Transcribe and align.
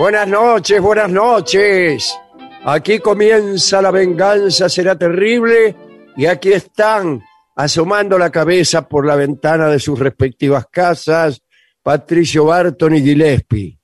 Buenas 0.00 0.28
noches, 0.28 0.80
buenas 0.80 1.10
noches. 1.10 2.18
Aquí 2.64 3.00
comienza 3.00 3.82
la 3.82 3.90
venganza, 3.90 4.66
será 4.70 4.96
terrible. 4.96 5.76
Y 6.16 6.24
aquí 6.24 6.54
están, 6.54 7.22
asomando 7.54 8.16
la 8.16 8.30
cabeza 8.30 8.88
por 8.88 9.04
la 9.04 9.14
ventana 9.14 9.68
de 9.68 9.78
sus 9.78 9.98
respectivas 9.98 10.68
casas, 10.70 11.42
Patricio 11.82 12.46
Barton 12.46 12.94
y 12.94 13.02
Gillespie. 13.02 13.78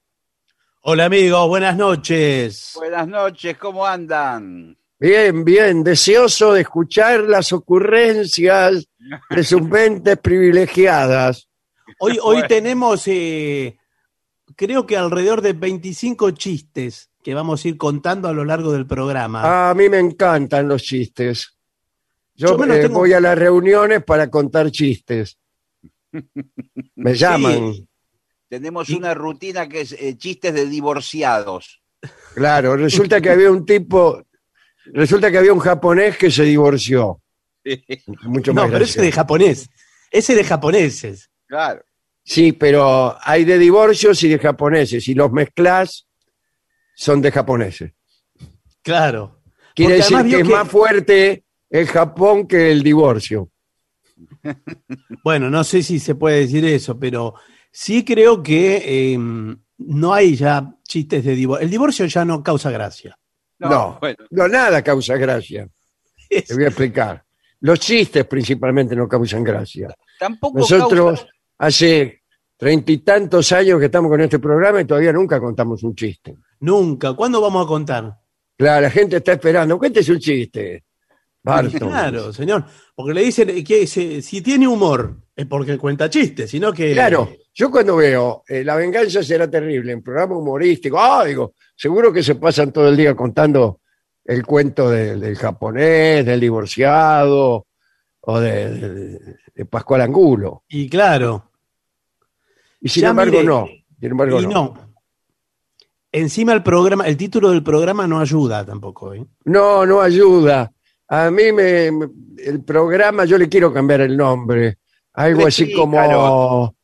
Hola 0.80 1.04
amigos, 1.04 1.48
buenas 1.48 1.76
noches. 1.76 2.72
Buenas 2.76 3.06
noches, 3.06 3.58
¿cómo 3.58 3.84
andan? 3.84 4.74
Bien, 4.98 5.44
bien, 5.44 5.84
deseoso 5.84 6.54
de 6.54 6.62
escuchar 6.62 7.24
las 7.24 7.52
ocurrencias 7.52 8.88
de 9.28 9.44
sus 9.44 9.60
mentes 9.68 10.16
privilegiadas. 10.16 11.46
Hoy, 11.98 12.18
hoy 12.22 12.42
tenemos, 12.48 13.06
eh, 13.06 13.76
creo 14.54 14.86
que 14.86 14.96
alrededor 14.96 15.40
de 15.42 15.52
25 15.52 16.30
chistes 16.32 17.10
que 17.22 17.34
vamos 17.34 17.64
a 17.64 17.68
ir 17.68 17.76
contando 17.76 18.28
a 18.28 18.32
lo 18.32 18.44
largo 18.44 18.72
del 18.72 18.86
programa. 18.86 19.70
A 19.70 19.74
mí 19.74 19.88
me 19.88 19.98
encantan 19.98 20.68
los 20.68 20.82
chistes. 20.82 21.56
Yo, 22.34 22.62
eh, 22.64 22.82
tengo- 22.82 23.00
voy 23.00 23.12
a 23.12 23.20
las 23.20 23.36
reuniones 23.36 24.04
para 24.04 24.30
contar 24.30 24.70
chistes. 24.70 25.38
Me 26.94 27.14
llaman. 27.14 27.88
Tenemos 28.48 28.90
una 28.90 29.12
rutina 29.14 29.68
que 29.68 29.80
es 29.80 29.92
eh, 29.92 30.16
chistes 30.16 30.54
de 30.54 30.66
divorciados. 30.66 31.82
Claro, 32.34 32.76
resulta 32.76 33.20
que 33.20 33.30
había 33.30 33.50
un 33.50 33.66
tipo, 33.66 34.22
resulta 34.86 35.30
que 35.30 35.38
había 35.38 35.52
un 35.52 35.58
japonés 35.58 36.16
que 36.16 36.30
se 36.30 36.44
divorció. 36.44 37.20
Mucho 38.22 38.52
no, 38.52 38.62
más 38.62 38.70
pero 38.70 38.84
ese 38.84 39.02
de 39.02 39.10
japonés. 39.10 39.68
Ese 40.10 40.36
de 40.36 40.44
japoneses. 40.44 41.28
Claro. 41.46 41.82
Sí, 42.28 42.50
pero 42.50 43.16
hay 43.22 43.44
de 43.44 43.56
divorcios 43.56 44.20
y 44.24 44.28
de 44.28 44.40
japoneses. 44.40 45.06
Y 45.06 45.14
los 45.14 45.30
mezclas 45.30 46.08
son 46.96 47.22
de 47.22 47.30
japoneses. 47.30 47.92
Claro. 48.82 49.42
Quiere 49.76 49.98
Porque 50.00 50.14
decir 50.16 50.30
que 50.30 50.40
es 50.42 50.48
más 50.48 50.68
fuerte 50.68 51.44
el 51.70 51.86
Japón 51.86 52.48
que 52.48 52.72
el 52.72 52.82
divorcio. 52.82 53.48
Bueno, 55.22 55.50
no 55.50 55.62
sé 55.64 55.82
si 55.82 55.98
se 55.98 56.14
puede 56.14 56.40
decir 56.40 56.64
eso, 56.64 56.98
pero 56.98 57.34
sí 57.70 58.04
creo 58.04 58.42
que 58.42 59.12
eh, 59.12 59.18
no 59.18 60.14
hay 60.14 60.36
ya 60.36 60.72
chistes 60.84 61.24
de 61.24 61.34
divorcio. 61.34 61.64
El 61.64 61.70
divorcio 61.70 62.06
ya 62.06 62.24
no 62.24 62.42
causa 62.42 62.70
gracia. 62.70 63.18
No, 63.58 63.98
bueno, 64.00 64.16
no, 64.30 64.48
nada 64.48 64.82
causa 64.82 65.16
gracia. 65.16 65.68
Te 66.30 66.54
voy 66.54 66.64
a 66.64 66.68
explicar. 66.68 67.24
Los 67.60 67.80
chistes 67.80 68.24
principalmente 68.26 68.94
no 68.96 69.08
causan 69.08 69.42
gracia. 69.42 69.94
tampoco 70.18 70.60
Nosotros 70.60 71.20
causa- 71.20 71.35
hace 71.58 72.22
treinta 72.56 72.92
y 72.92 72.98
tantos 72.98 73.52
años 73.52 73.78
que 73.78 73.86
estamos 73.86 74.10
con 74.10 74.20
este 74.20 74.38
programa 74.38 74.80
y 74.80 74.84
todavía 74.84 75.12
nunca 75.12 75.40
contamos 75.40 75.82
un 75.82 75.94
chiste. 75.94 76.36
Nunca. 76.60 77.12
¿Cuándo 77.14 77.40
vamos 77.40 77.64
a 77.64 77.68
contar? 77.68 78.16
Claro, 78.56 78.82
la 78.82 78.90
gente 78.90 79.16
está 79.16 79.32
esperando. 79.32 79.78
Cuéntese 79.78 80.12
un 80.12 80.18
chiste. 80.18 80.84
Barton. 81.42 81.90
Claro, 81.90 82.32
señor. 82.32 82.64
Porque 82.94 83.14
le 83.14 83.22
dicen 83.22 83.62
que 83.64 83.86
se- 83.86 84.20
si 84.22 84.40
tiene 84.40 84.66
humor 84.66 85.16
es 85.36 85.46
porque 85.46 85.76
cuenta 85.78 86.10
chistes, 86.10 86.50
sino 86.50 86.72
que. 86.72 86.92
Claro, 86.92 87.30
yo 87.54 87.70
cuando 87.70 87.94
veo 87.96 88.42
eh, 88.48 88.64
La 88.64 88.74
venganza 88.74 89.22
será 89.22 89.48
terrible 89.48 89.92
en 89.92 90.02
programa 90.02 90.36
humorístico, 90.36 90.98
ah, 90.98 91.24
digo, 91.24 91.52
seguro 91.76 92.12
que 92.12 92.22
se 92.22 92.34
pasan 92.34 92.72
todo 92.72 92.88
el 92.88 92.96
día 92.96 93.14
contando 93.14 93.80
el 94.24 94.44
cuento 94.44 94.90
de- 94.90 95.16
del 95.16 95.36
japonés, 95.36 96.24
del 96.26 96.40
divorciado 96.40 97.66
o 98.22 98.40
de, 98.40 98.70
de- 98.74 99.18
de 99.54 99.64
Pascual 99.66 100.00
Angulo. 100.00 100.64
Y 100.68 100.88
claro. 100.88 101.45
Y 102.86 102.88
sin 102.88 103.02
Ya 103.02 103.10
embargo, 103.10 103.32
mire, 103.32 103.44
no. 103.44 103.66
Sin 104.00 104.10
embargo, 104.12 104.40
y 104.40 104.46
no. 104.46 104.50
no. 104.52 104.94
Encima 106.12 106.52
el 106.52 106.62
programa, 106.62 107.04
el 107.06 107.16
título 107.16 107.50
del 107.50 107.62
programa 107.64 108.06
no 108.06 108.20
ayuda 108.20 108.64
tampoco, 108.64 109.12
¿eh? 109.12 109.26
No, 109.44 109.84
no 109.84 110.00
ayuda. 110.00 110.72
A 111.08 111.30
mí 111.30 111.50
me, 111.52 111.88
el 111.88 112.62
programa, 112.64 113.24
yo 113.24 113.36
le 113.38 113.48
quiero 113.48 113.72
cambiar 113.72 114.02
el 114.02 114.16
nombre. 114.16 114.78
Algo 115.14 115.46
así 115.46 115.72
como 115.72 115.98
Explícalo. 115.98 116.76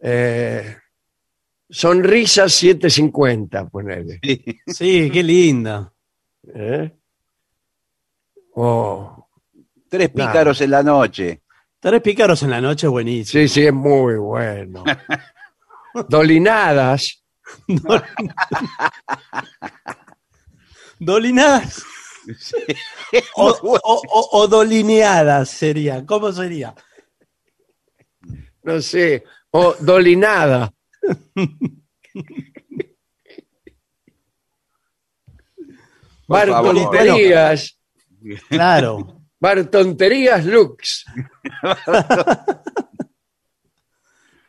eh, 0.00 0.76
Sonrisas 1.68 2.52
750, 2.52 3.68
ponele. 3.68 4.20
Sí, 4.66 5.10
qué 5.10 5.22
linda. 5.22 5.92
¿eh? 6.54 6.92
O- 8.54 9.28
Tres 9.88 10.08
pícaros 10.10 10.60
en 10.62 10.70
la 10.70 10.82
noche. 10.82 11.42
Tres 11.78 12.00
pícaros 12.00 12.42
en 12.44 12.50
la 12.50 12.60
noche, 12.60 12.86
buenísimo. 12.86 13.42
sí, 13.42 13.48
sí, 13.48 13.66
es 13.66 13.72
muy 13.74 14.14
bueno. 14.16 14.84
Dolinadas. 16.08 17.22
Dolinadas. 20.98 21.82
O, 23.36 23.48
o- 23.62 23.80
o- 23.82 24.28
o 24.40 24.48
dolineadas 24.48 25.50
sería. 25.50 26.04
¿Cómo 26.06 26.32
sería? 26.32 26.74
No 28.62 28.80
sé, 28.80 29.24
o 29.50 29.74
dolinada. 29.80 30.72
Bartonterías, 36.28 37.78
Claro. 38.48 39.18
Bartonterías 39.40 40.44
Lux. 40.46 41.04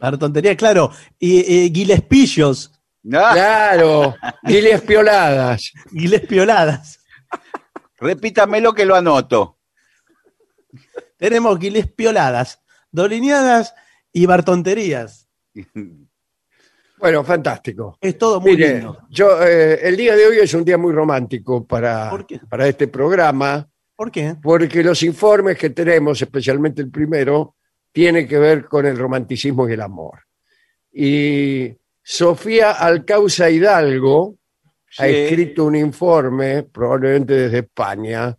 Para 0.04 0.18
tontería, 0.18 0.54
claro. 0.58 0.92
Y 1.18 1.40
eh, 1.40 1.70
guilespillos, 1.70 2.74
Ah, 3.14 3.32
Claro, 3.34 4.16
giles 4.46 4.82
pioladas. 4.82 5.72
guilespioladas. 5.92 7.00
repítamelo 8.00 8.74
que 8.74 8.84
lo 8.86 8.96
anoto. 8.96 9.60
Tenemos 11.16 11.58
guilespioladas, 11.58 12.60
dolineadas 12.92 13.74
y 14.12 14.26
bartonterías. 14.26 15.30
Bueno, 17.00 17.24
fantástico. 17.24 17.98
Es 18.02 18.18
todo 18.18 18.42
muy 18.42 18.58
Mire, 18.58 18.74
lindo. 18.80 18.98
yo, 19.10 19.42
eh, 19.42 19.80
el 19.88 19.96
día 19.96 20.18
de 20.18 20.28
hoy 20.28 20.38
es 20.40 20.54
un 20.54 20.66
día 20.66 20.78
muy 20.78 20.92
romántico 20.92 21.66
para, 21.66 22.12
para 22.50 22.68
este 22.68 22.90
programa, 22.90 23.70
¿Por 23.96 24.12
qué? 24.12 24.36
porque 24.44 24.84
los 24.84 25.02
informes 25.04 25.58
que 25.58 25.70
tenemos, 25.70 26.22
especialmente 26.22 26.82
el 26.82 26.90
primero, 26.92 27.56
tiene 27.94 28.28
que 28.28 28.38
ver 28.38 28.66
con 28.66 28.86
el 28.86 28.98
romanticismo 28.98 29.70
y 29.70 29.74
el 29.74 29.82
amor. 29.82 30.20
Y 30.92 31.74
Sofía 32.02 32.72
Alcauza 32.72 33.50
Hidalgo 33.50 34.36
ha 34.98 35.08
escrito 35.08 35.64
un 35.66 35.76
informe, 35.76 36.64
probablemente 36.64 37.34
desde 37.34 37.60
España, 37.60 38.36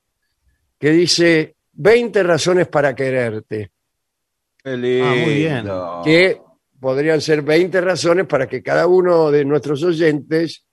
que 0.79 0.91
dice 0.91 1.57
20 1.73 2.23
razones 2.23 2.69
para 2.69 2.95
quererte, 2.95 3.71
Qué 4.63 5.01
Ah, 5.03 5.15
muy 5.15 5.35
bien. 5.35 5.69
que 6.05 6.41
podrían 6.81 7.21
ser 7.21 7.43
20 7.43 7.81
razones 7.81 8.27
para 8.27 8.47
que 8.47 8.63
cada 8.63 8.87
uno 8.87 9.31
de 9.31 9.45
nuestros 9.45 9.83
oyentes 9.83 10.65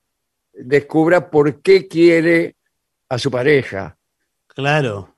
descubra 0.54 1.30
por 1.30 1.62
qué 1.62 1.88
quiere 1.88 2.56
a 3.10 3.18
su 3.18 3.30
pareja. 3.32 3.98
Claro. 4.48 5.11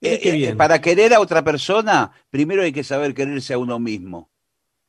Eh, 0.00 0.20
qué 0.20 0.30
eh, 0.30 0.32
bien. 0.32 0.56
Para 0.56 0.80
querer 0.80 1.14
a 1.14 1.20
otra 1.20 1.42
persona, 1.42 2.10
primero 2.30 2.62
hay 2.62 2.72
que 2.72 2.84
saber 2.84 3.14
quererse 3.14 3.54
a 3.54 3.58
uno 3.58 3.78
mismo. 3.78 4.30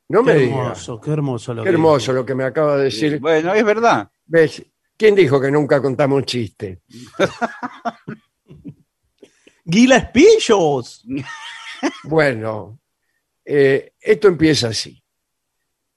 No 0.08 0.22
me 0.22 0.34
Qué 0.34 0.44
hermoso, 0.44 1.00
qué 1.00 1.10
hermoso 1.10 1.54
lo 1.54 1.62
Qué 1.62 1.68
que 1.68 1.74
hermoso 1.74 2.12
lo 2.12 2.24
que 2.24 2.34
me 2.34 2.44
acaba 2.44 2.78
de 2.78 2.84
decir. 2.84 3.18
Bueno, 3.20 3.52
es 3.52 3.64
verdad. 3.64 4.10
¿Ves? 4.26 4.64
¿Quién 4.96 5.14
dijo 5.14 5.40
que 5.40 5.50
nunca 5.50 5.82
contamos 5.82 6.18
un 6.18 6.24
chiste? 6.24 6.82
¡Guilespillos! 9.64 11.04
Bueno, 12.02 12.80
eh, 13.44 13.92
esto 14.00 14.26
empieza 14.26 14.68
así. 14.68 15.00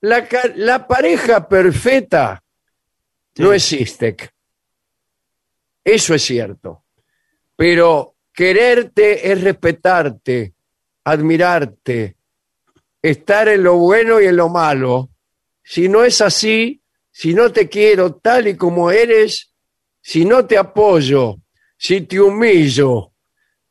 La, 0.01 0.27
la 0.57 0.85
pareja 0.85 1.47
perfecta 1.47 2.43
Sí. 3.33 3.43
no 3.43 3.53
existe. 3.53 4.15
Eso 5.83 6.13
es 6.13 6.21
cierto. 6.21 6.83
Pero 7.55 8.10
quererte 8.33 9.31
es 9.31 9.41
respetarte, 9.43 10.53
admirarte, 11.03 12.15
estar 13.01 13.47
en 13.47 13.63
lo 13.63 13.75
bueno 13.77 14.19
y 14.21 14.25
en 14.27 14.35
lo 14.37 14.49
malo. 14.49 15.09
Si 15.63 15.87
no 15.89 16.03
es 16.03 16.21
así, 16.21 16.81
si 17.11 17.33
no 17.33 17.51
te 17.51 17.67
quiero 17.69 18.15
tal 18.15 18.47
y 18.47 18.55
como 18.55 18.91
eres, 18.91 19.53
si 20.01 20.25
no 20.25 20.45
te 20.45 20.57
apoyo, 20.57 21.37
si 21.77 22.01
te 22.01 22.19
humillo 22.19 23.11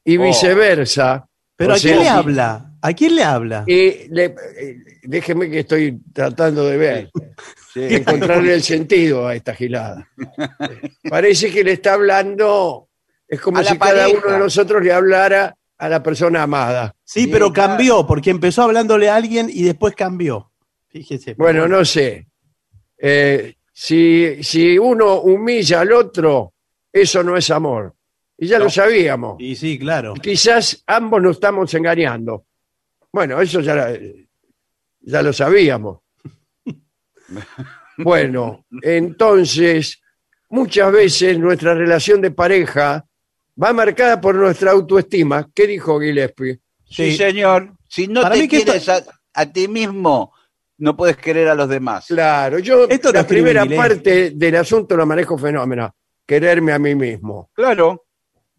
y 0.05 0.19
Oh. 0.19 0.23
viceversa. 0.23 1.27
¿Pero 1.56 1.75
a 1.75 1.79
quién 1.79 1.99
le 1.99 2.09
habla? 2.09 2.67
¿A 2.83 2.93
quién 2.95 3.17
le 3.17 3.23
habla? 3.23 3.65
y 3.67 4.09
le- 4.09 4.35
eh, 4.59 4.77
déjeme 5.03 5.51
que 5.51 5.61
estoy 5.61 6.01
tratando 6.13 6.65
de 6.67 6.77
ver, 6.79 7.11
Sí. 7.75 7.81
encontrarle 7.91 8.55
el 8.55 8.63
sentido 8.63 9.27
a 9.29 9.35
esta 9.35 9.55
gilada. 9.55 10.09
Parece 11.11 11.51
que 11.53 11.63
le 11.63 11.73
está 11.73 11.95
hablando, 11.95 12.89
es 13.31 13.41
como 13.41 13.59
A 13.59 13.65
si 13.65 13.79
cada 13.79 13.93
pareja. 14.05 14.19
uno 14.23 14.32
de 14.35 14.38
nosotros 14.41 14.82
le 14.82 14.93
hablara 14.93 15.56
a 15.79 15.88
la 15.88 16.03
persona 16.03 16.43
amada. 16.43 16.94
Sí, 17.05 17.27
pero 17.29 17.53
claro. 17.53 17.71
cambió, 17.71 18.06
porque 18.06 18.31
empezó 18.31 18.62
hablándole 18.65 19.09
a 19.09 19.17
alguien 19.17 19.49
y 19.50 19.62
después 19.62 19.94
cambió. 19.94 20.53
Fíjese. 20.88 21.35
Bueno, 21.35 21.67
no 21.69 21.85
sé. 21.85 22.27
Eh, 22.99 23.55
si, 23.73 24.43
si 24.43 24.77
uno 24.77 25.21
humilla 25.23 25.81
al 25.81 25.93
otro, 25.93 26.53
eso 26.93 27.23
no 27.23 27.37
es 27.37 27.49
amor. 27.50 27.94
Y 28.37 28.47
ya 28.49 28.59
No. 28.59 28.65
lo 28.65 28.71
sabíamos. 28.71 29.37
Y 29.38 29.55
sí, 29.55 29.79
claro. 29.79 30.15
Quizás 30.15 30.82
ambos 30.87 31.23
nos 31.23 31.37
estamos 31.37 31.73
engañando. 31.75 32.47
Bueno, 33.12 33.41
eso 33.41 33.61
ya, 33.61 33.91
ya 35.00 35.23
lo 35.23 35.32
sabíamos. 35.32 36.00
Bueno, 37.99 38.65
entonces, 38.82 40.00
muchas 40.49 40.91
veces 40.91 41.38
nuestra 41.38 41.75
relación 41.75 42.21
de 42.23 42.31
pareja 42.31 43.06
va 43.62 43.73
marcada 43.73 44.20
por 44.20 44.35
nuestra 44.35 44.73
autoestima. 44.73 45.49
¿Qué 45.55 45.67
dijo 45.67 46.00
Gillespie? 46.00 46.61
Sí, 46.85 47.12
Sí. 47.12 47.17
señor. 47.17 47.73
Si 47.88 48.06
no 48.08 48.23
Para 48.23 48.35
te 48.35 48.43
mí 48.43 48.49
que 48.49 48.58
esto- 48.58 48.73
quieres 48.73 48.88
a, 48.88 49.02
a 49.35 49.52
ti 49.52 49.69
mismo, 49.69 50.32
no 50.79 50.97
puedes 50.97 51.17
querer 51.17 51.49
a 51.49 51.55
los 51.55 51.69
demás. 51.69 52.06
Claro, 52.06 52.58
yo 52.58 52.88
Esto 52.88 53.08
lo 53.08 53.14
la 53.20 53.26
primera 53.26 53.64
parte 53.67 54.31
del 54.31 54.56
asunto 54.56 54.97
la 54.97 55.05
manejo 55.06 55.37
fenómeno. 55.38 55.94
Quererme 56.26 56.73
a 56.73 56.79
mí 56.79 56.94
mismo. 56.94 57.50
Claro. 57.52 58.06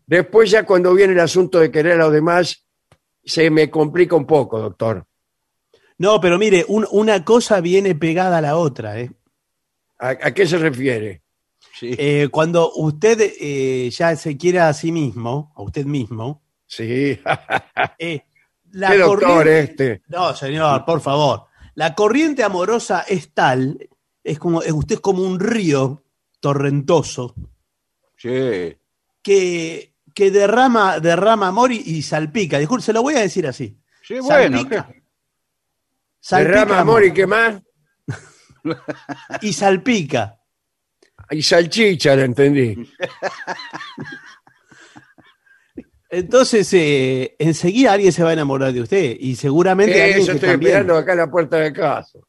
Después 0.05 0.51
ya 0.51 0.63
cuando 0.65 0.93
viene 0.93 1.13
el 1.13 1.19
asunto 1.19 1.59
de 1.59 1.71
querer 1.71 1.93
a 1.93 2.03
los 2.05 2.13
demás, 2.13 2.65
se 3.23 3.49
me 3.49 3.69
complica 3.69 4.15
un 4.15 4.25
poco, 4.25 4.59
doctor. 4.59 5.05
No, 5.97 6.19
pero 6.19 6.37
mire, 6.37 6.65
un- 6.67 6.87
una 6.91 7.23
cosa 7.23 7.61
viene 7.61 7.95
pegada 7.95 8.39
a 8.39 8.41
la 8.41 8.57
otra. 8.57 8.99
¿eh? 8.99 9.11
¿A, 9.99 10.09
a 10.09 10.33
qué 10.33 10.45
se 10.45 10.57
refiere? 10.57 11.20
Sí. 11.81 11.95
Eh, 11.97 12.27
cuando 12.31 12.71
usted 12.75 13.19
eh, 13.39 13.89
ya 13.89 14.15
se 14.15 14.37
quiere 14.37 14.59
a 14.59 14.71
sí 14.71 14.91
mismo, 14.91 15.51
a 15.55 15.63
usted 15.63 15.83
mismo, 15.87 16.43
Sí, 16.67 17.19
eh, 17.97 18.21
la 18.69 18.91
qué 18.91 18.97
doctor 18.99 19.29
corriente- 19.29 19.61
este. 19.93 20.01
No, 20.07 20.35
señor, 20.35 20.85
por 20.85 21.01
favor. 21.01 21.45
La 21.73 21.95
corriente 21.95 22.43
amorosa 22.43 23.01
es 23.07 23.33
tal, 23.33 23.89
es 24.23 24.37
como, 24.37 24.59
usted 24.59 24.95
es 24.95 25.01
como 25.01 25.23
un 25.23 25.39
río 25.39 26.03
torrentoso 26.39 27.33
Sí. 28.15 28.77
que, 29.23 29.95
que 30.13 30.29
derrama, 30.29 30.99
derrama 30.99 31.47
amor 31.47 31.71
y, 31.71 31.77
y 31.83 32.03
salpica. 32.03 32.59
Disculpe, 32.59 32.85
se 32.85 32.93
lo 32.93 33.01
voy 33.01 33.15
a 33.15 33.21
decir 33.21 33.47
así. 33.47 33.75
Sí, 34.03 34.19
bueno. 34.19 34.59
Salpica. 34.59 34.87
¿qué? 34.87 35.03
Salpica 36.19 36.59
Derrama 36.59 36.79
amor 36.79 37.03
y 37.05 37.11
qué 37.11 37.25
más. 37.25 37.59
y 39.41 39.51
salpica. 39.53 40.37
Y 41.31 41.41
salchicha, 41.41 42.15
lo 42.15 42.23
entendí. 42.23 42.75
Entonces, 46.09 46.71
eh, 46.73 47.35
enseguida 47.39 47.93
alguien 47.93 48.11
se 48.11 48.21
va 48.23 48.31
a 48.31 48.33
enamorar 48.33 48.73
de 48.73 48.81
usted 48.81 49.15
y 49.17 49.35
seguramente 49.37 50.01
alguien 50.01 50.19
Eso 50.19 50.31
que 50.31 50.35
estoy 50.37 50.49
también- 50.49 50.71
esperando 50.71 50.97
acá 50.97 51.13
en 51.13 51.17
la 51.19 51.31
puerta 51.31 51.57
de 51.57 51.71
casa. 51.71 52.19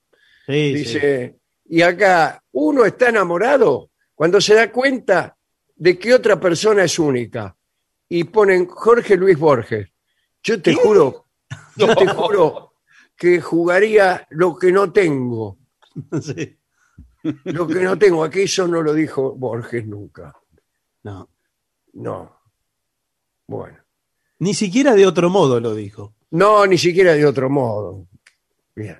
Sí, 0.46 0.52
sí. 0.54 0.74
Dice, 0.74 1.36
y 1.66 1.82
acá, 1.82 2.40
uno 2.52 2.84
está 2.84 3.08
enamorado 3.08 3.90
cuando 4.14 4.40
se 4.40 4.54
da 4.54 4.70
cuenta 4.70 5.36
de 5.74 5.98
que 5.98 6.14
otra 6.14 6.38
persona 6.38 6.84
es 6.84 6.96
única. 6.98 7.56
Y 8.08 8.24
ponen 8.24 8.66
Jorge 8.66 9.16
Luis 9.16 9.36
Borges. 9.38 9.88
Yo 10.44 10.60
te 10.62 10.74
juro, 10.74 11.26
yo 11.76 11.94
te 11.96 12.06
juro 12.14 12.74
que 13.16 13.40
jugaría 13.40 14.26
lo 14.30 14.56
que 14.56 14.70
no 14.70 14.92
tengo. 14.92 15.58
Sí. 16.22 16.56
Lo 17.44 17.66
que 17.66 17.80
no 17.80 17.98
tengo. 17.98 18.24
Aquí 18.24 18.42
eso 18.42 18.66
no 18.66 18.82
lo 18.82 18.92
dijo 18.92 19.32
Borges 19.34 19.86
nunca. 19.86 20.34
No. 21.04 21.28
No. 21.94 22.40
Bueno. 23.46 23.78
Ni 24.38 24.54
siquiera 24.54 24.94
de 24.94 25.06
otro 25.06 25.30
modo 25.30 25.60
lo 25.60 25.74
dijo. 25.74 26.14
No, 26.30 26.66
ni 26.66 26.78
siquiera 26.78 27.12
de 27.14 27.24
otro 27.26 27.48
modo. 27.50 28.06
Bien. 28.74 28.98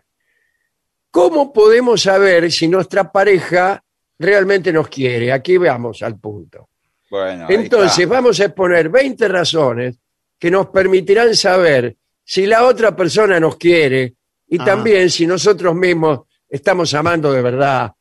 ¿Cómo 1.11 1.53
podemos 1.53 2.03
saber 2.03 2.51
si 2.53 2.69
nuestra 2.69 3.11
pareja 3.11 3.83
realmente 4.19 4.73
nos 4.73 4.89
quiere? 4.89 5.33
Aquí 5.33 5.59
veamos 5.59 6.03
al 6.03 6.19
punto. 6.19 6.69
Bueno, 7.11 7.47
Entonces, 7.51 8.09
vamos 8.09 8.41
a 8.41 8.47
exponer 8.47 8.89
20 8.89 9.29
razones 9.29 9.99
que 10.39 10.51
nos 10.51 10.69
permitirán 10.69 11.35
saber 11.37 11.97
si 12.25 12.47
la 12.47 12.65
otra 12.65 12.97
persona 12.97 13.39
nos 13.39 13.57
quiere 13.57 14.15
y 14.47 14.59
Ah. 14.61 14.65
también 14.65 15.11
si 15.11 15.27
nosotros 15.27 15.75
mismos 15.75 16.21
estamos 16.49 16.93
amando 16.95 17.33
de 17.33 17.43
verdad. 17.43 17.93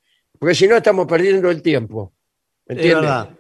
Porque 0.42 0.56
si 0.56 0.68
no, 0.68 0.76
estamos 0.78 1.06
perdiendo 1.06 1.52
el 1.52 1.62
tiempo. 1.62 2.14
Es 2.66 2.76
¿Entiendes? 2.78 3.02
verdad. 3.02 3.38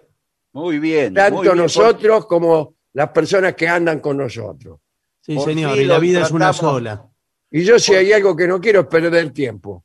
Muy 0.53 0.77
bien. 0.77 1.05
muy 1.07 1.15
Tanto 1.15 1.41
bien, 1.41 1.57
nosotros 1.57 2.27
como 2.27 2.75
las 2.93 3.09
personas 3.09 3.55
que 3.55 3.67
andan 3.67 3.99
con 3.99 4.17
nosotros. 4.17 4.79
Sí, 5.19 5.33
Por 5.33 5.45
señor. 5.45 5.75
Y 5.79 5.85
la 5.85 5.97
vida 5.97 6.21
es 6.21 6.29
una 6.29 6.53
sola. 6.53 7.09
Y 7.49 7.63
yo 7.63 7.79
si 7.79 7.95
hay 7.95 8.13
algo 8.13 8.35
que 8.35 8.47
no 8.47 8.61
quiero 8.61 8.81
es 8.81 8.85
perder 8.87 9.31
tiempo. 9.31 9.83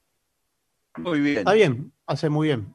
porque- 0.93 1.09
Muy 1.09 1.21
bien. 1.21 1.39
Está 1.39 1.53
bien, 1.55 1.91
hace 2.07 2.29
muy 2.29 2.49
bien. 2.49 2.75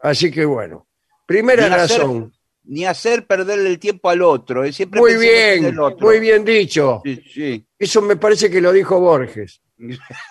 Así 0.00 0.30
que 0.30 0.44
bueno. 0.44 0.86
Primera 1.26 1.66
hacer- 1.66 1.98
razón. 1.98 2.32
ni 2.62 2.84
hacer 2.84 3.26
perderle 3.26 3.70
el 3.70 3.78
tiempo 3.80 4.08
al 4.08 4.22
otro. 4.22 4.62
eh, 4.62 4.72
Siempre 4.72 5.00
Muy 5.00 5.16
bien, 5.16 5.64
el 5.64 5.80
otro. 5.80 6.06
muy 6.06 6.20
bien 6.20 6.44
dicho. 6.44 7.00
Sí, 7.04 7.20
sí. 7.34 7.66
Eso 7.76 8.00
me 8.02 8.14
parece 8.14 8.48
que 8.50 8.60
lo 8.60 8.70
dijo 8.72 9.00
Borges 9.00 9.60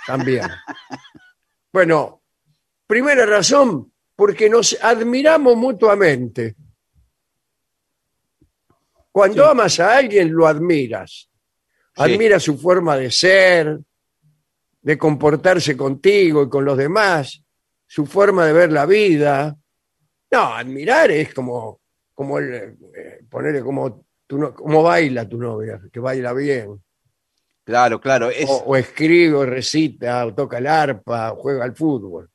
también. 0.08 0.44
Bueno, 1.72 2.19
primera 2.90 3.24
razón, 3.24 3.94
porque 4.16 4.50
nos 4.50 4.76
admiramos 4.82 5.56
mutuamente. 5.56 6.56
Cuando 9.12 9.44
Sí. 9.44 9.50
amas 9.52 9.80
a 9.80 9.98
alguien, 9.98 10.32
lo 10.34 10.48
admiras. 10.48 11.30
Sí. 11.96 12.02
Admiras 12.02 12.42
su 12.42 12.58
forma 12.58 12.98
de 12.98 13.12
ser, 13.12 13.80
de 14.82 14.98
comportarse 14.98 15.78
contigo 15.78 16.44
y 16.44 16.50
con 16.50 16.66
los 16.66 16.78
demás, 16.78 17.44
su 17.86 18.08
forma 18.08 18.46
de 18.48 18.54
ver 18.54 18.72
la 18.72 18.88
vida. 18.88 19.56
No, 20.32 20.40
admirar 20.56 21.12
es 21.12 21.32
como, 21.34 21.82
como 22.16 22.40
el, 22.40 22.54
eh, 22.96 23.20
ponerle 23.30 23.62
como, 23.62 24.06
tu 24.26 24.38
no- 24.40 24.54
como 24.56 24.82
baila 24.82 25.30
tu 25.30 25.38
novia, 25.38 25.80
que 25.92 26.00
baila 26.00 26.34
bien. 26.34 26.82
Claro, 27.64 28.02
claro. 28.02 28.30
Es, 28.32 28.50
O, 28.50 28.64
o 28.66 28.76
escribe, 28.76 29.36
o 29.36 29.46
recita, 29.46 30.26
o 30.26 30.34
toca 30.34 30.58
el 30.58 30.66
arpa, 30.66 31.34
o 31.34 31.36
juega 31.36 31.64
al 31.66 31.76
fútbol. 31.76 32.28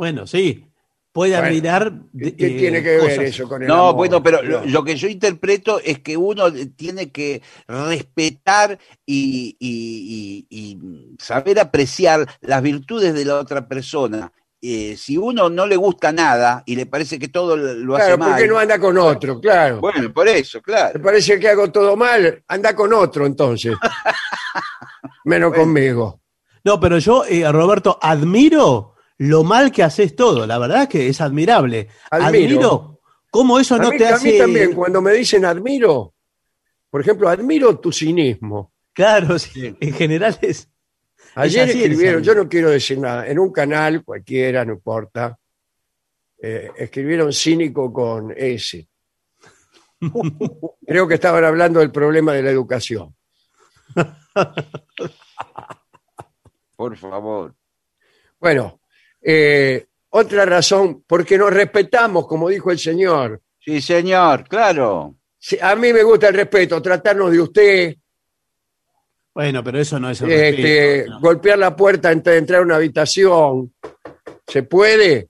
Bueno, 0.00 0.26
sí. 0.26 0.64
Puede 1.12 1.32
Bueno, 1.32 1.46
admirar. 1.48 1.92
¿Qué, 2.18 2.34
qué 2.34 2.46
eh, 2.46 2.58
tiene 2.58 2.82
que 2.82 2.96
ver 2.96 3.20
eso 3.24 3.46
con 3.46 3.60
el 3.60 3.68
No, 3.68 3.88
amor? 3.88 3.96
bueno, 3.96 4.22
pero 4.22 4.40
lo, 4.42 4.60
No. 4.62 4.66
lo 4.66 4.82
que 4.82 4.96
yo 4.96 5.08
interpreto 5.08 5.78
es 5.78 5.98
que 5.98 6.16
uno 6.16 6.50
tiene 6.74 7.10
que 7.10 7.42
respetar 7.68 8.78
y, 9.04 9.54
y- 9.60 10.46
y- 10.48 10.78
y 10.78 11.16
saber 11.18 11.60
apreciar 11.60 12.26
las 12.40 12.62
virtudes 12.62 13.12
de 13.12 13.26
la 13.26 13.36
otra 13.40 13.68
persona. 13.68 14.32
Eh, 14.62 14.96
si 14.96 15.18
uno 15.18 15.50
no 15.50 15.66
le 15.66 15.76
gusta 15.76 16.12
nada 16.12 16.62
y 16.64 16.76
le 16.76 16.86
parece 16.86 17.18
que 17.18 17.28
todo 17.28 17.58
lo 17.58 17.94
hace 17.96 18.04
Claro, 18.06 18.18
mal. 18.18 18.30
porque 18.30 18.48
no 18.48 18.58
anda 18.58 18.78
con 18.78 18.96
otro, 18.96 19.38
claro. 19.38 19.80
Bueno, 19.80 20.10
por 20.14 20.28
eso, 20.28 20.60
¿Te 20.60 20.64
claro. 20.64 21.02
parece 21.02 21.38
que 21.38 21.48
hago 21.50 21.70
todo 21.70 21.94
mal? 21.94 22.42
Anda 22.48 22.74
con 22.74 22.90
otro 22.94 23.26
entonces. 23.26 23.74
Menos 25.24 25.50
Bueno. 25.50 25.64
conmigo. 25.64 26.20
No, 26.64 26.80
pero 26.80 26.96
yo, 26.98 27.24
eh, 27.26 27.50
Roberto, 27.52 27.98
admiro 28.00 28.94
lo 29.20 29.44
mal 29.44 29.70
que 29.70 29.82
haces 29.82 30.16
todo. 30.16 30.46
La 30.46 30.56
verdad 30.58 30.84
es 30.84 30.88
que 30.88 31.06
es 31.08 31.20
admirable. 31.20 31.88
Admiro. 32.10 33.00
cómo 33.30 33.60
eso 33.60 33.74
A 33.74 33.78
no 33.78 33.90
mí, 33.90 33.98
te 33.98 34.06
a 34.06 34.14
hace. 34.14 34.32
mí 34.32 34.38
también, 34.38 34.72
cuando 34.72 35.02
me 35.02 35.12
dicen 35.12 35.44
admiro, 35.44 36.14
por 36.88 37.02
ejemplo, 37.02 37.28
admiro 37.28 37.78
tu 37.78 37.92
cinismo. 37.92 38.72
Claro, 38.94 39.38
sí, 39.38 39.76
en 39.78 39.92
general 39.92 40.38
es. 40.40 40.70
Ayer 41.34 41.68
escribieron, 41.68 42.22
yo 42.22 42.34
no 42.34 42.48
quiero 42.48 42.70
decir 42.70 42.98
nada, 42.98 43.28
en 43.28 43.38
un 43.38 43.52
canal 43.52 44.02
cualquiera, 44.04 44.64
no 44.64 44.72
importa, 44.72 45.38
eh, 46.38 46.70
escribieron 46.78 47.30
cínico 47.30 47.92
con 47.92 48.32
S. 48.34 48.88
Creo 50.86 51.06
que 51.06 51.14
estaban 51.14 51.44
hablando 51.44 51.80
del 51.80 51.92
problema 51.92 52.32
de 52.32 52.42
la 52.42 52.50
educación. 52.50 53.14
Por 56.74 56.96
favor. 56.96 57.54
Bueno, 58.40 58.79
eh, 59.22 59.86
otra 60.10 60.44
razón, 60.44 61.04
porque 61.06 61.38
nos 61.38 61.52
respetamos, 61.52 62.26
como 62.26 62.48
dijo 62.48 62.70
el 62.70 62.78
señor. 62.78 63.40
Sí, 63.58 63.80
señor, 63.80 64.48
claro. 64.48 65.14
A 65.62 65.76
mí 65.76 65.92
me 65.92 66.02
gusta 66.02 66.28
el 66.28 66.34
respeto, 66.34 66.80
tratarnos 66.82 67.30
de 67.32 67.40
usted, 67.40 67.96
Bueno, 69.32 69.62
pero 69.62 69.78
eso 69.78 69.98
no 70.00 70.10
es 70.10 70.20
el 70.22 70.30
este, 70.32 70.50
respeto, 70.96 71.10
no. 71.12 71.20
golpear 71.20 71.58
la 71.58 71.76
puerta 71.76 72.08
antes 72.10 72.32
de 72.32 72.38
entrar 72.38 72.60
a 72.60 72.64
una 72.64 72.76
habitación. 72.76 73.72
¿Se 74.46 74.64
puede? 74.64 75.28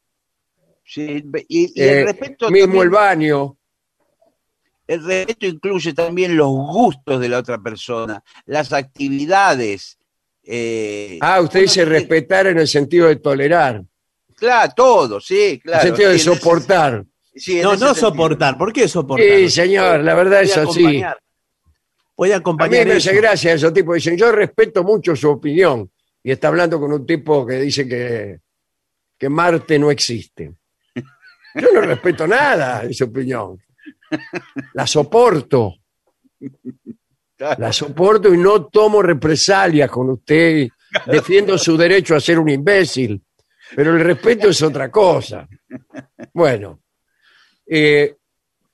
Sí, 0.85 1.23
y, 1.49 1.65
y 1.79 1.83
Eh, 1.83 2.01
el 2.01 2.07
respeto 2.07 2.51
mismo 2.51 2.67
también- 2.67 2.83
el 2.85 2.91
baño. 2.91 3.57
El 4.87 5.05
respeto 5.05 5.47
incluye 5.47 5.93
también 5.93 6.37
los 6.37 6.49
gustos 6.49 7.21
de 7.21 7.29
la 7.29 7.39
otra 7.39 7.59
persona, 7.59 8.25
las 8.47 8.73
actividades. 8.73 9.99
Eh, 10.53 11.19
Ah, 11.21 11.41
usted 11.41 11.61
dice 11.61 11.83
tiene- 11.85 11.91
respetar 11.91 12.47
en 12.49 12.59
el 12.59 12.67
sentido 12.67 13.07
de 13.09 13.17
tolerar, 13.17 13.83
Claro, 14.37 14.73
todo, 14.75 15.21
sí, 15.21 15.41
en 15.43 15.59
claro. 15.59 15.81
el 15.83 15.87
sentido 15.89 16.09
de 16.09 16.15
en 16.17 16.21
ese- 16.21 16.35
soportar. 16.35 17.05
sí, 17.35 17.57
en 17.59 17.63
No, 17.63 17.73
no 17.73 17.79
sentido. 17.79 17.95
soportar. 17.95 18.59
¿Por 18.59 18.73
qué 18.73 18.89
soportar? 18.89 19.27
Sí, 19.29 19.51
señor, 19.51 20.01
la 20.01 20.15
verdad 20.15 20.43
es 20.43 20.57
así. 20.57 20.81
acompañar. 20.81 21.19
Puede 22.17 22.35
A 22.35 22.37
mí 22.37 22.41
acompañar 22.41 22.87
me 22.87 22.95
hace 22.95 23.15
gracia 23.15 23.53
esos 23.55 23.73
tipos. 23.73 23.95
Dicen, 23.95 24.17
yo 24.17 24.31
respeto 24.33 24.83
mucho 24.85 25.15
su 25.17 25.31
opinión. 25.31 25.91
Y 26.23 26.31
está 26.33 26.49
hablando 26.49 26.79
con 26.79 26.93
un 26.93 27.07
tipo 27.07 27.47
que 27.47 27.55
dice 27.61 27.89
que, 27.89 28.41
que 29.17 29.29
Marte 29.31 29.79
no 29.79 29.91
existe. 29.91 30.53
Yo 31.55 31.69
no 31.73 31.81
respeto 31.81 32.27
nada 32.27 32.83
de 32.83 32.93
su 32.93 33.05
opinión. 33.05 33.59
La 34.75 34.87
soporto. 34.87 35.77
La 37.59 37.73
soporto 37.73 38.33
y 38.33 38.37
no 38.39 38.67
tomo 38.67 39.03
represalias 39.03 39.91
con 39.91 40.11
usted. 40.11 40.69
Defiendo 41.07 41.57
su 41.57 41.77
derecho 41.77 42.15
a 42.17 42.21
ser 42.21 42.39
un 42.39 42.49
imbécil. 42.49 43.23
Pero 43.77 43.95
el 43.97 44.01
respeto 44.01 44.49
es 44.49 44.61
otra 44.63 44.91
cosa. 44.91 45.49
Bueno, 46.35 46.81
eh, 47.67 48.17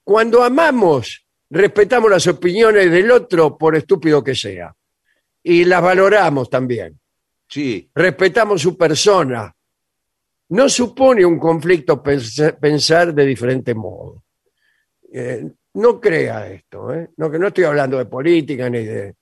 cuando 0.02 0.42
amamos, 0.42 1.26
respetamos 1.50 2.10
las 2.10 2.26
opiniones 2.26 2.90
del 2.90 3.10
otro 3.10 3.56
por 3.58 3.76
estúpido 3.76 4.24
que 4.24 4.34
sea. 4.34 4.74
Y 5.42 5.64
las 5.64 5.82
valoramos 5.82 6.48
también. 6.50 6.98
Sí, 7.48 7.88
Respetamos 7.94 8.62
su 8.62 8.76
persona. 8.76 9.54
No 10.48 10.68
supone 10.68 11.24
un 11.24 11.38
conflicto 11.38 12.02
pens- 12.02 12.56
pensar 12.58 13.12
de 13.14 13.26
diferente 13.26 13.74
modo. 13.74 14.24
Eh, 15.12 15.44
no 15.76 16.00
crea 16.00 16.48
esto, 16.48 16.92
¿eh? 16.94 17.10
no, 17.16 17.30
que 17.30 17.38
no 17.38 17.48
estoy 17.48 17.64
hablando 17.64 17.98
de 17.98 18.06
política 18.06 18.68
ni 18.70 18.84
de 18.84 19.14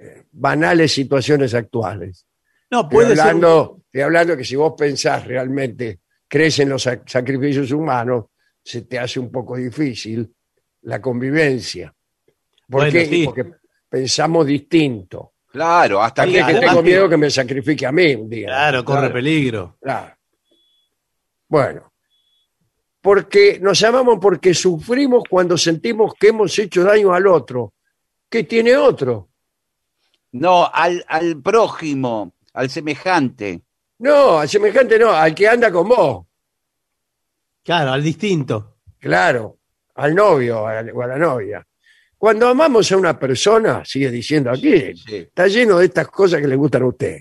eh, 0.00 0.24
banales 0.32 0.92
situaciones 0.92 1.52
actuales. 1.54 2.26
No, 2.70 2.80
Estoy 2.82 2.94
puede 2.94 3.10
ser. 3.16 3.20
hablando, 3.20 3.80
estoy 3.86 4.00
hablando 4.02 4.36
que 4.36 4.44
si 4.44 4.56
vos 4.56 4.74
pensás 4.76 5.26
realmente, 5.26 6.00
crees 6.28 6.58
en 6.60 6.70
los 6.70 6.86
sac- 6.86 7.02
sacrificios 7.06 7.70
humanos, 7.72 8.24
se 8.62 8.82
te 8.82 8.98
hace 8.98 9.20
un 9.20 9.30
poco 9.30 9.56
difícil 9.56 10.34
la 10.82 11.00
convivencia. 11.00 11.94
¿Por 12.68 12.80
Bueno, 12.82 12.92
qué? 12.92 13.06
sí. 13.06 13.24
Porque 13.24 13.44
pensamos 13.88 14.46
distinto. 14.46 15.34
claro, 15.52 16.02
hasta 16.02 16.24
Sí, 16.24 16.32
que, 16.32 16.38
Es 16.38 16.44
que 16.46 16.50
además 16.52 16.70
tengo 16.70 16.82
miedo 16.82 17.08
que 17.08 17.16
me 17.16 17.30
sacrifique 17.30 17.86
a 17.86 17.92
mí 17.92 18.14
un 18.14 18.28
día. 18.28 18.46
Claro, 18.48 18.84
corre 18.84 19.10
peligro. 19.10 19.76
Claro. 19.80 20.14
Bueno, 21.48 21.92
porque 23.04 23.58
nos 23.60 23.82
amamos 23.84 24.18
porque 24.18 24.54
sufrimos 24.54 25.24
cuando 25.28 25.58
sentimos 25.58 26.14
que 26.18 26.28
hemos 26.28 26.58
hecho 26.58 26.82
daño 26.84 27.12
al 27.12 27.26
otro. 27.26 27.74
¿Qué 28.30 28.44
tiene 28.44 28.74
otro? 28.78 29.28
no, 30.32 30.66
al, 30.72 31.04
al 31.06 31.40
prójimo, 31.42 32.32
al 32.54 32.70
semejante. 32.70 33.60
No, 33.98 34.38
al 34.38 34.48
semejante 34.48 34.98
no, 34.98 35.10
al 35.10 35.34
que 35.34 35.46
anda 35.46 35.70
con 35.70 35.86
vos. 35.86 36.24
Claro, 37.62 37.92
al 37.92 38.02
distinto. 38.02 38.78
Claro, 38.98 39.58
al 39.96 40.14
novio 40.14 40.62
o 40.62 40.66
a 40.66 40.82
la 41.06 41.18
novia. 41.18 41.64
Cuando 42.16 42.48
amamos 42.48 42.90
a 42.90 42.96
una 42.96 43.18
persona, 43.18 43.84
sigue 43.84 44.10
diciendo 44.10 44.50
aquí, 44.50 44.94
Sí, 44.96 45.16
está 45.18 45.46
lleno 45.46 45.76
de 45.76 45.84
estas 45.84 46.08
cosas 46.08 46.40
que 46.40 46.48
le 46.48 46.56
gustan 46.56 46.82
a 46.84 46.86
usted. 46.86 47.20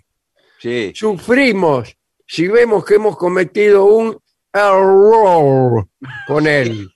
sí. 0.60 0.94
Sufrimos 0.96 1.94
si 2.26 2.48
vemos 2.48 2.86
que 2.86 2.96
hemos 2.96 3.18
cometido 3.18 3.84
un 3.84 4.18
error 4.54 5.88
con 6.28 6.48
él. 6.48 6.90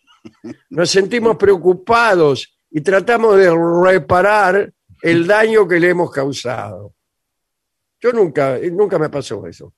Nos 0.70 0.90
sentimos 0.90 1.36
preocupados 1.38 2.58
y 2.70 2.82
tratamos 2.82 3.38
de 3.38 3.50
reparar 3.84 4.72
el 5.02 5.26
daño 5.28 5.68
que 5.68 5.80
le 5.80 5.90
hemos 5.90 6.12
causado. 6.12 6.94
Yo 8.00 8.12
nunca, 8.12 8.58
nunca 8.72 9.00
me 9.00 9.10
pasó 9.10 9.46
eso. 9.48 9.74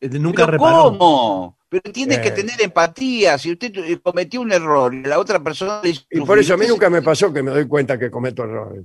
Eh, 0.00 0.08
Nunca 0.08 0.46
¿Pero 0.46 0.52
reparó. 0.58 0.82
¿Cómo? 0.98 1.58
Pero 1.68 1.92
tiene 1.92 2.20
que 2.20 2.28
Eh. 2.28 2.32
tener 2.32 2.60
empatía. 2.60 3.38
Si 3.38 3.52
usted 3.52 3.72
eh, 3.76 4.00
cometió 4.02 4.40
un 4.40 4.50
error 4.52 4.92
y 4.94 5.02
la 5.02 5.18
otra 5.18 5.38
persona 5.42 5.80
le 5.82 5.94
Y 6.10 6.20
por 6.22 6.38
eso 6.38 6.54
a 6.54 6.56
mí 6.56 6.66
nunca 6.66 6.88
me 6.90 7.02
pasó 7.02 7.32
que 7.32 7.42
me 7.42 7.50
doy 7.50 7.66
cuenta 7.68 7.98
que 7.98 8.10
cometo 8.10 8.42
errores. 8.44 8.84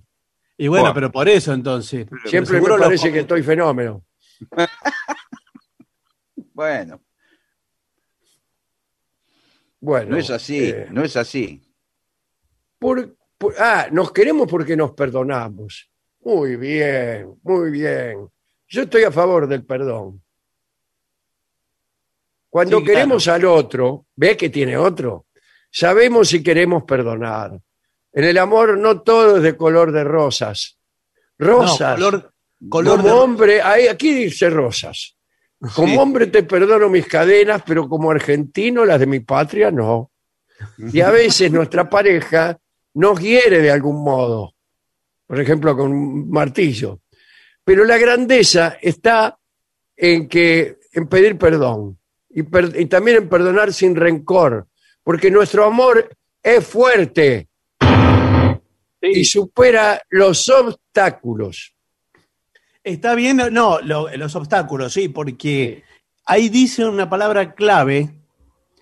Y 0.57 0.67
bueno, 0.67 0.83
Bueno. 0.83 0.93
pero 0.93 1.11
por 1.11 1.27
eso 1.29 1.53
entonces. 1.53 2.07
Siempre 2.25 2.59
me 2.61 2.67
los 2.67 2.79
parece 2.79 3.11
que 3.11 3.19
estoy 3.19 3.41
fenómeno. 3.43 4.03
Bueno, 6.53 6.99
Bueno, 9.87 10.11
no 10.11 10.17
es 10.17 10.29
así, 10.29 10.67
eh, 10.67 10.87
no 10.91 11.01
es 11.01 11.15
así. 11.15 11.61
por- 12.77 13.15
por- 13.37 13.55
ah, 13.57 13.87
nos 13.89 14.11
queremos 14.11 14.45
porque 14.49 14.75
nos 14.75 14.91
perdonamos. 14.91 15.89
Muy 16.25 16.57
bien, 16.57 17.39
muy 17.41 17.71
bien. 17.71 18.27
Yo 18.67 18.81
estoy 18.81 19.03
a 19.03 19.11
favor 19.13 19.47
del 19.47 19.63
perdón. 19.65 20.21
Cuando 22.49 22.79
Sí, 22.79 22.83
queremos 22.85 23.27
al 23.29 23.45
otro, 23.45 24.07
¿ve 24.15 24.35
que 24.35 24.49
tiene 24.49 24.75
otro? 24.75 25.27
Sabemos 25.71 26.27
si 26.29 26.43
queremos 26.43 26.83
perdonar. 26.83 27.57
En 28.11 28.23
el 28.25 28.37
amor 28.39 28.77
no 28.77 29.01
todo 29.01 29.37
es 29.37 29.43
de 29.43 29.55
color 29.55 29.93
de 29.93 30.03
rosas. 30.03 30.77
No, 31.37 31.61
Rosas. 31.61 31.95
color, 31.95 32.33
color 32.67 32.97
como 32.97 33.07
de- 33.07 33.13
hombre, 33.13 33.61
ahí- 33.61 33.87
aquí 33.87 34.13
dice 34.13 34.49
rosas. 34.49 35.16
Como 35.73 35.87
Sí. 35.87 35.97
hombre 35.97 36.27
te 36.27 36.43
perdono 36.43 36.87
mis 36.89 37.07
cadenas, 37.07 37.63
pero 37.65 37.89
como 37.89 38.11
argentino 38.11 38.85
las 38.85 38.99
de 38.99 39.07
mi 39.07 39.19
patria 39.21 39.71
no. 39.71 40.11
Y 40.77 41.01
a 41.01 41.09
veces 41.11 41.51
nuestra 41.51 41.89
pareja 41.89 42.59
nos 42.93 43.19
hiere 43.19 43.61
de 43.61 43.71
algún 43.71 44.03
modo, 44.03 44.53
por 45.25 45.39
ejemplo, 45.39 45.75
con 45.75 45.91
un 45.91 46.29
martillo. 46.29 46.99
Pero 47.63 47.83
la 47.85 47.97
grandeza 47.97 48.77
está 48.81 49.37
en 49.95 50.27
que 50.27 50.77
en 50.93 51.07
pedir 51.07 51.37
perdón 51.37 51.97
y, 52.29 52.43
per- 52.43 52.79
y 52.79 52.85
también 52.85 53.17
en 53.17 53.29
perdonar 53.29 53.73
sin 53.73 53.95
rencor, 53.95 54.67
porque 55.03 55.29
nuestro 55.31 55.65
amor 55.65 56.09
es 56.41 56.65
fuerte 56.65 57.49
y 59.01 59.23
supera 59.25 60.01
los 60.09 60.47
obstáculos. 60.49 61.75
Está 62.87 63.15
bien, 63.15 63.37
no, 63.51 63.79
lo- 63.81 64.09
los 64.15 64.35
obstáculos, 64.35 64.93
sí, 64.93 65.09
porque 65.09 65.83
ahí 66.25 66.47
dice 66.49 66.85
una 66.85 67.09
palabra 67.09 67.53
clave, 67.53 68.09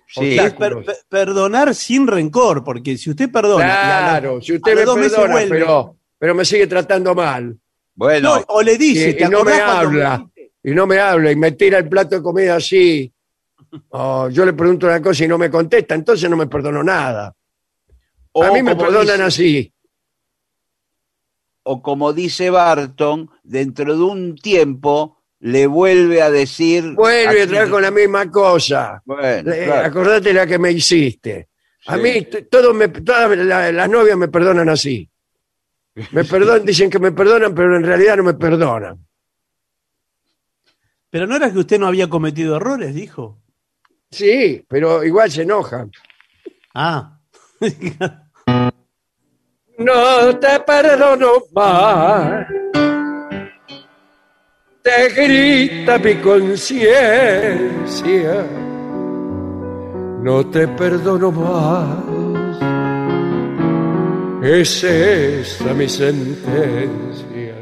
Sí. 0.06 0.20
que 0.36 0.36
es 0.36 0.52
per- 0.54 0.84
per- 0.84 0.96
perdonar 1.08 1.74
sin 1.74 2.06
rencor, 2.06 2.62
porque 2.62 2.96
si 2.96 3.10
usted 3.10 3.30
perdona, 3.30 3.64
Claro, 3.64 4.40
si 4.40 4.54
usted 4.54 4.74
me 4.76 4.84
dos 4.84 4.96
meses 4.96 5.12
perdona, 5.14 5.32
vuelve. 5.32 5.58
pero, 5.58 5.96
pero 6.18 6.34
me 6.36 6.44
sigue 6.44 6.66
tratando 6.68 7.14
mal 7.14 7.56
Bueno, 7.94 8.36
no, 8.36 8.44
o 8.48 8.62
le 8.62 8.78
dice, 8.78 9.10
y, 9.10 9.14
¿te 9.14 9.24
y 9.24 9.28
no 9.28 9.42
me 9.42 9.54
habla, 9.60 10.24
y 10.62 10.70
no 10.70 10.86
me 10.86 10.98
habla, 11.00 11.32
y 11.32 11.36
me 11.36 11.52
tira 11.52 11.78
el 11.78 11.88
plato 11.88 12.14
de 12.16 12.22
comida 12.22 12.54
así, 12.56 13.12
o 13.90 14.28
yo 14.28 14.44
le 14.46 14.52
pregunto 14.52 14.86
una 14.86 15.02
cosa 15.02 15.24
y 15.24 15.28
no 15.28 15.38
me 15.38 15.50
contesta, 15.50 15.96
entonces 15.96 16.30
no 16.30 16.36
me 16.36 16.46
perdono 16.46 16.84
nada. 16.84 17.34
o 18.32 18.44
A 18.44 18.52
mí 18.52 18.62
me 18.62 18.76
perdonan 18.76 19.02
dice- 19.16 19.22
así. 19.24 19.72
O 21.68 21.82
como 21.82 22.12
dice 22.12 22.48
Barton, 22.50 23.28
dentro 23.42 23.96
de 23.96 24.02
un 24.04 24.36
tiempo 24.36 25.18
le 25.40 25.66
vuelve 25.66 26.22
a 26.22 26.30
decir. 26.30 26.92
Vuelve 26.94 27.40
a 27.40 27.42
así- 27.44 27.50
traer 27.52 27.70
con 27.70 27.82
la 27.82 27.90
misma 27.90 28.30
cosa. 28.30 29.02
Bueno, 29.04 29.52
Eh, 29.52 29.64
claro. 29.64 29.86
Acordate 29.88 30.32
la 30.32 30.46
que 30.46 30.58
me 30.58 30.70
hiciste. 30.72 31.48
A 31.86 31.96
mí 31.96 32.22
t- 32.22 32.42
todos 32.42 32.74
me, 32.74 32.88
todas 32.88 33.36
la- 33.36 33.70
las 33.72 33.88
novias 33.90 34.16
me 34.16 34.28
perdonan 34.28 34.68
así. 34.68 35.08
Me 36.12 36.24
perdonan, 36.24 36.64
dicen 36.64 36.88
que 36.90 36.98
me 37.00 37.10
perdonan, 37.12 37.54
pero 37.54 37.76
en 37.76 37.82
realidad 37.84 38.16
no 38.16 38.22
me 38.24 38.34
perdonan. 38.34 39.04
Pero 41.10 41.26
no 41.26 41.36
era 41.36 41.52
que 41.52 41.58
usted 41.58 41.78
no 41.80 41.86
había 41.86 42.08
cometido 42.08 42.56
errores, 42.56 42.94
dijo. 42.94 43.40
Sí, 44.10 44.64
pero 44.68 45.02
igual 45.04 45.30
se 45.30 45.42
enojan. 45.42 45.90
Ah. 46.74 47.18
No 49.78 50.36
te 50.38 50.58
perdono 50.60 51.32
más. 51.52 52.46
Te 54.82 55.08
grita 55.10 55.98
mi 55.98 56.14
conciencia. 56.16 56.86
No 60.22 60.46
te 60.46 60.66
perdono 60.68 61.30
más. 61.30 61.98
Es 64.42 64.82
esa 64.84 65.74
mi 65.74 65.88
sentencia. 65.88 67.54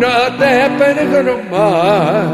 No 0.00 0.36
te 0.38 0.70
perdono 0.78 1.38
más. 1.50 2.32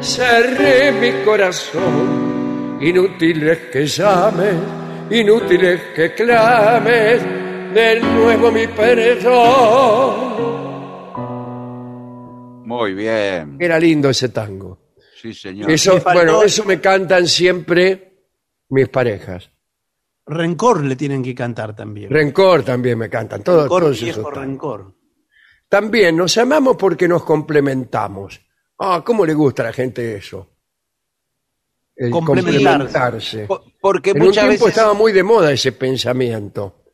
Cerré 0.00 0.92
mi 0.92 1.12
corazón. 1.24 2.78
Inútil 2.80 3.48
es 3.48 3.58
que 3.72 3.86
llames, 3.86 4.54
inútil 5.10 5.64
es 5.64 5.80
que 5.94 6.14
clames 6.14 7.22
de 7.74 8.00
nuevo 8.00 8.50
mi 8.50 8.66
perdón. 8.66 10.36
Muy 12.66 12.94
bien. 12.94 13.56
Era 13.60 13.78
lindo 13.78 14.10
ese 14.10 14.30
tango. 14.30 14.78
Sí, 15.20 15.32
señor. 15.32 15.70
Eso, 15.70 16.00
bueno, 16.02 16.42
eso 16.42 16.64
me 16.64 16.80
cantan 16.80 17.26
siempre 17.26 18.12
mis 18.70 18.88
parejas. 18.88 19.50
rencor 20.26 20.84
le 20.84 20.96
tienen 20.96 21.22
que 21.22 21.34
cantar 21.34 21.76
también. 21.76 22.10
Rencor 22.10 22.64
también 22.64 22.98
me 22.98 23.08
cantan. 23.08 23.42
Todos, 23.42 23.62
rencor, 23.62 23.82
todos 23.82 24.00
viejo 24.00 24.20
esos 24.20 24.34
rencor. 24.34 24.94
También 25.68 26.16
nos 26.16 26.36
amamos 26.38 26.76
porque 26.76 27.06
nos 27.08 27.24
complementamos. 27.24 28.40
Ah, 28.78 29.02
¿cómo 29.04 29.24
le 29.24 29.34
gusta 29.34 29.62
a 29.62 29.66
la 29.66 29.72
gente 29.72 30.16
eso? 30.16 30.55
El 31.96 32.10
Complementarse. 32.10 32.64
complementarse. 32.64 33.46
Po- 33.46 33.64
Porque 33.80 34.10
En 34.10 34.20
un 34.20 34.26
muchas 34.28 34.44
tiempo 34.46 34.64
veces. 34.66 34.76
estaba 34.78 34.94
muy 34.94 35.12
de 35.12 35.22
moda 35.22 35.50
ese 35.52 35.72
pensamiento. 35.72 36.84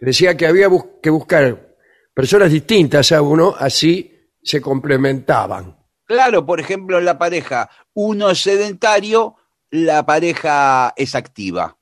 Decía 0.00 0.36
que 0.36 0.46
había 0.46 0.68
bus- 0.68 0.84
que 1.02 1.10
buscar 1.10 1.74
personas 2.14 2.50
distintas 2.50 3.12
a 3.12 3.20
uno, 3.22 3.54
así 3.58 4.12
se 4.42 4.60
complementaban. 4.60 5.76
Claro, 6.06 6.46
por 6.46 6.60
ejemplo, 6.60 6.98
en 6.98 7.04
la 7.04 7.18
pareja, 7.18 7.68
uno 7.94 8.30
es 8.30 8.40
sedentario, 8.40 9.36
la 9.70 10.06
pareja 10.06 10.94
es 10.96 11.14
activa. 11.14 11.76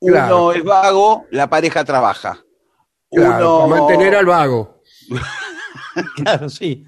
Uno 0.00 0.12
Claro. 0.14 0.52
es 0.52 0.64
vago, 0.64 1.26
la 1.30 1.48
pareja 1.48 1.84
trabaja. 1.84 2.44
Claro, 3.10 3.64
uno 3.66 3.76
mantener 3.76 4.16
al 4.16 4.26
vago. 4.26 4.82
Claro, 6.16 6.48
sí. 6.48 6.84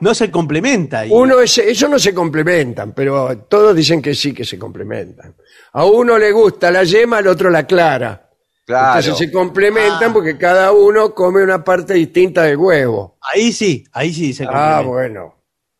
No 0.00 0.14
se 0.14 0.30
complementa. 0.30 1.06
y- 1.06 1.10
Uno 1.10 1.40
es, 1.40 1.58
ellos 1.58 1.88
no 1.90 1.98
se 1.98 2.14
complementan, 2.14 2.92
pero 2.92 3.38
todos 3.48 3.74
dicen 3.76 4.00
que 4.02 4.14
sí 4.14 4.32
que 4.32 4.44
se 4.44 4.58
complementan. 4.58 5.34
A 5.74 5.84
uno 5.84 6.18
le 6.18 6.32
gusta 6.32 6.70
la 6.70 6.84
yema, 6.84 7.18
al 7.18 7.26
otro 7.28 7.50
la 7.50 7.66
clara. 7.66 8.28
Claro. 8.64 8.98
Entonces 9.00 9.18
se 9.26 9.32
complementan 9.32 10.10
Ah. 10.10 10.12
porque 10.12 10.38
cada 10.38 10.72
uno 10.72 11.12
come 11.14 11.42
una 11.42 11.62
parte 11.64 11.94
distinta 11.94 12.42
del 12.44 12.56
huevo. 12.56 13.18
Ahí 13.20 13.52
sí, 13.52 13.84
ahí 13.92 14.12
sí 14.12 14.32
se 14.32 14.44
Ah, 14.44 14.80
complementa. 14.82 14.82
bueno, 14.88 15.34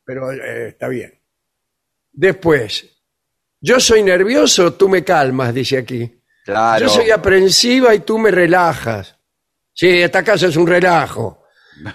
pero 0.05 0.33
eh, 0.33 0.69
está 0.69 0.89
bien. 0.89 1.13
Después, 2.13 2.89
yo 3.61 3.81
soy 3.81 4.03
nervioso, 4.03 4.75
tú 4.75 4.89
me 4.89 5.03
calmas, 5.05 5.55
dice 5.55 5.79
aquí. 5.79 6.21
Claro. 6.45 6.87
Yo 6.87 6.89
soy 6.93 7.11
aprensiva 7.11 7.95
y 7.95 8.01
tú 8.01 8.19
me 8.19 8.31
relajas. 8.31 9.17
Sí, 9.73 9.89
esta 9.89 10.23
casa 10.23 10.49
es 10.49 10.57
un 10.57 10.67
relajo. 10.67 11.42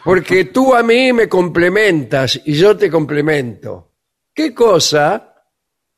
Porque 0.03 0.45
tú 0.45 0.73
a 0.75 0.83
mí 0.83 1.13
me 1.13 1.29
complementas 1.29 2.41
y 2.45 2.53
yo 2.53 2.75
te 2.75 2.89
complemento. 2.89 3.93
¿Qué 4.33 4.53
cosa? 4.53 5.33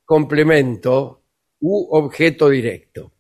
Complemento 0.06 1.23
u 1.62 1.88
objeto 1.97 2.49
directo. 2.49 3.13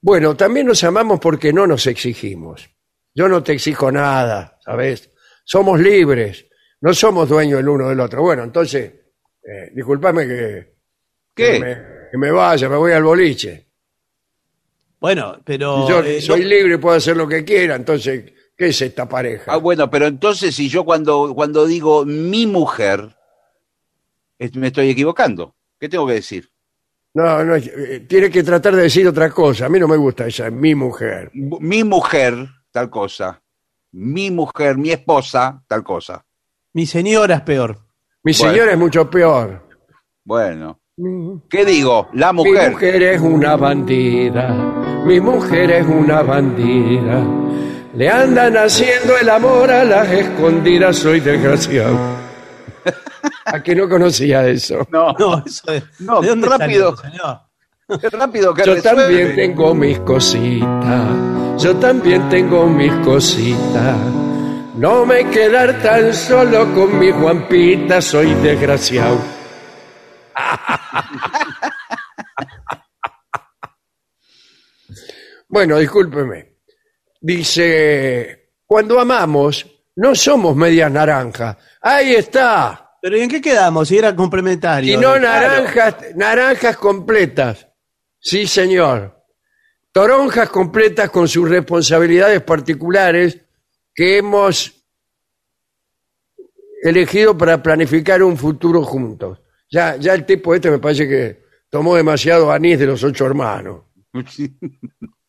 Bueno, 0.00 0.36
también 0.36 0.66
nos 0.66 0.82
amamos 0.84 1.18
porque 1.20 1.52
no 1.52 1.66
nos 1.66 1.86
exigimos. 1.86 2.68
Yo 3.14 3.28
no 3.28 3.42
te 3.42 3.52
exijo 3.54 3.90
nada, 3.90 4.58
¿sabes? 4.64 5.10
Somos 5.44 5.80
libres, 5.80 6.46
no 6.80 6.92
somos 6.92 7.28
dueños 7.28 7.60
el 7.60 7.68
uno 7.68 7.88
del 7.88 8.00
otro. 8.00 8.22
Bueno, 8.22 8.42
entonces, 8.42 8.92
eh, 9.42 9.70
discúlpame 9.74 10.26
que, 10.26 10.74
¿Qué? 11.34 11.52
que 11.52 11.60
me, 11.60 11.74
que 12.10 12.18
me 12.18 12.30
vaya, 12.30 12.68
me 12.68 12.76
voy 12.76 12.92
al 12.92 13.04
boliche. 13.04 13.68
Bueno, 15.00 15.40
pero. 15.44 15.88
Yo 15.88 16.00
eh, 16.02 16.20
soy 16.20 16.40
no- 16.42 16.48
libre 16.48 16.78
puedo 16.78 16.96
hacer 16.96 17.16
lo 17.16 17.28
que 17.28 17.44
quiera, 17.44 17.74
entonces, 17.76 18.32
¿qué 18.56 18.68
es 18.68 18.80
esta 18.82 19.08
pareja? 19.08 19.52
Ah, 19.52 19.56
bueno, 19.56 19.90
pero 19.90 20.06
entonces 20.06 20.54
si 20.54 20.68
yo 20.68 20.84
cuando, 20.84 21.32
cuando 21.34 21.66
digo 21.66 22.04
mi 22.04 22.46
mujer, 22.46 23.16
es- 24.38 24.54
me 24.56 24.68
estoy 24.68 24.90
equivocando. 24.90 25.54
¿Qué 25.78 25.88
tengo 25.88 26.06
que 26.06 26.14
decir? 26.14 26.48
No, 27.14 27.44
no, 27.44 27.54
eh, 27.56 28.04
tiene 28.08 28.28
que 28.30 28.42
tratar 28.42 28.74
de 28.74 28.82
decir 28.82 29.06
otra 29.06 29.30
cosa. 29.30 29.66
A 29.66 29.68
mí 29.68 29.78
no 29.78 29.86
me 29.86 29.96
gusta 29.96 30.26
esa, 30.26 30.50
mi 30.50 30.74
mujer. 30.74 31.30
Mi 31.32 31.84
mujer, 31.84 32.48
tal 32.72 32.90
cosa. 32.90 33.40
Mi 33.92 34.30
mujer, 34.32 34.76
mi 34.76 34.90
esposa, 34.90 35.62
tal 35.68 35.84
cosa. 35.84 36.24
Mi 36.72 36.86
señora 36.86 37.36
es 37.36 37.40
peor. 37.42 37.78
Mi 38.24 38.32
Bueno. 38.32 38.52
señora 38.52 38.72
es 38.72 38.78
mucho 38.78 39.08
peor. 39.08 39.68
Bueno. 40.24 40.80
¿Qué 41.48 41.64
digo? 41.64 42.08
La 42.14 42.32
Mi 42.32 42.44
mujer. 42.44 42.72
mujer 42.72 43.02
es 43.02 43.20
una 43.20 43.56
bandida, 43.56 44.48
mi 45.04 45.20
mujer 45.20 45.70
es 45.72 45.86
una 45.86 46.22
bandida. 46.22 47.24
Le 47.96 48.08
andan 48.10 48.56
haciendo 48.56 49.16
el 49.16 49.28
amor 49.28 49.70
a 49.70 49.84
las 49.84 50.10
escondidas, 50.10 50.96
soy 50.96 51.20
desgraciado. 51.20 51.96
¿A 53.44 53.62
que 53.62 53.74
no 53.74 53.88
conocía 53.88 54.46
eso? 54.48 54.86
No, 54.90 55.12
No, 55.18 55.42
eso 55.46 55.70
es. 55.72 55.84
No, 56.00 56.20
¿De 56.20 56.28
dónde 56.28 56.48
rápido. 56.48 56.96
salió, 56.96 57.12
señor? 57.18 57.40
rápido 58.18 58.54
que 58.54 58.64
Yo 58.64 58.74
resuelve. 58.74 59.02
también 59.02 59.34
tengo 59.36 59.74
mis 59.74 59.98
cositas, 60.00 61.62
yo 61.62 61.76
también 61.76 62.28
tengo 62.30 62.66
mis 62.66 62.92
cositas. 63.04 63.96
No 64.76 65.06
me 65.06 65.30
quedar 65.30 65.80
tan 65.82 66.12
solo 66.12 66.74
con 66.74 66.98
mi 66.98 67.12
Juanpita, 67.12 68.00
soy 68.00 68.34
desgraciado. 68.34 69.18
Bueno, 75.48 75.76
discúlpeme. 75.78 76.53
Dice, 77.26 78.50
cuando 78.66 79.00
amamos, 79.00 79.64
no 79.96 80.14
somos 80.14 80.54
medias 80.54 80.92
naranjas. 80.92 81.56
Ahí 81.80 82.16
está. 82.16 82.98
Pero 83.00 83.16
¿y 83.16 83.22
en 83.22 83.30
qué 83.30 83.40
quedamos? 83.40 83.88
Si 83.88 83.96
era 83.96 84.14
complementario. 84.14 84.92
Y 84.92 84.98
no 84.98 85.18
naranjas, 85.18 86.14
naranjas 86.16 86.76
completas. 86.76 87.66
Sí, 88.20 88.46
señor. 88.46 89.24
Toronjas 89.90 90.50
completas 90.50 91.08
con 91.08 91.26
sus 91.26 91.48
responsabilidades 91.48 92.42
particulares 92.42 93.40
que 93.94 94.18
hemos 94.18 94.84
elegido 96.82 97.38
para 97.38 97.62
planificar 97.62 98.22
un 98.22 98.36
futuro 98.36 98.82
juntos. 98.82 99.40
Ya, 99.70 99.96
ya 99.96 100.12
el 100.12 100.26
tipo 100.26 100.54
este 100.54 100.70
me 100.70 100.78
parece 100.78 101.08
que 101.08 101.42
tomó 101.70 101.96
demasiado 101.96 102.52
anís 102.52 102.78
de 102.78 102.84
los 102.84 103.02
ocho 103.02 103.24
hermanos. 103.24 103.84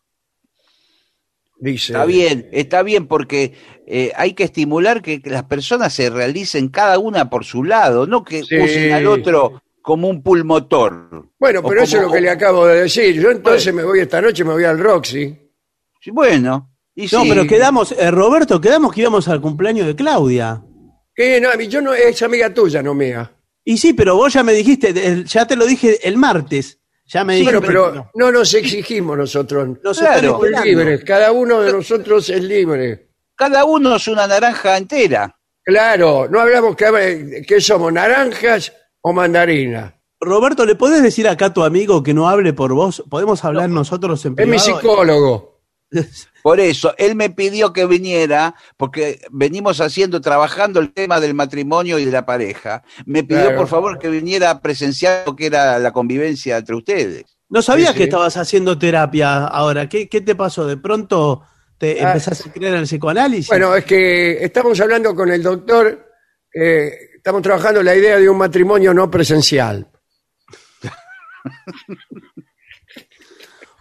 Dice. 1.66 1.94
Está 1.94 2.06
bien, 2.06 2.48
está 2.52 2.84
bien 2.84 3.08
porque 3.08 3.54
eh, 3.88 4.12
hay 4.16 4.34
que 4.34 4.44
estimular 4.44 5.02
que, 5.02 5.22
que 5.22 5.30
las 5.32 5.44
personas 5.46 5.94
se 5.94 6.10
realicen 6.10 6.70
cada 6.70 7.00
una 7.00 7.30
por 7.30 7.44
su 7.44 7.64
lado, 7.64 8.06
no 8.06 8.24
que 8.24 8.44
Sí. 8.44 8.56
usen 8.58 8.92
al 8.94 9.08
otro 9.08 9.62
como 9.82 10.08
un 10.08 10.22
pulmotor. 10.24 11.30
Bueno, 11.40 11.62
pero 11.64 11.82
eso 11.82 11.98
es 11.98 12.04
lo 12.04 12.12
que 12.12 12.22
le 12.22 12.30
acabo 12.30 12.66
de 12.68 12.82
decir. 12.84 13.16
Yo 13.20 13.32
entonces 13.32 13.74
me 13.74 13.84
voy 13.84 14.00
esta 14.00 14.22
noche, 14.22 14.44
me 14.44 14.54
voy 14.54 14.64
al 14.64 14.80
Roxy. 14.80 15.36
Sí, 16.02 16.12
Bueno, 16.12 16.72
y 16.96 17.04
No, 17.12 17.24
sí. 17.24 17.30
pero 17.30 17.46
quedamos, 17.48 17.92
eh, 17.94 18.12
Roberto, 18.12 18.62
quedamos 18.62 18.94
que 18.94 19.02
íbamos 19.02 19.28
al 19.28 19.42
cumpleaños 19.42 19.88
de 19.88 19.96
Claudia. 19.96 20.62
Que 21.16 21.40
no, 21.42 21.54
yo 21.62 21.82
no, 21.82 21.94
es 21.94 22.22
amiga 22.22 22.54
tuya, 22.54 22.82
no 22.84 22.94
mía. 22.94 23.32
Y 23.64 23.78
sí, 23.78 23.94
pero 23.94 24.16
vos 24.16 24.32
ya 24.34 24.44
me 24.44 24.54
dijiste, 24.54 25.24
ya 25.26 25.48
te 25.48 25.56
lo 25.56 25.66
dije 25.66 26.08
el 26.08 26.18
martes. 26.18 26.80
Ya 27.08 27.24
me 27.24 27.36
dijiste. 27.36 27.58
Bueno, 27.60 27.68
pero 27.68 28.10
no 28.16 28.32
nos 28.32 28.54
exigimos 28.54 29.18
nosotros. 29.18 29.78
Nos 29.84 30.00
Claro. 30.00 30.40
libres, 30.64 31.04
cada 31.04 31.32
uno 31.32 31.62
de 31.62 31.72
nosotros 31.72 32.30
es 32.30 32.42
libre. 32.44 33.10
Cada 33.36 33.66
uno 33.66 33.96
es 33.98 34.08
una 34.08 34.26
naranja 34.28 34.78
entera. 34.78 35.36
Claro, 35.64 36.28
no 36.30 36.40
hablamos 36.40 36.76
que, 36.76 37.44
que 37.48 37.62
somos 37.62 37.92
naranjas 37.92 38.72
o 39.02 39.14
mandarinas. 39.14 39.94
Roberto, 40.20 40.66
¿le 40.66 40.76
podés 40.76 41.04
decir 41.04 41.28
acá 41.28 41.48
a 41.48 41.54
tu 41.54 41.64
amigo 41.64 42.02
que 42.02 42.14
no 42.14 42.28
hable 42.30 42.54
por 42.54 42.74
vos? 42.74 43.04
¿Podemos 43.10 43.44
hablar 43.44 43.70
nosotros 43.70 44.26
en 44.26 44.34
Es 44.38 44.48
mi 44.48 44.58
privado? 44.58 44.80
psicólogo. 44.80 45.55
Por 46.44 46.60
eso, 46.60 46.94
él 46.98 47.16
me 47.16 47.30
pidió 47.32 47.74
que 47.74 47.86
viniera, 47.88 48.54
porque 48.78 49.20
venimos 49.32 49.82
haciendo, 49.82 50.22
trabajando 50.22 50.80
el 50.80 50.94
tema 50.94 51.20
del 51.20 51.34
matrimonio 51.34 51.98
y 51.98 52.06
de 52.06 52.12
la 52.12 52.26
pareja. 52.26 52.84
Me 53.06 53.24
pidió, 53.24 53.42
Claro. 53.46 53.58
por 53.58 53.68
favor, 53.68 53.98
que 54.00 54.10
viniera 54.10 54.52
a 54.52 54.62
presenciar 54.62 55.24
lo 55.26 55.36
que 55.36 55.48
era 55.48 55.80
la 55.80 55.92
convivencia 55.92 56.58
entre 56.58 56.76
ustedes. 56.76 57.26
No 57.50 57.62
sabía 57.62 57.88
Sí, 57.88 57.94
sí. 57.94 57.98
que 58.00 58.04
estabas 58.06 58.38
haciendo 58.38 58.78
terapia 58.78 59.46
ahora. 59.46 59.88
¿Qué, 59.90 60.08
qué 60.10 60.22
te 60.22 60.36
pasó? 60.36 60.68
¿De 60.68 60.78
pronto 60.78 61.42
te 61.78 62.00
Ah. 62.04 62.10
empezaste 62.10 62.50
a 62.50 62.54
creer 62.54 62.74
en 62.74 62.80
el 62.82 62.86
psicoanálisis? 62.86 63.48
Bueno, 63.48 63.76
es 63.76 63.86
que 63.86 64.44
estamos 64.44 64.80
hablando 64.82 65.16
con 65.16 65.32
el 65.32 65.42
doctor, 65.42 66.12
eh, 66.54 66.92
estamos 67.16 67.42
trabajando 67.42 67.82
la 67.82 67.96
idea 67.96 68.18
de 68.18 68.30
un 68.30 68.38
matrimonio 68.38 68.94
no 68.94 69.10
presencial. 69.10 69.88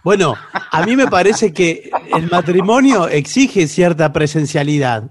Bueno, 0.05 0.35
a 0.71 0.85
mí 0.85 0.95
me 0.95 1.07
parece 1.07 1.51
que 1.51 1.89
el 2.15 2.29
matrimonio 2.29 3.07
exige 3.09 3.67
cierta 3.67 4.13
presencialidad. 4.13 5.09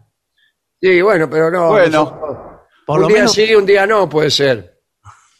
Sí, 0.80 1.02
bueno, 1.02 1.28
pero 1.28 1.50
no. 1.50 1.68
Bueno. 1.70 2.62
Por 2.86 2.96
un 2.98 3.02
lo 3.02 3.08
día 3.08 3.16
menos, 3.16 3.32
sí, 3.32 3.54
un 3.56 3.66
día 3.66 3.86
no, 3.88 4.08
puede 4.08 4.30
ser. 4.30 4.80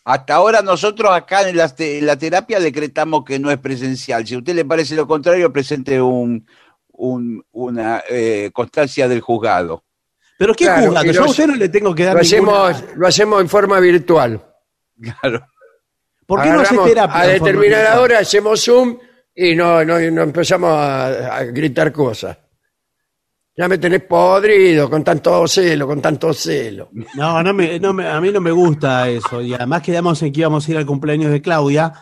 Hasta 0.07 0.35
ahora 0.35 0.61
nosotros 0.61 1.11
acá 1.13 1.49
en 1.49 1.57
la, 1.57 1.69
te- 1.75 1.99
en 1.99 2.07
la 2.07 2.17
terapia 2.19 2.59
decretamos 2.59 3.25
que 3.25 3.39
no 3.39 3.49
es 3.51 3.59
presencial. 3.59 4.27
Si 4.27 4.35
a 4.35 4.39
usted 4.39 4.55
le 4.57 4.65
parece 4.65 4.97
lo 4.97 5.07
contrario, 5.07 5.53
presente 5.53 6.03
un, 6.03 6.45
un- 6.93 7.45
una 7.53 8.03
eh, 8.11 8.51
constancia 8.53 9.07
del 9.07 9.21
juzgado. 9.21 9.85
pero 10.37 10.53
¿qué 10.55 10.65
Claro, 10.65 10.95
y 11.05 11.13
Yo 11.13 11.23
a 11.25 11.27
usted 11.31 11.47
no 11.47 11.55
le 11.55 11.69
tengo 11.69 11.95
que 11.95 12.05
dar 12.05 12.17
Lo 12.17 12.23
ninguna- 12.23 12.69
hacemos, 12.71 12.97
lo 12.97 13.07
hacemos 13.07 13.41
en 13.41 13.49
forma 13.49 13.79
virtual. 13.79 14.45
Claro. 15.01 15.47
¿Por 16.27 16.43
qué 16.43 16.49
no 16.51 16.61
hace 16.61 16.77
terapia? 16.79 17.21
A 17.21 17.27
determinada 17.27 18.01
hora 18.01 18.19
hacemos 18.19 18.65
Zoom 18.65 18.99
y 19.35 19.55
no, 19.55 19.85
no, 19.85 19.99
no 19.99 20.23
empezamos 20.23 20.71
a, 20.71 21.37
a 21.37 21.45
gritar 21.45 21.93
cosas. 21.93 22.37
Ya 23.57 23.69
me 23.69 23.79
tenés 23.79 24.03
podrido 24.03 24.91
con 24.91 25.05
tanto 25.05 25.47
celo, 25.47 25.87
con 25.87 26.03
tanto 26.03 26.33
celo. 26.35 26.91
No, 27.15 27.41
no 27.43 27.55
me, 27.55 27.79
no 27.79 27.93
me- 27.93 28.09
a 28.09 28.21
mí 28.21 28.33
no 28.33 28.41
me 28.41 28.51
gusta 28.51 29.09
eso. 29.09 29.41
Y 29.41 29.55
además 29.55 29.83
quedamos 29.83 30.21
en 30.23 30.33
que 30.33 30.41
íbamos 30.41 30.67
a 30.67 30.71
ir 30.73 30.77
al 30.77 30.87
cumpleaños 30.87 31.31
de 31.31 31.41
Claudia, 31.41 31.93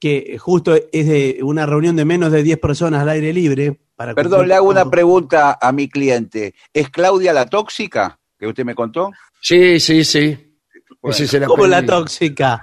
que 0.00 0.36
justo 0.38 0.74
es 0.74 1.06
de 1.06 1.38
una 1.42 1.64
reunión 1.64 1.94
de 1.94 2.04
menos 2.04 2.32
de 2.32 2.42
10 2.42 2.58
personas 2.58 3.02
al 3.02 3.08
aire 3.10 3.32
libre. 3.32 3.78
Para 3.94 4.14
Perdón, 4.14 4.30
cumplir 4.40 4.48
le 4.48 4.54
hago 4.56 4.68
una 4.68 4.90
pregunta 4.90 5.56
a 5.60 5.70
mi 5.72 5.88
cliente. 5.88 6.54
¿Es 6.72 6.90
Claudia 6.90 7.32
la 7.32 7.46
tóxica 7.46 8.18
que 8.36 8.46
usted 8.48 8.64
me 8.64 8.74
contó? 8.74 9.12
Sí, 9.40 9.78
sí, 9.78 10.02
sí. 10.04 10.58
Ese 11.04 11.24
es 11.24 11.34
el 11.34 11.44
¿Cómo 11.44 11.66
la 11.68 11.78
apellido. 11.78 11.98
tóxica? 12.00 12.62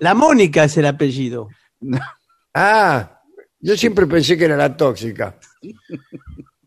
La 0.00 0.12
Mónica 0.14 0.64
es 0.64 0.76
el 0.76 0.84
apellido. 0.86 1.48
Ah, 2.58 3.20
yo 3.60 3.76
siempre 3.76 4.06
pensé 4.06 4.36
que 4.38 4.46
era 4.46 4.56
la 4.56 4.74
tóxica. 4.74 5.38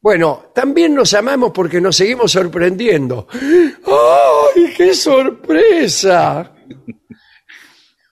Bueno, 0.01 0.51
también 0.53 0.93
nos 0.93 1.13
amamos 1.15 1.51
porque 1.51 1.81
nos 1.81 1.95
seguimos 1.95 2.31
sorprendiendo. 2.31 3.27
¡Ay, 3.33 4.71
qué 4.77 4.93
sorpresa! 4.93 6.53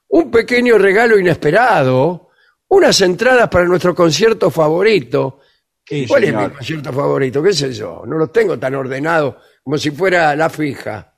Un 0.10 0.32
pequeño 0.32 0.78
regalo 0.80 1.20
inesperado, 1.20 2.30
unas 2.70 3.00
entradas 3.02 3.48
para 3.50 3.66
nuestro 3.66 3.94
concierto 3.94 4.50
favorito. 4.50 5.42
Sí, 5.86 6.06
¿Cuál 6.08 6.24
es 6.26 6.34
mi 6.34 6.50
concierto 6.50 6.92
favorito? 6.92 7.44
¿Qué 7.44 7.54
sé 7.54 7.72
yo? 7.74 8.04
No 8.08 8.18
los 8.18 8.32
tengo 8.32 8.58
tan 8.58 8.74
ordenados 8.74 9.36
como 9.64 9.78
si 9.78 9.92
fuera 9.92 10.36
la 10.36 10.50
fija. 10.50 11.14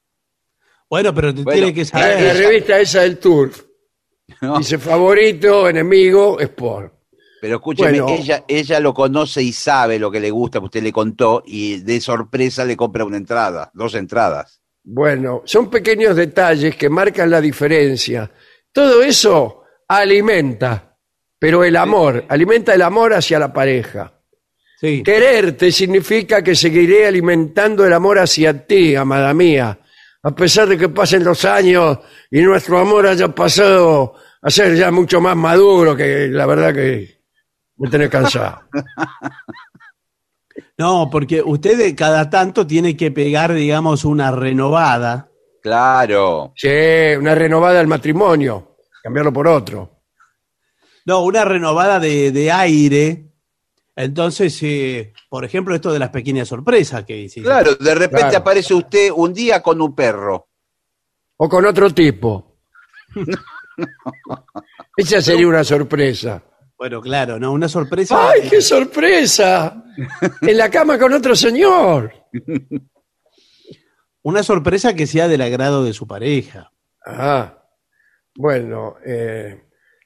Bueno, 0.89 1.13
pero 1.15 1.33
te 1.33 1.41
Bueno, 1.43 1.67
tiene 1.67 1.73
que 1.73 1.85
La, 1.93 1.99
la 2.09 2.17
saber. 2.19 2.37
revista 2.37 2.79
esa 2.79 3.01
del 3.01 3.17
Tour. 3.17 3.51
¿no? 4.41 4.57
Dice 4.57 4.77
favorito, 4.77 5.67
enemigo, 5.69 6.39
Sport. 6.39 6.93
Pero 7.41 7.55
escúcheme, 7.55 8.01
Bueno. 8.01 8.17
ella, 8.21 8.43
ella 8.47 8.79
lo 8.81 8.93
conoce 8.93 9.41
y 9.41 9.53
sabe 9.53 9.97
lo 9.97 10.11
que 10.11 10.19
le 10.19 10.29
gusta, 10.29 10.59
que 10.59 10.65
usted 10.65 10.83
le 10.83 10.91
contó, 10.91 11.41
y 11.45 11.79
de 11.79 12.01
sorpresa 12.01 12.65
le 12.65 12.75
compra 12.75 13.05
una 13.05 13.15
entrada, 13.17 13.71
dos 13.73 13.95
entradas. 13.95 14.61
Bueno, 14.83 15.43
son 15.45 15.69
pequeños 15.69 16.15
detalles 16.15 16.75
que 16.75 16.89
marcan 16.89 17.29
la 17.29 17.39
diferencia. 17.39 18.29
Todo 18.73 19.01
eso 19.03 19.63
alimenta, 19.87 20.97
pero 21.37 21.63
el 21.63 21.75
amor, 21.77 22.25
alimenta 22.27 22.73
el 22.73 22.81
amor 22.81 23.13
hacia 23.13 23.39
la 23.39 23.53
pareja. 23.53 24.13
Sí. 24.79 25.01
Quererte 25.03 25.71
significa 25.71 26.41
que 26.43 26.55
seguiré 26.55 27.05
alimentando 27.05 27.85
el 27.85 27.93
amor 27.93 28.19
hacia 28.19 28.65
ti, 28.65 28.95
amada 28.95 29.33
mía, 29.33 29.79
a 30.23 30.31
pesar 30.31 30.67
de 30.67 30.77
que 30.77 30.89
pasen 30.89 31.23
los 31.23 31.45
años 31.45 31.99
y 32.29 32.41
nuestro 32.41 32.79
amor 32.79 33.07
haya 33.07 33.33
pasado 33.33 34.15
a 34.41 34.49
ser 34.49 34.75
ya 34.75 34.91
mucho 34.91 35.21
más 35.21 35.35
maduro, 35.35 35.95
que 35.95 36.27
la 36.27 36.45
verdad 36.45 36.73
que 36.73 37.21
me 37.77 37.89
tenés 37.89 38.09
cansado. 38.09 38.61
No, 40.77 41.09
porque 41.11 41.41
usted 41.41 41.77
de 41.77 41.93
cada 41.93 42.29
tanto 42.29 42.65
tiene 42.65 42.95
que 42.95 43.11
pegar, 43.11 43.53
digamos, 43.53 44.05
una 44.05 44.31
renovada. 44.31 45.29
Claro. 45.61 46.53
Sí, 46.55 46.69
una 47.17 47.35
renovada 47.35 47.81
al 47.81 47.87
matrimonio, 47.87 48.77
cambiarlo 49.03 49.33
por 49.33 49.49
otro. 49.49 50.03
No, 51.05 51.23
una 51.23 51.43
renovada 51.43 51.99
de, 51.99 52.31
de 52.31 52.49
aire. 52.49 53.28
Entonces, 54.01 54.57
eh, 54.63 55.11
por 55.27 55.43
ejemplo, 55.43 55.75
esto 55.75 55.91
de 55.91 55.99
las 55.99 56.09
pequeñas 56.09 56.47
sorpresas 56.47 57.03
que 57.03 57.17
hiciste. 57.17 57.41
Claro, 57.41 57.75
de 57.75 57.95
repente 57.95 58.21
Claro. 58.29 58.37
aparece 58.37 58.73
usted 58.73 59.11
un 59.13 59.33
día 59.33 59.61
con 59.61 59.81
un 59.81 59.93
perro. 59.93 60.47
O 61.35 61.49
con 61.49 61.65
otro 61.65 61.89
tipo. 61.93 62.61
Esa 64.95 65.21
sería 65.21 65.45
una 65.49 65.65
sorpresa. 65.65 66.41
Bueno, 66.77 67.01
claro, 67.01 67.37
¿no? 67.39 67.51
Una 67.51 67.67
sorpresa. 67.67 68.29
¡Ay, 68.31 68.47
qué 68.49 68.61
sorpresa! 68.61 69.83
En 70.43 70.57
la 70.57 70.69
cama 70.69 70.97
con 70.97 71.11
otro 71.11 71.35
señor. 71.35 72.13
Una 74.21 74.43
sorpresa 74.43 74.93
que 74.93 75.07
sea 75.07 75.27
del 75.27 75.41
agrado 75.41 75.83
de 75.83 75.91
su 75.91 76.07
pareja. 76.07 76.71
Ah, 77.05 77.65
bueno, 78.35 78.95
eh, 79.05 79.63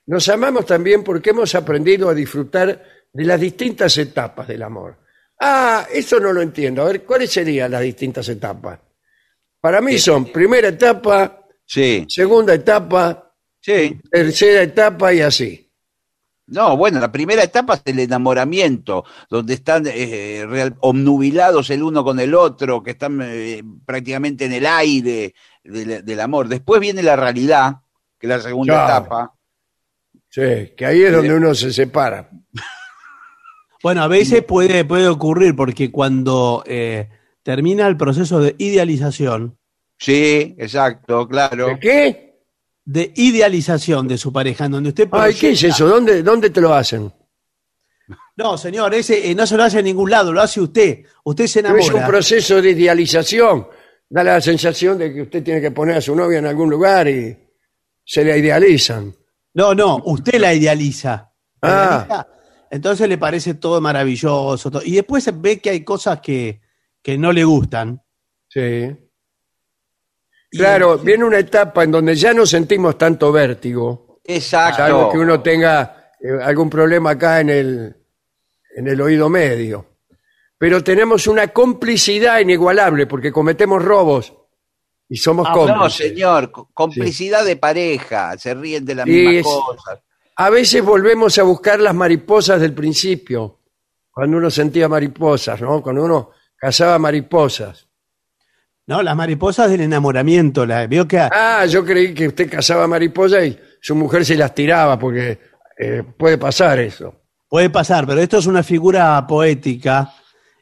nos 0.07 0.27
amamos 0.29 0.65
también 0.65 1.03
porque 1.03 1.29
hemos 1.31 1.53
aprendido 1.55 2.09
a 2.09 2.13
disfrutar 2.15 2.83
de 3.13 3.23
las 3.25 3.39
distintas 3.39 3.95
etapas 3.97 4.47
del 4.47 4.63
amor. 4.63 4.97
Ah, 5.39 5.85
eso 5.91 6.19
no 6.19 6.33
lo 6.33 6.41
entiendo. 6.41 6.81
A 6.81 6.85
ver, 6.85 7.03
¿cuáles 7.03 7.31
serían 7.31 7.71
las 7.71 7.81
distintas 7.81 8.27
etapas? 8.29 8.79
Para 9.61 9.79
mí 9.81 9.97
son 9.97 10.25
primera 10.31 10.67
etapa, 10.69 11.39
Sí, 11.65 12.05
segunda 12.09 12.53
etapa, 12.53 13.33
sí. 13.61 13.99
tercera 14.11 14.61
etapa 14.63 15.13
y 15.13 15.21
así. 15.21 15.59
No, 16.47 16.75
bueno, 16.75 16.99
la 16.99 17.09
primera 17.11 17.41
etapa 17.43 17.75
es 17.75 17.81
el 17.85 17.99
enamoramiento, 17.99 19.05
donde 19.29 19.53
están 19.53 19.85
eh, 19.87 20.43
real- 20.45 20.75
obnubilados 20.81 21.69
el 21.69 21.81
uno 21.81 22.03
con 22.03 22.19
el 22.19 22.35
otro, 22.35 22.83
que 22.83 22.91
están 22.91 23.19
eh, 23.23 23.63
prácticamente 23.85 24.45
en 24.45 24.53
el 24.53 24.65
aire 24.65 25.33
del, 25.63 26.03
del 26.03 26.19
amor. 26.19 26.49
Después 26.49 26.81
viene 26.81 27.01
la 27.01 27.15
realidad, 27.15 27.75
que 28.19 28.27
es 28.27 28.29
la 28.29 28.41
segunda 28.41 28.73
Claro. 28.73 29.05
etapa. 29.05 29.33
Sí, 30.29 30.73
que 30.75 30.85
ahí 30.85 31.03
es 31.03 31.13
donde 31.13 31.33
uno 31.33 31.55
se 31.55 31.71
separa. 31.71 32.29
Bueno, 33.83 34.01
a 34.01 34.07
veces 34.07 34.43
puede, 34.43 34.85
puede 34.85 35.07
ocurrir 35.09 35.55
porque 35.55 35.91
cuando 35.91 36.63
eh, 36.65 37.09
termina 37.43 37.85
el 37.87 37.97
proceso 37.97 38.39
de 38.39 38.55
idealización, 38.57 39.57
Sí, 39.99 40.55
exacto, 40.57 41.27
claro. 41.27 41.67
¿De 41.67 41.79
qué? 41.79 42.33
de 42.85 43.13
idealización 43.15 44.07
de 44.07 44.17
su 44.17 44.33
pareja, 44.33 44.65
en 44.65 44.71
donde 44.73 44.89
usted 44.89 45.07
Ay, 45.11 45.33
¿qué 45.35 45.51
es 45.51 45.63
eso? 45.63 45.87
¿Dónde, 45.87 46.21
dónde 46.23 46.49
te 46.49 46.59
lo 46.59 46.73
hacen? 46.73 47.13
No, 48.35 48.57
señor, 48.57 48.93
ese 48.93 49.29
eh, 49.31 49.35
no 49.35 49.45
se 49.47 49.55
lo 49.55 49.63
hace 49.63 49.79
en 49.79 49.85
ningún 49.85 50.09
lado, 50.09 50.33
lo 50.33 50.41
hace 50.41 50.59
usted. 50.59 51.05
Usted 51.23 51.47
se 51.47 51.59
Es 51.59 51.65
un 51.65 51.71
enamora. 51.77 52.07
proceso 52.07 52.61
de 52.61 52.71
idealización. 52.71 53.67
Da 54.09 54.23
la 54.23 54.41
sensación 54.41 54.97
de 54.97 55.13
que 55.13 55.21
usted 55.21 55.43
tiene 55.43 55.61
que 55.61 55.71
poner 55.71 55.97
a 55.97 56.01
su 56.01 56.13
novia 56.15 56.39
en 56.39 56.45
algún 56.47 56.69
lugar 56.69 57.07
y 57.07 57.37
se 58.03 58.25
la 58.25 58.35
idealizan. 58.35 59.13
No, 59.53 59.73
no, 59.73 60.01
usted 60.05 60.39
la 60.41 60.53
idealiza. 60.53 61.31
La 61.61 61.69
Ah. 61.71 62.05
idealiza, 62.05 62.27
Entonces 62.73 63.07
le 63.07 63.19
parece 63.19 63.53
todo 63.53 63.79
maravilloso. 63.79 64.71
todo- 64.71 64.81
Y 64.83 64.93
después 64.95 65.29
ve 65.39 65.59
que 65.61 65.69
hay 65.69 65.83
cosas 65.83 66.19
que, 66.21 66.59
que 67.03 67.19
no 67.19 67.31
le 67.31 67.43
gustan. 67.43 68.01
Sí. 68.49 68.89
Claro, 70.49 70.97
viene 70.97 71.23
una 71.23 71.37
etapa 71.37 71.83
en 71.83 71.91
donde 71.91 72.15
ya 72.15 72.33
no 72.33 72.45
sentimos 72.47 72.97
tanto 72.97 73.31
vértigo, 73.31 74.19
Exacto. 74.23 74.77
salvo 74.77 75.11
que 75.11 75.17
uno 75.19 75.39
tenga 75.41 76.11
eh, 76.19 76.29
algún 76.43 76.69
problema 76.69 77.11
acá 77.11 77.41
en 77.41 77.49
el, 77.49 77.95
en 78.75 78.87
el 78.87 79.01
oído 79.01 79.29
medio. 79.29 79.97
Pero 80.57 80.83
tenemos 80.83 81.27
una 81.27 81.49
complicidad 81.49 82.39
inigualable 82.39 83.05
porque 83.05 83.31
cometemos 83.31 83.83
robos 83.83 84.33
y 85.09 85.17
somos 85.17 85.45
Ah, 85.47 85.53
no, 85.55 85.57
cómplices. 85.67 86.07
señor, 86.09 86.51
co- 86.51 86.69
complicidad 86.73 87.45
de 87.45 87.55
pareja, 87.57 88.35
se 88.37 88.53
ríen 88.55 88.83
de 88.85 88.95
las 88.95 89.07
Y 89.07 89.11
mismas 89.11 89.35
es- 89.35 89.43
cosas. 89.43 89.99
A 90.35 90.49
veces 90.49 90.83
volvemos 90.83 91.37
a 91.37 91.43
buscar 91.43 91.79
las 91.79 91.93
mariposas 91.93 92.59
del 92.59 92.73
principio, 92.73 93.59
cuando 94.11 94.37
uno 94.37 94.49
sentía 94.49 94.87
mariposas, 94.89 95.61
¿no? 95.61 95.81
Cuando 95.81 96.03
uno 96.03 96.31
cazaba 96.57 96.97
mariposas. 96.99 97.87
¿No? 98.85 99.01
Las 99.01 99.15
mariposas 99.15 99.69
del 99.69 99.81
enamoramiento. 99.81 100.65
La, 100.65 100.85
veo 100.87 101.07
que 101.07 101.17
Ah, 101.19 101.65
yo 101.67 101.85
creí 101.85 102.13
que 102.13 102.27
usted 102.27 102.49
cazaba 102.51 102.85
mariposas 102.87 103.45
y 103.45 103.57
su 103.81 103.95
mujer 103.95 104.25
se 104.25 104.35
las 104.35 104.53
tiraba, 104.53 104.99
porque 104.99 105.39
eh, 105.79 106.03
puede 106.17 106.37
pasar 106.37 106.79
eso. 106.79 107.15
puede 107.47 107.69
pasar, 107.69 108.05
pero 108.07 108.19
esto 108.19 108.37
es 108.39 108.45
una 108.47 108.61
figura 108.63 109.25
poética. 109.27 110.11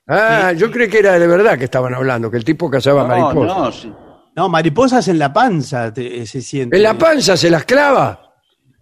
Ah, 0.08 0.52
yo 0.52 0.70
creí 0.70 0.90
que 0.90 1.00
era 1.00 1.18
de 1.18 1.26
verdad 1.28 1.58
que 1.58 1.66
estaban 1.66 1.94
hablando, 1.94 2.30
que 2.30 2.38
el 2.38 2.44
tipo 2.44 2.70
cazaba 2.70 3.04
No, 3.04 3.08
mariposas. 3.08 3.58
no, 3.58 3.72
sí. 3.72 3.94
No, 4.36 4.50
mariposas 4.50 5.08
en 5.08 5.18
la 5.18 5.32
panza 5.34 5.92
te- 5.94 6.26
se 6.28 6.42
sienten. 6.42 6.78
¿En 6.78 6.84
la 6.84 6.98
panza 6.98 7.36
se 7.38 7.50
las 7.50 7.66
clava? 7.66 8.31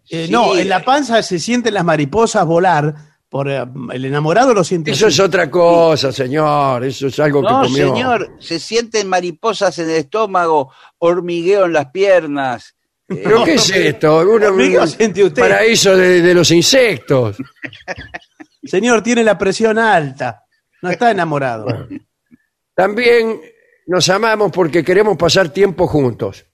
Eh, 0.09 0.25
Sí. 0.25 0.31
No, 0.31 0.55
en 0.57 0.67
la 0.69 0.83
panza 0.83 1.21
se 1.23 1.39
sienten 1.39 1.73
las 1.73 1.85
mariposas 1.85 2.45
volar. 2.45 2.93
Por, 3.29 3.47
eh, 3.47 3.63
el 3.93 4.05
enamorado 4.05 4.55
lo 4.55 4.63
siente 4.63 4.89
Eso 4.91 5.05
así. 5.05 5.13
es 5.15 5.19
otra 5.19 5.51
cosa, 5.51 6.11
señor. 6.11 6.83
Eso 6.83 7.07
es 7.07 7.19
algo 7.19 7.41
que 7.43 7.49
No, 7.49 7.61
comió. 7.61 7.93
señor, 7.93 8.31
se 8.39 8.59
sienten 8.59 9.07
mariposas 9.07 9.77
en 9.77 9.89
el 9.89 9.97
estómago, 9.97 10.71
hormigueo 10.97 11.65
en 11.65 11.73
las 11.73 11.91
piernas. 11.91 12.75
¿Pero 13.07 13.43
qué 13.43 13.53
es 13.55 13.69
esto? 13.69 14.19
Un, 14.21 14.43
Hormigueo 14.43 14.81
un 14.81 14.87
siente 14.87 15.23
usted. 15.23 15.41
paraíso 15.43 15.95
de, 15.95 16.21
de 16.23 16.33
los 16.33 16.49
insectos. 16.51 17.37
Señor, 18.63 19.01
tiene 19.03 19.23
la 19.23 19.37
presión 19.37 19.77
alta. 19.79 20.43
No 20.81 20.89
está 20.89 21.11
enamorado. 21.11 21.87
También 22.73 23.41
nos 23.87 24.09
amamos 24.09 24.51
porque 24.51 24.83
queremos 24.83 25.17
pasar 25.17 25.49
tiempo 25.49 25.87
juntos. 25.87 26.45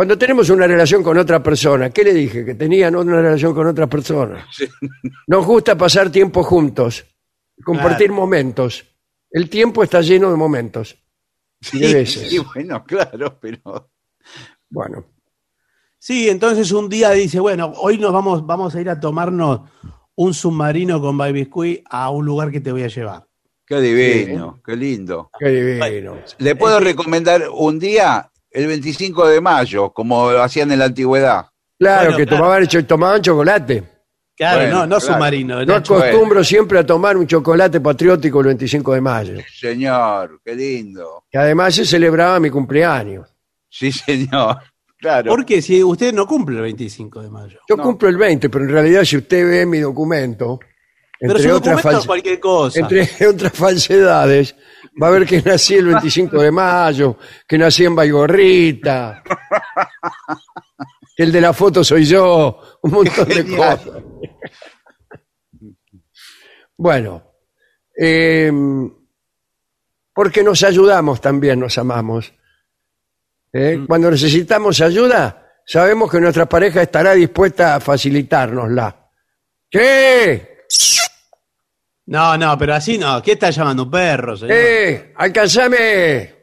Cuando 0.00 0.16
tenemos 0.16 0.48
una 0.48 0.66
relación 0.66 1.02
con 1.02 1.18
otra 1.18 1.42
persona, 1.42 1.90
¿qué 1.90 2.02
le 2.04 2.14
dije? 2.14 2.42
Que 2.42 2.54
tenían 2.54 2.96
una 2.96 3.20
relación 3.20 3.52
con 3.52 3.66
otra 3.66 3.86
persona. 3.86 4.46
Nos 5.26 5.44
gusta 5.44 5.76
pasar 5.76 6.10
tiempo 6.10 6.42
juntos, 6.42 7.04
compartir 7.62 8.06
Claro. 8.06 8.14
momentos. 8.22 8.82
El 9.30 9.50
tiempo 9.50 9.82
está 9.82 10.00
lleno 10.00 10.30
de 10.30 10.38
momentos. 10.38 10.96
Y 11.70 11.80
de 11.80 11.86
sí, 11.88 11.94
veces. 11.94 12.30
sí, 12.30 12.38
bueno, 12.38 12.82
claro, 12.82 13.38
pero 13.38 13.90
Bueno, 14.70 15.04
Sí, 15.98 16.30
entonces 16.30 16.72
un 16.72 16.88
día 16.88 17.10
dice, 17.10 17.38
bueno, 17.38 17.70
hoy 17.76 17.98
nos 17.98 18.14
vamos, 18.14 18.46
vamos 18.46 18.74
a 18.74 18.80
ir 18.80 18.88
a 18.88 18.98
tomarnos 18.98 19.68
un 20.14 20.32
submarino 20.32 20.98
con 21.02 21.18
Babiscuit 21.18 21.84
a 21.90 22.08
un 22.08 22.24
lugar 22.24 22.50
que 22.50 22.60
te 22.62 22.72
voy 22.72 22.84
a 22.84 22.88
llevar. 22.88 23.26
qué 23.66 23.78
divino, 23.82 24.62
qué 24.64 24.76
lindo. 24.76 25.30
qué 25.38 25.48
divino. 25.50 26.16
Le 26.38 26.56
puedo 26.56 26.80
recomendar 26.80 27.50
un 27.52 27.78
día, 27.78 28.30
el 28.50 28.66
25 28.66 29.28
de 29.28 29.40
mayo, 29.40 29.90
como 29.90 30.30
lo 30.32 30.42
hacían 30.42 30.70
en 30.72 30.78
la 30.80 30.86
antigüedad. 30.86 31.46
Claro, 31.78 32.02
Bueno, 32.10 32.16
que 32.18 32.26
claro. 32.26 32.42
tomaban, 32.44 32.86
tomaban 32.86 33.22
chocolate. 33.22 33.84
Claro, 34.36 34.60
Bueno, 34.60 34.74
no, 34.80 34.86
no 34.86 34.98
claro. 34.98 35.14
submarino. 35.14 35.62
Yo 35.64 35.74
acostumbro 35.76 36.42
siempre 36.44 36.78
a 36.78 36.86
tomar 36.86 37.16
un 37.16 37.26
chocolate 37.26 37.80
patriótico 37.80 38.40
el 38.40 38.46
25 38.46 38.94
de 38.94 39.00
mayo, 39.02 39.34
Señor, 39.58 40.40
qué 40.44 40.54
lindo. 40.54 41.24
que 41.30 41.38
además 41.38 41.74
se 41.74 41.84
celebraba 41.84 42.40
mi 42.40 42.50
cumpleaños. 42.50 43.28
Sí, 43.68 43.92
señor. 43.92 44.56
Claro. 44.98 45.30
Porque 45.30 45.62
si 45.62 45.82
usted 45.82 46.12
no 46.12 46.26
cumple 46.26 46.56
el 46.56 46.62
25 46.62 47.22
de 47.22 47.30
mayo. 47.30 47.58
Yo 47.68 47.76
No. 47.76 47.82
cumplo 47.82 48.08
el 48.08 48.16
20, 48.18 48.50
pero 48.50 48.64
en 48.64 48.70
realidad 48.70 49.04
si 49.04 49.16
usted 49.16 49.48
ve 49.48 49.64
mi 49.66 49.78
documento, 49.78 50.58
Pero 51.18 51.32
entre 51.32 51.48
su 51.48 51.56
otras, 51.56 51.76
documento 51.76 51.88
es 51.88 51.94
false- 51.94 52.06
cualquier 52.06 52.40
cosa. 52.40 52.80
entre 52.80 53.08
otras 53.28 53.52
falsedades, 53.52 54.54
va 55.00 55.08
a 55.08 55.10
ver 55.10 55.26
que 55.26 55.42
nací 55.42 55.74
el 55.74 55.86
25 55.86 56.42
de 56.42 56.50
mayo, 56.50 57.16
que 57.46 57.56
nací 57.58 57.84
en 57.84 57.94
Baigorrita, 57.94 59.22
que 61.16 61.22
el 61.22 61.32
de 61.32 61.40
la 61.40 61.52
foto 61.52 61.82
soy 61.82 62.04
yo, 62.04 62.78
un 62.82 62.90
montón 62.90 63.28
de 63.28 63.56
cosas. 63.56 64.02
Bueno, 66.76 67.22
eh, 67.96 68.50
porque 70.14 70.42
nos 70.42 70.62
ayudamos 70.62 71.20
también, 71.20 71.60
nos 71.60 71.76
amamos. 71.78 72.32
¿Eh? 73.52 73.84
Cuando 73.86 74.10
necesitamos 74.10 74.80
ayuda, 74.80 75.50
sabemos 75.66 76.10
que 76.10 76.20
nuestra 76.20 76.46
pareja 76.46 76.82
estará 76.82 77.12
dispuesta 77.12 77.74
a 77.74 77.80
facilitárnosla. 77.80 79.10
¿Qué? 79.68 80.64
No, 82.10 82.36
no, 82.36 82.58
pero 82.58 82.74
así 82.74 82.98
no. 82.98 83.22
¿Qué 83.22 83.32
está 83.32 83.50
llamando 83.50 83.84
un 83.84 83.90
perro, 83.90 84.36
señor? 84.36 84.56
¡Eh! 84.56 85.12
¡Alcanzame! 85.14 86.34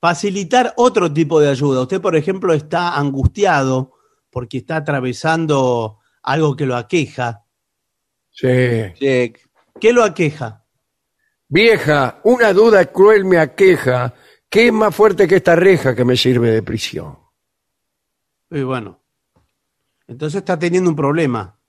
Facilitar 0.00 0.72
otro 0.78 1.12
tipo 1.12 1.38
de 1.38 1.50
ayuda. 1.50 1.82
Usted, 1.82 2.00
por 2.00 2.16
ejemplo, 2.16 2.54
está 2.54 2.96
angustiado 2.96 3.92
porque 4.30 4.56
está 4.56 4.76
atravesando 4.76 5.98
algo 6.22 6.56
que 6.56 6.64
lo 6.64 6.74
aqueja. 6.74 7.44
Sí. 8.30 8.94
Sí, 8.98 9.34
¿Qué 9.78 9.92
lo 9.92 10.02
aqueja? 10.02 10.64
Vieja, 11.48 12.20
una 12.24 12.54
duda 12.54 12.86
cruel 12.86 13.26
me 13.26 13.36
aqueja. 13.36 14.14
¿Qué 14.48 14.68
es 14.68 14.72
más 14.72 14.94
fuerte 14.94 15.28
que 15.28 15.36
esta 15.36 15.54
reja 15.54 15.94
que 15.94 16.06
me 16.06 16.16
sirve 16.16 16.50
de 16.50 16.62
prisión? 16.62 17.18
Y 18.50 18.62
bueno, 18.62 19.02
entonces 20.06 20.38
está 20.38 20.58
teniendo 20.58 20.88
un 20.88 20.96
problema. 20.96 21.60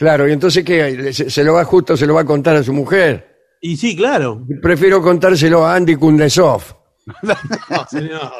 Claro, 0.00 0.26
y 0.26 0.32
entonces 0.32 0.64
¿qué? 0.64 1.12
¿Se, 1.12 1.28
se 1.28 1.44
lo 1.44 1.52
va 1.52 1.64
justo, 1.66 1.94
se 1.94 2.06
lo 2.06 2.14
va 2.14 2.22
a 2.22 2.24
contar 2.24 2.56
a 2.56 2.62
su 2.62 2.72
mujer? 2.72 3.36
Y 3.60 3.76
sí, 3.76 3.94
claro. 3.94 4.46
Prefiero 4.62 5.02
contárselo 5.02 5.66
a 5.66 5.74
Andy 5.74 5.96
Kundesov. 5.96 6.62
No, 7.22 7.86
señor. 7.86 8.32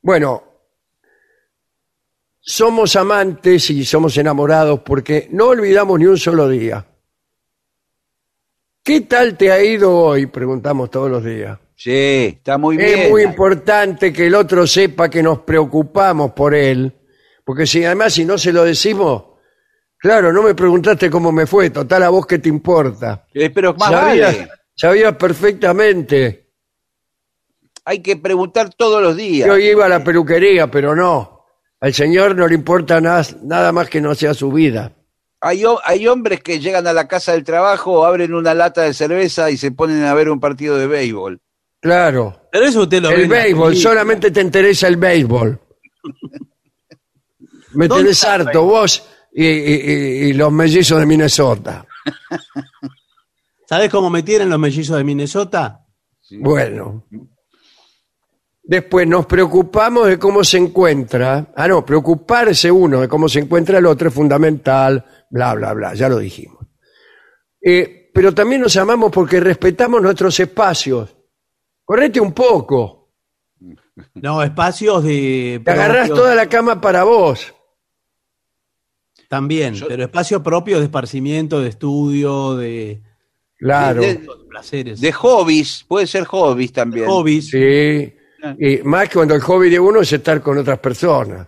Bueno, 0.00 0.44
somos 2.38 2.94
amantes 2.94 3.68
y 3.70 3.84
somos 3.84 4.16
enamorados 4.16 4.78
porque 4.84 5.28
no 5.32 5.48
olvidamos 5.48 5.98
ni 5.98 6.06
un 6.06 6.16
solo 6.16 6.48
día. 6.48 6.86
¿Qué 8.84 9.00
tal 9.00 9.36
te 9.36 9.50
ha 9.50 9.60
ido 9.60 9.92
hoy? 9.92 10.26
Preguntamos 10.26 10.88
todos 10.88 11.10
los 11.10 11.24
días. 11.24 11.58
sí, 11.74 12.36
está 12.36 12.58
muy 12.58 12.76
bien. 12.76 13.00
Es 13.00 13.10
muy 13.10 13.22
importante 13.22 14.12
que 14.12 14.28
el 14.28 14.36
otro 14.36 14.68
sepa 14.68 15.08
que 15.10 15.20
nos 15.20 15.40
preocupamos 15.40 16.30
por 16.30 16.54
él, 16.54 16.99
porque 17.50 17.66
si 17.66 17.84
además 17.84 18.12
si 18.12 18.24
no 18.24 18.38
se 18.38 18.52
lo 18.52 18.62
decimos, 18.62 19.24
claro, 19.98 20.32
no 20.32 20.40
me 20.44 20.54
preguntaste 20.54 21.10
cómo 21.10 21.32
me 21.32 21.46
fue, 21.48 21.70
total 21.70 22.04
a 22.04 22.08
vos 22.08 22.24
qué 22.24 22.38
te 22.38 22.48
importa. 22.48 23.26
Eh, 23.34 23.50
pero 23.50 23.74
más 23.74 23.90
Sabías, 23.90 24.36
vale. 24.36 24.50
sabías 24.76 25.16
perfectamente 25.16 26.46
Hay 27.84 28.00
que 28.02 28.16
preguntar 28.16 28.72
todos 28.72 29.02
los 29.02 29.16
días. 29.16 29.46
que 29.46 29.50
hoy 29.50 29.64
iba 29.66 29.86
a 29.86 29.88
la 29.88 30.04
peluquería, 30.04 30.70
pero 30.70 30.94
no. 30.94 31.44
Al 31.80 31.92
señor 31.92 32.36
no 32.36 32.46
le 32.46 32.54
importa 32.54 33.00
nada, 33.00 33.26
nada 33.42 33.72
más 33.72 33.88
que 33.90 34.00
no 34.00 34.14
sea 34.14 34.32
su 34.32 34.52
vida. 34.52 34.92
Hay, 35.40 35.64
ho- 35.64 35.80
hay 35.84 36.06
hombres 36.06 36.40
que 36.44 36.60
llegan 36.60 36.86
a 36.86 36.92
la 36.92 37.08
casa 37.08 37.32
del 37.32 37.42
trabajo, 37.42 38.04
abren 38.06 38.32
una 38.32 38.54
lata 38.54 38.82
de 38.82 38.94
cerveza 38.94 39.50
y 39.50 39.56
se 39.56 39.72
ponen 39.72 40.04
a 40.04 40.14
ver 40.14 40.28
un 40.30 40.38
partido 40.38 40.76
de 40.78 40.86
béisbol. 40.86 41.40
Claro. 41.80 42.42
Pero 42.52 42.64
eso 42.66 42.82
usted 42.82 43.02
lo 43.02 43.08
ve 43.08 43.22
El 43.22 43.28
béisbol, 43.28 43.74
solamente 43.74 44.30
te 44.30 44.40
interesa 44.40 44.86
el 44.86 44.98
béisbol. 44.98 45.58
Me 47.72 47.88
¿Dónde 47.88 48.04
tenés 48.04 48.24
harto, 48.24 48.64
vos 48.64 49.06
y, 49.32 49.46
y- 49.46 49.48
y- 49.48 50.24
y 50.28 50.32
los 50.32 50.50
mellizos 50.52 50.98
de 50.98 51.06
Minnesota. 51.06 51.86
¿Sabes 53.68 53.90
cómo 53.90 54.10
me 54.10 54.22
tienen 54.22 54.48
los 54.50 54.58
mellizos 54.58 54.96
de 54.96 55.04
Minnesota? 55.04 55.86
Bueno. 56.38 57.04
Después 58.62 59.06
nos 59.06 59.26
preocupamos 59.26 60.06
de 60.08 60.18
cómo 60.18 60.44
se 60.44 60.58
encuentra. 60.58 61.52
Ah, 61.56 61.66
no, 61.68 61.84
preocuparse 61.84 62.70
uno 62.70 63.00
de 63.00 63.08
cómo 63.08 63.28
se 63.28 63.40
encuentra 63.40 63.78
el 63.78 63.86
otro 63.86 64.08
es 64.08 64.14
fundamental, 64.14 65.04
bla, 65.30 65.54
bla, 65.54 65.72
bla, 65.72 65.94
ya 65.94 66.08
lo 66.08 66.18
dijimos. 66.18 66.66
Eh, 67.60 68.10
pero 68.14 68.32
también 68.34 68.60
nos 68.62 68.76
amamos 68.76 69.10
porque 69.12 69.40
respetamos 69.40 70.00
nuestros 70.02 70.38
espacios. 70.40 71.16
Correte 71.84 72.20
un 72.20 72.32
poco. 72.32 73.10
No, 74.14 74.42
espacios 74.42 75.02
de... 75.04 75.60
Te 75.64 75.70
agarrás 75.72 76.08
toda 76.08 76.34
la 76.34 76.48
cama 76.48 76.80
para 76.80 77.02
vos. 77.04 77.52
También, 79.30 79.74
Yo- 79.74 79.86
pero 79.86 80.02
espacios 80.02 80.42
propios 80.42 80.80
de 80.80 80.86
esparcimiento, 80.86 81.60
de 81.60 81.68
estudio, 81.68 82.56
de, 82.56 83.00
Claro. 83.56 84.02
De- 84.02 84.16
de 84.16 84.28
placeres. 84.48 85.00
De 85.00 85.12
hobbies, 85.12 85.84
puede 85.86 86.08
ser 86.08 86.24
hobbies 86.24 86.72
también. 86.72 87.06
hobbies. 87.06 87.48
Sí. 87.50 88.12
Y 88.58 88.78
más 88.82 89.08
que 89.08 89.14
cuando 89.14 89.36
el 89.36 89.40
hobby 89.42 89.70
de 89.70 89.78
uno 89.78 90.00
es 90.00 90.12
estar 90.12 90.42
con 90.42 90.58
otras 90.58 90.80
personas. 90.80 91.46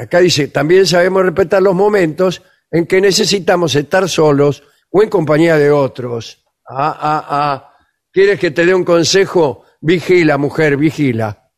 Acá 0.00 0.20
dice, 0.20 0.46
también 0.48 0.86
sabemos 0.86 1.24
respetar 1.24 1.60
los 1.60 1.74
momentos 1.74 2.40
en 2.70 2.86
que 2.86 3.00
necesitamos 3.00 3.74
estar 3.74 4.08
solos 4.08 4.62
o 4.90 5.02
en 5.02 5.08
compañía 5.10 5.56
de 5.56 5.72
otros. 5.72 6.44
Ah, 6.68 6.96
ah, 7.00 7.26
ah. 7.28 7.74
¿Quieres 8.12 8.38
que 8.38 8.52
te 8.52 8.64
dé 8.64 8.74
un 8.74 8.84
consejo? 8.84 9.64
Vigila, 9.80 10.38
mujer, 10.38 10.76
vigila. 10.76 11.50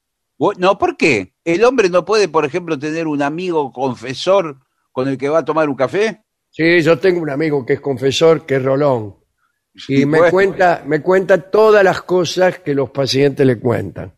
No, 0.56 0.78
¿por 0.78 0.96
qué? 0.96 1.34
¿El 1.44 1.64
hombre 1.64 1.90
no 1.90 2.06
puede, 2.06 2.28
por 2.28 2.46
ejemplo, 2.46 2.78
tener 2.78 3.06
un 3.06 3.20
amigo 3.22 3.70
confesor 3.72 4.60
con 4.94 5.08
el 5.08 5.18
que 5.18 5.28
va 5.28 5.40
a 5.40 5.44
tomar 5.44 5.68
un 5.68 5.74
café? 5.74 6.22
Sí, 6.50 6.80
yo 6.82 6.96
tengo 7.00 7.20
un 7.20 7.30
amigo 7.30 7.66
que 7.66 7.72
es 7.72 7.80
confesor, 7.80 8.46
que 8.46 8.54
es 8.56 8.62
Rolón. 8.62 9.16
Y 9.88 10.06
me 10.06 10.18
bueno. 10.18 10.30
cuenta, 10.30 10.84
me 10.86 11.02
cuenta 11.02 11.50
todas 11.50 11.82
las 11.82 12.02
cosas 12.02 12.60
que 12.60 12.72
los 12.74 12.90
pacientes 12.90 13.44
le 13.44 13.58
cuentan. 13.58 14.14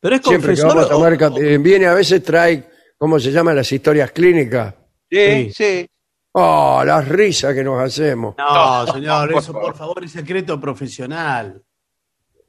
Pero 0.00 0.14
es 0.14 0.22
Siempre 0.22 0.54
que 0.54 0.60
confesor. 0.62 0.68
vamos 0.68 0.86
a 0.86 0.88
tomar 1.18 1.32
o- 1.32 1.60
viene 1.60 1.86
a 1.86 1.94
veces 1.94 2.22
trae, 2.22 2.70
¿cómo 2.96 3.18
se 3.18 3.32
llaman 3.32 3.56
las 3.56 3.70
historias 3.72 4.12
clínicas? 4.12 4.74
Sí, 5.10 5.50
Sí. 5.50 5.52
sí. 5.52 5.86
Oh, 6.30 6.84
las 6.86 7.08
risas 7.08 7.52
que 7.52 7.64
nos 7.64 7.82
hacemos. 7.82 8.36
No, 8.38 8.86
señor, 8.86 9.32
eso 9.32 9.52
por 9.52 9.74
favor 9.74 10.04
es 10.04 10.12
secreto 10.12 10.60
profesional. 10.60 11.60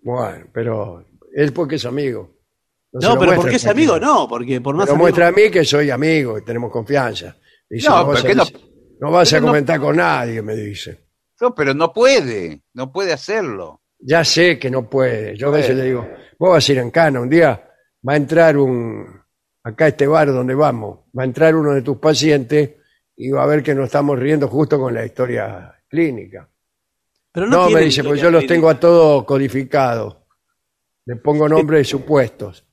Bueno, 0.03 0.45
pero 0.53 1.03
él 1.33 1.51
porque 1.53 1.77
es 1.77 1.85
amigo. 1.85 2.35
No, 2.91 3.19
pero 3.19 3.35
porque 3.35 3.55
es 3.57 3.67
amigo, 3.67 3.99
no, 3.99 4.27
porque 4.27 4.61
por 4.61 4.75
más 4.75 4.85
Pero 4.85 4.95
amigo- 4.95 5.03
muestra 5.03 5.27
a 5.27 5.31
mí 5.31 5.49
que 5.51 5.63
soy 5.63 5.89
amigo 5.91 6.37
y 6.37 6.43
tenemos 6.43 6.71
confianza. 6.71 7.35
Dice, 7.69 7.87
No, 7.87 8.05
vas 8.07 8.25
a 8.25 8.33
no- 8.33 8.43
no 8.99 9.11
vas 9.11 9.33
a 9.33 9.39
no- 9.39 9.45
comentar 9.47 9.79
con 9.79 9.95
nadie, 9.97 10.41
me 10.41 10.55
dice. 10.55 11.07
No, 11.39 11.53
pero 11.53 11.73
no 11.73 11.93
puede, 11.93 12.63
no 12.73 12.91
puede 12.91 13.13
hacerlo. 13.13 13.81
Ya 13.99 14.23
sé 14.23 14.57
que 14.57 14.69
no 14.71 14.89
puede. 14.89 15.37
Yo 15.37 15.49
a 15.49 15.51
veces 15.51 15.75
le 15.75 15.83
digo, 15.85 16.07
vos 16.39 16.49
vas 16.51 16.67
a 16.67 16.71
ir 16.71 16.77
en 16.79 16.89
cana 16.91 17.19
un 17.21 17.29
día, 17.29 17.63
va 18.07 18.13
a 18.13 18.17
entrar 18.17 18.57
un, 18.57 19.05
acá 19.63 19.85
a 19.85 19.87
este 19.89 20.07
bar 20.07 20.27
donde 20.33 20.55
vamos, 20.55 21.01
va 21.17 21.21
a 21.23 21.25
entrar 21.25 21.55
uno 21.55 21.73
de 21.73 21.81
tus 21.81 21.97
pacientes 21.97 22.71
y 23.15 23.29
va 23.29 23.43
a 23.43 23.45
ver 23.45 23.61
que 23.61 23.75
nos 23.75 23.85
estamos 23.85 24.17
riendo 24.17 24.47
justo 24.47 24.79
con 24.79 24.93
la 24.93 25.05
historia 25.05 25.75
clínica. 25.87 26.49
Pero 27.31 27.45
No, 27.47 27.69
me 27.69 27.81
dice, 27.81 28.03
pues 28.03 28.19
yo 28.19 28.31
los 28.31 28.47
tengo 28.47 28.69
a 28.69 28.79
todos 28.79 29.23
codificados. 29.25 30.17
Le 31.05 31.15
pongo 31.17 31.47
nombres 31.47 31.87
supuestos. 31.87 32.65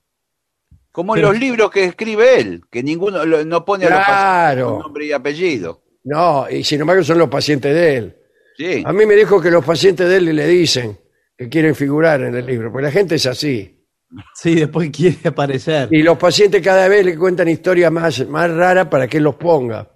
Como 0.97 1.15
en 1.15 1.21
los 1.21 1.39
libros 1.39 1.71
que 1.71 1.85
escribe 1.85 2.41
él, 2.41 2.63
que 2.71 2.83
ninguno 2.83 3.23
lo- 3.27 3.45
no 3.45 3.67
pone 3.67 3.85
a 3.85 3.91
los 3.91 3.99
pacientes 3.99 4.17
Claro. 4.25 4.71
con 4.71 4.79
nombre 4.81 5.05
y 5.05 5.13
apellido. 5.13 5.83
No, 6.05 6.49
y 6.49 6.65
sin 6.65 6.81
embargo 6.81 7.05
son 7.05 7.19
los 7.19 7.29
pacientes 7.29 7.75
de 7.75 7.97
él. 7.99 8.17
Sí. 8.57 8.83
A 8.83 8.95
mí 8.95 9.05
me 9.05 9.15
dijo 9.15 9.39
que 9.39 9.51
los 9.51 9.63
pacientes 9.63 10.09
de 10.09 10.17
él 10.17 10.35
le 10.35 10.47
dicen 10.47 10.99
que 11.37 11.51
quieren 11.51 11.75
figurar 11.75 12.23
en 12.23 12.35
el 12.35 12.47
libro, 12.47 12.73
porque 12.73 12.87
la 12.87 12.91
gente 12.91 13.17
es 13.17 13.27
así. 13.27 13.85
Sí, 14.35 14.55
después 14.55 14.89
quiere 14.91 15.19
aparecer. 15.29 15.89
Y 15.91 16.03
los 16.03 16.17
pacientes 16.17 16.63
cada 16.63 16.89
vez 16.89 17.05
le 17.05 17.19
cuentan 17.19 17.49
historias 17.51 17.93
más, 17.93 18.27
más 18.27 18.51
raras 18.51 18.87
para 18.89 19.07
que 19.07 19.19
él 19.19 19.25
los 19.25 19.35
ponga. 19.35 19.87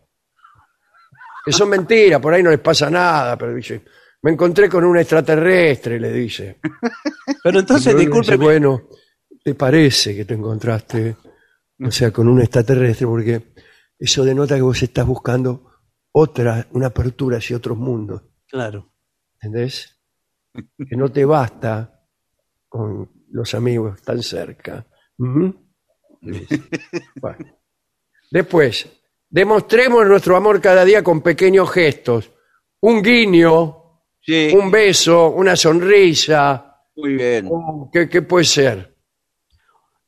Que 1.47 1.53
son 1.53 1.71
mentiras, 1.71 2.21
por 2.21 2.35
ahí 2.35 2.43
no 2.43 2.51
les 2.51 2.59
pasa 2.61 2.91
nada, 2.91 3.39
pero 3.39 3.55
dice, 3.55 3.83
me 4.21 4.33
encontré 4.33 4.69
con 4.69 4.85
un 4.85 4.99
extraterrestre, 4.99 5.99
le 5.99 6.13
dice. 6.13 6.61
Pero 7.43 7.61
entonces, 7.61 7.95
dice, 7.95 7.99
disculpe, 8.07 8.37
bueno, 8.37 8.83
¿te 9.43 9.55
parece 9.55 10.15
que 10.17 10.25
te 10.25 10.35
encontraste, 10.35 11.17
o 11.85 11.91
sea, 11.91 12.11
con 12.11 12.29
un 12.29 12.41
extraterrestre? 12.41 13.07
Porque 13.07 13.55
eso 13.99 14.25
denota 14.25 14.57
que 14.57 14.63
vos 14.63 14.83
estás 14.83 15.07
buscando 15.07 15.71
otra, 16.13 16.67
una 16.73 16.87
apertura 16.89 17.39
hacia 17.39 17.57
otros 17.57 17.77
mundos. 17.79 18.23
claro. 18.49 18.87
¿Entendés? 19.43 19.99
Que 20.55 20.97
no 20.97 21.11
te 21.11 21.25
basta 21.25 22.03
con 22.69 23.11
los 23.31 23.55
amigos 23.55 24.03
tan 24.03 24.23
cerca. 24.23 24.87
Ujú. 25.19 25.55
Bueno. 27.21 27.39
Después, 28.31 28.87
demostremos 29.29 30.07
nuestro 30.07 30.37
amor 30.37 30.61
cada 30.61 30.85
día 30.85 31.03
con 31.03 31.23
pequeños 31.23 31.71
gestos. 31.71 32.31
Un 32.83 33.03
guiño, 33.03 33.77
Sí, 34.23 34.51
un 34.55 34.71
beso, 34.71 35.31
una 35.31 35.57
sonrisa. 35.57 36.77
muy 36.97 37.15
bien. 37.15 37.47
un- 37.51 37.91
¿Qué, 37.91 38.07
qué 38.09 38.21
puede 38.23 38.45
ser? 38.45 38.90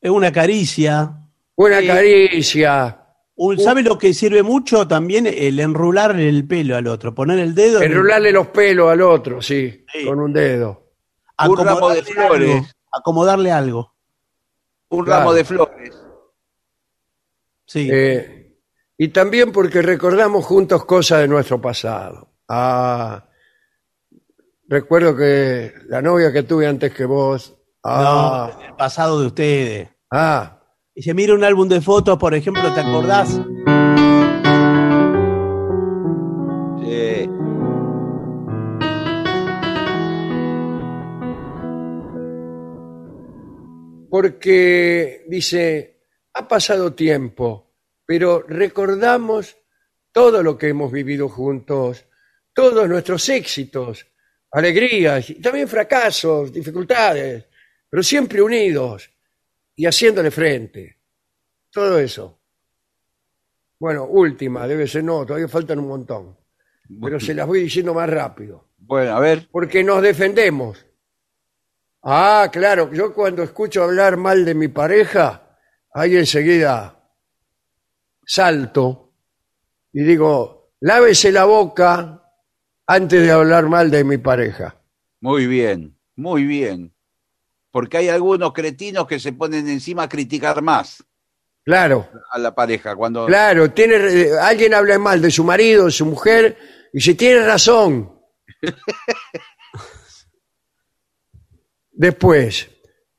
Es 0.02 0.10
una 0.10 0.30
caricia. 0.32 1.16
Una 1.54 1.80
Sí. 1.80 1.86
caricia. 1.86 2.98
Un- 3.36 3.58
¿Sabe 3.58 3.82
lo 3.82 3.96
que 3.96 4.12
sirve 4.12 4.42
mucho 4.42 4.86
también? 4.86 5.26
El 5.26 5.58
enrular 5.60 6.18
el 6.20 6.46
pelo 6.46 6.76
al 6.76 6.86
otro, 6.88 7.14
poner 7.14 7.38
el 7.38 7.54
dedo. 7.54 7.78
en 7.78 7.84
el- 7.84 7.92
Enrolarle 7.92 8.32
los 8.32 8.48
pelos 8.48 8.90
al 8.90 9.00
otro, 9.00 9.40
sí, 9.40 9.84
Sí. 9.92 10.04
con 10.04 10.20
un 10.20 10.32
dedo. 10.34 10.90
Un 11.48 11.56
ramo 11.56 11.90
de 11.90 12.00
acomodarle 12.00 12.02
flores. 12.12 12.50
algo, 12.54 12.66
acomodarle 12.92 13.52
algo. 13.52 13.94
Un 14.90 15.04
Claro. 15.04 15.20
ramo 15.20 15.32
de 15.32 15.44
flores. 15.44 16.02
Sí. 17.66 17.88
Eh, 17.90 18.58
y 18.98 19.08
también 19.08 19.50
porque 19.52 19.80
recordamos 19.82 20.44
juntos 20.44 20.84
cosas 20.84 21.20
de 21.20 21.28
nuestro 21.28 21.60
pasado. 21.60 22.28
Ah, 22.48 23.24
recuerdo 24.68 25.16
que 25.16 25.72
la 25.86 26.02
novia 26.02 26.32
que 26.32 26.42
tuve 26.42 26.66
antes 26.66 26.92
que 26.92 27.04
vos. 27.06 27.56
Ah, 27.82 28.50
No, 28.58 28.64
el 28.66 28.74
pasado 28.74 29.20
de 29.20 29.26
ustedes. 29.26 29.88
Ah, 30.12 30.60
Y 30.94 31.02
se 31.02 31.14
mira 31.14 31.34
un 31.34 31.42
álbum 31.42 31.68
de 31.68 31.80
fotos, 31.80 32.18
por 32.18 32.34
ejemplo, 32.34 32.72
¿te 32.74 32.80
acordás? 32.80 33.40
Sí. 36.84 37.28
porque 44.12 45.24
dice, 45.26 46.02
ha 46.34 46.46
pasado 46.46 46.92
tiempo, 46.92 47.72
pero 48.04 48.44
recordamos 48.46 49.56
todo 50.12 50.42
lo 50.42 50.58
que 50.58 50.68
hemos 50.68 50.92
vivido 50.92 51.30
juntos, 51.30 52.04
todos 52.52 52.86
nuestros 52.90 53.26
éxitos, 53.30 54.06
alegrías 54.50 55.30
y 55.30 55.36
también 55.36 55.66
fracasos, 55.66 56.52
dificultades, 56.52 57.46
pero 57.88 58.02
siempre 58.02 58.42
unidos 58.42 59.10
y 59.76 59.86
haciéndole 59.86 60.30
frente. 60.30 61.00
Todo 61.70 61.98
eso. 61.98 62.40
Bueno, 63.78 64.04
última, 64.04 64.66
debe 64.66 64.86
ser 64.86 65.02
no, 65.02 65.26
todavía 65.26 65.48
faltan 65.48 65.80
un 65.80 65.88
montón, 65.88 66.38
pero 67.00 67.18
se 67.18 67.34
las 67.34 67.46
voy 67.46 67.62
diciendo 67.62 67.92
más 67.92 68.08
rápido. 68.08 68.68
Bueno, 68.78 69.16
a 69.16 69.20
ver. 69.20 69.48
Porque 69.50 69.82
nos 69.82 70.02
defendemos. 70.02 70.86
Ah, 72.02 72.48
claro, 72.52 72.92
yo 72.92 73.12
cuando 73.14 73.42
escucho 73.42 73.82
hablar 73.82 74.16
mal 74.16 74.44
de 74.44 74.54
mi 74.54 74.68
pareja, 74.68 75.58
ahí 75.92 76.16
enseguida 76.16 76.98
salto 78.24 79.14
y 79.92 80.02
digo, 80.02 80.72
lávese 80.80 81.30
la 81.32 81.44
boca 81.44 82.22
antes 82.86 83.22
de 83.22 83.30
hablar 83.30 83.68
mal 83.68 83.90
de 83.90 84.04
mi 84.04 84.18
pareja. 84.18 84.80
Muy 85.20 85.46
bien, 85.46 85.98
muy 86.16 86.44
bien. 86.44 86.94
Porque 87.72 87.96
hay 87.96 88.08
algunos 88.08 88.52
cretinos 88.52 89.08
que 89.08 89.18
se 89.18 89.32
ponen 89.32 89.68
encima 89.68 90.04
a 90.04 90.08
criticar 90.08 90.62
más 90.62 91.02
Claro, 91.64 92.08
a 92.32 92.38
la 92.38 92.54
pareja 92.54 92.94
cuando 92.96 93.26
claro, 93.26 93.70
tiene, 93.70 93.94
eh, 93.94 94.32
alguien 94.40 94.74
habla 94.74 94.98
mal 94.98 95.22
de 95.22 95.30
su 95.30 95.44
marido, 95.44 95.84
de 95.84 95.92
su 95.92 96.04
mujer, 96.04 96.58
y 96.92 97.00
si 97.00 97.14
tiene 97.14 97.46
razón. 97.46 98.18
Después, 101.92 102.68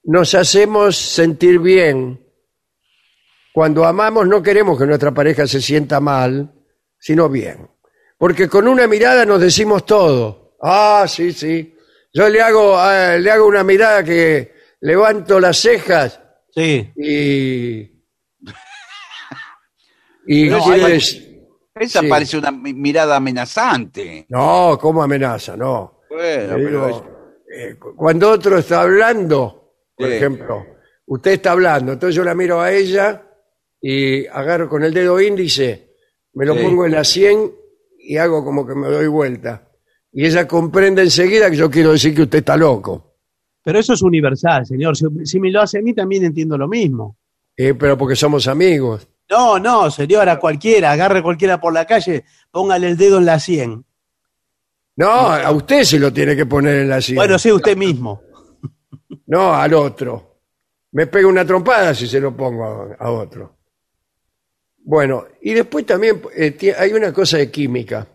nos 0.04 0.36
hacemos 0.36 0.98
sentir 0.98 1.60
bien. 1.60 2.20
Cuando 3.54 3.86
amamos 3.86 4.28
no 4.28 4.44
queremos 4.44 4.78
que 4.78 4.88
nuestra 4.88 5.14
pareja 5.14 5.48
se 5.48 5.62
sienta 5.62 6.02
mal, 6.02 6.54
sino 7.00 7.30
bien. 7.30 7.70
Porque 8.18 8.50
con 8.50 8.68
una 8.68 8.88
mirada 8.88 9.26
nos 9.26 9.40
decimos 9.40 9.86
todo. 9.86 10.58
Ah, 10.62 11.06
sí, 11.08 11.32
sí. 11.32 11.73
Yo 12.14 12.30
le 12.30 12.42
hago, 12.42 12.78
ah, 12.78 13.18
le 13.18 13.32
hago 13.32 13.48
una 13.48 13.64
mirada 13.64 14.04
que 14.04 14.54
levanto 14.82 15.40
las 15.40 15.58
cejas 15.58 16.20
Sí. 16.54 16.92
y... 16.96 17.92
Y 20.26 20.50
hay- 20.52 20.82
decir- 20.94 21.34
esa 21.76 22.02
sí. 22.02 22.08
parece 22.08 22.38
una 22.38 22.52
mi- 22.52 22.74
mirada 22.74 23.16
amenazante. 23.16 24.26
No, 24.30 24.78
¿cómo 24.80 25.02
amenaza? 25.04 25.58
No. 25.58 26.02
Bueno, 26.10 26.58
Le 26.58 26.64
pero 26.66 26.88
digo, 26.88 27.08
eh, 27.52 27.76
cu- 27.80 27.96
cuando 27.96 28.30
otro 28.30 28.60
está 28.60 28.82
hablando, 28.82 29.74
por 29.98 30.08
Sí. 30.08 30.14
ejemplo, 30.14 30.66
usted 31.08 31.32
está 31.32 31.52
hablando, 31.52 31.94
entonces 31.94 32.16
yo 32.16 32.24
la 32.24 32.36
miro 32.36 32.62
a 32.62 32.72
ella 32.72 33.24
y 33.82 34.26
agarro 34.28 34.70
con 34.70 34.84
el 34.84 34.94
dedo 34.94 35.20
índice, 35.20 35.96
me 36.34 36.46
lo 36.46 36.54
Sí. 36.56 36.62
pongo 36.64 36.86
en 36.86 36.92
la 36.94 37.04
100 37.04 37.52
y 38.00 38.18
hago 38.18 38.46
como 38.46 38.66
que 38.68 38.76
me 38.76 38.88
doy 38.88 39.08
vuelta. 39.08 39.68
Y 40.14 40.26
ella 40.26 40.48
comprende 40.48 41.02
enseguida 41.02 41.50
que 41.50 41.58
yo 41.58 41.70
quiero 41.70 41.92
decir 41.92 42.14
que 42.16 42.22
usted 42.22 42.40
está 42.40 42.56
loco. 42.56 43.16
Pero 43.64 43.80
eso 43.80 43.94
es 43.94 44.02
universal, 44.02 44.66
señor. 44.66 44.96
Si, 44.96 45.06
si 45.24 45.40
me 45.40 45.50
lo 45.50 45.62
hace 45.62 45.80
a 45.80 45.82
mí, 45.82 45.94
también 45.94 46.24
entiendo 46.24 46.58
lo 46.58 46.68
mismo. 46.68 47.18
Eh, 47.58 47.74
pero 47.74 47.98
porque 47.98 48.16
somos 48.16 48.48
amigos. 48.48 49.08
No, 49.30 49.58
no, 49.58 49.90
señor, 49.90 50.30
a 50.30 50.38
cualquiera, 50.40 50.92
agarre 50.92 51.24
cualquiera 51.24 51.60
por 51.60 51.74
la 51.74 51.86
calle, 51.86 52.26
póngale 52.52 52.90
el 52.90 52.98
dedo 52.98 53.18
en 53.18 53.26
la 53.26 53.40
100. 53.40 53.84
No, 54.98 55.10
a 55.10 55.50
usted 55.52 55.84
se 55.84 55.98
lo 55.98 56.14
tiene 56.14 56.36
que 56.36 56.46
poner 56.46 56.76
en 56.82 56.90
la 56.90 57.02
100. 57.02 57.16
Bueno, 57.16 57.40
sí, 57.40 57.52
usted 57.52 57.76
mismo. 57.76 58.22
No, 59.26 59.54
al 59.56 59.74
otro. 59.74 60.42
me 60.92 61.08
pega 61.08 61.28
una 61.28 61.46
trompada 61.46 61.96
si 61.96 62.06
se 62.08 62.20
lo 62.20 62.36
pongo 62.36 62.64
a, 62.66 62.96
a 63.00 63.12
otro. 63.12 63.58
Bueno, 64.86 65.26
y 65.42 65.54
después 65.54 65.86
también 65.86 66.22
eh, 66.36 66.76
hay 66.78 66.92
una 66.94 67.12
cosa 67.14 67.38
de 67.38 67.50
química. 67.50 68.06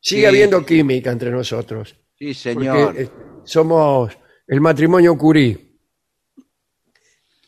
Sigue 0.00 0.22
Sí. 0.22 0.26
habiendo 0.26 0.64
química 0.64 1.10
entre 1.12 1.30
nosotros. 1.30 1.94
Sí, 2.18 2.26
Porque 2.26 2.34
señor. 2.34 2.94
eh, 2.98 3.10
somos 3.44 4.16
el 4.46 4.60
matrimonio 4.60 5.16
Curí. 5.16 5.78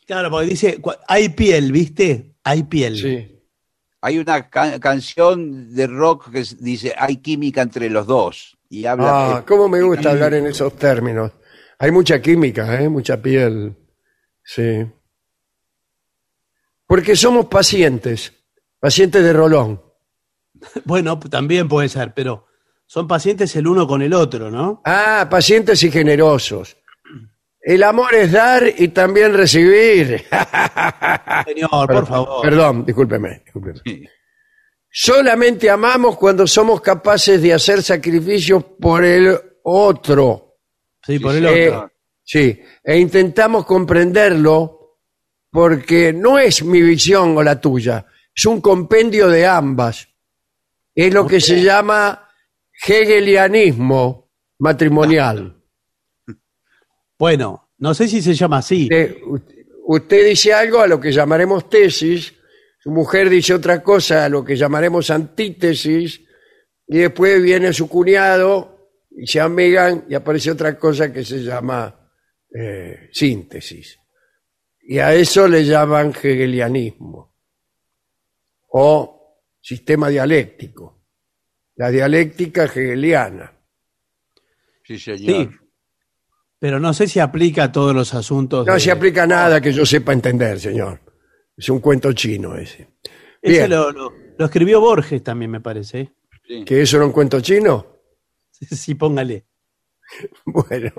Claro, 0.05 0.29
porque 0.29 0.47
dice, 0.47 0.81
hay 1.07 1.29
piel, 1.29 1.71
¿viste? 1.71 2.35
Hay 2.43 2.63
piel. 2.63 2.97
Sí. 2.97 3.29
Hay 4.01 4.17
una 4.19 4.49
ca- 4.49 4.79
canción 4.79 5.73
de 5.73 5.87
rock 5.87 6.29
que 6.31 6.39
s- 6.39 6.57
dice 6.59 6.93
hay 6.97 7.17
química 7.17 7.61
entre 7.61 7.89
los 7.89 8.05
dos. 8.05 8.57
Y 8.69 8.85
habla. 8.85 9.37
Ah, 9.37 9.45
cómo 9.47 9.69
me 9.69 9.81
gusta 9.81 10.11
hablar 10.11 10.33
en 10.33 10.47
esos 10.47 10.75
términos. 10.77 11.31
Hay 11.79 11.91
mucha 11.91 12.21
química, 12.21 12.81
¿eh? 12.81 12.89
mucha 12.89 13.21
piel. 13.21 13.75
Sí. 14.43 14.85
Porque 16.85 17.15
somos 17.15 17.45
pacientes, 17.45 18.33
pacientes 18.79 19.23
de 19.23 19.31
Rolón. 19.33 19.81
Bueno, 20.85 21.19
también 21.19 21.67
puede 21.67 21.89
ser, 21.89 22.13
pero 22.13 22.47
son 22.85 23.07
pacientes 23.07 23.55
el 23.55 23.67
uno 23.67 23.87
con 23.87 24.01
el 24.01 24.13
otro, 24.13 24.51
¿no? 24.51 24.81
Ah, 24.85 25.27
pacientes 25.29 25.81
y 25.83 25.91
generosos. 25.91 26.77
El 27.61 27.81
amor 27.83 28.13
es 28.13 28.31
dar 28.31 28.63
y 28.77 28.89
también 28.89 29.33
recibir. 29.33 30.25
Señor, 31.45 31.87
por 31.87 32.05
favor. 32.05 32.41
Perdón, 32.41 32.85
discúlpeme, 32.85 33.41
discúlpeme. 33.45 33.79
Sí. 33.85 34.03
Solamente 34.89 35.69
amamos 35.69 36.17
cuando 36.17 36.45
somos 36.45 36.81
capaces 36.81 37.41
de 37.41 37.53
hacer 37.53 37.81
sacrificios 37.81 38.63
por 38.79 39.03
el 39.03 39.37
otro. 39.63 40.57
Sí, 41.05 41.19
por 41.19 41.35
el 41.35 41.45
Eh, 41.45 41.69
otro. 41.69 41.91
sí, 42.23 42.59
e 42.83 42.99
intentamos 42.99 43.65
comprenderlo 43.65 44.99
porque 45.49 46.13
no 46.13 46.37
es 46.37 46.63
mi 46.63 46.81
visión 46.81 47.35
o 47.37 47.43
la 47.43 47.59
tuya, 47.59 48.05
es 48.35 48.45
un 48.45 48.59
compendio 48.61 49.27
de 49.29 49.47
ambas. 49.47 50.07
Es 50.95 51.13
lo 51.13 51.25
que 51.25 51.41
se 51.41 51.61
llama 51.61 52.29
hegelianismo 52.87 54.31
matrimonial. 54.59 55.61
Bueno, 57.17 57.71
no 57.77 57.93
sé 57.93 58.07
si 58.07 58.21
se 58.21 58.33
llama 58.33 58.57
así. 58.57 58.89
Usted 59.85 60.25
dice 60.25 60.53
algo 60.53 60.79
a 60.79 60.87
lo 60.87 60.99
que 60.99 61.11
llamaremos 61.11 61.69
tesis, 61.69 62.33
su 62.79 62.91
mujer 62.91 63.29
dice 63.29 63.53
otra 63.53 63.81
cosa 63.81 64.25
a 64.25 64.29
lo 64.29 64.43
que 64.43 64.55
llamaremos 64.55 65.09
antítesis, 65.09 66.21
y 66.87 66.97
después 66.97 67.41
viene 67.41 67.73
su 67.73 67.87
cuñado 67.87 68.89
y 69.11 69.27
se 69.27 69.39
amigan 69.39 70.05
y 70.09 70.15
aparece 70.15 70.51
otra 70.51 70.77
cosa 70.77 71.11
que 71.11 71.23
se 71.23 71.43
llama 71.43 72.09
eh, 72.53 73.09
síntesis. 73.11 73.99
Y 74.81 74.99
a 74.99 75.13
eso 75.13 75.47
le 75.47 75.63
llaman 75.63 76.09
hegelianismo 76.11 77.35
o 78.69 79.12
sistema 79.63 80.09
dialéctico, 80.09 81.05
la 81.75 81.89
dialéctica 81.89 82.65
hegeliana. 82.65 83.51
Sí, 84.83 84.99
señor. 84.99 85.19
Sí. 85.51 85.57
Pero 86.59 86.79
no 86.79 86.93
sé 86.93 87.07
si 87.07 87.19
aplica 87.19 87.63
a 87.65 87.71
todos 87.71 87.95
los 87.95 88.13
asuntos. 88.13 88.67
No 88.67 88.73
de- 88.73 88.79
se 88.81 88.91
aplica 88.91 89.25
nada 89.25 89.61
que 89.61 89.71
yo 89.71 89.85
sepa 89.85 90.11
entender, 90.13 90.59
señor. 90.59 90.99
Es 91.55 91.69
un 91.69 91.79
cuento 91.79 92.11
chino 92.11 92.55
ese. 92.57 92.89
Ese 93.41 93.59
Bien. 93.59 93.69
lo, 93.69 93.91
lo- 93.91 94.13
lo 94.37 94.45
escribió 94.45 94.81
Borges 94.81 95.23
también, 95.23 95.51
me 95.51 95.61
parece. 95.61 95.99
¿eh? 96.01 96.13
Sí. 96.45 96.65
¿Que 96.65 96.81
eso 96.81 96.97
era 96.97 97.05
un 97.05 97.11
cuento 97.13 97.39
chino? 97.41 97.87
Sí, 98.51 98.95
póngale. 98.95 99.45
Bueno. 100.45 100.91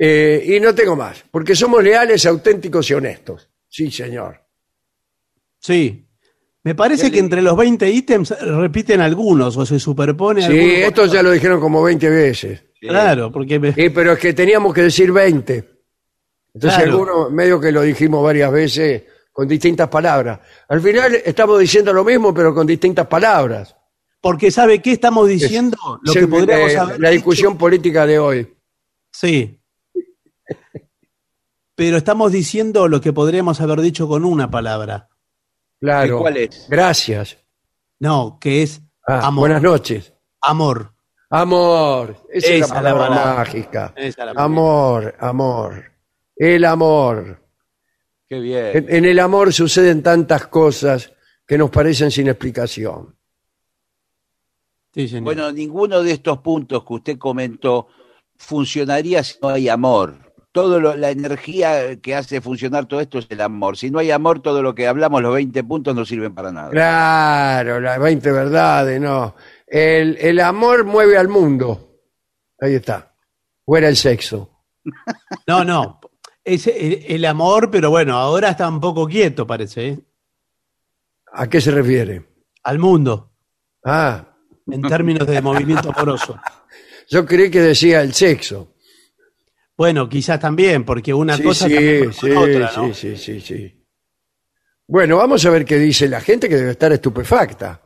Eh, 0.00 0.44
y 0.56 0.60
no 0.60 0.74
tengo 0.74 0.94
más, 0.96 1.24
porque 1.30 1.54
somos 1.56 1.82
leales, 1.82 2.24
auténticos 2.26 2.88
y 2.90 2.94
honestos. 2.94 3.50
Sí, 3.68 3.90
señor. 3.90 4.46
Sí. 5.58 6.07
Me 6.68 6.74
parece 6.74 7.10
que 7.10 7.18
entre 7.18 7.40
los 7.40 7.56
20 7.56 7.90
ítems 7.90 8.30
repiten 8.40 9.00
algunos 9.00 9.56
o 9.56 9.64
se 9.64 9.78
superponen 9.80 10.50
Sí, 10.50 10.58
esto 10.58 11.06
ya 11.06 11.22
lo 11.22 11.30
dijeron 11.30 11.60
como 11.60 11.82
20 11.82 12.10
veces. 12.10 12.62
Claro, 12.80 13.32
porque 13.32 13.58
me- 13.58 13.72
Sí, 13.72 13.88
pero 13.88 14.12
es 14.12 14.18
que 14.18 14.34
teníamos 14.34 14.74
que 14.74 14.82
decir 14.82 15.10
20. 15.10 15.64
Entonces 16.54 16.78
Claro. 16.82 16.92
algunos, 16.92 17.32
medio 17.32 17.58
que 17.60 17.72
lo 17.72 17.80
dijimos 17.82 18.22
varias 18.22 18.52
veces 18.52 19.02
con 19.32 19.48
distintas 19.48 19.88
palabras. 19.88 20.40
Al 20.68 20.80
final 20.80 21.14
estamos 21.24 21.58
diciendo 21.58 21.92
lo 21.92 22.04
mismo, 22.04 22.34
pero 22.34 22.54
con 22.54 22.66
distintas 22.66 23.06
palabras. 23.06 23.74
porque 24.20 24.50
¿sabe 24.50 24.82
qué 24.82 24.92
estamos 24.92 25.28
diciendo? 25.28 25.76
Lo 26.02 26.12
Es 26.12 26.18
que 26.18 26.24
el- 26.24 26.28
podríamos 26.28 26.72
eh, 26.72 26.76
haber 26.78 27.00
la 27.00 27.08
dicho- 27.10 27.18
discusión 27.18 27.56
política 27.56 28.04
de 28.04 28.18
hoy. 28.18 28.52
Sí. 29.12 29.58
Pero 31.76 31.96
estamos 31.96 32.32
diciendo 32.32 32.88
lo 32.88 33.00
que 33.00 33.12
podríamos 33.12 33.60
haber 33.60 33.80
dicho 33.80 34.08
con 34.08 34.24
una 34.24 34.50
palabra. 34.50 35.08
Claro. 35.80 36.20
¿Cuál 36.20 36.36
es? 36.38 36.66
Gracias. 36.68 37.38
No, 38.00 38.38
que 38.40 38.62
es 38.62 38.80
Ah, 39.06 39.26
amor. 39.28 39.42
buenas 39.42 39.62
noches. 39.62 40.12
Amor. 40.40 40.92
Amor. 41.30 42.16
Esa, 42.30 42.46
es 42.48 42.54
Esa 42.62 42.74
la 42.74 42.78
es 42.80 42.84
la 42.84 42.90
palabra 42.92 43.08
palabra. 43.08 43.34
mágica. 43.36 43.92
Esa 43.96 44.06
es 44.08 44.16
la 44.18 44.24
palabra. 44.34 44.42
Amor, 44.44 45.16
amor. 45.20 45.92
El 46.36 46.64
amor. 46.64 47.42
Qué 48.28 48.40
bien. 48.40 48.70
En, 48.74 48.94
en 48.94 49.04
el 49.04 49.18
amor 49.18 49.52
suceden 49.52 50.02
tantas 50.02 50.46
cosas 50.48 51.12
que 51.46 51.56
nos 51.58 51.70
parecen 51.70 52.10
sin 52.10 52.28
explicación. 52.28 53.16
Sí, 54.94 55.08
señor. 55.08 55.24
Bueno, 55.24 55.52
ninguno 55.52 56.02
de 56.02 56.12
estos 56.12 56.38
puntos 56.38 56.84
que 56.84 56.92
usted 56.94 57.18
comentó 57.18 57.88
funcionaría 58.36 59.22
si 59.24 59.38
no 59.42 59.48
hay 59.48 59.68
amor. 59.68 60.27
Todo 60.62 60.80
lo- 60.80 60.96
la 60.96 61.10
energía 61.10 62.00
que 62.00 62.14
hace 62.14 62.40
funcionar 62.40 62.86
todo 62.86 63.00
esto 63.00 63.18
es 63.18 63.26
el 63.30 63.40
amor. 63.40 63.76
Si 63.76 63.90
no 63.90 63.98
hay 64.00 64.10
amor, 64.10 64.40
todo 64.42 64.62
lo 64.62 64.74
que 64.74 64.86
hablamos, 64.88 65.22
los 65.22 65.34
20 65.34 65.62
puntos, 65.64 65.94
no 65.94 66.04
sirven 66.04 66.34
para 66.34 66.50
nada. 66.52 66.70
Claro, 66.70 67.80
las 67.80 67.98
20 68.00 68.32
verdades, 68.32 69.00
no. 69.00 69.34
El, 69.66 70.16
el 70.20 70.40
amor 70.40 70.84
mueve 70.84 71.16
al 71.16 71.28
mundo. 71.28 72.00
Ahí 72.60 72.74
está. 72.74 73.14
Fuera 73.64 73.88
el 73.88 73.96
sexo. 73.96 74.50
No, 75.46 75.64
no. 75.64 76.00
Es 76.44 76.66
el, 76.66 77.04
el 77.06 77.24
amor, 77.24 77.70
pero 77.70 77.90
bueno, 77.90 78.16
ahora 78.16 78.50
está 78.50 78.68
un 78.68 78.80
poco 78.80 79.06
quieto, 79.06 79.46
parece. 79.46 79.88
¿eh? 79.88 80.00
¿A 81.32 81.46
qué 81.48 81.60
se 81.60 81.70
refiere? 81.70 82.24
Al 82.64 82.78
mundo, 82.78 83.30
Ah, 83.84 84.24
en 84.66 84.82
términos 84.82 85.26
de 85.26 85.40
movimiento 85.40 85.90
amoroso. 85.90 86.38
yo 87.10 87.24
creí 87.26 87.50
que 87.50 87.60
decía 87.60 88.02
el 88.02 88.12
sexo. 88.14 88.74
Bueno, 89.78 90.08
quizás 90.08 90.40
también, 90.40 90.84
porque 90.84 91.14
una 91.14 91.36
sí, 91.36 91.42
cosa 91.44 91.68
sí, 91.68 91.74
también 91.74 92.12
sí, 92.12 92.30
otra, 92.32 92.72
¿no? 92.76 92.92
sí, 92.92 93.16
sí, 93.16 93.16
sí, 93.16 93.40
sí. 93.40 93.86
Bueno, 94.88 95.18
vamos 95.18 95.46
a 95.46 95.50
ver 95.50 95.64
qué 95.64 95.78
dice 95.78 96.08
la 96.08 96.20
gente 96.20 96.48
que 96.48 96.56
debe 96.56 96.72
estar 96.72 96.92
estupefacta 96.92 97.80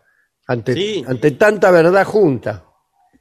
ante, 0.47 1.05
ante 1.07 1.33
tanta 1.33 1.71
verdad 1.71 2.07
junta. 2.07 2.65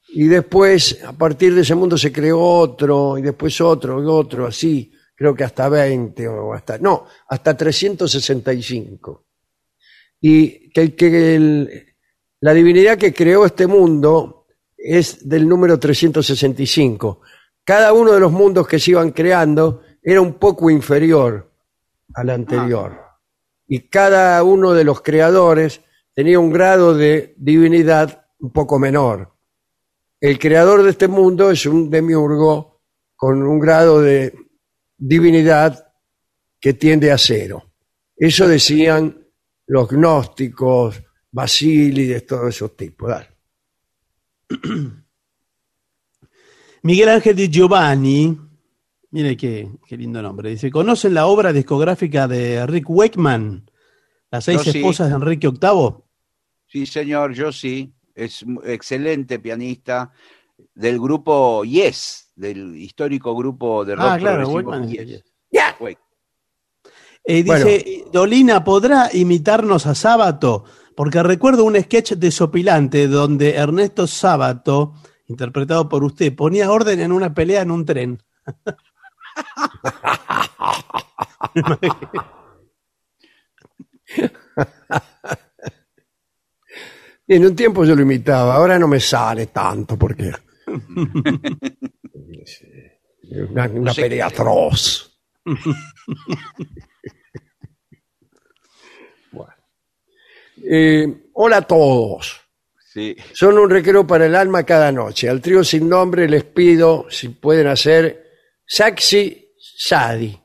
y 0.09 0.28
después 0.28 1.03
a 1.03 1.13
partir 1.13 1.53
de 1.53 1.61
ese 1.61 1.76
mundo 1.76 1.97
se 1.97 2.11
creó 2.11 2.39
otro 2.41 3.17
y 3.17 3.21
después 3.21 3.59
otro 3.61 4.01
y 4.01 4.05
otro, 4.07 4.47
así, 4.47 4.91
creo 5.15 5.36
que 5.36 5.43
hasta 5.43 5.69
20 5.69 6.28
o 6.28 6.53
hasta, 6.53 6.78
no, 6.78 7.05
hasta 7.30 7.55
365. 7.55 9.26
Y 10.21 10.69
que, 10.71 10.95
que 10.95 11.36
el- 11.36 11.94
la 12.45 12.53
divinidad 12.53 12.99
que 12.99 13.11
creó 13.11 13.43
este 13.43 13.65
mundo 13.65 14.45
es 14.77 15.27
del 15.27 15.49
número 15.49 15.79
365. 15.79 17.21
Cada 17.63 17.91
uno 17.91 18.11
de 18.11 18.19
los 18.19 18.31
mundos 18.31 18.67
que 18.67 18.77
se 18.77 18.91
iban 18.91 19.09
creando 19.13 19.81
era 20.03 20.21
un 20.21 20.35
poco 20.35 20.69
inferior 20.69 21.51
al 22.13 22.29
anterior. 22.29 23.01
Y 23.67 23.89
cada 23.89 24.43
uno 24.43 24.73
de 24.73 24.83
los 24.83 25.01
creadores 25.01 25.81
tenía 26.13 26.39
un 26.39 26.51
grado 26.51 26.93
de 26.93 27.33
divinidad 27.35 28.27
un 28.37 28.51
poco 28.51 28.77
menor. 28.77 29.33
El 30.21 30.37
creador 30.37 30.83
de 30.83 30.91
este 30.91 31.07
mundo 31.07 31.49
es 31.49 31.65
un 31.65 31.89
demiurgo 31.89 32.79
con 33.15 33.41
un 33.41 33.57
grado 33.57 34.01
de 34.01 34.35
divinidad 34.95 35.91
que 36.59 36.75
tiende 36.75 37.11
a 37.11 37.17
cero. 37.17 37.71
Eso 38.15 38.47
decían 38.47 39.25
los 39.65 39.89
gnósticos, 39.89 41.01
Basílides, 41.36 42.25
todos 42.25 42.47
esos 42.47 42.77
tipos. 42.77 43.09
Dale. 43.09 43.27
Miguel 46.83 47.09
Ángel 47.09 47.36
Di 47.36 47.49
Giovanni, 47.49 48.38
mire 49.11 49.36
qué, 49.36 49.69
qué 49.86 49.97
lindo 49.97 50.21
nombre, 50.21 50.51
dice, 50.51 50.71
¿conocen 50.71 51.13
la 51.13 51.25
obra 51.25 51.51
discográfica 51.51 52.25
de 52.27 52.65
Rick 52.65 52.89
Wakeman? 52.89 53.69
Las 54.31 54.45
seis 54.45 54.63
Yo 54.63 54.71
sí. 54.71 54.77
esposas 54.77 55.09
de 55.09 55.15
Enrique 55.15 55.49
VIII. 55.49 55.95
sí, 56.67 56.86
señor, 56.86 57.33
yo 57.33 57.51
sí. 57.51 57.91
Es 58.13 58.43
un 58.43 58.61
excelente 58.63 59.39
pianista 59.39 60.13
del 60.73 60.99
grupo 61.01 61.65
Yes, 61.65 62.31
del 62.33 62.77
histórico 62.77 63.36
grupo 63.36 63.83
de 63.83 63.95
rock 63.95 64.05
Ah, 64.07 64.17
claro, 64.17 64.47
Wakeman. 64.47 64.88
Yes. 64.89 65.21
Eh, 67.27 67.41
dice, 67.43 68.05
Dolina, 68.13 68.63
¿podrá 68.63 69.09
imitarnos 69.11 69.86
a 69.88 69.95
Sábato? 69.95 70.63
Porque 70.95 71.23
recuerdo 71.23 71.65
un 71.65 71.81
sketch 71.81 72.13
desopilante 72.13 73.07
donde 73.07 73.55
Ernesto 73.55 74.07
Sábato, 74.07 74.93
interpretado 75.27 75.89
por 75.89 76.03
usted, 76.03 76.35
ponía 76.35 76.71
orden 76.71 77.01
en 77.01 77.11
una 77.11 77.33
pelea 77.33 77.61
en 77.61 77.71
un 77.71 77.85
tren. 77.85 78.23
En 87.27 87.43
un 87.43 87.55
tiempo 87.55 87.83
yo 87.85 87.95
lo 87.95 88.03
imitaba, 88.03 88.53
ahora 88.53 88.77
no 88.77 88.87
me 88.87 88.99
sale 88.99 89.47
tanto 89.47 89.97
porque 89.97 90.31
una, 93.49 93.67
una 93.67 93.93
pelea 93.93 94.27
atroz. 94.27 95.19
Eh, 100.68 101.30
hola 101.34 101.57
a 101.57 101.61
todos. 101.61 102.41
Sí. 102.93 103.16
Son 103.34 103.57
un 103.57 103.70
recreo 103.70 104.07
para 104.07 104.26
el 104.26 104.36
alma 104.36 104.63
cada 104.63 104.91
noche. 104.91 105.30
Al 105.30 105.41
trío 105.41 105.63
sin 105.63 105.89
nombre 105.89 106.28
les 106.30 106.45
pido 106.45 107.07
si 107.09 107.30
pueden 107.30 107.68
hacer 107.68 108.32
Saxi 108.66 109.53
Sadi, 109.57 110.39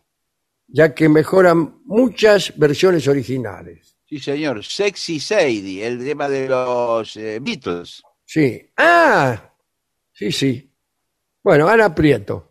ya 0.66 0.94
que 0.94 1.08
mejoran 1.08 1.80
muchas 1.84 2.56
versiones 2.58 3.06
originales. 3.06 3.90
Sí, 4.10 4.18
señor. 4.18 4.64
Sexy 4.64 5.20
Sadie, 5.20 5.86
el 5.86 6.04
tema 6.04 6.28
de 6.28 6.48
los 6.48 7.16
eh, 7.16 7.38
Beatles. 7.40 8.02
Sí. 8.24 8.60
Ah, 8.76 9.54
sí, 10.12 10.32
sí. 10.32 10.68
Bueno, 11.44 11.68
Ana 11.68 11.94
Prieto. 11.94 12.50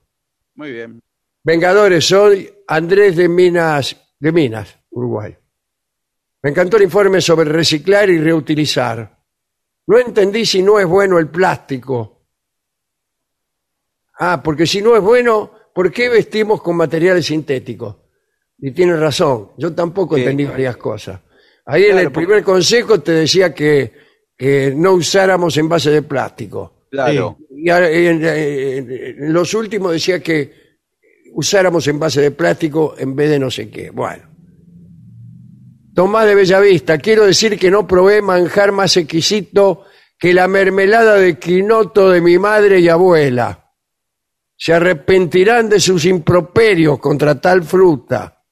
Muy 0.55 0.71
bien. 0.71 1.01
Vengadores, 1.43 2.05
soy 2.05 2.49
Andrés 2.65 3.17
de 3.17 3.27
Minas, 3.27 3.93
de 4.19 4.31
Minas, 4.31 4.79
Uruguay. 4.89 5.35
Me 6.41 6.51
encantó 6.51 6.77
el 6.77 6.83
informe 6.83 7.19
sobre 7.21 7.49
reciclar 7.51 8.09
y 8.09 8.17
reutilizar. 8.19 9.17
No 9.87 9.97
entendí 9.97 10.45
si 10.45 10.61
no 10.61 10.79
es 10.79 10.85
bueno 10.85 11.17
el 11.19 11.27
plástico. 11.29 12.27
Ah, 14.19 14.41
porque 14.43 14.65
si 14.67 14.81
no 14.81 14.95
es 14.95 15.01
bueno, 15.01 15.51
¿por 15.73 15.91
qué 15.91 16.09
vestimos 16.09 16.61
con 16.61 16.75
materiales 16.75 17.25
sintéticos? 17.25 17.95
Y 18.59 18.71
tiene 18.71 18.95
razón, 18.97 19.51
yo 19.57 19.73
tampoco 19.73 20.15
Sí. 20.15 20.21
entendí 20.21 20.45
varias 20.45 20.77
cosas. 20.77 21.21
Ahí 21.65 21.85
en 21.85 21.97
el 21.97 22.11
primer 22.11 22.43
consejo 22.43 22.99
te 22.99 23.11
decía 23.13 23.53
que, 23.53 23.93
que 24.37 24.73
no 24.75 24.93
usáramos 24.93 25.55
envases 25.57 25.93
de 25.93 26.01
plástico. 26.01 26.87
Claro. 26.91 27.37
Y 27.49 27.69
en, 27.69 28.25
en- 28.25 28.91
en 28.91 29.33
los 29.33 29.53
últimos 29.53 29.91
decía 29.93 30.21
que 30.21 30.77
usáramos 31.33 31.87
envase 31.87 32.21
de 32.21 32.31
plástico 32.31 32.95
en 32.97 33.15
vez 33.15 33.29
de 33.29 33.39
no 33.39 33.51
sé 33.51 33.69
qué. 33.69 33.91
Bueno. 33.91 34.28
Tomás 35.99 36.27
de 36.27 36.33
Bellavista, 36.33 36.97
quiero 36.97 37.25
decir 37.25 37.59
que 37.59 37.69
no 37.69 37.85
probé 37.85 38.21
manjar 38.21 38.71
más 38.71 38.95
exquisito 38.95 39.83
que 40.17 40.33
la 40.33 40.47
mermelada 40.47 41.15
de 41.15 41.37
quinoto 41.37 42.09
de 42.09 42.21
mi 42.21 42.39
madre 42.39 42.79
y 42.79 42.87
abuela. 42.87 43.73
Se 44.55 44.71
arrepentirán 44.71 45.67
de 45.67 45.81
sus 45.81 46.05
improperios 46.05 46.99
contra 46.99 47.41
tal 47.41 47.65
fruta. 47.65 48.45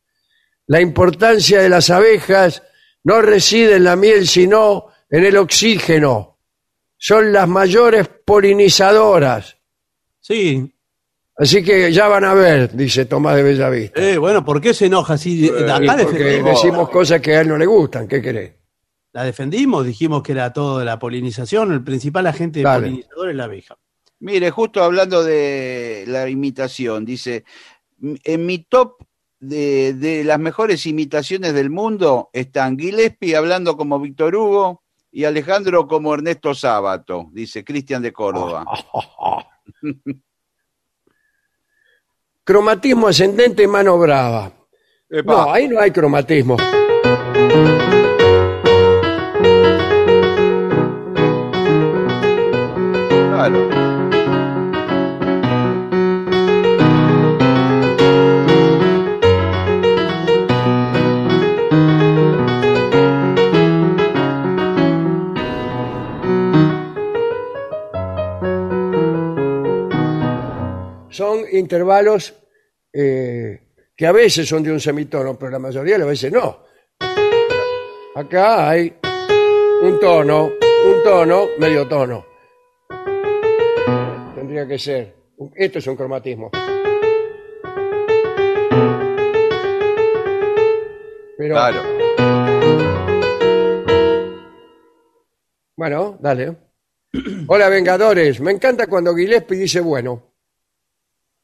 La 0.65 0.81
importancia 0.81 1.61
de 1.61 1.69
las 1.69 1.89
abejas 1.89 2.63
no 3.05 3.21
reside 3.21 3.77
en 3.77 3.85
la 3.85 3.95
miel, 3.95 4.27
sino 4.27 4.87
en 5.09 5.23
el 5.23 5.37
oxígeno. 5.37 6.39
Son 6.97 7.31
las 7.31 7.47
mayores 7.47 8.09
polinizadoras. 8.25 9.55
Sí. 10.19 10.76
Así 11.37 11.63
que 11.63 11.91
ya 11.93 12.07
van 12.07 12.25
a 12.25 12.33
ver, 12.33 12.75
dice 12.75 13.05
Tomás 13.05 13.35
de 13.35 13.43
Bellavista. 13.43 14.01
Eh, 14.01 14.17
bueno, 14.17 14.43
¿por 14.43 14.59
qué 14.59 14.73
se 14.73 14.87
enoja? 14.87 15.17
Si 15.17 15.45
Y 15.45 15.49
acá 15.49 15.79
porque 16.03 16.23
defendimos, 16.23 16.51
decimos 16.51 16.89
cosas 16.89 17.21
que 17.21 17.35
a 17.35 17.41
él 17.41 17.47
no 17.49 17.57
le 17.57 17.65
gustan, 17.67 18.07
¿qué 18.07 18.21
querés? 18.21 18.53
la 19.17 19.23
defendimos, 19.23 19.83
dijimos 19.83 20.21
que 20.21 20.33
era 20.33 20.53
todo 20.53 20.77
de 20.77 20.85
la 20.85 20.99
polinización, 20.99 21.71
el 21.71 21.83
principal 21.83 22.27
agente 22.27 22.61
Dale. 22.61 22.85
polinizador 22.85 23.29
es 23.31 23.35
la 23.35 23.43
abeja. 23.45 23.75
Mire, 24.19 24.51
justo 24.51 24.83
hablando 24.83 25.23
de 25.23 26.03
la 26.07 26.29
imitación, 26.29 27.03
dice, 27.03 27.43
en 27.99 28.45
mi 28.45 28.59
top 28.59 28.97
de, 29.39 29.93
de 29.93 30.23
las 30.23 30.37
mejores 30.37 30.85
imitaciones 30.85 31.55
del 31.55 31.71
mundo 31.71 32.29
están 32.31 32.77
Gillespie 32.77 33.35
hablando 33.35 33.75
como 33.75 33.99
Víctor 33.99 34.35
Hugo 34.35 34.83
y 35.11 35.23
Alejandro 35.23 35.87
como 35.87 36.13
Ernesto 36.13 36.53
Sábato, 36.53 37.29
dice 37.31 37.63
Cristian 37.63 38.03
de 38.03 38.13
Córdoba. 38.13 38.65
Cromatismo 42.47 43.09
ascendente 43.09 43.63
y 43.63 43.67
mano 43.67 43.97
brava. 43.99 44.49
Epa, 45.09 45.33
No, 45.33 45.51
ahí 45.53 45.67
no 45.67 45.81
hay 45.81 45.91
cromatismo. 45.91 46.55
claro. 53.31 53.76
Intervalos 71.57 72.33
eh, 72.93 73.61
que 73.95 74.05
a 74.07 74.11
veces 74.11 74.47
son 74.47 74.63
de 74.63 74.71
un 74.71 74.79
semitono, 74.79 75.37
pero 75.37 75.51
la 75.51 75.59
mayoría 75.59 75.93
de 75.93 75.99
las 75.99 76.07
veces 76.07 76.31
no. 76.31 76.65
Acá 78.15 78.69
hay 78.69 78.93
un 79.81 79.99
tono, 79.99 80.45
un 80.45 81.03
tono, 81.03 81.47
medio 81.59 81.87
tono. 81.87 82.25
Tendría 84.35 84.67
que 84.67 84.79
ser. 84.79 85.15
Esto 85.55 85.79
es 85.79 85.87
un 85.87 85.95
cromatismo. 85.95 86.49
Pero, 91.37 91.53
Claro. 91.53 91.83
bueno, 95.75 96.17
dale. 96.19 96.55
Hola, 97.47 97.69
Vengadores. 97.69 98.39
Me 98.41 98.51
encanta 98.51 98.87
cuando 98.87 99.15
Gillespie 99.15 99.57
dice 99.59 99.79
bueno. 99.79 100.26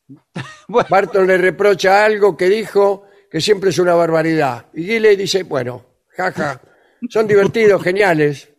Bueno. 0.68 0.88
Barton 0.90 1.28
le 1.28 1.38
reprocha 1.38 2.06
algo 2.06 2.38
que 2.38 2.48
dijo 2.48 3.06
que 3.30 3.42
siempre 3.42 3.72
es 3.72 3.80
una 3.80 3.94
barbaridad. 3.96 4.68
Y 4.74 4.84
Gillespie 4.84 5.18
dice, 5.18 5.44
bueno, 5.44 5.86
jaja, 6.16 6.62
son 7.10 7.28
divertidos, 7.28 7.84
geniales. 7.84 8.50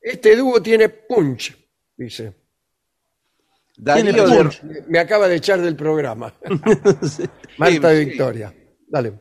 Este 0.00 0.36
dúo 0.36 0.62
tiene 0.62 0.88
punch, 0.88 1.54
dice. 1.96 2.34
Darío 3.76 4.12
Tiene 4.12 4.44
de. 4.44 4.84
Me 4.88 4.98
acaba 4.98 5.28
de 5.28 5.36
echar 5.36 5.60
del 5.60 5.76
programa. 5.76 6.34
Marta 7.58 7.90
Sí, 7.90 7.98
sí. 7.98 8.04
Victoria. 8.04 8.54
Dale. 8.88 9.12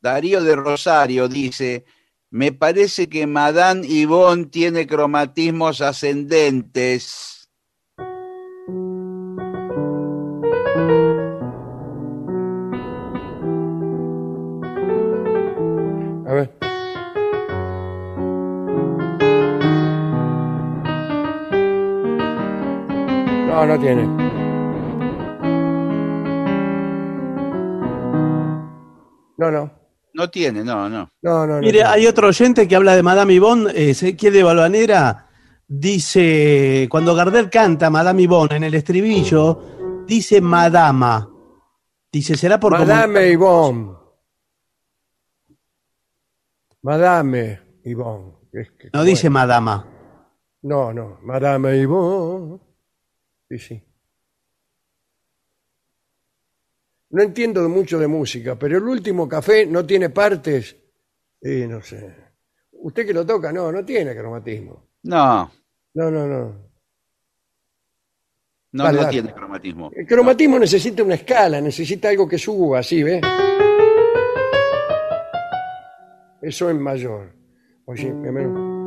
Darío 0.00 0.42
de 0.42 0.54
Rosario 0.54 1.28
dice, 1.28 1.84
me 2.30 2.52
parece 2.52 3.08
que 3.08 3.26
Madame 3.26 3.86
Yvonne 3.86 4.46
tiene 4.46 4.86
cromatismos 4.86 5.80
ascendentes. 5.80 7.33
Ver. 16.34 16.50
No, 23.48 23.66
no 23.66 23.80
tiene. 23.80 24.02
No, 29.36 29.50
no. 29.50 29.70
No 30.12 30.30
tiene, 30.30 30.62
no, 30.62 30.88
no. 30.88 31.10
No, 31.22 31.46
no, 31.46 31.54
no. 31.54 31.60
Mire, 31.60 31.72
tiene. 31.72 31.88
hay 31.88 32.06
otro 32.06 32.28
oyente 32.28 32.68
que 32.68 32.76
habla 32.76 32.94
de 32.94 33.02
Madame 33.02 33.34
Yvonne, 33.34 33.70
eh, 33.72 33.90
Ezequiel 33.90 34.32
de 34.32 34.42
Balvanera, 34.44 35.26
dice, 35.66 36.86
cuando 36.90 37.14
Gardel 37.14 37.50
canta 37.50 37.90
Madame 37.90 38.22
Yvonne 38.22 38.56
en 38.56 38.64
el 38.64 38.74
estribillo, 38.74 40.04
dice 40.06 40.40
Madama. 40.40 41.28
Dice, 42.12 42.36
será 42.36 42.60
por 42.60 42.72
Madame 42.72 43.32
Yvonne. 43.32 44.03
Madame 46.84 47.60
Yvonne. 47.84 48.32
Es 48.52 48.70
que- 48.72 48.90
No 48.92 49.02
dice 49.02 49.28
Madama. 49.30 49.86
No, 50.62 50.92
no. 50.92 51.18
Madame 51.22 51.76
Yvonne. 51.82 52.60
Sí, 53.48 53.58
sí. 53.58 53.82
No 57.10 57.22
entiendo 57.22 57.66
mucho 57.68 57.98
de 57.98 58.06
música, 58.06 58.58
pero 58.58 58.76
el 58.78 58.84
último 58.84 59.26
café 59.28 59.66
no 59.66 59.84
tiene 59.86 60.10
partes. 60.10 60.76
Y 61.40 61.66
no 61.66 61.80
sé. 61.82 62.14
Usted 62.72 63.06
que 63.06 63.14
lo 63.14 63.24
toca, 63.24 63.50
no, 63.52 63.70
no 63.72 63.84
tiene 63.84 64.14
cromatismo. 64.14 64.90
No, 65.04 65.50
No, 65.94 66.10
no, 66.10 66.26
no. 66.26 66.70
no, 68.72 68.84
Dale, 68.84 69.02
no 69.02 69.08
tiene 69.08 69.32
cromatismo. 69.32 69.90
El 69.94 70.06
cromatismo 70.06 70.58
necesita 70.58 71.02
una 71.02 71.14
escala, 71.14 71.60
necesita 71.60 72.08
algo 72.08 72.28
que 72.28 72.36
suba, 72.38 72.80
así, 72.80 73.02
¿ves? 73.02 73.22
Eso 76.44 76.68
es 76.68 76.76
mayor. 76.76 77.32
Oye, 77.86 78.12
primero- 78.20 78.84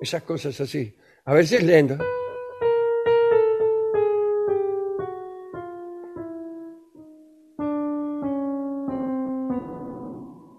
Esas 0.00 0.22
cosas 0.22 0.60
así. 0.60 0.94
A 1.24 1.34
ver 1.34 1.46
si 1.46 1.56
es 1.56 1.62
lento. 1.64 1.98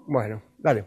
Bueno, 0.07 0.41
dale. 0.57 0.85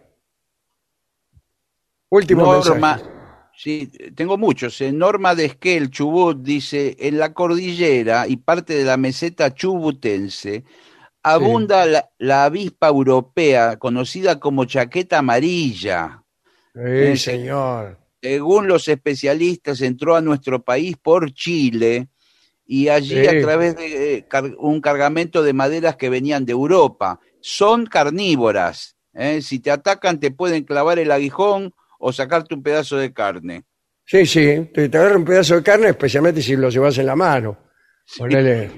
Último 2.11 2.43
Norma, 2.43 2.97
mensaje. 2.97 3.12
Sí, 3.57 3.87
tengo 4.15 4.37
muchos. 4.39 4.81
eh. 4.81 4.93
Norma 4.93 5.35
de 5.35 5.47
Esquel, 5.47 5.91
Chubut, 5.91 6.43
dice, 6.43 6.97
en 6.99 7.19
la 7.19 7.33
cordillera 7.33 8.27
y 8.27 8.37
parte 8.37 8.75
de 8.75 8.85
la 8.85 8.97
meseta 8.97 9.55
chubutense 9.55 10.65
abunda 11.23 11.87
la, 11.87 12.11
la 12.19 12.45
avispa 12.45 12.89
europea, 12.89 13.79
conocida 13.79 14.41
como 14.41 14.65
chaqueta 14.65 15.19
amarilla. 15.19 16.23
Sí, 16.75 17.17
señor. 17.17 17.99
Según 18.21 18.67
los 18.69 18.89
especialistas, 18.89 19.81
entró 19.83 20.17
a 20.17 20.21
nuestro 20.21 20.63
país 20.63 20.97
por 20.97 21.33
Chile 21.33 22.09
y 22.67 22.89
allí 22.89 23.23
Sí. 23.23 23.27
a 23.29 23.41
través 23.41 23.77
de 23.77 24.15
eh, 24.17 24.27
car- 24.29 24.55
un 24.59 24.81
cargamento 24.81 25.43
de 25.43 25.53
maderas 25.53 25.97
que 25.97 26.09
venían 26.09 26.45
de 26.45 26.53
Europa. 26.53 27.21
Son 27.41 27.87
carnívoras. 27.87 28.97
¿eh? 29.15 29.43
Si 29.43 29.59
te 29.61 29.71
atacan, 29.71 30.21
te 30.21 30.31
pueden 30.31 30.65
clavar 30.65 30.99
el 30.99 31.11
aguijón 31.11 31.75
o 32.05 32.13
sacarte 32.13 32.55
un 32.55 32.63
pedazo 32.63 32.97
de 32.97 33.13
carne. 33.13 33.65
Sí, 34.05 34.27
sí. 34.27 34.71
Te, 34.75 34.89
te 34.89 34.99
agarra 34.99 35.17
un 35.17 35.25
pedazo 35.25 35.55
de 35.57 35.63
carne, 35.63 35.89
especialmente 35.91 36.43
si 36.43 36.57
lo 36.57 36.69
llevas 36.69 36.99
en 36.99 37.07
la 37.07 37.15
mano. 37.17 37.57
Ponele 38.19 38.71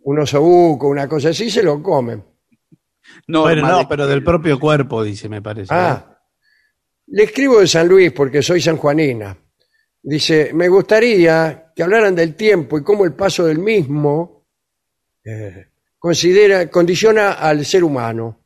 un 0.00 0.18
osobuco, 0.18 0.88
una 0.88 1.08
cosa 1.08 1.28
así, 1.30 1.48
se 1.50 1.62
lo 1.62 1.80
comen. 1.82 2.22
Bueno, 3.28 3.62
no, 3.68 3.78
de- 3.78 3.86
pero 3.86 4.06
del 4.06 4.24
propio 4.24 4.58
cuerpo, 4.58 5.04
dice, 5.04 5.28
me 5.28 5.40
parece. 5.40 5.72
Ah, 5.72 6.18
le 7.06 7.22
escribo 7.24 7.60
de 7.60 7.68
San 7.68 7.86
Luis 7.86 8.12
porque 8.12 8.42
soy 8.42 8.60
sanjuanina. 8.60 9.36
Dice, 10.02 10.50
me 10.52 10.68
gustaría 10.68 11.72
que 11.74 11.82
hablaran 11.82 12.14
del 12.14 12.34
tiempo 12.34 12.76
y 12.76 12.82
cómo 12.82 13.04
el 13.04 13.14
paso 13.14 13.44
del 13.46 13.58
mismo 13.58 14.46
eh, 15.24 15.68
considera, 15.98 16.68
condiciona 16.68 17.32
al 17.34 17.64
ser 17.64 17.84
humano. 17.84 18.40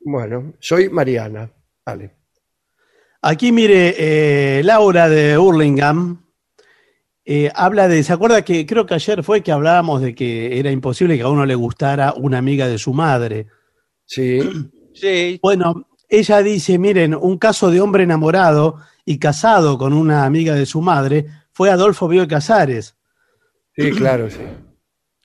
Bueno, 0.00 0.54
soy 0.58 0.88
Mariana. 0.88 1.50
Vale. 1.84 2.23
Aquí, 3.26 3.52
mire, 3.52 3.94
eh, 3.96 4.62
Laura 4.62 5.08
de 5.08 5.38
Hurlingham 5.38 6.26
eh, 7.24 7.50
habla 7.54 7.88
de, 7.88 8.02
¿se 8.02 8.12
acuerda 8.12 8.44
que 8.44 8.66
creo 8.66 8.84
que 8.84 8.92
ayer 8.92 9.22
fue 9.22 9.42
que 9.42 9.50
hablábamos 9.50 10.02
de 10.02 10.14
que 10.14 10.58
era 10.58 10.70
imposible 10.70 11.16
que 11.16 11.22
a 11.22 11.30
uno 11.30 11.46
le 11.46 11.54
gustara 11.54 12.12
una 12.18 12.36
amiga 12.36 12.68
de 12.68 12.76
su 12.76 12.92
madre? 12.92 13.46
Sí. 14.04 14.40
Sí, 14.96 15.40
Bueno, 15.42 15.88
ella 16.08 16.40
dice, 16.40 16.78
miren, 16.78 17.16
un 17.16 17.36
caso 17.36 17.68
de 17.68 17.80
hombre 17.80 18.04
enamorado 18.04 18.76
y 19.04 19.18
casado 19.18 19.76
con 19.76 19.92
una 19.92 20.24
amiga 20.24 20.54
de 20.54 20.66
su 20.66 20.80
madre 20.80 21.26
fue 21.50 21.68
Adolfo 21.68 22.06
Bioy 22.06 22.28
Casares. 22.28 22.94
Sí, 23.74 23.90
claro, 23.96 24.30
sí. 24.30 24.42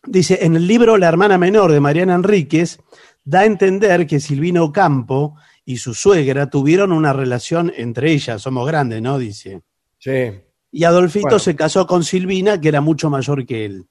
Dice, 0.07 0.39
en 0.41 0.55
el 0.55 0.65
libro 0.65 0.97
La 0.97 1.07
hermana 1.07 1.37
menor 1.37 1.71
de 1.71 1.81
Mariana 1.81 2.15
Enríquez, 2.15 2.79
da 3.23 3.41
a 3.41 3.45
entender 3.45 4.07
que 4.07 4.19
Silvino 4.19 4.71
Campo 4.71 5.35
y 5.69 5.77
su 5.77 5.93
suegra 5.93 6.49
tuvieron 6.49 6.91
una 6.91 7.13
relación 7.13 7.71
entre 7.77 8.11
ellas, 8.11 8.41
somos 8.41 8.65
grandes, 8.65 9.03
¿no? 9.03 9.19
Dice. 9.19 9.61
Sí. 9.99 10.31
Y 10.71 10.83
Adolfito 10.83 11.27
Bueno. 11.27 11.37
se 11.37 11.55
casó 11.55 11.85
con 11.85 12.03
Silvina, 12.03 12.59
que 12.59 12.69
era 12.69 12.81
mucho 12.81 13.07
mayor 13.11 13.45
que 13.45 13.65
él. 13.65 13.85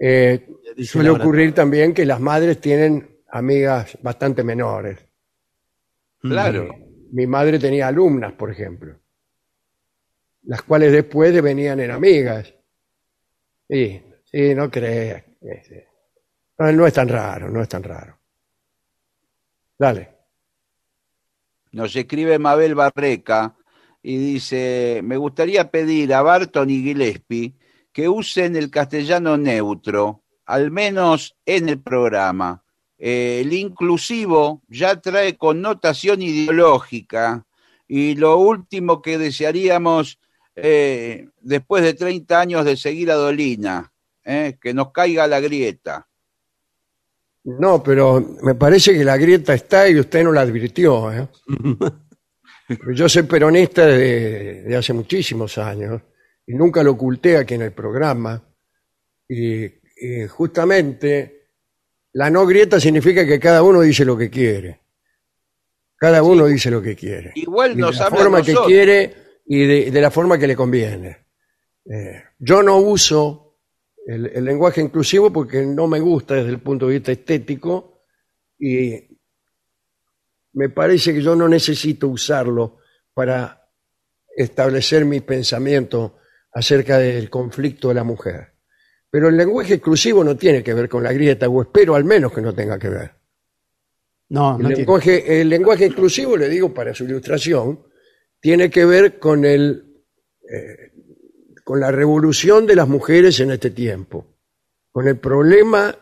Eh, 0.00 0.48
suele 0.82 1.10
ocurrir 1.10 1.54
también 1.54 1.94
que 1.94 2.04
las 2.04 2.18
madres 2.18 2.60
tienen 2.60 3.20
amigas 3.28 3.96
bastante 4.02 4.42
menores. 4.42 4.98
claro. 6.18 6.68
Mi 7.12 7.28
madre 7.28 7.60
tenía 7.60 7.86
alumnas, 7.86 8.32
por 8.32 8.50
ejemplo, 8.50 8.98
las 10.42 10.62
cuales 10.62 10.90
después 10.90 11.32
devenían 11.32 11.78
en 11.78 11.92
amigas. 11.92 12.52
Sí, 13.70 14.02
sí, 14.24 14.52
no 14.56 14.68
creas. 14.72 15.22
No 16.58 16.84
es 16.84 16.92
tan 16.92 17.08
raro, 17.08 17.48
no 17.48 17.62
es 17.62 17.68
tan 17.68 17.84
raro. 17.84 18.18
Dale. 19.78 20.13
Nos 21.74 21.96
escribe 21.96 22.38
Mabel 22.38 22.76
Barreca 22.76 23.56
y 24.00 24.16
dice, 24.16 25.00
me 25.02 25.16
gustaría 25.16 25.72
pedir 25.72 26.14
a 26.14 26.22
Barton 26.22 26.70
y 26.70 26.80
Gillespie 26.80 27.52
que 27.92 28.08
usen 28.08 28.54
el 28.54 28.70
castellano 28.70 29.36
neutro, 29.36 30.22
al 30.46 30.70
menos 30.70 31.34
en 31.44 31.68
el 31.68 31.80
programa. 31.80 32.62
Eh, 32.96 33.40
el 33.44 33.52
inclusivo 33.52 34.62
ya 34.68 35.00
trae 35.00 35.36
connotación 35.36 36.22
ideológica 36.22 37.44
y 37.88 38.14
lo 38.14 38.38
último 38.38 39.02
que 39.02 39.18
desearíamos 39.18 40.20
eh, 40.54 41.26
después 41.40 41.82
de 41.82 41.94
30 41.94 42.40
años 42.40 42.64
de 42.64 42.76
seguir 42.76 43.10
a 43.10 43.16
Dolina, 43.16 43.92
eh, 44.24 44.58
que 44.60 44.72
nos 44.74 44.92
caiga 44.92 45.26
la 45.26 45.40
grieta. 45.40 46.06
No, 47.44 47.82
pero 47.82 48.36
me 48.42 48.54
parece 48.54 48.94
que 48.94 49.04
la 49.04 49.16
grieta 49.18 49.54
está 49.54 49.88
y 49.88 49.98
usted 49.98 50.24
no 50.24 50.32
la 50.32 50.40
advirtió. 50.40 51.12
¿eh? 51.12 51.28
Yo 52.94 53.08
soy 53.08 53.24
peronista 53.24 53.86
de, 53.86 54.62
de 54.62 54.76
hace 54.76 54.92
muchísimos 54.94 55.58
años 55.58 56.00
y 56.46 56.54
nunca 56.54 56.82
lo 56.82 56.92
oculté 56.92 57.36
aquí 57.36 57.54
en 57.54 57.62
el 57.62 57.72
programa. 57.72 58.42
Y, 59.28 59.64
y 59.64 60.26
justamente 60.28 61.50
la 62.12 62.30
no 62.30 62.46
grieta 62.46 62.80
significa 62.80 63.26
que 63.26 63.38
cada 63.38 63.62
uno 63.62 63.82
dice 63.82 64.04
lo 64.04 64.16
que 64.16 64.30
quiere. 64.30 64.80
Cada 65.96 66.22
uno 66.22 66.46
dice 66.46 66.70
lo 66.70 66.80
que 66.80 66.96
quiere. 66.96 67.32
Igual 67.34 67.76
de 67.76 67.82
la 67.82 68.10
forma 68.10 68.42
que 68.42 68.54
quiere 68.66 69.14
y 69.46 69.66
de, 69.66 69.90
de 69.90 70.00
la 70.00 70.10
forma 70.10 70.38
que 70.38 70.46
le 70.46 70.56
conviene. 70.56 71.26
Eh, 71.84 72.22
yo 72.38 72.62
no 72.62 72.78
uso 72.78 73.43
el, 74.06 74.26
el 74.26 74.44
lenguaje 74.44 74.80
inclusivo 74.80 75.32
porque 75.32 75.64
no 75.64 75.86
me 75.86 76.00
gusta 76.00 76.34
desde 76.34 76.50
el 76.50 76.60
punto 76.60 76.86
de 76.86 76.94
vista 76.94 77.12
estético 77.12 78.02
y 78.58 79.18
me 80.54 80.68
parece 80.68 81.12
que 81.12 81.22
yo 81.22 81.34
no 81.34 81.48
necesito 81.48 82.08
usarlo 82.08 82.78
para 83.12 83.68
establecer 84.36 85.04
mi 85.04 85.20
pensamiento 85.20 86.18
acerca 86.52 86.98
del 86.98 87.28
conflicto 87.30 87.88
de 87.88 87.94
la 87.94 88.04
mujer. 88.04 88.52
Pero 89.10 89.28
el 89.28 89.36
lenguaje 89.36 89.74
exclusivo 89.74 90.24
no 90.24 90.36
tiene 90.36 90.62
que 90.62 90.74
ver 90.74 90.88
con 90.88 91.02
la 91.02 91.12
grieta, 91.12 91.48
o 91.48 91.62
espero 91.62 91.94
al 91.94 92.04
menos 92.04 92.32
que 92.32 92.40
no 92.40 92.54
tenga 92.54 92.78
que 92.78 92.88
ver. 92.88 93.12
No, 94.28 94.58
El 94.58 94.62
no 94.62 94.70
tiene. 94.72 94.78
lenguaje, 94.80 95.40
el 95.40 95.48
lenguaje 95.48 95.86
inclusivo, 95.86 96.36
le 96.36 96.48
digo 96.48 96.72
para 96.72 96.94
su 96.94 97.04
ilustración, 97.04 97.86
tiene 98.40 98.70
que 98.70 98.84
ver 98.84 99.18
con 99.18 99.44
el 99.44 100.02
eh, 100.42 100.92
con 101.64 101.80
la 101.80 101.90
revolución 101.90 102.66
de 102.66 102.76
las 102.76 102.88
mujeres 102.88 103.40
en 103.40 103.50
este 103.50 103.70
tiempo, 103.70 104.26
con 104.92 105.08
el 105.08 105.18
problema 105.18 105.96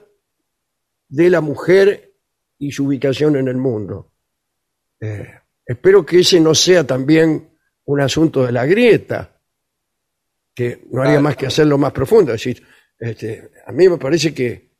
de 1.08 1.30
la 1.30 1.40
mujer 1.40 2.14
y 2.58 2.72
su 2.72 2.86
ubicación 2.86 3.36
en 3.36 3.48
el 3.48 3.56
mundo. 3.56 4.12
Eh, 5.00 5.28
espero 5.64 6.04
que 6.04 6.20
ese 6.20 6.40
no 6.40 6.54
sea 6.54 6.86
también 6.86 7.50
un 7.84 8.00
asunto 8.00 8.44
de 8.44 8.52
la 8.52 8.66
grieta, 8.66 9.40
que 10.54 10.84
no 10.90 11.02
haría 11.02 11.14
Claro. 11.14 11.22
más 11.22 11.36
que 11.36 11.46
hacerlo 11.46 11.78
más 11.78 11.92
profundo. 11.92 12.32
Es 12.34 12.44
decir, 12.44 12.62
este, 12.98 13.50
a 13.66 13.72
mí 13.72 13.88
me 13.88 13.98
parece 13.98 14.34
que 14.34 14.70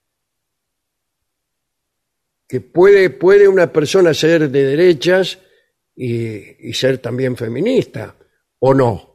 que 2.49 2.61
puede, 2.61 3.09
puede 3.09 3.49
una 3.49 3.73
persona 3.73 4.13
ser 4.13 4.51
de 4.51 4.65
derechas 4.65 5.39
y, 5.97 6.69
y 6.69 6.75
ser 6.75 6.99
también 6.99 7.35
feminista, 7.35 8.15
o 8.59 8.75
no. 8.75 9.12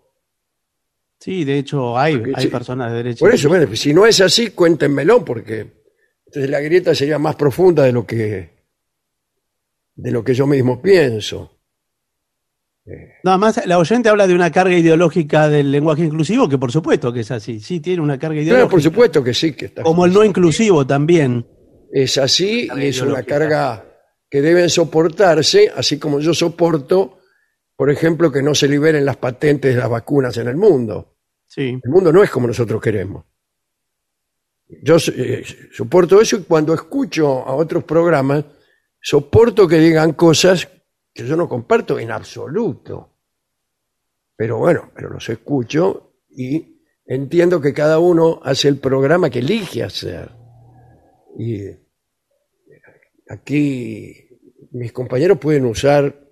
Sí, 1.20 1.43
de 1.43 1.57
hecho 1.57 1.97
hay, 1.97 2.18
Porque 2.18 2.34
hay 2.36 2.43
sí. 2.43 2.49
personas 2.49 2.91
de 2.91 2.97
derecha. 2.97 3.20
Por 3.20 3.34
eso, 3.34 3.49
bueno, 3.49 3.76
si 3.76 3.93
no 3.93 4.05
es 4.05 4.22
así, 4.22 4.51
cuéntenmelo, 4.51 5.26
porque 5.26 5.84
entonces 6.26 6.49
la 6.49 6.59
grieta 6.59 6.93
sería 6.93 7.18
más 7.18 7.36
profunda 7.36 7.84
de 7.84 7.91
lo 7.91 8.05
que 8.05 8.57
de 9.95 10.11
lo 10.11 10.24
que 10.24 10.34
yo 10.34 10.45
mismo 10.45 10.82
pienso. 10.82 11.53
Nada 13.24 13.38
más, 13.38 13.65
la 13.65 13.78
oyente 13.80 14.07
habla 14.07 14.28
de 14.28 14.34
una 14.34 14.49
carga 14.49 14.78
ideológica 14.78 15.49
del 15.49 15.72
lenguaje 15.72 16.03
inclusivo, 16.03 16.47
que 16.47 16.57
por 16.57 16.72
supuesto 16.72 17.11
que 17.11 17.20
es 17.22 17.32
así. 17.32 17.59
Sí, 17.59 17.82
tiene 17.82 18.01
una 18.01 18.18
carga 18.18 18.36
ideológica. 18.36 18.55
Claro, 18.59 18.70
por 18.70 18.82
supuesto 18.82 19.24
que 19.24 19.34
sí, 19.34 19.51
que 19.53 19.65
está. 19.65 19.84
Como 19.84 20.05
el 20.05 20.13
no 20.13 20.24
inclusivo 20.24 20.88
también. 20.88 21.45
Es 21.91 22.18
así 22.18 22.70
y 22.78 22.86
es 22.86 23.01
una 23.01 23.24
carga 23.24 23.84
que 24.30 24.41
deben 24.41 24.70
soportarse, 24.70 25.72
así 25.76 25.97
como 25.99 26.20
yo 26.20 26.34
soporto, 26.34 27.16
por 27.78 27.91
ejemplo, 27.91 28.32
que 28.32 28.41
no 28.41 28.55
se 28.55 28.67
liberen 28.67 29.05
las 29.05 29.17
patentes 29.17 29.75
de 29.75 29.80
las 29.80 29.89
vacunas 29.89 30.36
en 30.38 30.47
el 30.47 30.57
mundo. 30.57 31.15
Sí. 31.45 31.80
El 31.82 31.91
mundo 31.91 32.11
no 32.11 32.23
es 32.23 32.32
como 32.32 32.47
nosotros 32.47 32.82
queremos. 32.82 33.23
Yo 34.82 34.97
eh, 35.15 35.45
soporto 35.71 36.19
eso 36.19 36.38
y 36.38 36.43
cuando 36.43 36.73
escucho 36.73 37.28
a 37.45 37.53
otros 37.53 37.84
programas, 37.84 38.43
soporto 38.99 39.67
que 39.67 39.78
digan 39.78 40.13
cosas 40.13 40.67
que 41.13 41.25
yo 41.25 41.38
no 41.38 41.47
comparto 41.47 41.99
en 41.99 42.11
absoluto. 42.11 43.11
Pero 44.36 44.57
bueno, 44.57 44.91
pero 44.95 45.09
los 45.09 45.30
escucho 45.30 46.13
y 46.32 46.82
entiendo 47.05 47.61
que 47.61 47.73
cada 47.73 47.99
uno 47.99 48.41
hace 48.43 48.69
el 48.69 48.78
programa 48.80 49.30
que 49.30 49.39
elige 49.39 49.84
hacer. 49.84 50.32
Y 51.38 51.61
eh, 51.61 51.80
aquí 53.30 54.30
mis 54.71 54.91
compañeros 54.91 55.38
pueden 55.38 55.65
usar 55.65 56.26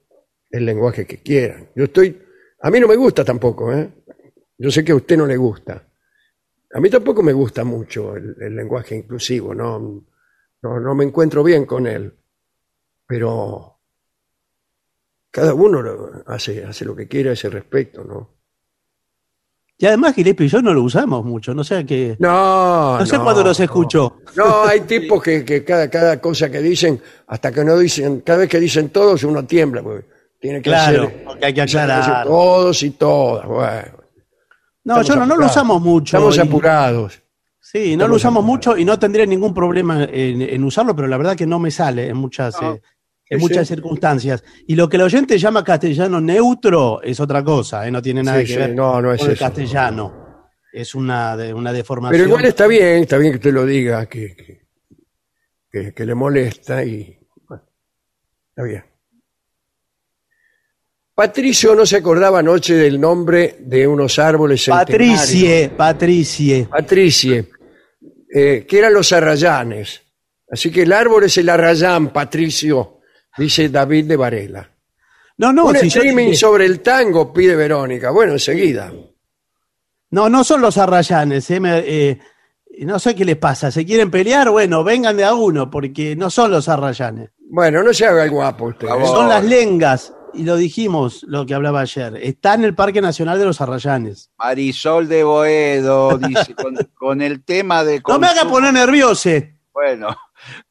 el 0.56 0.66
lenguaje 0.66 1.06
que 1.06 1.18
quieran. 1.22 1.70
Yo 1.76 1.86
estoy, 1.86 2.22
a 2.62 2.70
mí 2.72 2.80
no 2.80 2.88
me 2.88 2.96
gusta 2.96 3.24
tampoco, 3.24 3.72
¿eh? 3.74 3.90
Yo 4.58 4.72
sé 4.72 4.84
que 4.84 4.92
a 4.92 4.96
usted 4.96 5.18
no 5.18 5.26
le 5.26 5.38
gusta. 5.38 5.88
A 6.74 6.80
mí 6.80 6.90
tampoco 6.90 7.22
me 7.24 7.34
gusta 7.34 7.64
mucho 7.64 8.16
el, 8.16 8.36
el 8.40 8.56
lenguaje 8.56 8.96
inclusivo, 8.96 9.54
no, 9.54 10.04
no, 10.62 10.80
no 10.80 10.96
me 10.96 11.04
encuentro 11.06 11.44
bien 11.44 11.66
con 11.66 11.88
él. 11.88 12.14
Pero 13.08 13.80
cada 15.32 15.54
uno 15.54 15.82
lo- 15.82 16.24
hace, 16.28 16.64
hace 16.64 16.86
lo 16.86 16.96
que 16.96 17.08
quiera 17.08 17.32
a 17.32 17.34
ese 17.34 17.50
respecto, 17.50 18.04
¿no? 18.04 18.34
Y 19.78 19.86
además 19.86 20.16
Gillespie 20.16 20.46
y 20.46 20.50
yo 20.50 20.62
no 20.62 20.74
lo 20.74 20.84
usamos 20.84 21.26
mucho, 21.26 21.54
no 21.54 21.62
sé 21.64 21.86
qué. 21.86 22.16
No, 22.20 22.98
No 22.98 23.06
sé 23.06 23.20
cuándo 23.20 23.44
nos 23.44 23.60
escuchó. 23.60 24.22
No, 24.38 24.64
hay 24.64 24.82
tipos 24.82 25.22
que, 25.22 25.44
que 25.44 25.66
cada, 25.66 25.90
cada 25.90 26.22
cosa 26.22 26.50
que 26.50 26.62
dicen, 26.62 27.02
hasta 27.28 27.52
que 27.52 27.66
no 27.66 27.78
dicen, 27.78 28.22
cada 28.22 28.40
vez 28.40 28.50
que 28.50 28.60
dicen 28.62 28.88
todos 28.90 29.24
uno 29.26 29.46
tiembla, 29.46 29.84
porque 29.84 30.06
tiene 30.46 30.62
que 30.62 30.70
Claro, 30.70 31.04
hacer 31.08 31.24
porque 31.26 31.46
hay 31.48 31.54
que 31.56 31.62
aclarar. 31.62 32.28
todos 32.28 32.84
y 32.84 32.92
todas. 32.92 33.48
Bueno, 33.48 33.98
No, 34.84 35.02
yo 35.02 35.16
no, 35.16 35.26
no 35.26 35.36
lo 35.38 35.48
usamos 35.48 35.82
mucho. 35.82 36.18
Estamos 36.18 36.38
y- 36.38 36.40
apurados. 36.42 37.22
Sí, 37.60 37.80
no 37.80 37.84
Estamos 38.06 38.10
lo 38.10 38.16
usamos 38.18 38.44
apurados. 38.44 38.46
mucho 38.68 38.78
y 38.78 38.86
no 38.86 39.00
tendría 39.00 39.26
ningún 39.26 39.54
problema 39.56 40.04
en, 40.04 40.44
en 40.44 40.64
usarlo, 40.64 40.96
pero 40.96 41.08
la 41.08 41.18
verdad 41.18 41.36
que 41.36 41.48
no 41.48 41.58
me 41.58 41.72
sale 41.72 42.08
en 42.10 42.18
muchas, 42.18 42.62
No. 42.62 42.76
eh, 42.76 42.82
en 43.32 43.40
muchas 43.40 43.68
sí. 43.68 43.74
circunstancias. 43.74 44.44
Y 44.68 44.76
lo 44.76 44.88
que 44.88 44.98
el 44.98 45.02
oyente 45.02 45.40
llama 45.40 45.64
castellano 45.64 46.22
neutro 46.22 47.02
es 47.02 47.20
otra 47.20 47.44
cosa, 47.44 47.88
eh, 47.88 47.92
no 47.92 48.04
tiene 48.04 48.22
nada 48.22 48.40
Sí, 48.42 48.46
que 48.46 48.54
sí, 48.54 48.60
ver 48.60 48.76
no, 48.76 49.02
no 49.02 49.12
es 49.14 49.20
con 49.20 49.30
el 49.30 49.34
eso. 49.34 49.44
castellano. 49.46 50.26
Es 50.72 50.94
una, 50.94 51.36
de, 51.36 51.54
una 51.56 51.74
deformación. 51.74 52.20
Pero 52.20 52.30
igual 52.30 52.46
está 52.46 52.68
bien, 52.68 53.00
está 53.02 53.18
bien 53.18 53.32
que 53.32 53.38
usted 53.38 53.54
lo 53.54 53.66
diga, 53.66 54.06
que, 54.06 54.36
que, 54.36 54.62
que- 55.72 55.94
que 55.94 56.06
le 56.06 56.14
molesta 56.14 56.84
y 56.84 57.18
bueno, 57.48 57.64
está 58.50 58.62
bien. 58.64 58.84
Patricio 61.16 61.74
no 61.76 61.86
se 61.86 61.96
acordaba 61.98 62.40
anoche 62.40 62.74
del 62.76 63.00
nombre 63.00 63.56
de 63.62 63.88
unos 63.88 64.20
árboles 64.20 64.66
centenarios. 64.66 65.18
Patricie, 65.20 65.70
Patricie. 65.70 66.68
Patricie, 66.70 67.50
eh, 68.34 68.66
que 68.68 68.78
eran 68.80 68.94
los 68.94 69.12
arrayanes. 69.14 70.02
Así 70.52 70.70
que 70.72 70.84
el 70.84 70.92
árbol 70.92 71.24
es 71.24 71.38
el 71.38 71.48
arrayán, 71.50 72.10
Patricio, 72.12 73.00
dice 73.38 73.70
David 73.70 74.06
de 74.06 74.18
Varela. 74.18 74.70
No, 75.38 75.52
no, 75.54 75.66
Un 75.68 75.78
si 75.78 75.88
streaming 75.88 76.28
dije- 76.28 76.36
sobre 76.38 76.66
el 76.66 76.82
tango, 76.82 77.32
pide 77.34 77.56
Verónica. 77.56 78.12
Bueno, 78.12 78.34
enseguida. 78.34 78.92
no, 80.12 80.30
no 80.30 80.44
son 80.44 80.62
los 80.62 80.78
arrayanes. 80.78 81.50
eh, 81.50 81.60
me- 81.62 81.80
eh, 81.80 82.20
no 82.82 83.00
sé 83.00 83.16
qué 83.16 83.24
les 83.26 83.38
pasa. 83.38 83.72
¿Se 83.72 83.86
quieren 83.86 84.12
pelear? 84.12 84.50
Bueno, 84.50 84.84
vengan 84.84 85.16
de 85.16 85.24
a 85.24 85.34
uno, 85.34 85.70
porque 85.72 86.16
no 86.16 86.30
son 86.30 86.52
los 86.52 86.68
arrayanes. 86.70 87.30
Bueno, 87.50 87.82
no 87.84 87.94
se 87.94 88.06
haga 88.06 88.24
el 88.26 88.32
guapo 88.32 88.66
usted. 88.66 88.88
¿eh? 88.88 89.06
Son 89.06 89.30
las 89.30 89.44
lengas. 89.46 90.14
Y 90.36 90.44
lo 90.44 90.58
dijimos, 90.58 91.24
lo 91.28 91.46
que 91.46 91.54
hablaba 91.54 91.82
ayer. 91.82 92.16
Está 92.22 92.54
en 92.56 92.64
el 92.66 92.76
Parque 92.76 93.02
Nacional 93.02 93.40
de 93.40 93.46
los 93.46 93.62
Arrayanes. 93.62 94.32
Marisol 94.38 95.08
de 95.08 95.24
Boedo 95.24 96.18
dice, 96.18 96.54
con, 96.56 96.76
con 96.94 97.22
el 97.22 97.44
tema 97.44 97.84
de 97.84 98.02
No 98.08 98.20
me 98.20 98.28
haga 98.28 98.42
consumo- 98.44 98.52
poner 98.52 98.74
nervioso. 98.74 99.30
Bueno, 99.74 100.08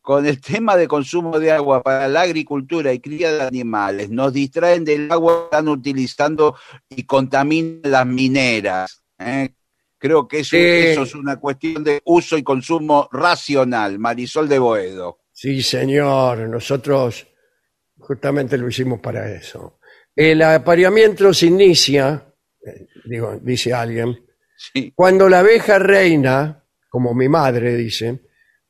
con 0.00 0.26
el 0.26 0.40
tema 0.40 0.76
de 0.76 0.88
consumo 0.88 1.38
de 1.38 1.52
agua 1.52 1.82
para 1.82 2.08
la 2.08 2.22
agricultura 2.22 2.92
y 2.92 3.00
cría 3.00 3.32
de 3.32 3.42
animales, 3.42 4.10
nos 4.10 4.32
distraen 4.32 4.84
del 4.84 5.10
agua 5.12 5.40
que 5.50 5.56
están 5.56 5.68
utilizando 5.68 6.56
y 6.88 7.02
contaminan 7.04 7.80
las 7.84 8.06
mineras. 8.06 9.02
¿eh? 9.18 9.50
Creo 9.98 10.26
que 10.28 10.40
eso, 10.40 10.50
Sí. 10.56 10.62
eso 10.62 11.02
es 11.02 11.14
una 11.14 11.36
cuestión 11.40 11.82
de 11.84 12.00
uso 12.04 12.36
y 12.38 12.42
consumo 12.42 13.08
racional. 13.12 13.98
Marisol 13.98 14.48
de 14.48 14.58
Boedo. 14.58 15.18
Sí, 15.32 15.62
señor, 15.62 16.38
nosotros 16.48 17.26
justamente 18.06 18.56
lo 18.56 18.68
hicimos 18.68 19.00
para 19.00 19.30
eso. 19.30 19.78
El 20.14 20.42
apareamiento 20.42 21.32
se 21.34 21.46
inicia, 21.46 22.24
eh, 22.64 22.86
digo, 23.06 23.38
dice 23.42 23.72
alguien, 23.72 24.24
Sí. 24.56 24.92
cuando 24.94 25.28
la 25.28 25.40
abeja 25.40 25.78
reina, 25.78 26.62
como 26.88 27.12
mi 27.14 27.28
madre 27.28 27.74
dice, 27.76 28.20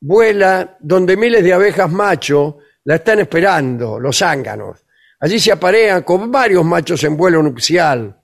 vuela 0.01 0.77
donde 0.79 1.15
miles 1.15 1.43
de 1.43 1.53
abejas 1.53 1.91
macho 1.91 2.57
la 2.85 2.95
están 2.95 3.19
esperando, 3.19 3.99
los 3.99 4.17
zánganos. 4.17 4.83
Allí 5.19 5.39
se 5.39 5.51
aparean 5.51 6.03
con 6.03 6.31
varios 6.31 6.65
machos 6.65 7.03
en 7.03 7.15
vuelo 7.15 7.41
nupcial. 7.41 8.19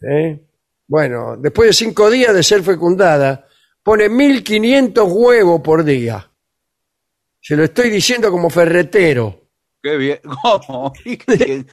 ¿Eh? 0.00 0.40
Bueno, 0.86 1.36
después 1.38 1.68
de 1.68 1.72
cinco 1.72 2.10
días 2.10 2.34
de 2.34 2.42
ser 2.42 2.62
fecundada, 2.62 3.46
pone 3.82 4.08
1500 4.08 5.08
huevos 5.10 5.60
por 5.60 5.82
día. 5.84 6.30
Se 7.40 7.56
lo 7.56 7.64
estoy 7.64 7.90
diciendo 7.90 8.30
como 8.30 8.50
ferretero. 8.50 9.43
Qué 9.84 9.96
bien. 9.98 10.18
¿Cómo? 10.42 10.92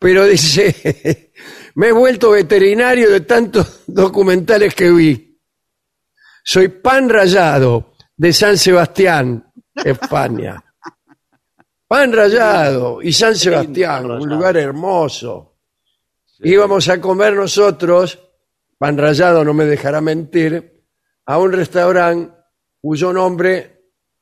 Pero 0.00 0.26
dice, 0.26 1.32
me 1.76 1.88
he 1.88 1.92
vuelto 1.92 2.32
veterinario 2.32 3.08
de 3.08 3.20
tantos 3.20 3.84
documentales 3.86 4.74
que 4.74 4.90
vi. 4.90 5.40
Soy 6.42 6.66
pan 6.66 7.08
rallado 7.08 7.92
de 8.16 8.32
San 8.32 8.58
Sebastián, 8.58 9.52
España. 9.72 10.60
Pan 11.86 12.12
rallado 12.12 13.00
y 13.00 13.12
San 13.12 13.36
Sebastián, 13.36 14.10
un 14.10 14.28
lugar 14.28 14.56
hermoso. 14.56 15.58
Íbamos 16.40 16.88
a 16.88 17.00
comer 17.00 17.34
nosotros, 17.34 18.18
pan 18.76 18.98
rallado 18.98 19.44
no 19.44 19.54
me 19.54 19.64
dejará 19.64 20.00
mentir, 20.00 20.82
a 21.26 21.38
un 21.38 21.52
restaurante 21.52 22.34
cuyo 22.80 23.12
nombre 23.12 23.79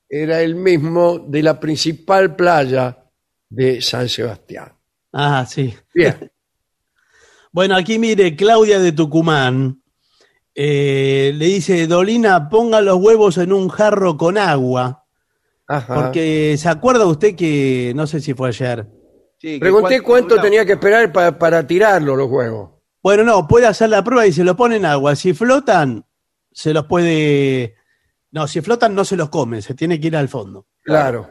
era 0.09 0.41
el 0.43 0.55
mismo 0.57 1.19
de 1.19 1.43
la 1.43 1.59
principal 1.61 2.35
playa 2.37 3.05
de 3.49 3.81
San 3.83 4.09
Sebastián. 4.09 4.73
Ah, 5.13 5.47
sí. 5.49 5.75
Bien. 5.95 6.31
Bueno, 7.51 7.77
aquí 7.77 7.99
mire, 7.99 8.37
Claudia 8.37 8.79
de 8.79 8.93
Tucumán 8.93 9.83
eh, 10.55 11.33
le 11.35 11.47
dice, 11.47 11.87
Dolina, 11.87 12.49
ponga 12.51 12.83
los 12.83 12.99
huevos 12.99 13.39
en 13.39 13.55
un 13.55 13.69
jarro 13.71 14.19
con 14.19 14.37
agua, 14.37 15.07
Ajá. 15.67 15.95
porque 15.95 16.57
se 16.59 16.69
acuerda 16.69 17.07
usted 17.07 17.35
que, 17.35 17.93
no 17.97 18.07
sé 18.07 18.21
si 18.21 18.35
fue 18.35 18.49
ayer. 18.49 18.87
Sí, 19.39 19.59
Pregunté 19.59 20.03
cuánto 20.03 20.39
tenía 20.41 20.67
que 20.67 20.73
esperar 20.73 21.11
pa- 21.11 21.39
para 21.39 21.67
tirarlo 21.67 22.15
los 22.17 22.29
huevos. 22.31 22.71
Bueno, 23.03 23.25
no, 23.25 23.49
puede 23.49 23.67
hacer 23.67 23.89
la 23.89 24.05
prueba 24.05 24.27
y 24.27 24.33
se 24.33 24.45
lo 24.45 24.55
pone 24.55 24.77
en 24.77 24.85
agua. 24.85 25.17
Si 25.17 25.33
flotan, 25.33 26.05
se 26.53 26.75
los 26.75 26.85
puede... 26.85 27.77
No, 28.31 28.47
si 28.47 28.61
flotan 28.61 28.95
no 28.95 29.05
se 29.05 29.17
los 29.17 29.31
come, 29.31 29.63
se 29.63 29.75
tiene 29.75 29.99
que 29.99 30.09
ir 30.09 30.17
al 30.17 30.29
fondo. 30.29 30.67
Claro. 30.83 31.29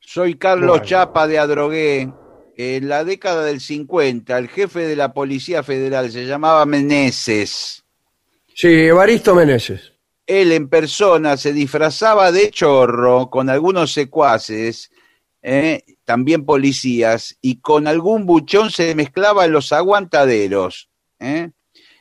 Soy 0.00 0.34
Carlos 0.36 0.70
Bueno. 0.70 0.84
Chapa 0.84 1.26
de 1.28 1.38
Adrogué. 1.38 2.12
En 2.56 2.88
la 2.88 3.04
década 3.04 3.44
del 3.44 3.60
50, 3.60 4.36
el 4.36 4.48
jefe 4.48 4.80
de 4.80 4.96
la 4.96 5.14
Policía 5.14 5.62
Federal 5.62 6.10
se 6.10 6.26
llamaba 6.26 6.66
Meneses. 6.66 7.84
Sí, 8.54 8.68
Evaristo 8.68 9.34
Meneses. 9.34 9.92
Él 10.26 10.52
en 10.52 10.68
persona 10.68 11.36
se 11.36 11.52
disfrazaba 11.52 12.30
de 12.32 12.50
chorro 12.50 13.30
con 13.30 13.48
algunos 13.48 13.92
secuaces, 13.92 14.90
eh, 15.40 15.82
también 16.04 16.44
policías, 16.44 17.38
y 17.40 17.60
con 17.60 17.86
algún 17.86 18.26
buchón 18.26 18.70
se 18.70 18.94
mezclaba 18.94 19.46
en 19.46 19.52
los 19.52 19.72
aguantaderos, 19.72 20.90
eh, 21.18 21.50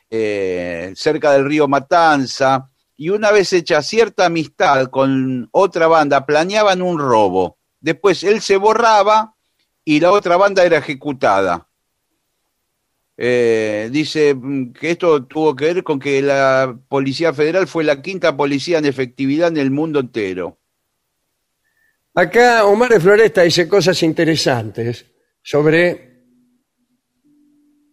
eh, 0.09 0.91
cerca 0.95 1.31
del 1.31 1.45
río 1.45 1.67
Matanza, 1.67 2.68
y 2.99 3.07
una 3.11 3.31
vez 3.31 3.53
hecha 3.53 3.81
cierta 3.81 4.25
amistad 4.25 4.87
con 4.87 5.47
otra 5.53 5.87
banda, 5.87 6.25
planeaban 6.25 6.81
un 6.81 6.99
robo. 6.99 7.57
Después 7.79 8.25
él 8.25 8.41
se 8.41 8.57
borraba 8.57 9.35
y 9.85 10.01
la 10.01 10.11
otra 10.11 10.35
banda 10.35 10.65
era 10.65 10.79
ejecutada. 10.79 11.69
Eh, 13.15 13.87
dice 13.89 14.35
que 14.77 14.91
esto 14.91 15.23
tuvo 15.23 15.55
que 15.55 15.73
ver 15.73 15.83
con 15.85 15.97
que 15.97 16.21
la 16.21 16.77
Policía 16.89 17.33
Federal 17.33 17.69
fue 17.69 17.85
la 17.85 18.01
quinta 18.01 18.35
policía 18.35 18.79
en 18.79 18.85
efectividad 18.85 19.47
en 19.47 19.57
el 19.57 19.71
mundo 19.71 20.01
entero. 20.01 20.59
Acá 22.13 22.65
Omar 22.65 22.89
de 22.89 22.99
Floresta 22.99 23.43
dice 23.43 23.69
cosas 23.69 24.03
interesantes 24.03 25.05
sobre 25.41 26.25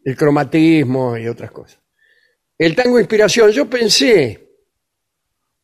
el 0.04 0.16
cromatismo 0.16 1.16
y 1.16 1.28
otras 1.28 1.52
cosas. 1.52 1.80
El 2.58 2.74
tango 2.74 2.98
inspiración, 2.98 3.52
yo 3.52 3.70
pensé, 3.70 4.45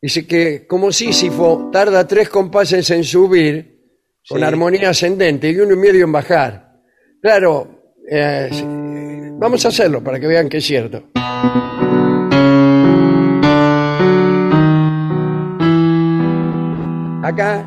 dice 0.03 0.27
que 0.27 0.67
como 0.67 0.91
Sísifo 0.93 1.71
tarda 1.73 2.07
tres 2.07 2.29
compases 2.29 2.91
en 2.91 3.05
subir 3.05 3.79
con 4.29 4.39
Sí. 4.39 4.45
armonía 4.45 4.91
ascendente 4.91 5.49
y 5.51 5.59
uno 5.59 5.75
y 5.75 5.79
medio 5.79 6.05
en 6.05 6.13
bajar. 6.13 6.81
Claro, 7.21 7.95
eh, 8.11 8.49
sí, 8.53 8.65
vamos 8.67 9.65
a 9.65 9.69
hacerlo 9.69 10.03
para 10.03 10.19
que 10.21 10.27
vean 10.27 10.49
que 10.49 10.59
es 10.59 10.65
cierto. 10.65 11.05
Acá 17.23 17.65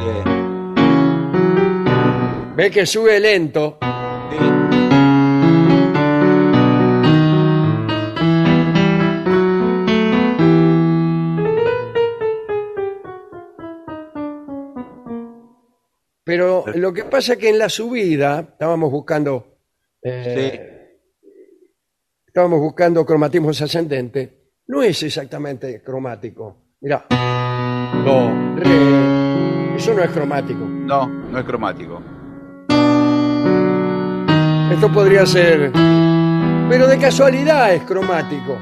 Eh, 0.00 0.24
ve 2.56 2.70
que 2.70 2.86
sube 2.86 3.18
lento. 3.20 3.78
Pero 16.30 16.64
lo 16.76 16.92
que 16.92 17.02
pasa 17.02 17.32
es 17.32 17.40
que 17.40 17.48
en 17.48 17.58
la 17.58 17.68
subida 17.68 18.46
estábamos 18.52 18.88
buscando 18.92 19.58
eh, 20.00 20.96
estábamos 22.24 22.60
buscando 22.60 23.04
cromatismos 23.04 23.60
ascendentes. 23.60 24.30
No 24.68 24.80
es 24.80 25.02
exactamente 25.02 25.82
cromático. 25.82 26.76
Mira, 26.82 27.04
do, 28.04 28.30
re. 28.60 29.74
Eso 29.74 29.92
no 29.92 30.04
es 30.04 30.10
cromático. 30.10 30.60
no, 30.60 31.08
no 31.08 31.36
es 31.36 31.44
cromático. 31.44 32.00
Esto 34.72 34.92
podría 34.92 35.26
ser, 35.26 35.72
pero 36.68 36.86
de 36.86 36.96
casualidad 36.96 37.74
es 37.74 37.82
cromático, 37.82 38.56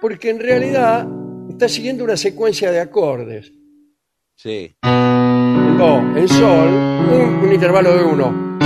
porque 0.00 0.30
en 0.30 0.40
realidad 0.40 1.06
está 1.50 1.68
siguiendo 1.68 2.02
una 2.02 2.16
secuencia 2.16 2.72
de 2.72 2.80
acordes. 2.80 3.52
Sí. 4.36 4.74
En 5.80 6.28
sol, 6.28 6.68
un, 6.68 7.52
intervalo 7.52 7.96
de 7.96 8.04
uno. 8.04 8.58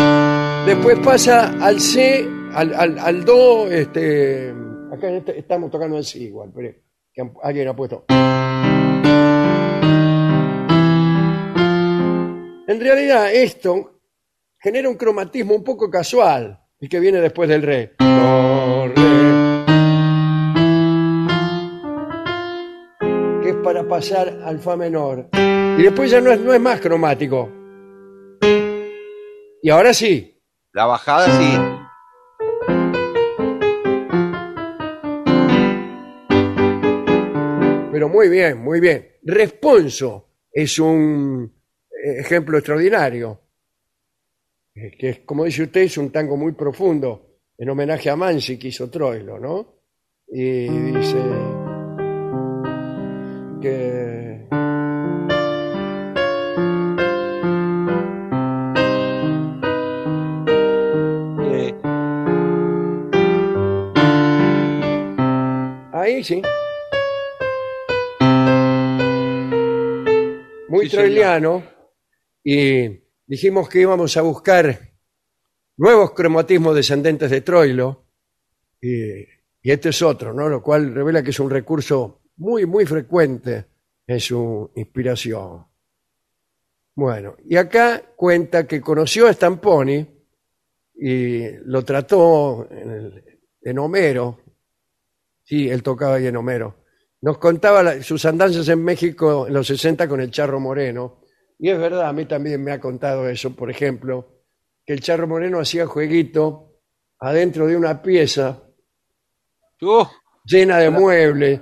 Después 0.66 0.98
pasa 0.98 1.54
al 1.60 1.78
C, 1.78 2.28
al, 2.52 2.74
al, 2.74 2.98
al 2.98 3.24
do, 3.24 3.70
este, 3.70 4.52
acá 4.92 5.10
este- 5.10 5.38
estamos 5.38 5.70
tocando 5.70 5.96
el 5.96 6.04
si 6.04 6.24
igual, 6.24 6.50
pero 6.52 6.74
alguien 7.44 7.68
ha 7.68 7.76
puesto. 7.76 8.04
En 12.66 12.80
realidad 12.80 13.32
esto 13.32 14.00
genera 14.58 14.88
un 14.88 14.96
cromatismo 14.96 15.54
un 15.54 15.62
poco 15.62 15.88
casual, 15.88 16.58
el 16.80 16.88
que 16.88 16.98
viene 16.98 17.20
después 17.20 17.48
del 17.48 17.62
re. 17.62 17.92
Do, 18.00 18.88
re. 18.88 18.94
Que 23.40 23.50
es 23.50 23.56
para 23.62 23.86
pasar 23.86 24.40
al 24.44 24.58
fa 24.58 24.76
menor. 24.76 25.28
Y 25.76 25.82
después 25.82 26.10
ya 26.10 26.20
no 26.20 26.30
es, 26.30 26.40
no 26.40 26.54
es 26.54 26.60
más 26.60 26.80
cromático. 26.80 27.50
Y 29.62 29.70
ahora 29.70 29.92
sí. 29.92 30.40
La 30.72 30.86
bajada 30.86 31.26
sí. 31.26 31.84
Pero 37.92 38.08
muy 38.08 38.28
bien, 38.28 38.58
muy 38.58 38.80
bien. 38.80 39.08
Responso 39.22 40.28
es 40.52 40.78
un 40.78 41.52
eh, 41.90 42.20
ejemplo 42.20 42.58
extraordinario. 42.58 43.40
Eh, 44.74 44.92
Que 44.98 45.08
es, 45.10 45.18
como 45.20 45.44
dice 45.44 45.62
usted, 45.62 45.82
es 45.82 45.96
un 45.98 46.10
tango 46.10 46.36
muy 46.36 46.52
profundo, 46.52 47.38
en 47.56 47.70
homenaje 47.70 48.10
a 48.10 48.16
Mansi 48.16 48.58
que 48.58 48.68
hizo 48.68 48.90
Troilo, 48.90 49.38
¿no? 49.38 49.74
Y 50.28 50.68
dice 50.68 51.22
que 53.62 54.03
sí. 66.24 66.42
Muy 70.68 70.86
Sí, 70.88 70.96
troiliano. 70.96 71.62
Y 72.42 73.00
dijimos 73.26 73.68
que 73.68 73.80
íbamos 73.80 74.16
a 74.16 74.22
buscar 74.22 74.78
nuevos 75.76 76.12
cromatismos 76.12 76.74
descendentes 76.74 77.30
de 77.30 77.40
Troilo. 77.42 78.06
Y, 78.80 79.20
y 79.22 79.70
este 79.70 79.90
es 79.90 80.02
otro, 80.02 80.32
¿no? 80.34 80.48
Lo 80.48 80.62
cual 80.62 80.94
revela 80.94 81.22
que 81.22 81.30
es 81.30 81.40
un 81.40 81.50
recurso 81.50 82.22
muy, 82.36 82.66
muy 82.66 82.84
frecuente 82.86 83.66
en 84.06 84.20
su 84.20 84.70
inspiración. 84.74 85.64
Bueno, 86.96 87.36
y 87.44 87.56
acá 87.56 88.02
cuenta 88.14 88.66
que 88.66 88.80
conoció 88.80 89.26
a 89.26 89.32
Stamponi 89.32 90.06
y 90.96 91.48
lo 91.64 91.82
trató 91.84 92.68
en, 92.70 92.90
el- 92.90 93.24
en 93.62 93.78
Homero. 93.78 94.40
Sí, 95.44 95.68
él 95.68 95.82
tocaba 95.82 96.14
ahí 96.16 96.26
en 96.26 96.36
Homero. 96.36 96.84
Nos 97.20 97.38
contaba 97.38 97.82
la- 97.82 98.02
sus 98.02 98.24
andanzas 98.24 98.68
en 98.68 98.82
México 98.82 99.46
en 99.46 99.54
los 99.54 99.66
60 99.66 100.08
con 100.08 100.20
el 100.20 100.30
Charro 100.30 100.60
Moreno. 100.60 101.20
Y 101.58 101.70
es 101.70 101.78
verdad, 101.78 102.08
a 102.08 102.12
mí 102.12 102.24
también 102.26 102.62
me 102.62 102.72
ha 102.72 102.80
contado 102.80 103.28
eso, 103.28 103.54
por 103.54 103.70
ejemplo, 103.70 104.42
que 104.84 104.92
el 104.92 105.00
Charro 105.00 105.26
Moreno 105.26 105.60
hacía 105.60 105.86
jueguito 105.86 106.80
adentro 107.20 107.66
de 107.66 107.76
una 107.76 108.02
pieza 108.02 108.62
uh, 109.82 110.04
llena 110.44 110.78
de 110.78 110.90
muebles, 110.90 111.60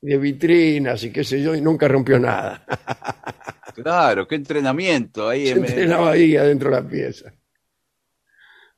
de 0.00 0.18
vitrinas 0.18 1.02
y 1.04 1.12
qué 1.12 1.24
sé 1.24 1.40
yo, 1.42 1.54
y 1.54 1.60
nunca 1.60 1.88
rompió 1.88 2.18
nada. 2.18 2.64
claro, 3.74 4.26
qué 4.26 4.34
entrenamiento. 4.34 5.28
Ahí 5.28 5.46
Se 5.46 5.52
en- 5.52 5.64
entrenaba 5.64 6.10
ahí 6.10 6.36
adentro 6.36 6.70
de 6.70 6.76
la 6.82 6.86
pieza. 6.88 7.32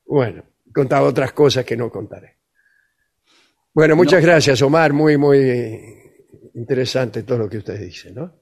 Bueno, 0.04 0.44
contaba 0.74 1.06
otras 1.08 1.32
cosas 1.32 1.64
que 1.64 1.76
no 1.76 1.90
contaré. 1.90 2.39
Bueno, 3.72 3.96
muchas 3.96 4.22
gracias, 4.22 4.60
Omar. 4.62 4.92
Muy, 4.92 5.16
muy 5.16 6.00
interesante 6.54 7.22
todo 7.22 7.38
lo 7.38 7.48
que 7.48 7.58
usted 7.58 7.78
dice, 7.78 8.12
¿no? 8.12 8.34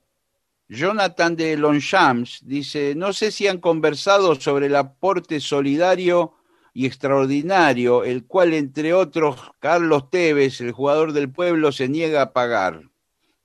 Jonathan 0.68 1.35
de 1.35 1.57
Longchamps 1.57 2.41
dice, 2.45 2.95
no 2.95 3.12
sé 3.12 3.31
si 3.31 3.47
han 3.47 3.59
conversado 3.59 4.35
sobre 4.35 4.66
el 4.66 4.76
aporte 4.76 5.41
solidario 5.41 6.35
y 6.74 6.87
extraordinario, 6.87 8.05
el 8.05 8.26
cual, 8.26 8.53
entre 8.53 8.93
otros, 8.93 9.51
Carlos 9.59 10.11
Tevez, 10.11 10.61
el 10.61 10.72
jugador 10.72 11.12
del 11.12 11.31
pueblo, 11.31 11.72
se 11.72 11.89
niega 11.89 12.22
a 12.22 12.33
pagar. 12.33 12.83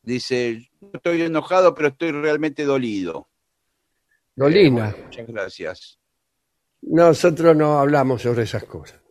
Dice, 0.02 0.70
estoy 0.94 1.22
enojado, 1.22 1.74
pero 1.74 1.90
estoy 1.90 2.12
realmente 2.12 2.66
dolido. 2.66 3.30
Dolina. 4.36 4.90
Eh, 4.90 4.92
bueno, 4.92 5.06
muchas 5.06 5.28
gracias. 5.28 6.00
Nosotros 6.82 7.56
no 7.56 7.80
hablamos 7.80 8.22
sobre 8.22 8.44
esas 8.44 8.66
cosas. 8.66 9.03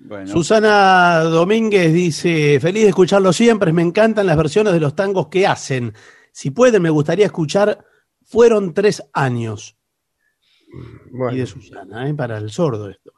Bueno, 0.00 0.26
Susana 0.26 1.20
Domínguez 1.24 1.92
dice, 1.92 2.58
feliz 2.60 2.84
de 2.84 2.88
escucharlo 2.90 3.32
siempre, 3.32 3.72
me 3.72 3.82
encantan 3.82 4.26
las 4.26 4.36
versiones 4.36 4.72
de 4.72 4.80
los 4.80 4.94
tangos 4.94 5.28
que 5.28 5.46
hacen. 5.46 5.92
Si 6.32 6.50
pueden, 6.50 6.82
me 6.82 6.90
gustaría 6.90 7.26
escuchar 7.26 7.84
Fueron 8.30 8.74
tres 8.74 9.02
años. 9.14 9.74
Y 11.10 11.16
Bueno, 11.16 11.36
de 11.38 11.46
Susana, 11.46 12.08
¿eh? 12.10 12.14
para 12.14 12.36
el 12.36 12.50
sordo 12.50 12.90
esto. 12.90 13.10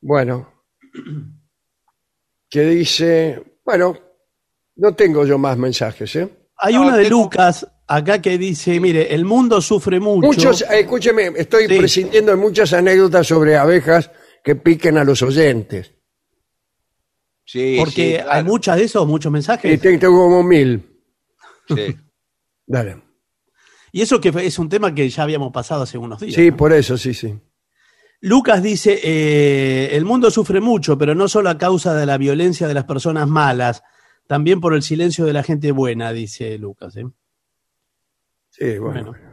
bueno. 0.00 0.48
que 2.48 2.62
dice, 2.62 3.58
Bueno, 3.64 3.94
no 4.76 4.94
tengo 4.94 5.24
yo 5.26 5.36
más 5.38 5.56
mensajes, 5.58 6.16
¿eh? 6.16 6.28
Hay 6.56 6.74
No, 6.74 6.82
una 6.82 6.96
de 6.96 7.04
tengo- 7.04 7.22
Lucas 7.24 7.66
acá 7.86 8.20
que 8.22 8.38
dice, 8.38 8.80
mire, 8.80 9.14
el 9.14 9.24
mundo 9.26 9.60
sufre 9.60 10.00
mucho. 10.00 10.26
Muchos, 10.26 10.62
eh, 10.62 10.80
escúcheme, 10.80 11.32
estoy 11.36 11.66
Sí. 11.88 12.04
de 12.04 12.36
muchas 12.36 12.72
anécdotas 12.72 13.26
sobre 13.26 13.56
abejas 13.56 14.10
que 14.42 14.56
piquen 14.56 14.96
a 14.96 15.04
los 15.04 15.20
oyentes. 15.22 15.91
Sí, 17.52 17.76
porque 17.78 18.16
sí, 18.18 18.26
hay 18.30 18.42
muchas 18.44 18.78
de 18.78 18.84
esos, 18.84 19.06
muchos 19.06 19.28
Y 19.28 19.32
mensajes. 19.34 19.78
te- 19.80 19.98
tengo 19.98 20.16
como 20.22 20.42
mil. 20.42 20.88
sí. 21.68 21.94
Dale. 22.66 23.02
Y 23.92 24.00
eso 24.00 24.18
que 24.22 24.30
es 24.34 24.58
un 24.58 24.70
tema 24.70 24.94
que 24.94 25.06
ya 25.10 25.24
habíamos 25.24 25.52
pasado 25.52 25.82
hace 25.82 25.98
unos 25.98 26.18
días. 26.20 26.34
Sí, 26.34 26.50
¿no? 26.50 26.56
por 26.56 26.72
eso, 26.72 26.96
sí, 26.96 27.12
sí. 27.12 27.38
Lucas 28.20 28.62
dice, 28.62 28.98
eh, 29.02 29.94
el 29.94 30.06
mundo 30.06 30.30
sufre 30.30 30.62
mucho, 30.62 30.96
pero 30.96 31.14
no 31.14 31.28
solo 31.28 31.50
a 31.50 31.58
causa 31.58 31.92
de 31.94 32.06
la 32.06 32.16
violencia 32.16 32.66
de 32.68 32.72
las 32.72 32.84
personas 32.84 33.28
malas, 33.28 33.82
también 34.26 34.62
por 34.62 34.72
el 34.72 34.82
silencio 34.82 35.26
de 35.26 35.34
la 35.34 35.42
gente 35.42 35.72
buena, 35.72 36.10
dice 36.12 36.56
Lucas. 36.56 36.96
¿eh? 36.96 37.04
Sí, 38.48 38.78
bueno. 38.78 39.10
Bueno. 39.10 39.32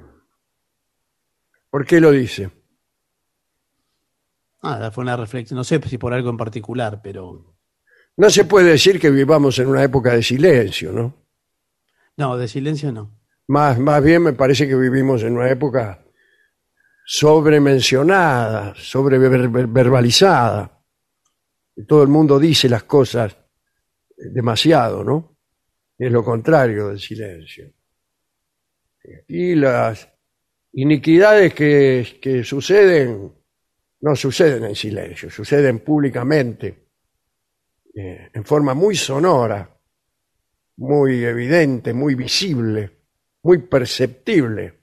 ¿Por 1.70 1.86
qué 1.86 2.01
lo 2.01 2.11
dice? 2.11 2.51
Nada, 4.61 4.91
fue 4.91 5.03
una 5.03 5.15
reflexión, 5.15 5.55
no 5.55 5.63
sé 5.63 5.80
si 5.88 5.97
por 5.97 6.13
algo 6.13 6.30
en 6.32 6.38
particular, 6.38 6.99
pero 7.01 7.55
No 8.20 8.30
se 8.30 8.43
puede 8.43 8.72
decir 8.72 8.99
que 8.99 9.09
vivamos 9.09 9.57
en 9.59 9.67
una 9.67 9.82
época 9.82 10.13
de 10.13 10.22
silencio, 10.22 10.91
¿no? 10.91 11.15
no, 12.17 12.38
de 12.38 12.49
silencio 12.49 12.91
no. 12.91 13.17
Más, 13.47 13.80
más 13.80 14.03
bien 14.03 14.24
me 14.24 14.34
parece 14.34 14.67
que 14.67 14.76
vivimos 14.76 15.24
en 15.24 15.38
una 15.38 15.49
época 15.49 16.03
sobremencionada, 17.05 18.74
sobreverbalizada. 18.76 20.84
Todo 21.88 22.03
el 22.03 22.09
mundo 22.09 22.39
dice 22.39 22.67
las 22.67 22.84
cosas 22.84 23.38
demasiado, 24.17 25.05
¿no? 25.05 25.38
Es 25.97 26.11
lo 26.11 26.22
contrario 26.22 26.89
del 26.89 26.99
silencio. 26.99 27.72
Y 29.30 29.55
las 29.55 30.09
iniquidades 30.74 31.53
que, 31.53 32.20
que 32.22 32.43
suceden 32.43 33.32
no 34.01 34.15
suceden 34.17 34.65
en 34.65 34.76
silencio, 34.76 35.30
suceden 35.30 35.80
públicamente, 35.80 36.88
eh, 38.02 38.30
en 38.34 38.45
forma 38.45 38.74
muy 38.74 38.95
sonora, 38.95 39.70
muy 40.78 41.26
evidente, 41.26 41.93
muy 41.93 42.16
visible, 42.16 42.97
muy 43.43 43.58
perceptible. 43.58 44.80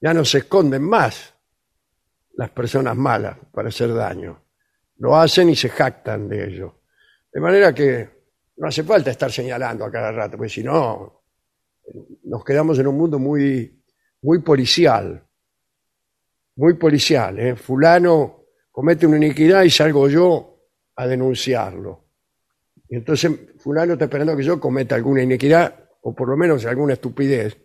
Ya 0.00 0.12
no 0.12 0.24
se 0.24 0.38
esconden 0.38 0.82
más 0.82 1.32
las 2.32 2.50
personas 2.50 2.96
malas 2.96 3.38
para 3.52 3.68
hacer 3.68 3.94
daño. 3.94 4.42
Lo 4.96 5.16
hacen 5.16 5.50
y 5.50 5.54
se 5.54 5.68
jactan 5.68 6.28
de 6.28 6.48
ello. 6.48 6.80
De 7.32 7.40
manera 7.40 7.72
que 7.72 8.10
no 8.56 8.66
hace 8.66 8.82
falta 8.82 9.12
estar 9.12 9.30
señalando 9.30 9.84
a 9.84 9.90
cada 9.92 10.10
rato, 10.10 10.36
porque 10.36 10.50
si 10.50 10.64
no, 10.64 11.22
nos 12.24 12.44
quedamos 12.44 12.76
en 12.80 12.88
un 12.88 12.98
mundo 12.98 13.20
muy, 13.20 13.84
muy 14.22 14.40
policial. 14.40 15.24
Muy 16.56 16.74
policial. 16.74 17.38
¿eh? 17.38 17.54
Fulano 17.54 18.46
comete 18.72 19.06
una 19.06 19.16
iniquidad 19.16 19.62
y 19.62 19.70
salgo 19.70 20.08
yo 20.08 20.53
a 20.96 21.06
denunciarlo. 21.06 22.04
Y 22.88 22.96
entonces 22.96 23.32
fulano 23.58 23.94
está 23.94 24.04
esperando 24.06 24.36
que 24.36 24.44
yo 24.44 24.60
cometa 24.60 24.94
alguna 24.94 25.22
iniquidad 25.22 25.88
o 26.02 26.14
por 26.14 26.28
lo 26.28 26.36
menos 26.36 26.64
alguna 26.66 26.92
estupidez 26.94 27.56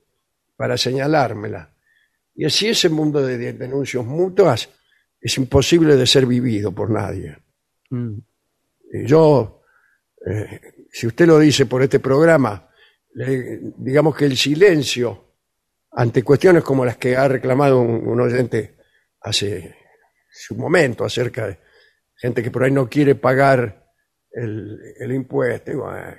para 0.56 0.78
señalármela. 0.78 1.74
Y 2.36 2.46
así 2.46 2.70
ese 2.70 2.90
mundo 2.90 3.22
de 3.26 3.38
de 3.38 3.54
denuncias 3.54 4.06
mutuas 4.06 4.70
es 5.22 5.38
imposible 5.38 5.96
de 5.96 6.08
ser 6.08 6.26
vivido 6.26 6.72
por 6.72 6.90
nadie. 6.90 7.38
Mm. 7.90 8.18
Y 8.94 9.06
yo, 9.06 9.62
eh, 10.26 10.62
si 10.92 11.06
usted 11.08 11.28
lo 11.28 11.38
dice 11.38 11.66
por 11.66 11.84
este 11.84 12.00
programa, 12.00 12.70
le- 13.14 13.60
digamos 13.78 14.16
que 14.16 14.26
el 14.26 14.38
silencio 14.38 15.26
ante 15.92 16.24
cuestiones 16.24 16.64
como 16.64 16.86
las 16.86 16.98
que 16.98 17.16
ha 17.18 17.28
reclamado 17.28 17.82
un, 17.82 18.08
un 18.08 18.22
oyente 18.22 18.76
hace 19.22 19.76
su 20.32 20.56
momento 20.56 21.04
acerca 21.04 21.48
de 21.48 21.60
gente 22.20 22.43
que 22.43 22.51
por 22.51 22.63
ahí 22.63 22.72
no 22.72 22.89
quiere 22.89 23.15
pagar 23.15 23.88
el, 24.32 25.11
impuesto, 25.11 25.72
y 25.72 25.76
bueno, 25.76 26.15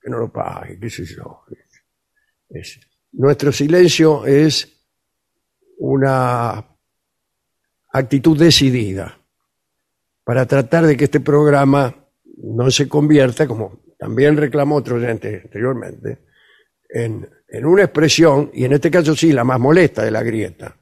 que 0.00 0.10
no 0.10 0.18
lo 0.18 0.32
pague, 0.32 0.78
qué 0.78 0.90
sé 0.90 1.04
yo. 1.04 1.44
Es- 2.50 2.78
nuestro 3.12 3.50
silencio 3.52 4.26
es 4.26 4.68
una 5.78 6.64
actitud 7.92 8.38
decidida 8.38 9.18
para 10.24 10.46
tratar 10.46 10.86
de 10.86 10.96
que 10.96 11.04
este 11.04 11.20
programa 11.20 11.94
no 12.38 12.70
se 12.70 12.88
convierta, 12.88 13.46
como 13.46 13.84
también 13.98 14.36
reclamó 14.36 14.76
otro 14.76 14.96
oyente 14.96 15.42
anteriormente, 15.44 16.26
en, 16.88 17.28
en 17.48 17.64
una 17.64 17.84
expresión, 17.84 18.50
y 18.52 18.64
en 18.64 18.72
este 18.74 18.90
caso 18.90 19.14
sí, 19.14 19.32
la 19.32 19.44
más 19.44 19.60
molesta 19.60 20.02
de 20.04 20.10
la 20.10 20.22
grieta. 20.22 20.76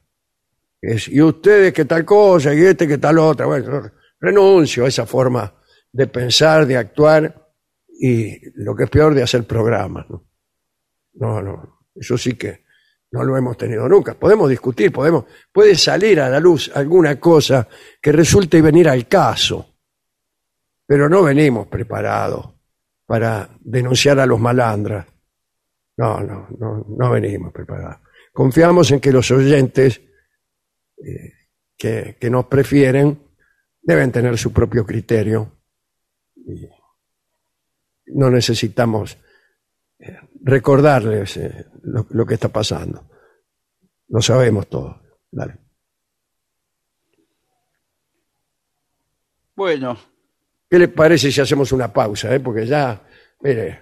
Es, 0.81 1.07
y 1.07 1.21
ustedes 1.21 1.71
que 1.71 1.85
tal 1.85 2.03
cosa, 2.03 2.53
y 2.53 2.61
este 2.61 2.87
que 2.87 2.97
tal 2.97 3.19
otra. 3.19 3.45
Bueno, 3.45 3.89
renuncio 4.23 4.85
a 4.85 4.87
esa 4.87 5.05
forma 5.05 5.53
de 5.91 6.07
pensar, 6.07 6.65
de 6.65 6.77
actuar, 6.77 7.51
y 7.89 8.39
lo 8.55 8.73
que 8.73 8.85
es 8.85 8.89
peor, 8.89 9.13
de 9.13 9.21
hacer 9.21 9.43
programas. 9.43 10.05
¿no? 10.09 10.23
No, 11.41 11.81
eso 11.93 12.17
sí 12.17 12.35
que 12.35 12.63
no 13.11 13.23
lo 13.23 13.35
hemos 13.35 13.57
tenido 13.57 13.87
nunca. 13.89 14.13
Podemos 14.13 14.49
discutir, 14.49 14.93
podemos, 14.93 15.25
puede 15.51 15.75
salir 15.75 16.21
a 16.21 16.29
la 16.29 16.39
luz 16.39 16.71
alguna 16.73 17.19
cosa 17.19 17.67
que 18.01 18.13
resulte 18.13 18.61
venir 18.61 18.87
al 18.87 19.09
caso, 19.09 19.75
pero 20.87 21.09
no 21.09 21.23
venimos 21.23 21.67
preparados 21.67 22.49
para 23.05 23.49
denunciar 23.59 24.19
a 24.19 24.25
los 24.25 24.39
malandras. 24.39 25.05
No, 25.97 26.21
no, 26.21 26.47
no, 26.57 26.85
no 26.87 27.11
venimos 27.11 27.51
preparados. 27.51 27.97
Confiamos 28.31 28.89
en 28.91 29.01
que 29.01 29.11
los 29.11 29.29
oyentes 29.31 30.01
eh, 30.97 31.33
que 31.77 32.29
nos 32.31 32.45
prefieren 32.45 33.32
deben 33.83 34.11
tener 34.11 34.37
su 34.37 34.51
propio 34.51 34.85
criterio. 34.85 35.51
Y 36.35 36.67
no 38.07 38.29
necesitamos 38.29 39.17
eh, 39.99 40.17
recordarles 40.41 41.37
eh, 41.37 41.65
lo, 41.83 42.05
lo 42.09 42.25
que 42.25 42.33
está 42.33 42.49
pasando. 42.49 43.09
Lo 44.09 44.21
sabemos 44.21 44.67
todo. 44.67 45.01
Dale. 45.31 45.57
Bueno, 49.55 49.97
¿Qué 50.69 50.79
le 50.79 50.87
parece 50.87 51.31
si 51.31 51.39
hacemos 51.39 51.71
una 51.71 51.93
pausa? 51.93 52.33
eh? 52.33 52.39
Porque 52.39 52.65
ya, 52.65 52.99
mire, 53.41 53.79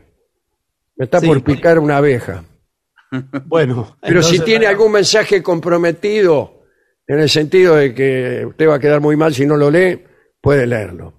me 0.97 1.05
está 1.05 1.21
Sí. 1.21 1.27
por 1.27 1.41
picar 1.43 1.79
una 1.79 1.97
abeja. 1.97 2.43
Bueno, 3.45 3.97
Pero 4.01 4.21
si 4.23 4.39
tiene 4.39 4.67
algún 4.67 4.93
mensaje 4.93 5.41
comprometido, 5.43 6.60
en 7.07 7.19
el 7.19 7.29
sentido 7.29 7.75
de 7.75 7.93
que 7.93 8.45
usted 8.45 8.67
va 8.67 8.75
a 8.75 8.79
quedar 8.79 9.01
muy 9.01 9.15
mal 9.15 9.33
si 9.33 9.45
no 9.45 9.57
lo 9.57 9.69
lee, 9.69 10.03
puede 10.39 10.65
leerlo. 10.67 11.13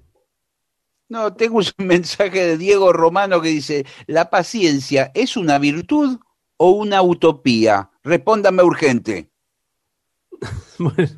no, 1.08 1.34
tengo 1.34 1.58
un 1.58 1.64
mensaje 1.86 2.46
de 2.46 2.58
Diego 2.58 2.92
Romano 2.92 3.40
que 3.40 3.48
dice, 3.48 3.84
¿la 4.06 4.30
paciencia 4.30 5.10
es 5.14 5.36
una 5.36 5.58
virtud 5.58 6.18
o 6.56 6.70
una 6.70 7.02
utopía? 7.02 7.90
Respóndame 8.02 8.62
urgente. 8.62 9.30
bueno, 10.78 11.08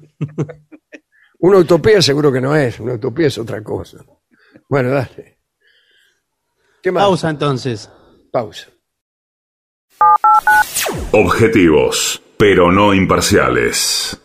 Una 1.39 1.59
utopía 1.59 2.01
seguro 2.01 2.33
que 2.33 2.41
no 2.41 2.57
es, 2.57 2.81
una 2.81 2.95
utopía 2.95 3.27
es 3.27 3.39
otra 3.39 3.63
cosa. 3.63 4.05
Bueno, 4.69 4.91
dale. 4.91 5.39
¿Qué 6.83 6.91
más? 6.91 7.05
pausa 7.05 7.31
entonces. 7.31 7.91
Pausa. 8.33 8.69
Objetivos, 11.13 12.23
pero 12.37 12.73
no 12.73 12.93
imparciales. 12.95 14.21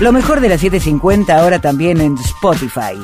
Lo 0.00 0.12
mejor 0.12 0.40
de 0.40 0.50
la 0.50 0.58
750 0.58 1.38
ahora 1.38 1.58
también 1.58 2.02
en 2.02 2.18
Spotify. 2.18 2.94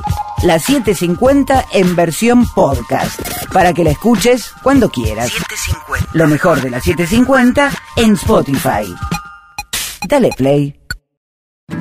La 0.42 0.58
750 0.58 1.66
en 1.72 1.96
versión 1.96 2.46
podcast. 2.54 3.18
Para 3.50 3.72
que 3.72 3.82
la 3.82 3.90
escuches 3.92 4.52
cuando 4.62 4.90
quieras. 4.90 5.32
Lo 6.12 6.26
mejor 6.26 6.60
de 6.60 6.68
la 6.68 6.80
750 6.80 7.70
en 7.96 8.12
Spotify. 8.12 8.94
Dale 10.06 10.30
play. 10.36 10.78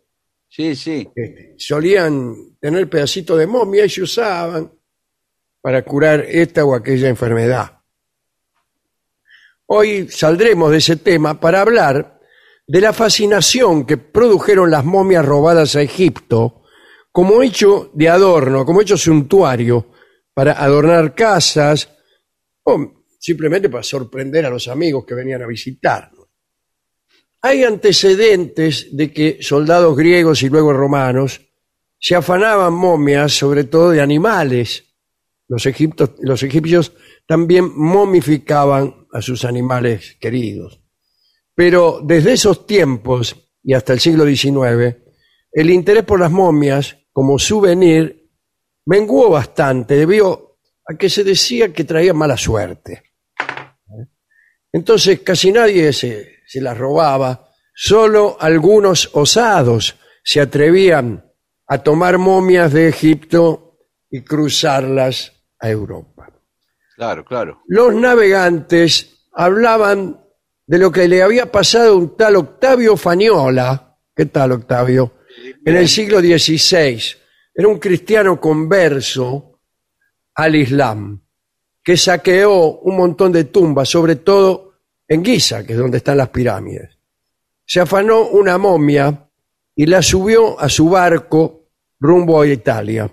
Sí, 0.58 0.74
sí. 0.74 1.08
este, 1.14 1.54
solían 1.56 2.56
tener 2.60 2.90
pedacitos 2.90 3.38
de 3.38 3.46
momia 3.46 3.84
y 3.84 3.88
se 3.88 4.02
usaban 4.02 4.68
para 5.60 5.84
curar 5.84 6.24
esta 6.28 6.64
o 6.64 6.74
aquella 6.74 7.08
enfermedad. 7.08 7.78
Hoy 9.66 10.08
saldremos 10.08 10.72
de 10.72 10.78
ese 10.78 10.96
tema 10.96 11.38
para 11.38 11.60
hablar 11.60 12.18
de 12.66 12.80
la 12.80 12.92
fascinación 12.92 13.86
que 13.86 13.98
produjeron 13.98 14.68
las 14.68 14.84
momias 14.84 15.24
robadas 15.24 15.76
a 15.76 15.82
Egipto 15.82 16.64
como 17.12 17.40
hecho 17.40 17.92
de 17.94 18.08
adorno, 18.08 18.64
como 18.64 18.82
hecho 18.82 18.96
suntuario 18.96 19.92
para 20.34 20.60
adornar 20.60 21.14
casas 21.14 21.88
o 22.64 23.04
simplemente 23.16 23.68
para 23.68 23.84
sorprender 23.84 24.44
a 24.44 24.50
los 24.50 24.66
amigos 24.66 25.04
que 25.06 25.14
venían 25.14 25.40
a 25.40 25.46
visitarnos. 25.46 26.17
Hay 27.42 27.62
antecedentes 27.64 28.96
de 28.96 29.12
que 29.12 29.38
soldados 29.40 29.96
griegos 29.96 30.42
y 30.42 30.48
luego 30.48 30.72
romanos 30.72 31.40
se 32.00 32.14
afanaban 32.14 32.72
momias, 32.72 33.32
sobre 33.32 33.64
todo 33.64 33.90
de 33.90 34.00
animales. 34.00 34.84
Los, 35.48 35.66
egiptos- 35.66 36.12
los 36.20 36.42
egipcios 36.42 36.92
también 37.26 37.70
momificaban 37.74 39.06
a 39.12 39.22
sus 39.22 39.44
animales 39.44 40.16
queridos. 40.20 40.80
Pero 41.54 42.00
desde 42.04 42.32
esos 42.32 42.66
tiempos 42.66 43.36
y 43.62 43.74
hasta 43.74 43.92
el 43.92 44.00
siglo 44.00 44.24
XIX, 44.24 44.96
el 45.52 45.70
interés 45.70 46.04
por 46.04 46.20
las 46.20 46.30
momias 46.30 46.96
como 47.12 47.38
souvenir 47.38 48.30
menguó 48.86 49.30
bastante 49.30 49.96
debido 49.96 50.58
a 50.86 50.96
que 50.96 51.10
se 51.10 51.24
decía 51.24 51.72
que 51.72 51.84
traían 51.84 52.16
mala 52.16 52.36
suerte. 52.36 53.02
Entonces 54.72 55.20
casi 55.20 55.50
nadie 55.52 55.92
se, 55.92 56.37
se 56.48 56.62
las 56.62 56.78
robaba, 56.78 57.50
solo 57.74 58.38
algunos 58.40 59.10
osados 59.12 59.96
se 60.24 60.40
atrevían 60.40 61.30
a 61.66 61.78
tomar 61.78 62.16
momias 62.16 62.72
de 62.72 62.88
Egipto 62.88 63.76
y 64.10 64.22
cruzarlas 64.22 65.30
a 65.60 65.68
Europa. 65.68 66.30
Claro, 66.96 67.22
claro. 67.24 67.62
Los 67.66 67.94
navegantes 67.94 69.26
hablaban 69.32 70.24
de 70.66 70.78
lo 70.78 70.90
que 70.90 71.06
le 71.06 71.22
había 71.22 71.52
pasado 71.52 71.92
a 71.92 71.96
un 71.96 72.16
tal 72.16 72.36
Octavio 72.36 72.96
Fañola. 72.96 73.98
¿Qué 74.16 74.26
tal, 74.26 74.52
Octavio? 74.52 75.18
En 75.66 75.76
el 75.76 75.86
siglo 75.86 76.20
XVI. 76.20 76.98
Era 77.54 77.68
un 77.68 77.78
cristiano 77.78 78.40
converso 78.40 79.60
al 80.34 80.56
Islam 80.56 81.22
que 81.84 81.96
saqueó 81.98 82.78
un 82.80 82.96
montón 82.96 83.32
de 83.32 83.44
tumbas, 83.44 83.90
sobre 83.90 84.16
todo 84.16 84.67
en 85.08 85.24
Giza, 85.24 85.64
que 85.64 85.72
es 85.72 85.78
donde 85.78 85.98
están 85.98 86.18
las 86.18 86.28
pirámides. 86.28 86.98
Se 87.64 87.80
afanó 87.80 88.28
una 88.28 88.58
momia 88.58 89.28
y 89.74 89.86
la 89.86 90.02
subió 90.02 90.60
a 90.60 90.68
su 90.68 90.90
barco 90.90 91.70
rumbo 91.98 92.40
a 92.40 92.46
Italia. 92.46 93.10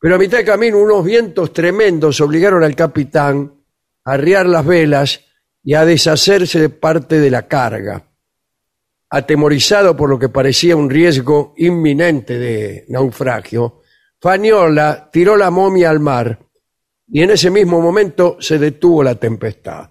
Pero 0.00 0.14
a 0.14 0.18
mitad 0.18 0.38
de 0.38 0.44
camino 0.44 0.78
unos 0.78 1.04
vientos 1.04 1.52
tremendos 1.52 2.20
obligaron 2.20 2.62
al 2.62 2.74
capitán 2.74 3.52
a 4.04 4.12
arriar 4.12 4.46
las 4.46 4.64
velas 4.64 5.20
y 5.62 5.74
a 5.74 5.84
deshacerse 5.84 6.58
de 6.60 6.70
parte 6.70 7.20
de 7.20 7.30
la 7.30 7.46
carga. 7.46 8.06
Atemorizado 9.10 9.96
por 9.96 10.08
lo 10.08 10.18
que 10.18 10.28
parecía 10.28 10.76
un 10.76 10.88
riesgo 10.88 11.52
inminente 11.56 12.38
de 12.38 12.84
naufragio, 12.88 13.82
Fañola 14.20 15.10
tiró 15.12 15.36
la 15.36 15.50
momia 15.50 15.90
al 15.90 16.00
mar 16.00 16.38
y 17.08 17.22
en 17.22 17.30
ese 17.30 17.50
mismo 17.50 17.80
momento 17.80 18.36
se 18.40 18.58
detuvo 18.58 19.02
la 19.02 19.16
tempestad. 19.16 19.90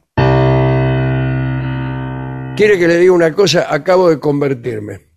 ¿Quiere 2.59 2.77
que 2.77 2.89
le 2.89 2.97
diga 2.97 3.13
una 3.13 3.33
cosa? 3.33 3.73
Acabo 3.73 4.09
de 4.09 4.19
convertirme. 4.19 5.13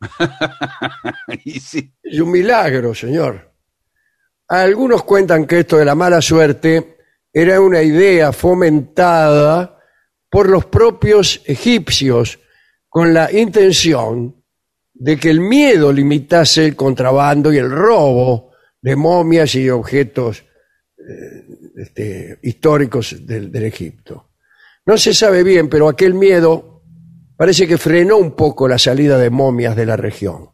Y 1.44 1.60
sí. 1.60 1.92
Es 2.02 2.18
un 2.20 2.30
milagro, 2.30 2.94
señor. 2.94 3.52
Algunos 4.48 5.02
cuentan 5.02 5.46
que 5.46 5.60
esto 5.60 5.76
de 5.76 5.84
la 5.84 5.94
mala 5.94 6.22
suerte 6.22 6.96
era 7.30 7.60
una 7.60 7.82
idea 7.82 8.32
fomentada 8.32 9.78
por 10.30 10.48
los 10.48 10.64
propios 10.64 11.42
egipcios 11.44 12.38
con 12.88 13.12
la 13.12 13.30
intención 13.30 14.42
de 14.94 15.18
que 15.18 15.28
el 15.28 15.40
miedo 15.40 15.92
limitase 15.92 16.64
el 16.64 16.76
contrabando 16.76 17.52
y 17.52 17.58
el 17.58 17.70
robo 17.70 18.52
de 18.80 18.96
momias 18.96 19.54
y 19.54 19.68
objetos 19.68 20.46
eh, 20.96 21.44
este, 21.76 22.38
históricos 22.42 23.26
del, 23.26 23.52
del 23.52 23.64
Egipto. 23.64 24.30
No 24.86 24.96
se 24.96 25.12
sabe 25.12 25.42
bien, 25.42 25.68
pero 25.68 25.90
aquel 25.90 26.14
miedo 26.14 26.72
parece 27.36 27.66
que 27.66 27.78
frenó 27.78 28.16
un 28.16 28.32
poco 28.32 28.66
la 28.68 28.78
salida 28.78 29.18
de 29.18 29.30
momias 29.30 29.76
de 29.76 29.86
la 29.86 29.96
región. 29.96 30.50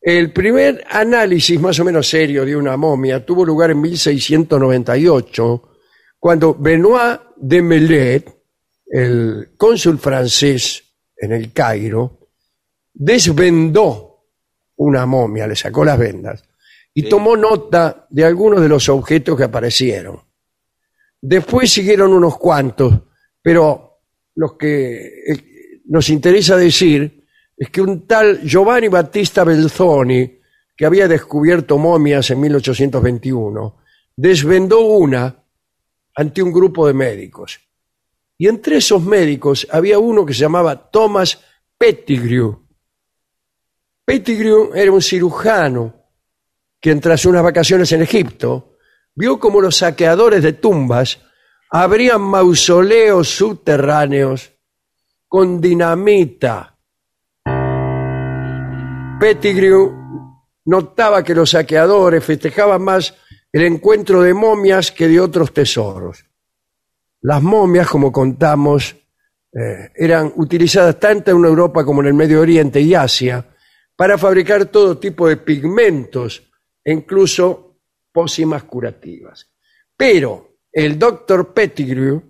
El 0.00 0.32
primer 0.32 0.84
análisis 0.90 1.60
más 1.60 1.78
o 1.78 1.84
menos 1.84 2.08
serio 2.08 2.44
de 2.44 2.56
una 2.56 2.76
momia 2.76 3.24
tuvo 3.24 3.44
lugar 3.44 3.70
en 3.70 3.80
1698, 3.80 5.62
cuando 6.18 6.54
Benoit 6.54 7.20
de 7.36 7.62
Mellet, 7.62 8.24
el 8.86 9.52
cónsul 9.56 9.98
francés 9.98 10.82
en 11.16 11.32
el 11.32 11.52
Cairo, 11.52 12.18
desvendó 12.92 14.26
una 14.76 15.06
momia, 15.06 15.46
le 15.46 15.54
sacó 15.56 15.84
las 15.84 15.98
vendas 15.98 16.42
y 16.94 17.02
Sí. 17.02 17.08
tomó 17.08 17.36
nota 17.36 18.06
de 18.10 18.24
algunos 18.24 18.60
de 18.60 18.68
los 18.68 18.88
objetos 18.88 19.36
que 19.36 19.44
aparecieron. 19.44 20.20
Después 21.20 21.70
siguieron 21.72 22.12
unos 22.12 22.36
cuantos, 22.38 23.02
pero 23.40 23.91
los 24.34 24.54
que 24.54 25.82
nos 25.86 26.08
interesa 26.08 26.56
decir 26.56 27.26
es 27.56 27.70
que 27.70 27.80
un 27.80 28.06
tal 28.06 28.42
Giovanni 28.42 28.88
Battista 28.88 29.44
Belzoni, 29.44 30.40
que 30.76 30.86
había 30.86 31.06
descubierto 31.06 31.78
momias 31.78 32.30
en 32.30 32.40
1821, 32.40 33.76
desvendó 34.16 34.80
una 34.80 35.44
ante 36.14 36.42
un 36.42 36.52
grupo 36.52 36.86
de 36.86 36.94
médicos. 36.94 37.60
Y 38.38 38.48
entre 38.48 38.76
esos 38.76 39.02
médicos 39.02 39.66
había 39.70 39.98
uno 39.98 40.26
que 40.26 40.34
se 40.34 40.40
llamaba 40.40 40.90
Thomas 40.90 41.40
Pettigrew. 41.78 42.66
Pettigrew 44.04 44.72
era 44.74 44.90
un 44.90 45.02
cirujano 45.02 45.94
quien 46.80 47.00
tras 47.00 47.24
unas 47.26 47.44
vacaciones 47.44 47.92
en 47.92 48.02
Egipto 48.02 48.76
vio 49.14 49.38
como 49.38 49.60
los 49.60 49.76
saqueadores 49.76 50.42
de 50.42 50.54
tumbas 50.54 51.20
abrían 51.74 52.20
mausoleos 52.20 53.28
subterráneos 53.34 54.52
con 55.26 55.58
dinamita. 55.58 56.76
Pettigrew 59.18 59.90
notaba 60.66 61.24
que 61.24 61.34
los 61.34 61.50
saqueadores 61.50 62.22
festejaban 62.22 62.82
más 62.82 63.14
el 63.50 63.62
encuentro 63.62 64.20
de 64.20 64.34
momias 64.34 64.92
que 64.92 65.08
de 65.08 65.18
otros 65.18 65.54
tesoros. 65.54 66.24
Las 67.22 67.42
momias, 67.42 67.88
como 67.88 68.12
contamos, 68.12 68.94
eh, 69.52 69.90
eran 69.94 70.30
utilizadas 70.36 71.00
tanto 71.00 71.30
en 71.30 71.44
Europa 71.44 71.84
como 71.86 72.02
en 72.02 72.08
el 72.08 72.14
Medio 72.14 72.40
Oriente 72.42 72.80
y 72.82 72.94
Asia 72.94 73.46
para 73.96 74.18
fabricar 74.18 74.66
todo 74.66 74.98
tipo 74.98 75.26
de 75.26 75.38
pigmentos 75.38 76.42
e 76.84 76.92
incluso 76.92 77.78
pócimas 78.12 78.64
curativas. 78.64 79.50
Pero 79.96 80.51
el 80.72 80.98
doctor 80.98 81.52
Pettigrew 81.52 82.22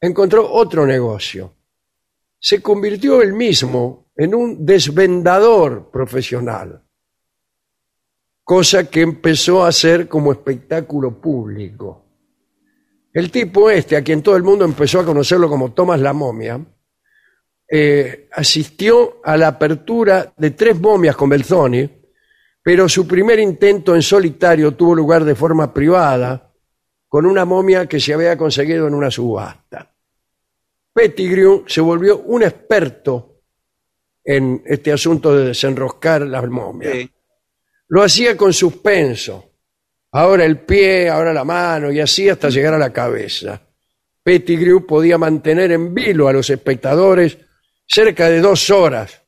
encontró 0.00 0.50
otro 0.50 0.86
negocio. 0.86 1.54
Se 2.38 2.60
convirtió 2.60 3.22
él 3.22 3.32
mismo 3.32 4.10
en 4.16 4.34
un 4.34 4.66
desvendador 4.66 5.90
profesional, 5.90 6.82
cosa 8.44 8.88
que 8.90 9.00
empezó 9.00 9.64
a 9.64 9.68
hacer 9.68 10.08
como 10.08 10.32
espectáculo 10.32 11.20
público. 11.20 12.04
El 13.12 13.30
tipo 13.30 13.70
este, 13.70 13.96
a 13.96 14.04
quien 14.04 14.22
todo 14.22 14.36
el 14.36 14.42
mundo 14.42 14.64
empezó 14.64 15.00
a 15.00 15.04
conocerlo 15.04 15.48
como 15.48 15.72
Thomas 15.72 16.00
la 16.00 16.12
momia, 16.12 16.64
eh, 17.72 18.28
asistió 18.32 19.20
a 19.24 19.36
la 19.36 19.48
apertura 19.48 20.32
de 20.36 20.50
tres 20.50 20.78
momias 20.78 21.16
con 21.16 21.28
Belzoni, 21.28 21.88
pero 22.62 22.88
su 22.88 23.06
primer 23.06 23.38
intento 23.38 23.94
en 23.94 24.02
solitario 24.02 24.72
tuvo 24.72 24.94
lugar 24.94 25.24
de 25.24 25.34
forma 25.34 25.72
privada, 25.72 26.49
con 27.10 27.26
una 27.26 27.44
momia 27.44 27.88
que 27.88 27.98
se 27.98 28.14
había 28.14 28.38
conseguido 28.38 28.86
en 28.86 28.94
una 28.94 29.10
subasta. 29.10 29.92
Pettigrew 30.94 31.64
se 31.66 31.80
volvió 31.80 32.18
un 32.18 32.44
experto 32.44 33.42
en 34.22 34.62
este 34.64 34.92
asunto 34.92 35.36
de 35.36 35.46
desenroscar 35.46 36.22
las 36.22 36.48
momias. 36.48 37.08
Lo 37.88 38.04
hacía 38.04 38.36
con 38.36 38.52
suspenso, 38.52 39.54
ahora 40.12 40.44
el 40.44 40.60
pie, 40.60 41.08
ahora 41.08 41.34
la 41.34 41.42
mano, 41.42 41.90
y 41.90 41.98
así 41.98 42.28
hasta 42.28 42.48
llegar 42.48 42.74
a 42.74 42.78
la 42.78 42.92
cabeza. 42.92 43.60
Pettigrew 44.22 44.86
podía 44.86 45.18
mantener 45.18 45.72
en 45.72 45.92
vilo 45.92 46.28
a 46.28 46.32
los 46.32 46.48
espectadores 46.48 47.38
cerca 47.88 48.30
de 48.30 48.40
dos 48.40 48.70
horas 48.70 49.20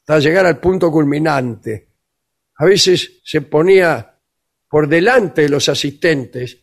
hasta 0.00 0.18
llegar 0.18 0.44
al 0.44 0.58
punto 0.58 0.90
culminante. 0.90 1.86
A 2.56 2.64
veces 2.64 3.20
se 3.24 3.42
ponía 3.42 4.18
por 4.68 4.88
delante 4.88 5.42
de 5.42 5.50
los 5.50 5.68
asistentes 5.68 6.61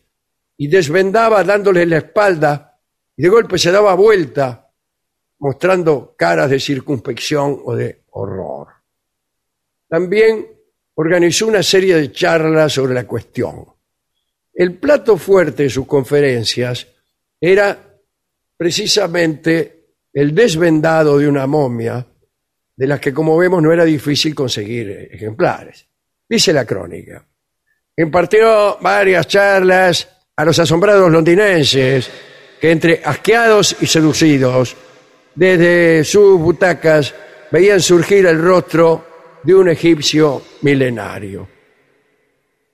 y 0.60 0.68
desvendaba 0.68 1.42
dándoles 1.42 1.88
la 1.88 1.96
espalda 1.96 2.78
y 3.16 3.22
de 3.22 3.30
golpe 3.30 3.56
se 3.56 3.72
daba 3.72 3.94
vuelta 3.94 4.70
mostrando 5.38 6.14
caras 6.18 6.50
de 6.50 6.60
circunspección 6.60 7.62
o 7.64 7.74
de 7.74 8.02
horror. 8.10 8.68
También 9.88 10.46
organizó 10.96 11.46
una 11.46 11.62
serie 11.62 11.96
de 11.96 12.12
charlas 12.12 12.74
sobre 12.74 12.92
la 12.92 13.06
cuestión. 13.06 13.64
El 14.52 14.76
plato 14.76 15.16
fuerte 15.16 15.62
de 15.62 15.70
sus 15.70 15.86
conferencias 15.86 16.86
era 17.40 17.98
precisamente 18.54 19.94
el 20.12 20.34
desvendado 20.34 21.16
de 21.16 21.26
una 21.26 21.46
momia, 21.46 22.06
de 22.76 22.86
las 22.86 23.00
que 23.00 23.14
como 23.14 23.34
vemos 23.38 23.62
no 23.62 23.72
era 23.72 23.86
difícil 23.86 24.34
conseguir 24.34 25.08
ejemplares. 25.10 25.86
Dice 26.28 26.52
la 26.52 26.66
crónica. 26.66 27.26
Impartió 27.96 28.76
varias 28.78 29.26
charlas 29.26 30.19
a 30.40 30.44
los 30.44 30.58
asombrados 30.58 31.12
londinenses 31.12 32.10
que 32.58 32.70
entre 32.70 33.02
asqueados 33.04 33.76
y 33.80 33.86
seducidos, 33.86 34.74
desde 35.34 36.02
sus 36.02 36.40
butacas 36.40 37.14
veían 37.50 37.80
surgir 37.80 38.24
el 38.24 38.40
rostro 38.40 39.04
de 39.42 39.54
un 39.54 39.68
egipcio 39.68 40.42
milenario. 40.62 41.46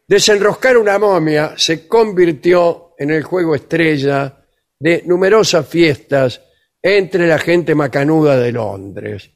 Desenroscar 0.07 0.77
una 0.77 0.97
momia 1.01 1.55
se 1.57 1.89
convirtió 1.89 2.95
en 2.97 3.11
el 3.11 3.25
juego 3.25 3.57
estrella 3.57 4.47
de 4.79 5.03
numerosas 5.05 5.67
fiestas 5.67 6.41
entre 6.81 7.27
la 7.27 7.39
gente 7.39 7.75
macanuda 7.75 8.39
de 8.39 8.53
Londres. 8.53 9.29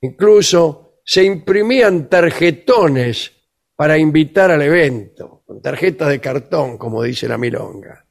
Incluso 0.00 1.00
se 1.04 1.24
imprimían 1.24 2.08
tarjetones 2.08 3.32
para 3.74 3.98
invitar 3.98 4.52
al 4.52 4.62
evento, 4.62 5.41
con 5.52 5.60
tarjetas 5.60 6.08
de 6.08 6.18
cartón, 6.18 6.78
como 6.78 7.02
dice 7.02 7.28
la 7.28 7.36
milonga. 7.36 8.06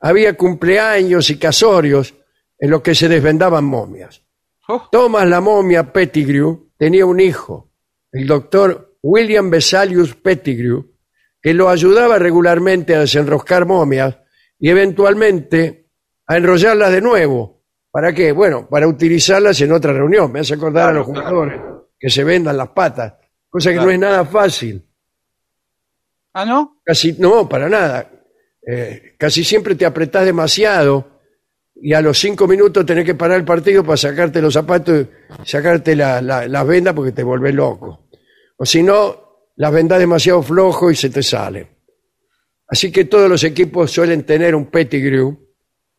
Había 0.00 0.36
cumpleaños 0.36 1.30
y 1.30 1.38
casorios 1.38 2.14
en 2.58 2.70
los 2.70 2.82
que 2.82 2.94
se 2.94 3.08
desvendaban 3.08 3.64
momias. 3.64 4.22
Oh. 4.68 4.86
Thomas 4.92 5.26
la 5.26 5.40
momia 5.40 5.94
Pettigrew 5.94 6.72
tenía 6.76 7.06
un 7.06 7.20
hijo, 7.20 7.72
el 8.12 8.26
doctor 8.26 8.98
William 9.02 9.48
Vesalius 9.48 10.14
Pettigrew, 10.14 10.92
que 11.40 11.54
lo 11.54 11.70
ayudaba 11.70 12.18
regularmente 12.18 12.94
a 12.94 13.00
desenroscar 13.00 13.64
momias 13.64 14.18
y 14.58 14.68
eventualmente 14.68 15.88
a 16.26 16.36
enrollarlas 16.36 16.92
de 16.92 17.00
nuevo. 17.00 17.62
¿Para 17.90 18.12
qué? 18.12 18.32
Bueno, 18.32 18.68
para 18.68 18.86
utilizarlas 18.86 19.58
en 19.62 19.72
otra 19.72 19.94
reunión. 19.94 20.30
Me 20.30 20.40
hace 20.40 20.52
acordar 20.52 20.90
a 20.90 20.92
los 20.92 21.06
jugadores 21.06 21.58
que 21.98 22.10
se 22.10 22.24
vendan 22.24 22.58
las 22.58 22.68
patas, 22.70 23.14
cosa 23.48 23.70
que 23.70 23.76
no 23.76 23.88
es 23.88 23.98
nada 23.98 24.26
fácil. 24.26 24.86
¿Ah, 26.34 26.44
no? 26.44 26.80
Casi, 26.84 27.12
no, 27.18 27.48
para 27.48 27.68
nada. 27.68 28.10
Eh, 28.66 29.14
casi 29.18 29.44
siempre 29.44 29.74
te 29.74 29.86
apretás 29.86 30.24
demasiado 30.24 31.20
y 31.76 31.92
a 31.92 32.00
los 32.00 32.18
cinco 32.18 32.46
minutos 32.46 32.84
tenés 32.86 33.04
que 33.04 33.14
parar 33.14 33.38
el 33.38 33.44
partido 33.44 33.84
para 33.84 33.96
sacarte 33.96 34.40
los 34.40 34.54
zapatos 34.54 35.06
y 35.44 35.48
sacarte 35.48 35.94
la- 35.96 36.20
la- 36.22 36.46
las 36.48 36.66
vendas 36.66 36.94
porque 36.94 37.12
te 37.12 37.22
volvés 37.22 37.54
loco. 37.54 38.08
O 38.56 38.64
si 38.64 38.82
no, 38.82 39.48
las 39.56 39.72
vendas 39.72 39.98
demasiado 39.98 40.42
flojo 40.42 40.90
y 40.90 40.96
se 40.96 41.10
te 41.10 41.22
sale. 41.22 41.68
Así 42.66 42.90
que 42.90 43.04
todos 43.04 43.28
los 43.28 43.44
equipos 43.44 43.90
suelen 43.90 44.24
tener 44.24 44.54
un 44.54 44.66
Pettigrew 44.66 45.38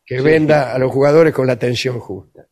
que 0.06 0.22
venda 0.22 0.74
a 0.74 0.80
los 0.80 0.92
jugadores 0.92 1.34
con 1.34 1.48
la 1.48 1.58
tensión 1.58 2.00
justa. 2.00 2.48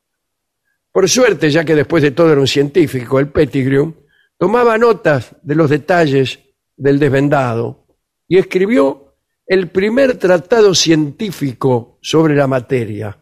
Por 0.92 1.10
suerte, 1.10 1.50
ya 1.50 1.66
que 1.66 1.76
después 1.76 2.04
de 2.04 2.12
todo 2.12 2.32
era 2.32 2.40
un 2.42 2.48
científico, 2.48 3.20
el 3.20 3.30
Pettigrew 3.30 4.06
tomaba 4.38 4.78
notas 4.78 5.36
de 5.42 5.56
los 5.56 5.70
detalles 5.70 6.40
del 6.76 7.00
desvendado 7.00 7.86
y 8.28 8.38
escribió 8.38 9.16
el 9.46 9.70
primer 9.70 10.18
tratado 10.18 10.74
científico 10.74 12.00
sobre 12.02 12.36
la 12.36 12.48
materia. 12.48 13.18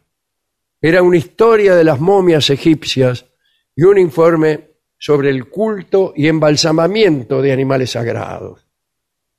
Era 0.80 1.02
una 1.02 1.18
historia 1.18 1.76
de 1.76 1.84
las 1.84 2.00
momias 2.00 2.50
egipcias 2.50 3.26
y 3.76 3.84
un 3.84 3.98
informe 3.98 4.72
sobre 4.98 5.30
el 5.30 5.50
culto 5.50 6.14
y 6.16 6.28
embalsamamiento 6.28 7.42
de 7.42 7.52
animales 7.52 7.92
sagrados, 7.92 8.68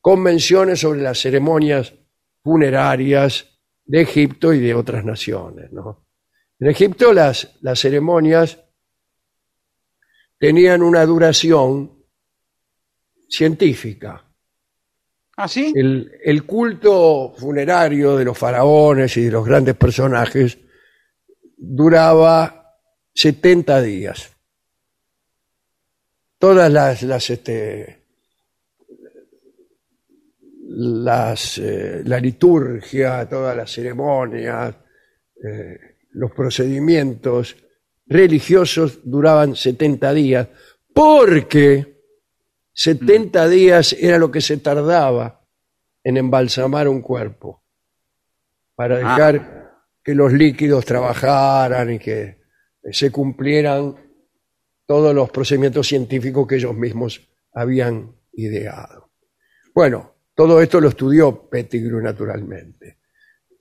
con 0.01 0.21
menciones 0.21 0.81
sobre 0.81 1.03
las 1.03 1.21
ceremonias 1.21 1.95
funerarias 2.43 3.61
de 3.85 4.03
Egipto 4.03 4.53
y 4.53 4.61
de 4.61 4.75
otras 4.75 5.05
naciones. 5.05 5.71
En 6.59 6.69
Egipto 6.69 7.13
las, 7.13 7.57
las 7.61 7.79
ceremonias 7.81 8.59
tenían 10.39 10.83
una 10.83 11.07
duración 11.07 12.02
científica. 13.33 14.23
¿Ah, 15.37 15.49
sí? 15.49 15.73
El, 15.75 16.13
el 16.23 16.45
culto 16.45 17.33
funerario 17.37 18.17
de 18.17 18.25
los 18.27 18.37
faraones 18.37 19.17
y 19.17 19.23
de 19.23 19.31
los 19.31 19.47
grandes 19.47 19.75
personajes 19.75 20.59
duraba 21.57 22.77
70 23.15 23.81
días. 23.81 24.31
Todas 26.39 26.71
las, 26.71 27.03
las, 27.03 27.31
este, 27.31 28.03
las, 30.69 31.59
eh, 31.59 32.03
la 32.05 32.19
liturgia, 32.19 33.27
todas 33.29 33.57
las 33.57 33.73
ceremonias, 33.73 34.75
eh, 35.43 35.79
los 36.11 36.33
procedimientos 36.33 37.57
religiosos 38.07 38.99
duraban 39.05 39.57
70 39.57 40.13
días, 40.13 40.49
porque 40.93 41.92
70 42.75 43.49
días 43.49 43.93
era 43.99 44.19
lo 44.19 44.31
que 44.31 44.41
se 44.41 44.57
tardaba 44.57 45.47
en 46.05 46.17
embalsamar 46.17 46.89
un 46.89 47.01
cuerpo, 47.01 47.63
para 48.75 48.99
dejar 48.99 49.73
que 50.03 50.15
los 50.15 50.33
líquidos 50.33 50.85
trabajaran 50.85 51.93
y 51.93 51.99
que 51.99 52.41
se 52.91 53.13
cumplieran 53.13 53.95
todos 54.87 55.15
los 55.15 55.31
procedimientos 55.31 55.87
científicos 55.87 56.47
que 56.47 56.57
ellos 56.57 56.75
mismos 56.75 57.21
habían 57.55 58.17
ideado. 58.33 59.11
Bueno, 59.75 60.15
todo 60.35 60.61
esto 60.61 60.81
lo 60.81 60.89
estudió 60.89 61.49
Pettigrew 61.49 62.01
naturalmente. 62.01 62.99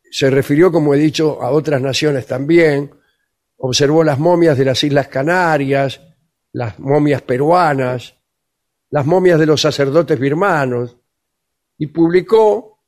Se 0.09 0.29
refirió, 0.29 0.71
como 0.71 0.93
he 0.93 0.97
dicho, 0.97 1.41
a 1.41 1.51
otras 1.51 1.81
naciones 1.81 2.25
también, 2.25 2.91
observó 3.57 4.03
las 4.03 4.17
momias 4.17 4.57
de 4.57 4.65
las 4.65 4.83
Islas 4.83 5.07
Canarias, 5.07 6.01
las 6.53 6.79
momias 6.79 7.21
peruanas, 7.21 8.15
las 8.91 9.05
momias 9.05 9.39
de 9.39 9.45
los 9.45 9.61
sacerdotes 9.61 10.19
birmanos, 10.19 10.97
y 11.77 11.87
publicó, 11.87 12.83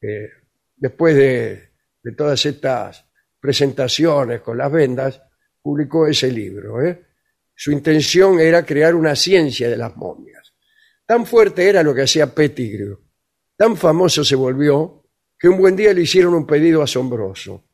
eh, 0.00 0.28
después 0.76 1.14
de, 1.14 1.68
todas 2.16 2.44
estas 2.46 3.04
presentaciones 3.38 4.40
con 4.40 4.58
las 4.58 4.72
vendas, 4.72 5.22
publicó 5.62 6.06
ese 6.06 6.32
libro. 6.32 6.82
¿eh? 6.82 7.06
Su 7.54 7.70
intención 7.70 8.40
era 8.40 8.64
crear 8.64 8.94
una 8.94 9.14
ciencia 9.14 9.68
de 9.68 9.76
las 9.76 9.94
momias. 9.96 10.52
Tan 11.06 11.26
fuerte 11.26 11.68
era 11.68 11.82
lo 11.82 11.94
que 11.94 12.02
hacía 12.02 12.34
Pettigrew, 12.34 12.98
tan 13.56 13.76
famoso 13.76 14.24
se 14.24 14.34
volvió, 14.34 15.04
que 15.38 15.48
un 15.48 15.58
buen 15.58 15.76
día 15.76 15.92
le 15.92 16.02
hicieron 16.02 16.34
un 16.34 16.46
pedido 16.46 16.82
asombroso. 16.82 17.64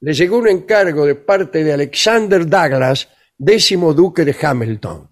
le 0.00 0.12
llegó 0.12 0.38
un 0.38 0.48
encargo 0.48 1.06
de 1.06 1.14
parte 1.14 1.64
de 1.64 1.72
Alexander 1.72 2.46
Douglas, 2.46 3.08
décimo 3.36 3.94
duque 3.94 4.24
de 4.24 4.36
Hamilton. 4.40 5.10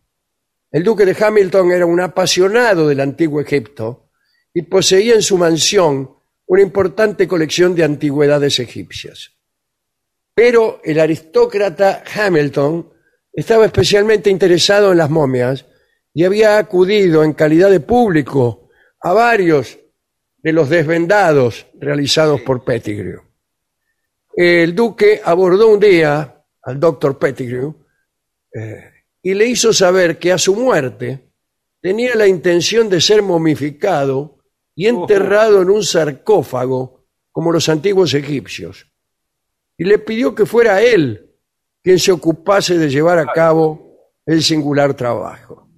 El 0.77 0.85
duque 0.85 1.07
de 1.07 1.17
Hamilton 1.19 1.73
era 1.73 1.87
un 1.87 2.01
apasionado 2.01 2.87
del 2.87 3.01
antiguo 3.01 3.41
Egipto 3.41 4.11
y 4.53 4.61
poseía 4.61 5.15
en 5.15 5.23
su 5.23 5.39
mansión 5.39 6.11
una 6.45 6.61
importante 6.61 7.27
colección 7.27 7.75
de 7.75 7.83
antigüedades 7.83 8.59
egipcias. 8.59 9.33
Pero 10.35 10.83
el 10.85 11.01
aristócrata 11.01 12.05
Hamilton 12.15 12.93
estaba 13.33 13.65
especialmente 13.65 14.29
interesado 14.29 14.93
en 14.93 14.99
las 14.99 15.09
momias 15.09 15.65
y 16.13 16.25
había 16.25 16.59
acudido 16.59 17.25
en 17.25 17.33
calidad 17.33 17.71
de 17.71 17.81
público 17.81 18.69
a 19.01 19.15
varios 19.15 19.79
de 20.37 20.53
los 20.53 20.69
desvendados 20.69 21.69
realizados 21.81 22.43
por 22.43 22.67
Pettigrew. 22.67 23.23
El 24.35 24.75
duque 24.75 25.23
abordó 25.25 25.69
un 25.69 25.81
día 25.81 26.45
al 26.61 26.79
doctor 26.79 27.19
Pettigrew 27.19 27.75
eh, 28.53 28.91
y 29.27 29.35
le 29.35 29.45
hizo 29.47 29.73
saber 29.73 30.21
que 30.21 30.31
a 30.31 30.39
su 30.39 30.55
muerte 30.55 31.33
tenía 31.83 32.15
la 32.15 32.29
intención 32.29 32.89
de 32.89 33.01
ser 33.01 33.23
momificado 33.23 34.39
y 34.73 34.87
enterrado 34.87 35.63
en 35.63 35.69
un 35.69 35.83
sarcófago 35.83 37.09
como 37.33 37.51
los 37.51 37.69
antiguos 37.69 38.15
egipcios. 38.15 38.87
Y 39.77 39.83
le 39.83 39.99
pidió 39.99 40.33
que 40.33 40.47
fuera 40.47 40.81
él 40.81 41.35
quien 41.83 41.99
se 41.99 42.13
ocupase 42.13 42.79
de 42.79 42.89
llevar 42.89 43.19
a 43.19 43.27
cabo 43.33 44.13
el 44.25 44.45
singular 44.45 44.95
trabajo. 44.95 45.73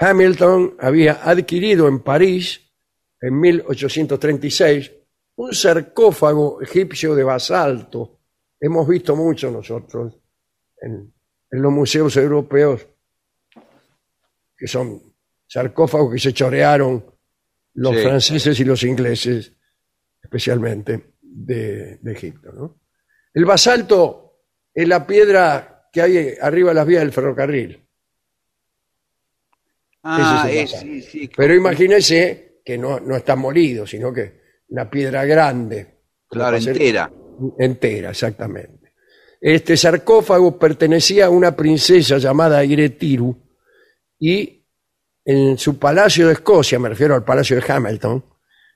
Hamilton 0.00 0.74
había 0.80 1.20
adquirido 1.22 1.86
en 1.86 2.00
París, 2.00 2.60
en 3.20 3.38
1836, 3.38 4.90
un 5.36 5.54
sarcófago 5.54 6.60
egipcio 6.60 7.14
de 7.14 7.22
basalto. 7.22 8.18
Hemos 8.58 8.88
visto 8.88 9.14
mucho 9.14 9.48
nosotros 9.48 10.18
en, 10.82 11.13
los 11.62 11.72
museos 11.72 12.16
europeos, 12.16 12.86
que 14.56 14.66
son 14.66 15.00
sarcófagos 15.46 16.12
que 16.12 16.18
se 16.18 16.32
chorearon 16.32 17.04
los 17.74 18.00
franceses 18.00 18.58
y 18.60 18.64
los 18.64 18.82
ingleses, 18.84 19.52
especialmente 20.22 21.14
de, 21.20 21.98
Egipto. 22.06 22.78
El 23.32 23.44
basalto 23.44 24.44
es 24.72 24.86
la 24.86 25.06
piedra 25.06 25.88
que 25.92 26.02
hay 26.02 26.34
arriba 26.40 26.70
de 26.70 26.74
las 26.74 26.86
vías 26.86 27.02
del 27.02 27.12
ferrocarril. 27.12 27.80
Ah, 30.02 30.46
sí, 30.46 31.00
sí, 31.02 31.30
Pero 31.34 31.54
imagínese 31.54 32.60
que 32.64 32.76
no, 32.76 33.00
no 33.00 33.16
está 33.16 33.36
molido, 33.36 33.86
sino 33.86 34.12
que 34.12 34.40
una 34.68 34.88
piedra 34.90 35.24
grande. 35.24 36.02
Claro, 36.28 36.56
entera. 36.56 37.10
Entera, 37.58 38.10
exactamente. 38.10 38.83
Este 39.46 39.76
sarcófago 39.76 40.58
pertenecía 40.58 41.26
a 41.26 41.28
una 41.28 41.54
princesa 41.54 42.16
llamada 42.16 42.64
Iretiru 42.64 43.36
y 44.18 44.64
en 45.22 45.58
su 45.58 45.78
palacio 45.78 46.28
de 46.28 46.32
Escocia, 46.32 46.78
me 46.78 46.88
refiero 46.88 47.14
al 47.14 47.24
palacio 47.24 47.60
de 47.60 47.70
Hamilton, 47.70 48.24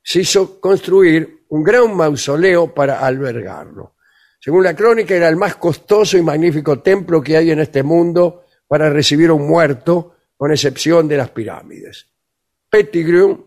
se 0.03 0.21
hizo 0.21 0.61
construir 0.61 1.47
un 1.49 1.65
gran 1.65 1.97
mausoleo 1.97 2.75
para 2.75 3.01
albergarlo. 3.01 3.95
Según 4.39 4.63
la 4.63 4.77
crónica, 4.77 5.15
era 5.15 5.31
el 5.31 5.37
más 5.37 5.57
costoso 5.57 6.19
y 6.19 6.23
magnífico 6.23 6.81
templo 6.81 7.23
que 7.23 7.39
hay 7.39 7.51
en 7.51 7.61
este 7.61 7.83
mundo 7.83 8.45
para 8.67 8.91
recibir 8.91 9.31
a 9.31 9.33
un 9.33 9.49
muerto, 9.49 10.17
con 10.37 10.53
excepción 10.53 11.09
de 11.09 11.17
las 11.17 11.31
pirámides. 11.31 12.09
Pettigrew 12.69 13.43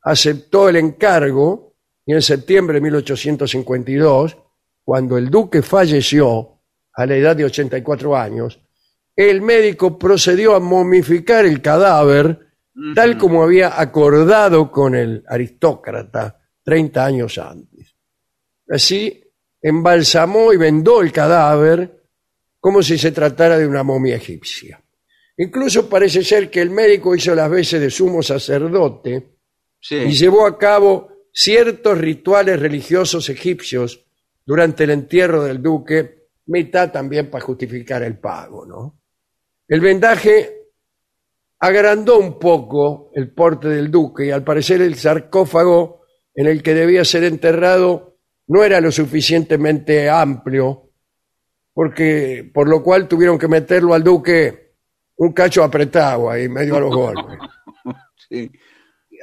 aceptó 0.00 0.70
el 0.70 0.76
encargo 0.76 1.76
y 2.06 2.14
en 2.14 2.22
septiembre 2.22 2.76
de 2.76 2.80
1852, 2.80 4.38
cuando 4.82 5.18
el 5.18 5.28
duque 5.28 5.60
falleció 5.60 6.51
a 6.94 7.06
la 7.06 7.16
edad 7.16 7.36
de 7.36 7.44
84 7.44 8.16
años, 8.16 8.60
el 9.14 9.40
médico 9.42 9.98
procedió 9.98 10.54
a 10.54 10.60
momificar 10.60 11.44
el 11.44 11.60
cadáver 11.60 12.52
tal 12.94 13.18
como 13.18 13.42
había 13.42 13.80
acordado 13.80 14.70
con 14.70 14.94
el 14.94 15.22
aristócrata 15.28 16.40
30 16.64 17.04
años 17.04 17.38
antes. 17.38 17.94
Así, 18.68 19.22
embalsamó 19.60 20.52
y 20.52 20.56
vendó 20.56 21.02
el 21.02 21.12
cadáver 21.12 22.02
como 22.58 22.82
si 22.82 22.96
se 22.96 23.12
tratara 23.12 23.58
de 23.58 23.66
una 23.66 23.82
momia 23.82 24.16
egipcia. 24.16 24.82
Incluso 25.36 25.88
parece 25.88 26.22
ser 26.22 26.50
que 26.50 26.60
el 26.60 26.70
médico 26.70 27.14
hizo 27.14 27.34
las 27.34 27.50
veces 27.50 27.80
de 27.80 27.90
sumo 27.90 28.22
sacerdote 28.22 29.36
y 29.90 30.12
llevó 30.12 30.46
a 30.46 30.56
cabo 30.58 31.26
ciertos 31.32 31.98
rituales 31.98 32.60
religiosos 32.60 33.28
egipcios 33.28 34.04
durante 34.44 34.84
el 34.84 34.90
entierro 34.90 35.42
del 35.42 35.62
duque, 35.62 36.21
mitad 36.46 36.90
también 36.90 37.30
para 37.30 37.44
justificar 37.44 38.02
el 38.02 38.18
pago, 38.18 38.66
¿no? 38.66 39.00
El 39.68 39.80
vendaje 39.80 40.62
agrandó 41.60 42.18
un 42.18 42.38
poco 42.38 43.10
el 43.14 43.32
porte 43.32 43.68
del 43.68 43.90
duque 43.90 44.26
y 44.26 44.30
al 44.30 44.42
parecer 44.42 44.82
el 44.82 44.96
sarcófago 44.96 46.02
en 46.34 46.46
el 46.46 46.62
que 46.62 46.74
debía 46.74 47.04
ser 47.04 47.24
enterrado 47.24 48.18
no 48.48 48.64
era 48.64 48.80
lo 48.80 48.90
suficientemente 48.90 50.10
amplio, 50.10 50.90
porque 51.72 52.50
por 52.52 52.68
lo 52.68 52.82
cual 52.82 53.08
tuvieron 53.08 53.38
que 53.38 53.48
meterlo 53.48 53.94
al 53.94 54.02
duque 54.02 54.74
un 55.16 55.32
cacho 55.32 55.62
apretado 55.62 56.30
ahí, 56.30 56.48
medio 56.48 56.76
a 56.76 56.80
los 56.80 56.94
golpes. 56.94 57.38
Sí. 58.28 58.50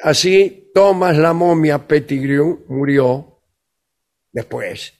Así, 0.03 0.69
Thomas 0.73 1.17
la 1.17 1.33
momia 1.33 1.87
Pettigrew 1.87 2.65
murió 2.67 3.41
después, 4.31 4.93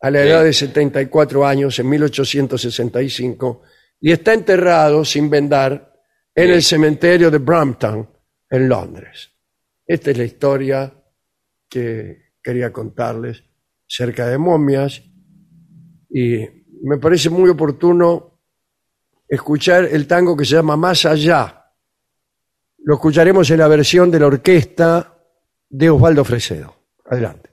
a 0.00 0.10
la 0.10 0.22
edad 0.22 0.44
de 0.44 0.52
74 0.52 1.46
años, 1.46 1.78
en 1.78 1.88
1865, 1.88 3.62
y 4.00 4.12
está 4.12 4.32
enterrado 4.32 5.04
sin 5.04 5.28
vendar 5.28 5.92
en 6.34 6.50
el 6.50 6.62
cementerio 6.62 7.30
de 7.30 7.38
Brampton, 7.38 8.08
en 8.50 8.68
Londres. 8.68 9.30
Esta 9.86 10.10
es 10.10 10.18
la 10.18 10.24
historia 10.24 10.94
que 11.68 12.32
quería 12.42 12.72
contarles 12.72 13.42
cerca 13.86 14.26
de 14.26 14.38
momias 14.38 15.02
y 16.10 16.38
me 16.82 16.98
parece 16.98 17.30
muy 17.30 17.50
oportuno 17.50 18.40
escuchar 19.28 19.88
el 19.90 20.06
tango 20.06 20.36
que 20.36 20.44
se 20.44 20.54
llama 20.54 20.76
Más 20.76 21.04
allá 21.04 21.58
lo 22.88 22.94
escucharemos 22.94 23.50
en 23.50 23.58
la 23.58 23.68
versión 23.68 24.10
de 24.10 24.18
la 24.18 24.28
orquesta 24.28 25.14
de 25.68 25.90
Osvaldo 25.90 26.24
Fresedo. 26.24 26.74
Adelante. 27.04 27.47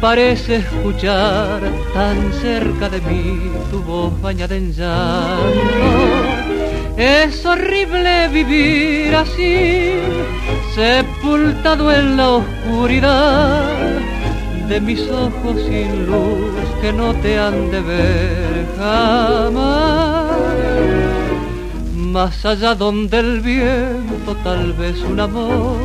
Parece 0.00 0.56
escuchar 0.56 1.60
tan 1.92 2.32
cerca 2.34 2.88
de 2.88 3.00
mí 3.00 3.50
tu 3.70 3.82
voz 3.82 4.20
bañada 4.20 4.56
en 4.56 4.72
llanto. 4.72 6.54
Es 6.96 7.44
horrible 7.44 8.28
vivir 8.28 9.14
así, 9.16 9.94
sepultado 10.74 11.92
en 11.92 12.16
la 12.16 12.30
oscuridad 12.30 13.64
de 14.68 14.80
mis 14.80 15.00
ojos 15.10 15.56
sin 15.66 16.06
luz 16.06 16.54
que 16.80 16.92
no 16.92 17.12
te 17.14 17.38
han 17.38 17.70
de 17.70 17.80
ver 17.80 18.66
jamás. 18.78 20.30
Más 21.96 22.46
allá 22.46 22.76
donde 22.76 23.18
el 23.18 23.40
viento 23.40 24.36
tal 24.44 24.72
vez 24.74 25.00
un 25.00 25.18
amor 25.18 25.76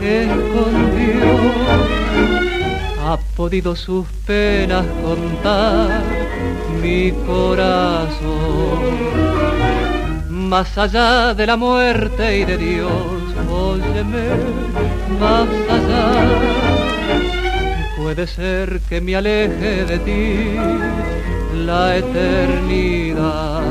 escondió, 0.00 1.26
ha 3.04 3.18
podido 3.36 3.74
sus 3.74 4.06
penas 4.26 4.86
contar 5.02 6.02
mi 6.80 7.12
corazón. 7.26 8.80
Más 10.28 10.76
allá 10.78 11.34
de 11.34 11.46
la 11.46 11.56
muerte 11.56 12.38
y 12.38 12.44
de 12.44 12.56
Dios, 12.56 12.92
óyeme, 13.50 14.28
más 15.20 15.48
allá 15.68 16.62
Puede 17.96 18.26
ser 18.26 18.80
que 18.88 19.00
me 19.00 19.16
aleje 19.16 19.84
de 19.84 19.98
ti 20.00 20.56
la 21.64 21.96
eternidad. 21.96 23.62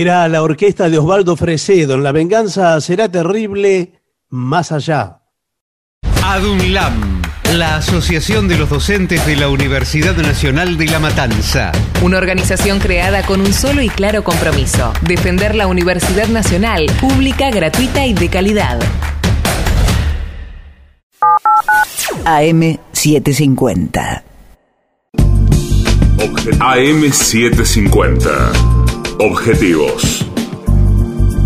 Era 0.00 0.26
la 0.28 0.42
orquesta 0.42 0.88
de 0.88 0.96
Osvaldo 0.96 1.36
Fresedo. 1.36 1.92
En 1.92 2.02
La 2.02 2.10
venganza 2.10 2.80
será 2.80 3.10
terrible 3.10 4.00
más 4.30 4.72
allá. 4.72 5.20
ADUNLAM, 6.24 7.20
la 7.52 7.76
Asociación 7.76 8.48
de 8.48 8.56
los 8.56 8.70
Docentes 8.70 9.26
de 9.26 9.36
la 9.36 9.50
Universidad 9.50 10.16
Nacional 10.16 10.78
de 10.78 10.86
La 10.86 11.00
Matanza. 11.00 11.70
Una 12.00 12.16
organización 12.16 12.78
creada 12.78 13.26
con 13.26 13.42
un 13.42 13.52
solo 13.52 13.82
y 13.82 13.90
claro 13.90 14.24
compromiso, 14.24 14.94
defender 15.02 15.54
la 15.54 15.66
Universidad 15.66 16.28
Nacional, 16.28 16.86
pública, 16.98 17.50
gratuita 17.50 18.06
y 18.06 18.14
de 18.14 18.30
calidad. 18.30 18.78
AM750. 22.24 24.22
AM750. 26.58 28.79
Objetivos. 29.22 30.26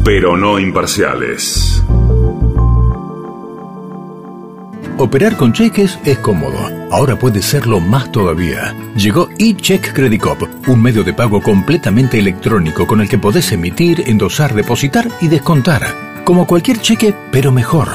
Pero 0.04 0.36
no 0.36 0.60
imparciales. 0.60 1.82
Operar 4.96 5.36
con 5.36 5.52
cheques 5.52 5.98
es 6.04 6.18
cómodo. 6.18 6.56
Ahora 6.92 7.18
puede 7.18 7.42
serlo 7.42 7.80
más 7.80 8.12
todavía. 8.12 8.76
Llegó 8.94 9.28
eCheck 9.40 9.92
Credit 9.92 10.20
Cop, 10.20 10.42
un 10.68 10.80
medio 10.80 11.02
de 11.02 11.14
pago 11.14 11.42
completamente 11.42 12.16
electrónico 12.16 12.86
con 12.86 13.00
el 13.00 13.08
que 13.08 13.18
podés 13.18 13.50
emitir, 13.50 14.04
endosar, 14.06 14.54
depositar 14.54 15.08
y 15.20 15.26
descontar. 15.26 16.22
Como 16.22 16.46
cualquier 16.46 16.78
cheque, 16.78 17.12
pero 17.32 17.50
mejor. 17.50 17.88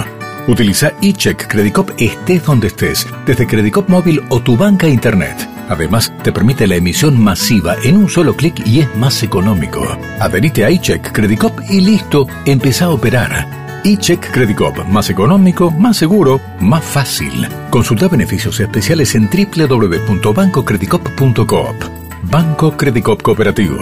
Utiliza 0.50 0.92
eCheck 1.02 1.48
Credit 1.48 1.74
Cop 1.74 1.92
estés 1.98 2.44
donde 2.44 2.68
estés, 2.68 3.08
desde 3.26 3.48
Credit 3.48 3.74
Cop 3.74 3.88
móvil 3.88 4.24
o 4.28 4.42
tu 4.42 4.58
banca 4.58 4.90
internet. 4.90 5.38
Además, 5.70 6.12
te 6.24 6.32
permite 6.32 6.66
la 6.68 6.76
emisión 6.76 7.22
masiva 7.22 7.76
en 7.84 7.96
un 7.96 8.10
solo 8.10 8.36
clic 8.36 8.66
y 8.66 8.80
es 8.82 8.96
más 8.96 9.22
económico. 9.24 9.86
Adherite 10.20 10.66
a 10.66 10.72
iCheck 10.72 11.12
Credit 11.12 11.40
Cop 11.40 11.60
y 11.70 11.82
listo, 11.82 12.26
empezá 12.46 12.86
a 12.86 12.90
operar. 12.90 13.82
iCheck 13.84 14.32
Credit 14.32 14.58
Cop, 14.58 14.78
más 14.88 15.10
económico, 15.10 15.72
más 15.72 15.98
seguro, 15.98 16.40
más 16.60 16.84
fácil. 16.84 17.48
Consulta 17.70 18.08
beneficios 18.08 18.60
especiales 18.60 19.14
en 19.16 19.30
www.bancocreditcop.coop. 19.30 21.76
Banco 22.24 22.76
Credit 22.76 23.04
Cop 23.04 23.22
Cooperativo. 23.22 23.78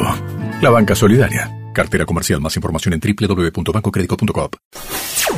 La 0.62 0.70
banca 0.70 0.94
solidaria. 0.94 1.50
Cartera 1.74 2.06
comercial. 2.06 2.42
Más 2.42 2.56
información 2.56 2.94
en 2.96 3.00
www.bancocreditcop.coop. 3.00 4.56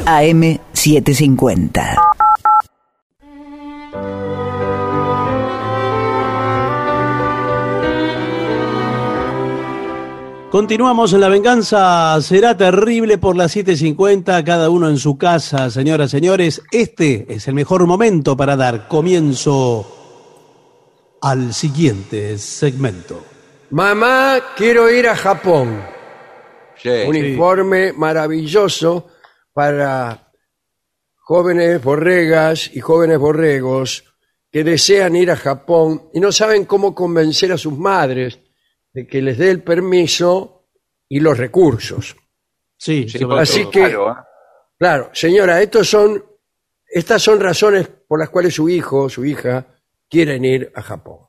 AM750. 0.05 2.28
Continuamos 10.51 11.13
en 11.13 11.21
La 11.21 11.29
Venganza. 11.29 12.19
Será 12.21 12.57
terrible 12.57 13.19
por 13.19 13.35
las 13.35 13.55
7.50, 13.55 14.43
cada 14.43 14.71
uno 14.71 14.89
en 14.89 14.97
su 14.97 15.15
casa, 15.15 15.69
señoras, 15.69 16.09
señores. 16.09 16.63
Este 16.71 17.31
es 17.31 17.47
el 17.47 17.53
mejor 17.53 17.85
momento 17.85 18.35
para 18.35 18.57
dar 18.57 18.87
comienzo 18.87 19.85
al 21.21 21.53
siguiente 21.53 22.39
segmento. 22.39 23.23
Mamá, 23.69 24.39
quiero 24.57 24.89
ir 24.89 25.07
a 25.07 25.15
Japón. 25.15 25.83
Sí. 26.81 27.03
Un 27.07 27.15
informe 27.15 27.93
maravilloso 27.93 29.05
para 29.53 30.31
jóvenes 31.17 31.83
borregas 31.83 32.71
y 32.73 32.79
jóvenes 32.79 33.19
borregos 33.19 34.03
que 34.51 34.63
desean 34.63 35.15
ir 35.15 35.29
a 35.29 35.35
Japón 35.35 36.09
y 36.11 36.19
no 36.19 36.31
saben 36.31 36.65
cómo 36.65 36.95
convencer 36.95 37.51
a 37.51 37.57
sus 37.57 37.77
madres 37.77 38.39
de 38.99 39.07
que 39.07 39.21
les 39.21 39.37
dé 39.37 39.49
el 39.51 39.63
permiso 39.63 40.67
y 41.07 41.19
los 41.19 41.37
recursos. 41.37 42.15
Sí, 42.77 43.07
Sí, 43.09 43.19
Así 43.37 43.61
todo. 43.63 43.71
que, 43.71 43.79
Claro, 43.81 44.11
¿eh? 44.11 44.15
claro, 44.77 45.09
señora, 45.13 45.61
estos 45.61 45.89
son, 45.89 46.23
estas 46.87 47.21
son 47.21 47.39
razones 47.39 47.89
por 48.07 48.19
las 48.19 48.29
cuales 48.29 48.53
su 48.55 48.69
hijo 48.69 49.03
o 49.03 49.09
su 49.09 49.25
hija 49.25 49.67
quieren 50.09 50.45
ir 50.45 50.71
a 50.75 50.81
Japón. 50.81 51.19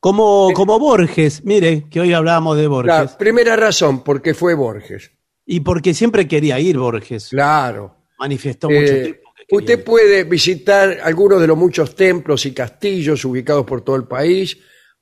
Como, 0.00 0.52
como 0.54 0.78
Borges, 0.78 1.44
mire, 1.44 1.86
que 1.90 2.00
hoy 2.00 2.12
hablábamos 2.12 2.56
de 2.56 2.66
Borges. 2.68 2.94
La 2.94 3.18
primera 3.18 3.56
razón, 3.56 4.04
porque 4.04 4.32
fue 4.32 4.54
Borges. 4.54 5.10
Y 5.44 5.60
porque 5.60 5.92
siempre 5.92 6.28
quería 6.28 6.60
ir 6.60 6.78
Borges. 6.78 7.30
Claro. 7.30 7.96
Manifestó 8.18 8.68
mucho 8.70 8.80
Eh, 8.92 9.02
tiempo 9.02 9.32
que 9.36 9.44
quería 9.46 9.58
usted 9.58 9.78
ir. 9.78 9.84
puede 9.84 10.24
visitar 10.24 10.98
algunos 11.02 11.40
de 11.40 11.46
los 11.48 11.56
muchos 11.58 11.94
templos 11.96 12.46
y 12.46 12.52
castillos 12.52 13.24
ubicados 13.24 13.66
por 13.66 13.80
todo 13.82 13.96
el 13.96 14.04
país, 14.06 14.56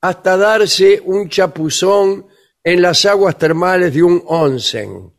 hasta 0.07 0.37
darse 0.37 1.01
un 1.03 1.29
chapuzón 1.29 2.25
en 2.63 2.81
las 2.81 3.05
aguas 3.05 3.37
termales 3.37 3.93
de 3.93 4.03
un 4.03 4.21
onsen. 4.25 5.11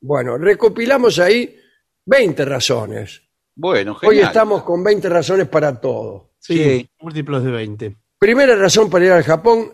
Bueno, 0.00 0.38
recopilamos 0.38 1.18
ahí 1.18 1.56
20 2.04 2.44
razones. 2.44 3.22
Bueno, 3.54 3.96
Hoy 4.02 4.18
estamos 4.20 4.62
con 4.62 4.84
20 4.84 5.08
razones 5.08 5.48
para 5.48 5.80
todo. 5.80 6.32
Sí, 6.38 6.56
sí. 6.58 6.90
múltiplos 7.00 7.42
de 7.42 7.50
20. 7.50 7.96
Primera 8.18 8.54
razón 8.54 8.88
para 8.90 9.04
ir 9.06 9.12
al 9.12 9.22
Japón, 9.24 9.72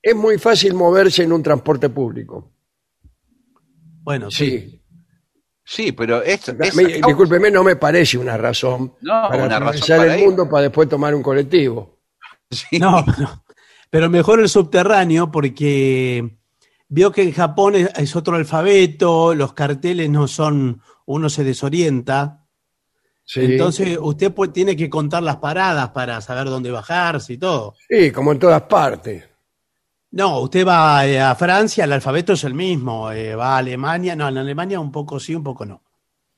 es 0.00 0.14
muy 0.14 0.38
fácil 0.38 0.74
moverse 0.74 1.22
en 1.22 1.32
un 1.32 1.42
transporte 1.42 1.88
público. 1.88 2.52
Bueno, 4.02 4.30
sí. 4.30 4.50
Sí. 4.60 4.78
Sí, 5.64 5.92
pero 5.92 6.22
esto 6.22 6.52
es... 6.60 6.74
Me- 6.74 6.84
discúlpeme, 6.84 7.48
no 7.50 7.62
me 7.62 7.76
parece 7.76 8.18
una 8.18 8.36
razón 8.36 8.94
No, 9.00 9.12
para 9.28 9.44
una 9.44 9.58
razón 9.60 9.62
atravesar 9.62 9.98
para 9.98 10.14
el 10.14 10.20
ir. 10.20 10.26
mundo 10.26 10.48
para 10.48 10.62
después 10.64 10.88
tomar 10.88 11.14
un 11.14 11.22
colectivo. 11.22 12.00
Sí. 12.50 12.78
No, 12.78 13.00
no. 13.18 13.41
Pero 13.92 14.08
mejor 14.08 14.40
el 14.40 14.48
subterráneo 14.48 15.30
porque 15.30 16.38
vio 16.88 17.12
que 17.12 17.24
en 17.24 17.32
Japón 17.32 17.74
es, 17.74 17.90
es 17.94 18.16
otro 18.16 18.36
alfabeto, 18.36 19.34
los 19.34 19.52
carteles 19.52 20.08
no 20.08 20.26
son, 20.28 20.80
uno 21.04 21.28
se 21.28 21.44
desorienta. 21.44 22.46
Sí. 23.22 23.40
Entonces 23.44 23.98
usted 24.00 24.32
pues, 24.32 24.50
tiene 24.50 24.74
que 24.76 24.88
contar 24.88 25.22
las 25.22 25.36
paradas 25.36 25.90
para 25.90 26.22
saber 26.22 26.46
dónde 26.46 26.70
bajarse 26.70 27.34
y 27.34 27.36
todo. 27.36 27.74
Sí, 27.86 28.10
como 28.10 28.32
en 28.32 28.38
todas 28.38 28.62
partes. 28.62 29.24
No, 30.12 30.40
usted 30.40 30.66
va 30.66 31.06
eh, 31.06 31.20
a 31.20 31.34
Francia, 31.34 31.84
el 31.84 31.92
alfabeto 31.92 32.32
es 32.32 32.44
el 32.44 32.54
mismo. 32.54 33.12
eh, 33.12 33.34
va 33.34 33.56
a 33.56 33.58
Alemania, 33.58 34.16
no, 34.16 34.26
en 34.26 34.38
Alemania 34.38 34.80
un 34.80 34.90
poco 34.90 35.20
sí, 35.20 35.34
un 35.34 35.44
poco 35.44 35.66
no. 35.66 35.82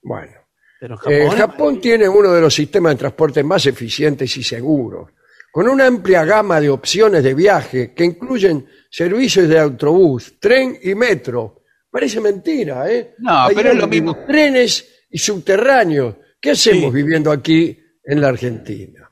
Bueno, 0.02 0.32
Pero 0.80 0.96
eh, 1.06 1.28
Japón, 1.28 1.38
Japón 1.38 1.80
tiene 1.80 2.08
uno 2.08 2.32
de 2.32 2.40
los 2.40 2.52
sistemas 2.52 2.94
de 2.94 2.98
transporte 2.98 3.44
más 3.44 3.64
eficientes 3.66 4.36
y 4.36 4.42
seguros, 4.42 5.10
con 5.54 5.68
una 5.68 5.86
amplia 5.86 6.24
gama 6.24 6.60
de 6.60 6.68
opciones 6.68 7.22
de 7.22 7.32
viaje 7.32 7.94
que 7.94 8.04
incluyen 8.04 8.66
servicios 8.90 9.48
de 9.48 9.56
autobús, 9.60 10.34
tren 10.40 10.76
y 10.82 10.96
metro. 10.96 11.62
Parece 11.88 12.20
mentira, 12.20 12.90
¿eh? 12.90 13.14
No, 13.18 13.44
Hay 13.46 13.54
pero 13.54 13.70
es 13.70 13.76
lo 13.76 13.86
mismo. 13.86 14.16
Trenes 14.26 15.04
y 15.10 15.16
subterráneos. 15.16 16.16
¿Qué 16.40 16.50
hacemos 16.50 16.90
Sí. 16.92 16.96
viviendo 16.96 17.30
aquí 17.30 17.78
en 18.02 18.20
la 18.20 18.30
Argentina? 18.30 19.08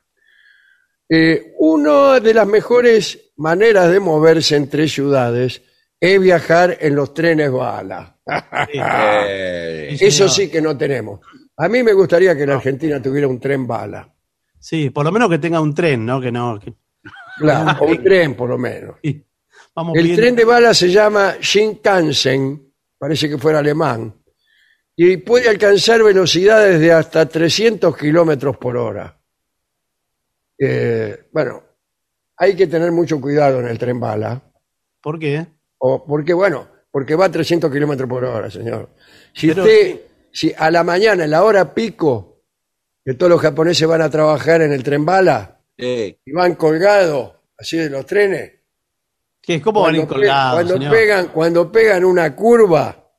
Eh, 1.09 1.53
una 1.61 2.19
de 2.19 2.35
las 2.35 2.47
mejores 2.49 3.33
maneras 3.37 3.93
de 3.93 4.01
moverse 4.01 4.57
entre 4.57 4.89
ciudades 4.89 5.63
es 6.01 6.21
viajar 6.21 6.77
en 6.81 6.97
los 6.97 7.15
trenes 7.15 7.53
bala. 7.53 8.19
Eh, 8.75 9.97
Eso 10.01 10.29
sí 10.29 10.51
que 10.51 10.61
no 10.61 10.77
tenemos. 10.77 11.21
A 11.57 11.69
mí 11.69 11.85
me 11.85 11.93
gustaría 11.93 12.37
que 12.37 12.47
la 12.47 12.55
Argentina 12.57 13.01
tuviera 13.01 13.29
un 13.29 13.39
tren 13.39 13.65
bala. 13.65 14.12
Sí, 14.63 14.91
por 14.91 15.05
lo 15.05 15.11
menos 15.13 15.29
que 15.29 15.39
tenga 15.39 15.61
un 15.61 15.75
tren, 15.75 16.07
¿no? 16.07 16.21
Que 16.21 16.31
no. 16.31 16.59
que- 16.61 16.73
Claro, 17.39 17.85
un 17.87 18.03
tren 18.03 18.35
por 18.37 18.49
lo 18.49 18.59
menos. 18.59 18.97
Sí. 19.03 19.25
Vamos 19.75 19.97
El 19.97 20.03
pidiendo- 20.05 20.23
tren 20.23 20.37
de 20.37 20.45
bala 20.45 20.73
se 20.75 20.89
llama 20.91 21.35
Shinkansen, 21.41 22.73
parece 22.99 23.29
que 23.29 23.39
fuera 23.39 23.59
alemán, 23.59 24.15
y 24.95 25.17
puede 25.17 25.49
alcanzar 25.49 26.03
velocidades 26.03 26.79
de 26.79 26.93
hasta 26.93 27.27
300 27.27 27.97
kilómetros 27.97 28.57
por 28.59 28.77
hora. 28.77 29.19
Eh, 30.59 31.29
bueno, 31.33 31.63
hay 32.37 32.55
que 32.55 32.67
tener 32.67 32.93
mucho 32.93 33.21
cuidado 33.21 33.61
en 33.61 33.67
el 33.69 33.79
tren 33.79 33.99
bala, 33.99 34.41
¿Por 35.01 35.19
qué? 35.19 35.47
o 35.79 36.05
porque, 36.07 36.33
bueno, 36.35 36.69
porque 36.91 37.17
va 37.17 37.25
a 37.27 37.31
300 37.33 37.73
kilómetros 37.73 38.09
por 38.09 38.25
hora, 38.25 38.51
señor. 38.51 38.91
Si 39.33 39.49
Pero 39.49 39.63
usted, 39.65 40.01
si 40.31 40.53
a 40.57 40.71
la 40.71 40.85
mañana, 40.85 41.25
en 41.25 41.31
la 41.31 41.43
hora 41.43 41.75
pico, 41.75 42.32
que 43.05 43.15
todos 43.15 43.31
los 43.31 43.41
japoneses 43.41 43.87
van 43.89 44.03
a 44.03 44.11
trabajar 44.11 44.63
en 44.63 44.73
el 44.73 44.83
tren 44.83 45.05
bala 45.05 45.59
Sí. 45.79 46.17
y 46.25 46.33
van 46.33 46.55
colgados, 46.55 47.33
así 47.59 47.77
de 47.77 47.91
los 47.91 48.07
trenes, 48.07 48.53
¿Qué? 49.41 49.61
¿Cómo 49.61 49.83
van 49.83 49.97
pe- 49.97 50.07
colgados, 50.07 50.55
cuando 50.55 50.75
señor? 50.75 50.93
pegan, 50.93 51.27
cuando 51.29 51.73
pegan 51.73 52.05
una 52.05 52.37
curva, 52.37 53.11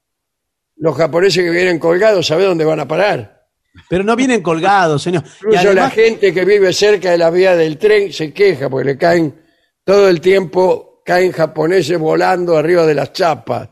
los 0.77 0.95
japoneses 0.95 1.43
que 1.43 1.49
vienen 1.49 1.79
colgados, 1.79 2.25
¿sabe 2.27 2.45
dónde 2.45 2.63
van 2.63 2.79
a 2.79 2.87
parar? 2.87 3.47
Pero 3.89 4.03
no 4.03 4.15
vienen 4.15 4.41
colgados, 4.41 5.01
señor. 5.03 5.23
Y 5.25 5.47
Incluso 5.47 5.73
la 5.73 5.89
gente 5.89 6.33
que 6.33 6.45
vive 6.45 6.71
cerca 6.71 7.11
de 7.11 7.17
la 7.17 7.29
vía 7.29 7.55
del 7.57 7.77
tren 7.77 8.13
se 8.13 8.31
queja 8.31 8.69
porque 8.69 8.85
le 8.91 8.97
caen 8.97 9.41
todo 9.83 10.07
el 10.07 10.21
tiempo, 10.21 11.01
caen 11.03 11.31
japoneses 11.33 11.97
volando 11.99 12.55
arriba 12.55 12.85
de 12.85 12.93
las 12.93 13.11
chapas. 13.11 13.69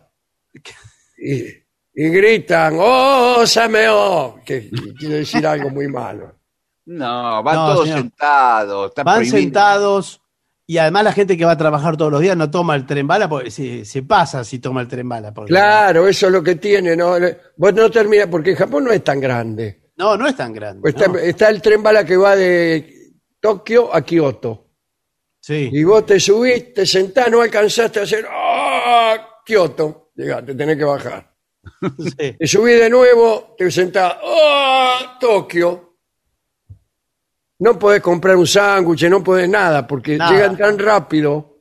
Y, 1.24 1.61
y 1.94 2.10
gritan, 2.10 2.76
¡Oh, 2.80 3.46
Sameo! 3.46 4.40
Que 4.46 4.70
quiere 4.98 5.16
decir 5.16 5.46
algo 5.46 5.70
muy 5.70 5.88
malo. 5.88 6.36
No, 6.86 7.44
van 7.44 7.56
No, 7.56 7.74
todos 7.74 7.84
señor. 7.86 8.00
sentados. 8.02 8.90
está 8.90 9.04
van 9.04 9.16
prohibido. 9.18 9.38
sentados 9.38 10.22
y 10.66 10.78
además 10.78 11.04
la 11.04 11.12
gente 11.14 11.38
que 11.38 11.46
va 11.46 11.52
a 11.52 11.58
trabajar 11.58 11.98
todos 11.98 12.12
los 12.12 12.22
días 12.22 12.38
no 12.38 12.50
toma 12.50 12.76
el 12.76 12.86
tren 12.86 13.06
bala 13.08 13.28
porque 13.28 13.52
se, 13.52 13.84
se 13.86 14.04
pasa 14.04 14.44
si 14.44 14.60
toma 14.60 14.82
el 14.82 14.88
tren 14.88 15.08
bala. 15.08 15.34
porque- 15.34 15.50
Claro, 15.50 16.08
eso 16.08 16.28
es 16.28 16.32
lo 16.32 16.42
que 16.42 16.56
tiene, 16.56 16.96
¿no? 16.96 17.16
Vos 17.58 17.74
no 17.74 17.90
terminas, 17.92 18.28
porque 18.28 18.56
Japón 18.56 18.86
no 18.86 18.92
es 18.92 19.04
tan 19.04 19.20
grande. 19.20 19.92
No, 19.98 20.16
no 20.18 20.28
es 20.28 20.36
tan 20.36 20.54
grande. 20.54 20.82
Pues 20.82 20.96
está, 20.96 21.08
no. 21.08 21.18
está 21.20 21.50
el 21.50 21.62
tren 21.62 21.84
bala 21.84 22.04
que 22.06 22.16
va 22.18 22.36
de 22.36 23.12
Tokio 23.40 23.94
a 23.94 24.02
Kioto. 24.02 24.68
Sí. 25.40 25.70
Y 25.74 25.84
vos 25.84 26.06
te 26.06 26.20
subís, 26.20 26.74
te 26.74 26.86
sentás, 26.86 27.30
no 27.30 27.42
alcanzaste 27.42 28.00
a 28.00 28.04
hacer 28.04 28.26
¡Ah! 28.30 29.18
Kioto. 29.46 30.12
Llegaste, 30.16 30.56
tenés 30.56 30.78
que 30.78 30.84
bajar. 30.84 31.31
Sí. 32.00 32.34
Te 32.40 32.48
subís 32.48 32.80
de 32.80 32.90
nuevo, 32.90 33.56
te 33.58 33.70
sentás 33.72 34.16
¡Ah! 34.24 35.18
Tokio. 35.20 35.98
No 37.60 37.78
podés 37.78 38.02
comprar 38.02 38.36
un 38.36 38.48
sándwich, 38.48 39.08
no 39.08 39.24
podés 39.24 39.48
nada, 39.48 39.86
porque 39.86 40.18
Nada. 40.18 40.32
llegan 40.32 40.58
tan 40.58 40.80
rápido 40.80 41.60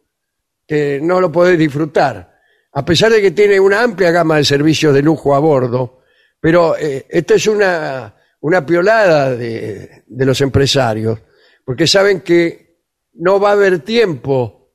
que 0.67 0.99
no 1.03 1.21
lo 1.21 1.31
podés 1.31 1.59
disfrutar. 1.59 2.39
A 2.73 2.85
pesar 2.85 3.13
de 3.13 3.21
que 3.21 3.33
tiene 3.33 3.61
una 3.61 3.83
amplia 3.83 4.11
gama 4.11 4.37
de 4.37 4.45
servicios 4.45 4.95
de 4.95 5.03
lujo 5.03 5.35
a 5.35 5.41
bordo, 5.41 6.01
pero 6.41 6.75
eh, 6.79 7.05
esta 7.11 7.35
es 7.35 7.47
una, 7.49 8.15
una 8.41 8.65
piolada 8.65 9.37
de, 9.37 10.05
de 10.07 10.25
los 10.27 10.41
empresarios, 10.41 11.19
porque 11.65 11.87
saben 11.87 12.23
que 12.23 12.79
no 13.15 13.39
va 13.39 13.51
a 13.51 13.53
haber 13.53 13.81
tiempo 13.81 14.73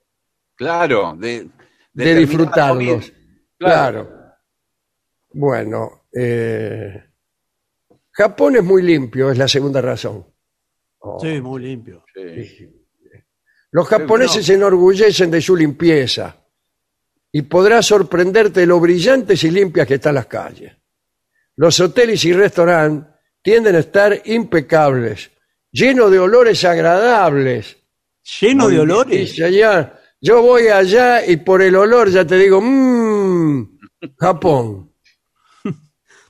Claro, 0.55 1.15
de, 1.17 1.49
de, 1.93 2.15
disfrutarlos. 2.15 3.11
Claro. 3.57 4.14
Bueno, 5.37 6.03
eh, 6.13 7.03
Japón 8.11 8.55
es 8.55 8.63
muy 8.63 8.81
limpio, 8.81 9.29
es 9.31 9.37
la 9.37 9.47
segunda 9.49 9.81
razón. 9.81 10.25
Oh, 10.99 11.19
Sí, 11.19 11.41
muy 11.41 11.61
limpio. 11.61 12.05
Sí. 12.13 12.69
Los 13.71 13.87
japoneses 13.87 14.45
se 14.45 14.53
enorgullecen 14.53 15.29
de 15.29 15.41
su 15.41 15.53
limpieza 15.57 16.37
y 17.33 17.41
podrá 17.41 17.81
sorprenderte 17.81 18.61
de 18.61 18.65
lo 18.65 18.79
brillantes 18.79 19.43
y 19.43 19.51
limpias 19.51 19.85
que 19.85 19.95
están 19.95 20.15
las 20.15 20.27
calles. 20.27 20.71
Los 21.57 21.79
hoteles 21.81 22.23
y 22.23 22.31
restaurantes 22.31 23.13
tienden 23.41 23.75
a 23.75 23.79
estar 23.79 24.21
impecables, 24.25 25.31
llenos 25.69 26.09
de 26.11 26.19
olores 26.19 26.63
agradables. 26.63 27.75
Lleno 28.39 28.69
de 28.69 28.75
Sí, 28.75 28.79
olores. 28.79 29.35
señor. 29.35 29.93
Yo 30.21 30.41
voy 30.41 30.67
allá 30.69 31.25
y 31.25 31.37
por 31.37 31.61
el 31.61 31.75
olor 31.75 32.09
ya 32.09 32.25
te 32.25 32.37
digo, 32.37 32.61
mmm, 32.61 33.77
Japón. 34.17 34.94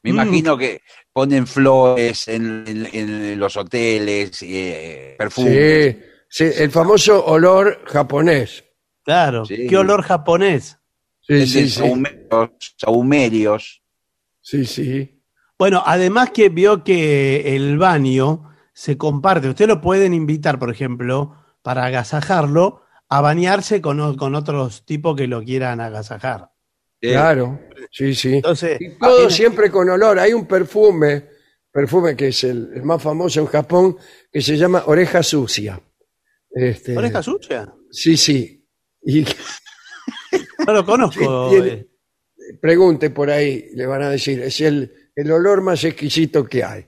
Me 0.06 0.22
imagino 0.24 0.58
que 0.58 0.82
ponen 1.12 1.46
flores 1.48 2.28
en, 2.28 2.64
en- 2.68 2.88
en 2.94 3.40
los 3.40 3.56
hoteles, 3.58 4.42
eh, 4.44 5.16
perfumes. 5.18 5.96
Sí, 6.30 6.50
sí, 6.52 6.62
el 6.62 6.72
famoso 6.72 7.26
olor 7.26 7.82
japonés. 7.86 8.64
Claro. 9.04 9.46
Sí. 9.46 9.68
Qué 9.68 9.78
olor 9.78 10.02
japonés. 10.04 10.78
Sí, 11.22 11.34
Es 11.42 11.52
sí, 11.52 11.60
el 11.60 11.70
sí. 11.70 11.80
sahumerios, 11.80 12.50
sahumerios. 12.78 13.82
sí, 14.42 14.66
sí. 14.66 15.12
Bueno, 15.58 15.82
además 15.86 16.32
que 16.32 16.50
vio 16.50 16.84
que 16.84 17.56
el 17.56 17.78
baño 17.78 18.52
se 18.74 18.98
comparte. 18.98 19.48
Usted 19.50 19.68
lo 19.68 19.80
pueden 19.80 20.14
invitar, 20.14 20.60
por 20.60 20.70
ejemplo, 20.70 21.34
para 21.62 21.86
agasajarlo, 21.86 22.82
a 23.08 23.22
bañarse 23.22 23.80
con, 23.82 24.18
con 24.18 24.36
otros 24.36 24.86
tipos 24.86 25.16
que 25.16 25.28
lo 25.28 25.42
quieran 25.44 25.80
agasajar. 25.80 26.52
Claro, 27.12 27.60
sí, 27.92 28.14
sí. 28.16 28.36
Entonces, 28.36 28.78
Y 28.80 28.90
todo 28.98 29.30
siempre 29.30 29.70
con 29.72 29.90
olor. 29.90 30.20
Hay 30.20 30.34
un 30.34 30.46
perfume, 30.48 31.30
perfume 31.72 32.16
que 32.16 32.30
es 32.30 32.44
el, 32.44 32.72
el 32.76 32.84
más 32.84 33.02
famoso 33.02 33.40
en 33.42 33.48
Japón, 33.48 33.98
que 34.32 34.42
se 34.42 34.58
llama 34.58 34.84
oreja 34.88 35.24
sucia. 35.24 35.80
Este, 36.50 36.98
¿Oreja 36.98 37.22
sucia? 37.22 37.74
Sí, 37.92 38.16
sí. 38.18 38.66
Y 39.02 39.26
No 40.68 40.74
lo 40.74 40.86
conozco. 40.86 41.56
Eh. 41.56 41.88
pregunte 42.62 43.10
por 43.10 43.30
ahí, 43.30 43.70
le 43.74 43.86
van 43.86 44.04
a 44.04 44.10
decir, 44.10 44.42
es 44.42 44.60
el, 44.62 45.12
el 45.16 45.32
olor 45.32 45.62
más 45.62 45.84
exquisito 45.84 46.46
que 46.46 46.64
hay. 46.64 46.88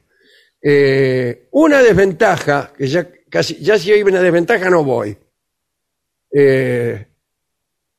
Eh, 0.62 1.48
una 1.52 1.82
desventaja, 1.82 2.74
que 2.76 2.88
ya 2.88 3.08
casi, 3.30 3.56
ya 3.58 3.78
si 3.78 3.92
hay 3.92 4.02
una 4.02 4.22
desventaja 4.22 4.70
no 4.70 4.84
voy. 4.84 5.18
Eh, 6.32 7.08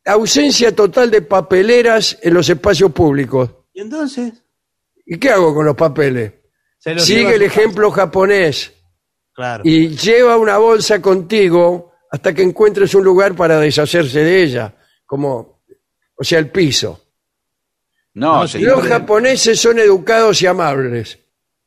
ausencia 0.09 0.75
total 0.75 1.11
de 1.11 1.23
papeleras 1.23 2.19
en 2.23 2.35
los 2.35 2.49
espacios 2.49 2.93
públicos. 2.93 3.51
¿Y 3.73 3.81
entonces? 3.81 4.33
¿Y 5.07 5.19
qué 5.19 5.31
hago 5.31 5.55
con 5.55 5.65
los 5.67 5.77
papeles? 5.77 6.33
Se 6.79 6.95
los 6.95 7.07
lleva 7.07 7.21
Sigue 7.31 7.35
el 7.45 7.49
casa. 7.49 7.61
ejemplo 7.61 7.91
japonés 7.91 8.73
Claro. 9.35 9.63
y 9.65 9.89
lleva 9.97 10.37
una 10.37 10.59
bolsa 10.59 11.01
contigo 11.01 11.93
hasta 12.11 12.33
que 12.35 12.43
encuentres 12.43 12.95
un 12.95 13.05
lugar 13.05 13.35
para 13.35 13.59
deshacerse 13.61 14.21
de 14.25 14.43
ella, 14.43 14.75
como, 15.07 15.63
o 16.17 16.25
sea, 16.25 16.39
el 16.39 16.51
piso. 16.51 17.05
No, 18.15 18.49
señor. 18.49 18.79
Los 18.79 18.87
japoneses 18.89 19.61
son 19.61 19.79
educados 19.79 20.41
y 20.43 20.47
amables. 20.47 21.19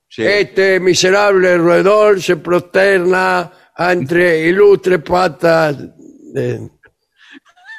Sí. 0.10 0.24
Este 0.24 0.80
miserable 0.82 1.58
roedor 1.58 2.22
se 2.22 2.36
prosterna 2.38 3.52
entre 3.78 4.48
ilustres 4.48 5.02
patas. 5.02 5.78
de- 6.34 6.70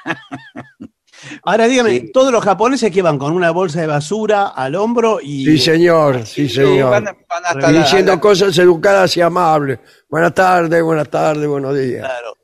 Ahora 1.44 1.68
dígame, 1.68 1.90
Sí. 2.00 2.12
todos 2.12 2.32
los 2.32 2.42
japoneses 2.42 2.90
que 2.90 3.00
van 3.02 3.18
con 3.18 3.32
una 3.32 3.50
bolsa 3.52 3.80
de 3.80 3.86
basura 3.86 4.48
al 4.48 4.74
hombro 4.74 5.20
y... 5.22 5.44
Sí, 5.44 5.58
señor, 5.58 6.26
sí, 6.26 6.48
señor. 6.48 6.90
van, 6.90 7.04
van 7.04 7.44
hasta 7.44 7.70
Y 7.70 7.78
diciendo 7.78 8.12
la- 8.12 8.20
cosas 8.20 8.58
educadas 8.58 9.16
y 9.16 9.20
amables. 9.20 9.78
Buenas 10.08 10.34
tardes, 10.34 10.82
buenas 10.82 11.08
tardes, 11.08 11.46
buenos 11.46 11.78
días. 11.78 12.00
Claro. 12.06 12.36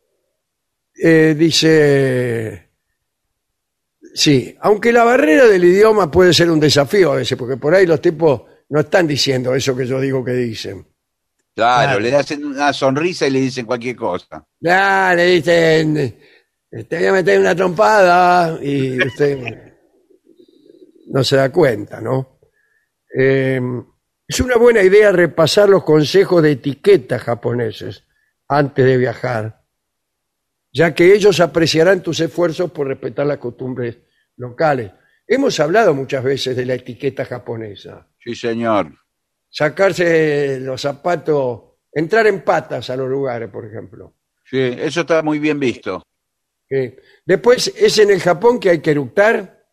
Eh, 1.01 1.35
dice, 1.37 2.71
sí, 4.15 4.55
aunque 4.61 4.93
la 4.93 5.05
barrera 5.05 5.47
del 5.47 5.65
idioma 5.65 6.11
puede 6.11 6.33
ser 6.33 6.51
un 6.51 6.61
desafío 6.61 7.13
a 7.13 7.17
veces, 7.17 7.37
porque 7.39 7.57
por 7.57 7.75
ahí 7.75 7.87
los 7.87 8.01
tipos 8.01 8.43
no 8.69 8.81
están 8.81 9.07
diciendo 9.07 9.55
eso 9.55 9.75
que 9.77 9.87
yo 9.87 10.01
digo 10.01 10.25
que 10.25 10.33
dicen. 10.33 10.87
Claro, 11.55 11.89
Claro. 11.89 12.01
le 12.01 12.15
hacen 12.15 12.45
una 12.45 12.73
sonrisa 12.73 13.27
y 13.27 13.31
le 13.31 13.41
dicen 13.41 13.67
cualquier 13.67 13.97
cosa. 13.97 14.45
Ya, 14.61 15.13
le 15.17 15.27
dicen, 15.27 16.19
te 16.71 16.99
voy 16.99 17.07
a 17.07 17.13
meter 17.13 17.41
una 17.41 17.55
trompada 17.55 18.59
y 18.63 18.99
usted 18.99 19.73
no 21.07 21.25
se 21.25 21.37
da 21.37 21.51
cuenta, 21.51 22.01
¿no? 22.01 22.41
Eh, 23.19 23.61
es 24.27 24.41
una 24.41 24.57
buena 24.57 24.83
idea 24.83 25.11
repasar 25.11 25.69
los 25.71 25.85
consejos 25.85 26.43
de 26.43 26.53
etiqueta 26.53 27.19
japoneses 27.19 28.05
antes 28.47 28.85
de 28.85 28.97
viajar, 28.99 29.65
ya 30.71 30.95
que 30.95 31.15
ellos 31.15 31.41
apreciarán 31.41 32.03
tus 32.03 32.21
esfuerzos 32.21 32.71
por 32.71 32.87
respetar 32.89 33.27
las 33.27 33.39
costumbres 33.39 33.97
locales. 34.37 34.93
Hemos 35.27 35.59
hablado 35.61 35.95
muchas 35.95 36.23
veces 36.23 36.57
de 36.57 36.67
la 36.67 36.75
etiqueta 36.75 37.25
japonesa. 37.25 38.07
Sí, 38.19 38.35
señor. 38.35 38.93
Sacarse 39.49 40.61
los 40.61 40.83
zapatos, 40.83 41.63
entrar 41.93 42.27
en 42.27 42.43
patas 42.43 42.91
a 42.91 42.97
los 42.97 43.09
lugares, 43.09 43.49
por 43.49 43.65
ejemplo. 43.65 44.15
Sí, 44.45 44.59
eso 44.59 45.01
está 45.01 45.23
muy 45.23 45.39
bien 45.39 45.59
visto. 45.59 46.03
Sí. 46.71 46.95
Después, 47.25 47.73
¿es 47.77 47.99
en 47.99 48.11
el 48.11 48.21
Japón 48.21 48.59
que 48.61 48.71
hay 48.71 48.81
que 48.81 48.91
eructar? 48.91 49.65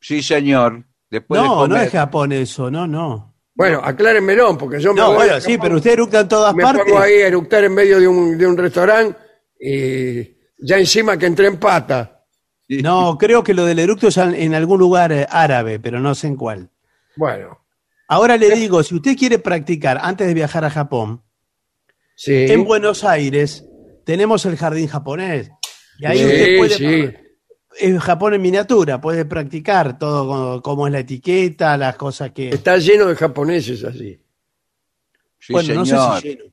Sí, 0.00 0.22
señor. 0.22 0.84
Después 1.10 1.40
de 1.40 1.46
No, 1.46 1.54
no 1.54 1.60
comer. 1.74 1.86
es 1.86 1.92
Japón 1.92 2.32
eso, 2.32 2.70
no, 2.70 2.86
no. 2.86 3.34
Bueno, 3.54 3.80
aclárenmelo, 3.82 4.56
porque 4.56 4.78
yo 4.80 4.94
me 4.94 5.00
No, 5.00 5.08
voy 5.08 5.16
bueno, 5.16 5.40
sí, 5.40 5.52
Japón, 5.52 5.60
pero 5.62 5.76
usted 5.76 5.90
eructa 5.92 6.20
en 6.20 6.28
todas 6.28 6.54
me 6.54 6.62
partes. 6.62 6.84
pongo 6.84 6.98
ahí 7.00 7.14
a 7.14 7.26
eructar 7.26 7.64
en 7.64 7.74
medio 7.74 7.98
de 7.98 8.06
un, 8.06 8.38
de 8.38 8.46
un 8.46 8.56
restaurante 8.56 9.18
y 9.60 10.22
ya 10.64 10.76
encima 10.78 11.16
que 11.18 11.26
entré 11.26 11.48
en 11.48 11.58
pata. 11.58 12.24
No, 12.68 13.16
creo 13.18 13.42
que 13.42 13.54
lo 13.54 13.64
del 13.64 13.78
eructo 13.80 14.08
es 14.08 14.16
en 14.18 14.54
algún 14.54 14.78
lugar 14.78 15.10
eh, 15.10 15.26
árabe, 15.28 15.80
pero 15.80 15.98
no 16.00 16.14
sé 16.14 16.26
en 16.28 16.36
cuál. 16.36 16.70
Bueno, 17.16 17.64
Ahora 18.10 18.36
le 18.38 18.50
digo, 18.54 18.82
si 18.82 18.94
usted 18.94 19.16
quiere 19.16 19.38
practicar 19.38 19.98
antes 20.00 20.26
de 20.26 20.32
viajar 20.34 20.64
a 20.64 20.70
Japón, 20.70 21.22
sí. 22.14 22.46
en 22.48 22.64
Buenos 22.64 23.04
Aires 23.04 23.66
tenemos 24.06 24.46
el 24.46 24.56
jardín 24.56 24.86
japonés. 24.88 25.50
Y 25.98 26.06
ahí 26.06 26.18
Sí, 26.18 26.24
usted 26.24 26.58
puede, 26.58 26.74
sí. 26.74 27.14
es 27.80 28.02
Japón 28.02 28.34
en 28.34 28.42
miniatura, 28.42 29.00
puede 29.00 29.24
practicar 29.24 29.98
todo 29.98 30.26
como, 30.26 30.62
cómo 30.62 30.86
es 30.86 30.92
la 30.92 31.00
etiqueta, 31.00 31.76
las 31.76 31.96
cosas 31.96 32.30
que... 32.32 32.50
Está 32.50 32.76
lleno 32.78 33.06
de 33.06 33.16
japoneses 33.16 33.84
así. 33.84 34.20
Sí, 35.40 35.52
bueno, 35.52 35.74
no 35.74 35.86
señor. 35.86 36.14
sé 36.14 36.20
si 36.20 36.28
lleno. 36.36 36.44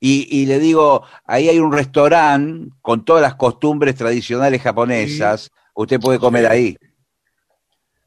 Y, 0.00 0.28
y 0.42 0.46
le 0.46 0.58
digo, 0.58 1.04
ahí 1.24 1.48
hay 1.48 1.58
un 1.60 1.72
restaurante 1.72 2.74
con 2.80 3.04
todas 3.04 3.22
las 3.22 3.36
costumbres 3.36 3.94
tradicionales 3.94 4.60
japonesas. 4.60 5.50
Usted 5.74 6.00
puede 6.00 6.18
comer 6.18 6.46
ahí. 6.46 6.76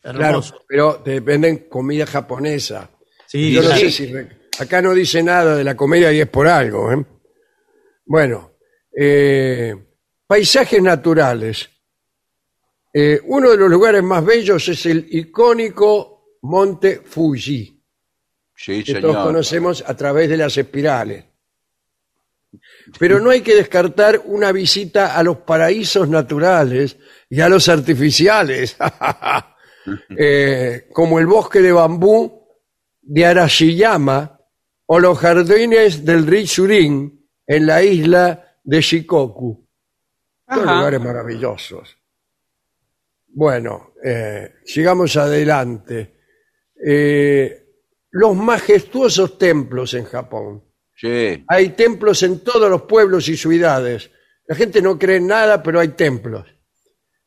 Claro, 0.02 0.20
Hermoso. 0.26 0.62
pero 0.68 0.96
te 0.98 1.20
venden 1.22 1.70
comida 1.70 2.06
japonesa. 2.06 2.90
Sí, 3.26 3.52
Yo 3.54 3.62
no 3.64 3.70
sí. 3.72 3.80
sé 3.80 3.92
si 3.92 4.06
re- 4.14 4.30
acá 4.60 4.82
no 4.82 4.94
dice 4.94 5.24
nada 5.24 5.56
de 5.56 5.64
la 5.64 5.76
comedia 5.76 6.12
y 6.12 6.20
es 6.20 6.28
por 6.28 6.48
algo. 6.48 6.92
¿eh? 6.92 7.06
Bueno, 8.06 8.52
eh, 8.96 9.76
paisajes 10.28 10.82
naturales. 10.82 11.70
Eh, 12.94 13.20
uno 13.26 13.52
de 13.52 13.58
los 13.58 13.70
lugares 13.70 14.04
más 14.04 14.24
bellos 14.26 14.68
es 14.70 14.86
el 14.86 15.08
icónico 15.12 16.38
Monte 16.44 17.02
Fuji, 17.04 17.84
Sí, 18.58 18.84
que 18.84 18.94
todos 19.02 19.14
señor. 19.16 19.26
conocemos 19.28 19.84
a 19.86 19.96
través 19.98 20.30
de 20.30 20.38
las 20.38 20.56
espirales. 20.58 21.26
Pero 22.98 23.20
no 23.20 23.32
hay 23.32 23.42
que 23.42 23.56
descartar 23.56 24.22
una 24.26 24.54
visita 24.54 25.18
a 25.18 25.24
los 25.24 25.38
paraísos 25.40 26.08
naturales 26.08 26.98
y 27.30 27.42
a 27.42 27.50
los 27.50 27.68
artificiales, 27.70 28.78
Eh, 30.18 30.88
como 30.92 31.20
el 31.20 31.28
bosque 31.28 31.62
de 31.62 31.72
bambú 31.72 32.48
de 33.04 33.24
Arashiyama 33.24 34.40
o 34.88 35.00
los 35.00 35.20
jardines 35.20 36.04
del 36.04 36.26
Ritsurin 36.26 37.30
en 37.46 37.66
la 37.68 37.84
isla 37.84 38.58
de 38.64 38.82
Shikoku. 38.82 39.65
Son 40.48 40.60
Ajá. 40.68 40.76
lugares 40.76 41.02
maravillosos. 41.02 41.98
Bueno, 43.28 43.94
eh, 44.04 44.56
sigamos 44.64 45.18
adelante. 45.18 46.16
Eh, 46.86 47.66
los 48.12 48.36
majestuosos 48.36 49.38
templos 49.38 49.94
en 49.94 50.06
Japón. 50.06 50.64
Sí. 50.96 51.44
Hay 51.48 51.70
templos 51.70 52.24
en 52.24 52.40
todos 52.40 52.70
los 52.70 52.84
pueblos 52.84 53.28
y 53.28 53.36
ciudades. 53.36 54.10
La 54.48 54.56
gente 54.56 54.82
no 54.82 54.98
cree 54.98 55.18
en 55.18 55.28
nada, 55.28 55.62
pero 55.62 55.80
hay 55.80 55.90
templos. 55.90 56.46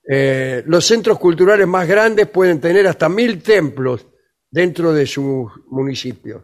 Eh, 0.09 0.63
los 0.67 0.87
centros 0.87 1.19
culturales 1.19 1.67
más 1.67 1.87
grandes 1.87 2.29
pueden 2.29 2.61
tener 2.61 2.87
hasta 2.87 3.11
mil 3.11 3.43
templos 3.43 4.07
dentro 4.51 4.93
de 4.95 5.05
sus 5.05 5.51
municipios. 5.67 6.43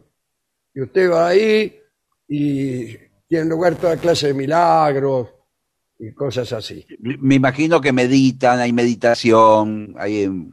Y 0.75 0.83
usted 0.83 1.11
va 1.11 1.29
ahí 1.29 1.81
y 2.29 2.95
tiene 3.27 3.47
lugar 3.47 3.77
toda 3.77 3.97
clase 3.97 4.27
de 4.27 4.35
milagros 4.35 5.29
y 6.09 6.13
cosas 6.15 6.53
así. 6.53 6.85
Me 7.01 7.37
imagino 7.37 7.81
que 7.81 7.93
meditan, 7.93 8.59
hay 8.61 8.73
meditación, 8.73 9.95
hay... 9.99 10.23
em, 10.25 10.51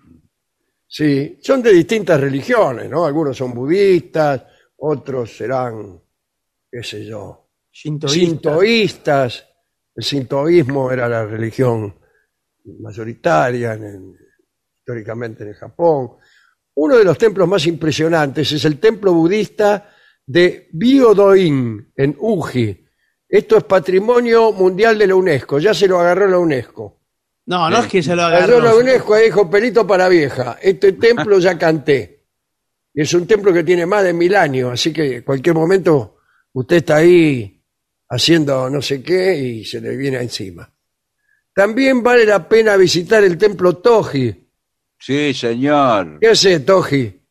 Sí, 0.93 1.37
son 1.41 1.61
de 1.63 1.71
distintas 1.71 2.19
religiones, 2.19 2.89
¿no? 2.89 3.05
Algunos 3.05 3.37
son 3.37 3.53
budistas, 3.53 4.43
otros 4.77 5.37
serán, 5.37 6.01
qué 6.69 6.83
sé 6.83 7.05
yo, 7.05 7.49
sintoístas. 8.09 9.47
El 9.95 10.03
sintoísmo 10.03 10.91
era 10.91 11.07
la 11.07 11.25
religión 11.25 11.95
mayoritaria 12.79 13.73
en 13.73 13.83
el- 13.85 14.15
históricamente 14.79 15.43
en 15.43 15.49
el 15.49 15.55
Japón. 15.55 16.11
Uno 16.75 16.97
de 16.97 17.03
los 17.05 17.17
templos 17.17 17.47
más 17.47 17.65
impresionantes 17.67 18.51
es 18.51 18.65
el 18.65 18.77
templo 18.79 19.13
budista 19.13 19.89
de 20.25 20.67
Byodo-in, 20.73 21.91
en 21.95 22.15
Uji. 22.19 22.85
Esto 23.31 23.57
es 23.57 23.63
patrimonio 23.63 24.51
mundial 24.51 24.97
de 24.97 25.07
la 25.07 25.15
UNESCO, 25.15 25.57
ya 25.57 25.73
se 25.73 25.87
lo 25.87 25.99
agarró 25.99 26.27
la 26.27 26.37
UNESCO. 26.37 26.99
No, 27.45 27.69
no 27.69 27.79
es 27.79 27.87
que 27.87 28.03
se 28.03 28.13
lo 28.13 28.23
Agarró 28.23 28.57
agarró. 28.57 28.61
la 28.61 28.75
UNESCO 28.75 29.17
y 29.17 29.23
dijo, 29.23 29.49
pelito 29.49 29.87
para 29.87 30.09
vieja, 30.09 30.57
este 30.61 30.91
templo 31.07 31.39
ya 31.39 31.57
canté. 31.57 32.25
Y 32.93 33.01
es 33.03 33.13
un 33.13 33.25
templo 33.25 33.53
que 33.53 33.63
tiene 33.63 33.85
más 33.85 34.03
de 34.03 34.11
mil 34.11 34.35
años, 34.35 34.73
así 34.73 34.91
que 34.91 35.15
en 35.17 35.21
cualquier 35.23 35.55
momento 35.55 36.17
usted 36.51 36.75
está 36.77 36.97
ahí 36.97 37.63
haciendo 38.09 38.69
no 38.69 38.81
sé 38.81 39.01
qué 39.01 39.33
y 39.37 39.63
se 39.65 39.79
le 39.79 39.95
viene 39.95 40.17
encima. 40.19 40.69
También 41.55 42.03
vale 42.03 42.25
la 42.25 42.47
pena 42.49 42.75
visitar 42.75 43.23
el 43.23 43.37
templo 43.37 43.77
Toji. 43.77 44.49
Sí, 44.99 45.33
señor. 45.33 46.19
¿Qué 46.19 46.27
hace 46.27 46.59
Toji? 46.59 47.21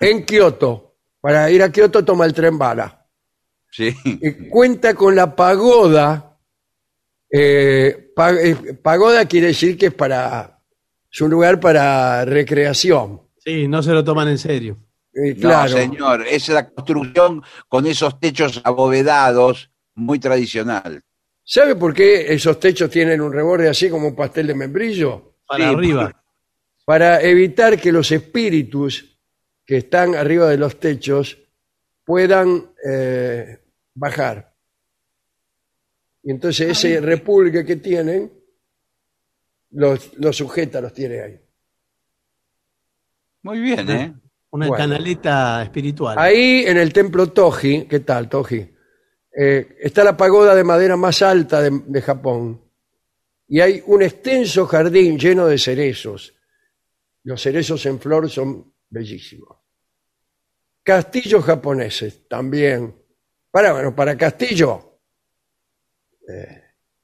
En 0.00 0.24
Kioto. 0.24 0.96
Para 1.20 1.50
ir 1.50 1.62
a 1.62 1.70
Kioto 1.70 2.02
toma 2.04 2.24
el 2.24 2.32
tren 2.32 2.58
bala. 2.58 3.01
Sí. 3.74 3.94
Cuenta 4.50 4.94
con 4.94 5.16
la 5.16 5.34
pagoda. 5.34 6.28
eh, 7.34 8.12
pa- 8.14 8.32
eh, 8.34 8.54
pagoda 8.82 9.24
quiere 9.26 9.48
decir 9.48 9.76
que 9.78 9.86
es 9.86 9.94
para. 9.94 10.60
Es 11.10 11.20
un 11.22 11.30
lugar 11.30 11.58
para 11.60 12.24
recreación. 12.26 13.22
Sí, 13.38 13.66
no 13.68 13.82
se 13.82 13.92
lo 13.92 14.04
toman 14.04 14.28
en 14.28 14.38
serio. 14.38 14.76
Eh, 15.14 15.34
No, 15.34 15.40
claro. 15.48 15.72
señor, 15.72 16.26
es 16.26 16.48
la 16.50 16.68
construcción 16.68 17.42
con 17.68 17.86
esos 17.86 18.20
techos 18.20 18.60
abovedados, 18.64 19.70
muy 19.94 20.18
tradicional. 20.18 21.02
¿Sabe 21.44 21.74
por 21.76 21.92
qué 21.94 22.32
esos 22.32 22.60
techos 22.60 22.88
tienen 22.90 23.20
un 23.20 23.32
reborde 23.32 23.68
así 23.68 23.88
como 23.90 24.08
un 24.08 24.14
pastel 24.14 24.46
de 24.46 24.54
membrillo? 24.54 25.36
Para 25.46 25.68
Sí, 25.70 25.74
arriba. 25.74 26.24
Para 26.84 27.20
evitar 27.22 27.78
que 27.80 27.92
los 27.92 28.10
espíritus 28.12 29.18
que 29.66 29.78
están 29.78 30.14
arriba 30.14 30.48
de 30.48 30.56
los 30.58 30.78
techos 30.78 31.38
puedan 32.04 32.70
eh, 32.88 33.58
bajar. 33.94 34.54
Y 36.22 36.30
entonces 36.30 36.70
ese 36.70 37.00
repulgue 37.00 37.64
que 37.64 37.76
tienen 37.76 38.32
los, 39.70 40.16
los 40.18 40.36
sujeta, 40.36 40.80
los 40.80 40.92
tiene 40.92 41.20
ahí. 41.20 41.40
Muy 43.42 43.60
bien, 43.60 43.90
¿eh? 43.90 44.14
Una 44.50 44.68
Bueno. 44.68 44.78
canaleta 44.82 45.62
espiritual. 45.62 46.18
Ahí 46.18 46.64
en 46.66 46.76
el 46.76 46.92
templo 46.92 47.32
Toji, 47.32 47.86
¿qué 47.86 48.00
tal 48.00 48.28
Toji? 48.28 48.68
Eh, 49.34 49.76
está 49.80 50.04
la 50.04 50.16
pagoda 50.16 50.54
de 50.54 50.62
madera 50.62 50.96
más 50.96 51.22
alta 51.22 51.60
de, 51.62 51.70
de 51.86 52.02
Japón. 52.02 52.62
Y 53.48 53.60
hay 53.60 53.82
un 53.86 54.02
extenso 54.02 54.66
jardín 54.66 55.18
lleno 55.18 55.46
de 55.46 55.58
cerezos. 55.58 56.34
Los 57.24 57.40
cerezos 57.42 57.84
en 57.86 57.98
flor 57.98 58.28
son 58.30 58.72
bellísimos. 58.90 59.56
Castillos 60.82 61.44
japoneses 61.44 62.28
también. 62.28 62.94
Para, 63.52 63.72
bueno, 63.74 63.94
para 63.94 64.16
castillo. 64.16 64.98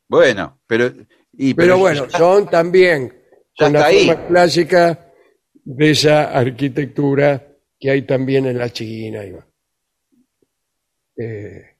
Bueno, 0.09 0.61
pero... 0.66 0.91
y- 1.35 1.55
Pero 1.55 1.79
bueno, 1.79 2.09
son 2.11 2.49
también 2.49 3.23
con 3.57 3.73
la 3.73 3.85
ahí. 3.87 4.07
forma 4.07 4.27
clásica 4.27 5.12
de 5.53 5.91
esa 5.91 6.31
arquitectura 6.37 7.47
que 7.79 7.91
hay 7.91 8.03
también 8.03 8.47
en 8.47 8.59
la 8.59 8.70
China. 8.70 9.23
Eh, 11.16 11.77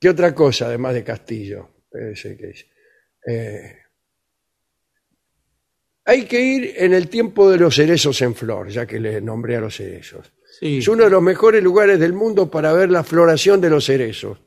¿Qué 0.00 0.08
otra 0.08 0.34
cosa 0.34 0.66
además 0.66 0.94
de 0.94 1.04
castillo? 1.04 1.84
Ese 1.92 2.36
que 2.36 2.50
es. 2.50 2.66
Eh, 3.26 3.78
hay 6.06 6.24
que 6.24 6.40
ir 6.40 6.74
en 6.76 6.94
el 6.94 7.08
tiempo 7.08 7.50
de 7.50 7.58
los 7.58 7.74
cerezos 7.74 8.20
en 8.22 8.34
flor, 8.34 8.68
ya 8.70 8.86
que 8.86 8.98
le 9.00 9.20
nombré 9.20 9.56
a 9.56 9.60
los 9.60 9.76
cerezos. 9.76 10.32
Sí. 10.58 10.78
Es 10.78 10.88
uno 10.88 11.04
de 11.04 11.10
los 11.10 11.22
mejores 11.22 11.62
lugares 11.62 11.98
del 12.00 12.12
mundo 12.14 12.50
para 12.50 12.72
ver 12.72 12.90
la 12.90 13.04
floración 13.04 13.60
de 13.60 13.68
los 13.70 13.84
cerezos 13.84 14.38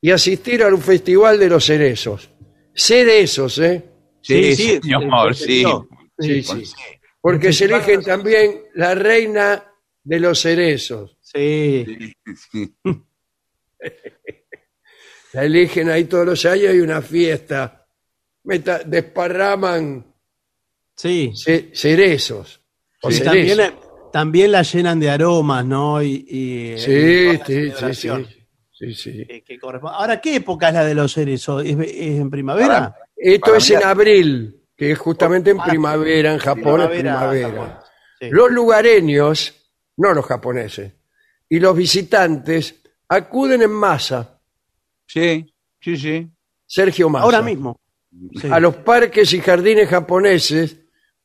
y 0.00 0.10
asistir 0.10 0.62
a 0.62 0.68
un 0.68 0.80
festival 0.80 1.38
de 1.38 1.48
los 1.48 1.64
cerezos. 1.66 2.30
Cerezos, 2.74 3.58
¿eh? 3.58 3.82
Sí, 4.22 4.54
Sí, 4.54 4.56
sí, 4.56 4.80
señor, 4.82 5.28
el- 5.28 5.34
sí. 5.34 5.64
Sí, 6.18 6.42
sí. 6.42 6.64
Porque 7.20 7.52
se 7.52 7.66
eligen 7.66 8.02
también 8.02 8.62
la 8.74 8.94
reina 8.94 9.64
de 10.04 10.20
los 10.20 10.40
cerezos. 10.40 11.16
Sí. 11.20 11.84
sí. 12.50 12.74
La 15.32 15.44
eligen 15.44 15.88
ahí 15.88 16.04
todos 16.04 16.26
los 16.26 16.44
años 16.44 16.68
hay 16.70 16.80
una 16.80 17.00
fiesta. 17.00 17.86
Meta- 18.44 18.82
desparraman 18.84 20.04
Sí. 20.94 21.32
ce- 21.34 21.70
cerezos. 21.72 22.60
o 23.02 23.10
cerezos. 23.10 23.24
también, 23.56 23.74
también 24.12 24.52
la 24.52 24.62
llenan 24.62 25.00
de 25.00 25.10
aromas, 25.10 25.64
¿no? 25.64 26.02
Y, 26.02 26.24
y- 26.28 26.78
Sí, 26.78 27.38
sí, 27.46 27.70
sí, 27.72 27.94
sí, 27.94 28.10
sí, 28.72 28.94
sí. 28.94 29.26
que- 29.26 29.42
que 29.42 29.58
corresponde. 29.58 29.96
Ahora, 29.98 30.20
¿qué 30.20 30.36
época 30.36 30.68
es 30.68 30.74
la 30.74 30.84
de 30.84 30.94
los 30.94 31.12
cerezos? 31.12 31.64
¿Es, 31.64 31.76
es 31.78 32.20
en 32.20 32.30
primavera? 32.30 32.94
Esto 33.16 33.54
es 33.54 33.70
en 33.70 33.84
abril, 33.84 34.62
que 34.76 34.92
es 34.92 34.98
justamente 34.98 35.50
en 35.50 35.60
Ah, 35.60 35.64
primavera, 35.64 36.32
en 36.32 36.38
Japón 36.38 36.80
es 36.82 36.88
primavera. 36.88 37.48
Japón. 37.50 37.72
Sí. 38.20 38.28
Los 38.30 38.50
lugareños, 38.50 39.54
no 39.96 40.12
los 40.12 40.24
japoneses, 40.26 40.92
y 41.48 41.58
los 41.60 41.76
visitantes 41.76 42.82
acuden 43.08 43.62
en 43.62 43.70
masa. 43.70 44.40
Sí, 45.06 45.52
sí, 45.80 45.96
sí. 45.96 46.28
Sergio 46.66 47.08
Massa. 47.10 47.24
Ahora 47.24 47.42
mismo. 47.42 47.78
Sí. 48.40 48.48
a 48.50 48.60
los 48.60 48.76
parques 48.76 49.32
y 49.32 49.40
jardines 49.40 49.88
japoneses 49.88 50.76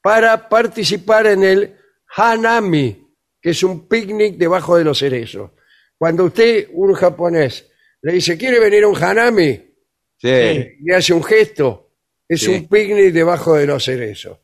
para 0.01 0.47
participar 0.47 1.27
en 1.27 1.43
el 1.43 1.75
Hanami, 2.17 3.07
que 3.41 3.51
es 3.51 3.63
un 3.63 3.87
picnic 3.87 4.37
debajo 4.37 4.75
de 4.77 4.83
los 4.83 4.99
cerezos. 4.99 5.51
Cuando 5.97 6.25
usted, 6.25 6.67
un 6.73 6.93
japonés, 6.93 7.69
le 8.01 8.13
dice, 8.13 8.37
¿quiere 8.37 8.59
venir 8.59 8.83
a 8.83 8.87
un 8.87 9.01
Hanami? 9.03 9.63
Sí. 10.17 10.29
Y 10.83 10.91
hace 10.91 11.13
un 11.13 11.23
gesto. 11.23 11.91
Es 12.27 12.41
Sí. 12.41 12.51
un 12.51 12.67
picnic 12.67 13.13
debajo 13.13 13.53
de 13.55 13.65
los 13.67 13.83
cerezos. 13.85 14.37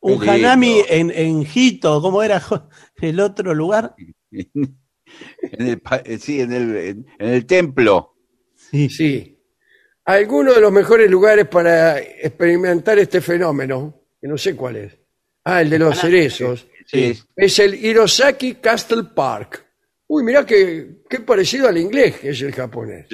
Un 0.00 0.28
hanami 0.28 0.82
en, 0.88 1.10
en 1.10 1.44
Hito, 1.52 2.00
¿cómo 2.00 2.22
era 2.22 2.40
el 3.00 3.18
otro 3.18 3.54
lugar? 3.54 3.94
En 4.30 4.76
el, 5.66 5.80
pa- 5.80 6.02
eh, 6.04 6.18
sí, 6.18 6.40
en 6.40 6.52
el, 6.52 6.76
en, 6.76 7.06
en 7.18 7.28
el 7.28 7.46
templo. 7.46 8.14
Sí. 8.54 8.88
Sí. 8.88 9.42
Algunos 10.04 10.54
de 10.54 10.60
los 10.60 10.70
mejores 10.70 11.10
lugares 11.10 11.48
para 11.48 11.98
experimentar 11.98 12.98
este 12.98 13.20
fenómeno, 13.20 14.02
que 14.20 14.28
no 14.28 14.38
sé 14.38 14.54
cuál 14.54 14.76
es. 14.76 14.96
Ah, 15.48 15.60
el 15.62 15.70
de 15.70 15.78
los 15.78 15.96
cerezos. 15.98 16.66
Sí. 16.84 17.16
Es 17.36 17.58
el 17.60 17.74
Hirosaki 17.74 18.54
Castle 18.56 19.04
Park. 19.14 19.64
Uy, 20.08 20.22
mirá 20.24 20.44
que, 20.44 21.02
qué 21.08 21.20
parecido 21.20 21.68
al 21.68 21.78
inglés 21.78 22.18
que 22.18 22.30
es 22.30 22.42
el 22.42 22.52
japonés. 22.52 23.06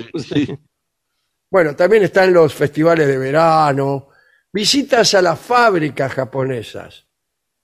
Bueno, 1.50 1.76
también 1.76 2.02
están 2.04 2.32
los 2.32 2.54
festivales 2.54 3.06
de 3.06 3.18
verano, 3.18 4.09
visitas 4.52 5.14
a 5.14 5.22
las 5.22 5.38
fábricas 5.38 6.12
japonesas, 6.12 7.06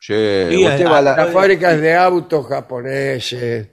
Sí, 0.00 0.14
Sí, 0.50 0.64
usted 0.66 0.84
a- 0.86 0.90
va 0.90 0.98
a 0.98 1.02
la- 1.02 1.16
las 1.16 1.32
fábricas 1.32 1.80
de 1.80 1.94
autos 1.94 2.46
japoneses, 2.46 3.68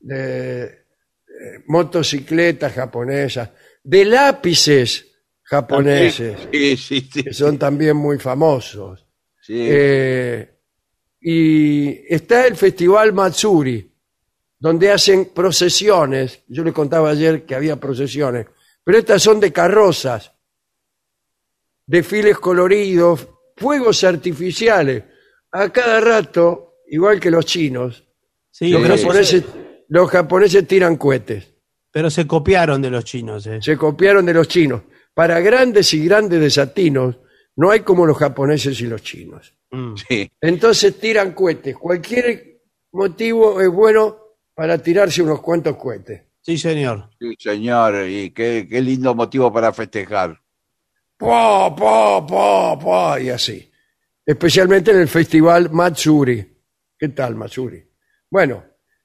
de 0.00 0.62
eh, 0.64 1.62
motocicletas 1.66 2.72
japonesas, 2.74 3.50
de 3.82 4.04
lápices 4.04 5.06
japoneses, 5.42 6.36
Sí, 6.52 6.76
sí, 6.76 7.08
sí. 7.12 7.22
que 7.24 7.32
son 7.32 7.58
también 7.58 7.96
muy 7.96 8.18
famosos. 8.18 9.06
Sí. 9.50 9.66
Eh, 9.68 10.48
y 11.20 11.88
está 12.14 12.46
el 12.46 12.56
Festival 12.56 13.12
Matsuri, 13.12 13.90
donde 14.58 14.90
hacen 14.90 15.30
procesiones. 15.34 16.44
Yo 16.48 16.62
les 16.64 16.72
contaba 16.72 17.10
ayer 17.10 17.44
que 17.44 17.54
había 17.54 17.76
procesiones, 17.76 18.46
pero 18.84 18.98
estas 18.98 19.22
son 19.22 19.40
de 19.40 19.52
carrozas, 19.52 20.32
desfiles 21.86 22.38
coloridos, 22.38 23.26
fuegos 23.56 24.04
artificiales. 24.04 25.04
A 25.52 25.68
cada 25.70 26.00
rato, 26.00 26.76
igual 26.88 27.18
que 27.18 27.30
los 27.30 27.44
chinos, 27.44 28.04
Sí, 28.52 28.68
los, 28.70 28.82
pero, 28.82 28.96
japoneses, 28.96 29.44
los 29.88 30.10
japoneses 30.10 30.66
tiran 30.66 30.96
cohetes. 30.96 31.52
pero 31.90 32.08
se 32.10 32.26
copiaron 32.26 32.80
de 32.82 32.90
los 32.90 33.04
chinos. 33.04 33.46
eh. 33.46 33.58
Se 33.60 33.76
copiaron 33.76 34.24
de 34.26 34.34
los 34.34 34.48
chinos. 34.48 34.82
Para 35.14 35.40
grandes 35.40 35.92
y 35.94 36.04
grandes 36.04 36.40
desatinos, 36.40 37.16
no 37.56 37.70
hay 37.70 37.80
como 37.80 38.06
los 38.06 38.16
japoneses 38.16 38.80
y 38.80 38.86
los 38.86 39.02
chinos. 39.02 39.54
Mm. 39.70 39.94
sí. 39.96 40.30
Entonces 40.40 40.98
tiran 40.98 41.32
cohetes. 41.32 41.76
Cualquier 41.76 42.60
motivo 42.92 43.60
es 43.60 43.68
bueno 43.68 44.18
para 44.54 44.78
tirarse 44.78 45.22
unos 45.22 45.40
cuantos 45.40 45.76
cohetes. 45.76 46.22
Sí, 46.40 46.56
señor. 46.58 47.10
Sí, 47.18 47.34
señor, 47.38 48.06
y 48.08 48.30
qué, 48.30 48.66
qué 48.68 48.80
lindo 48.80 49.14
motivo 49.14 49.52
para 49.52 49.72
festejar. 49.72 50.40
Pa, 51.16 51.74
pa, 51.76 52.26
pa, 52.26 52.78
pa, 52.78 53.20
y 53.20 53.28
así. 53.28 53.70
Especialmente 54.24 54.90
en 54.90 55.00
el 55.00 55.08
festival 55.08 55.70
Matsuri. 55.70 56.46
¿Qué 56.98 57.08
tal, 57.10 57.34
Matsuri? 57.34 57.84
Bueno, 58.30 58.64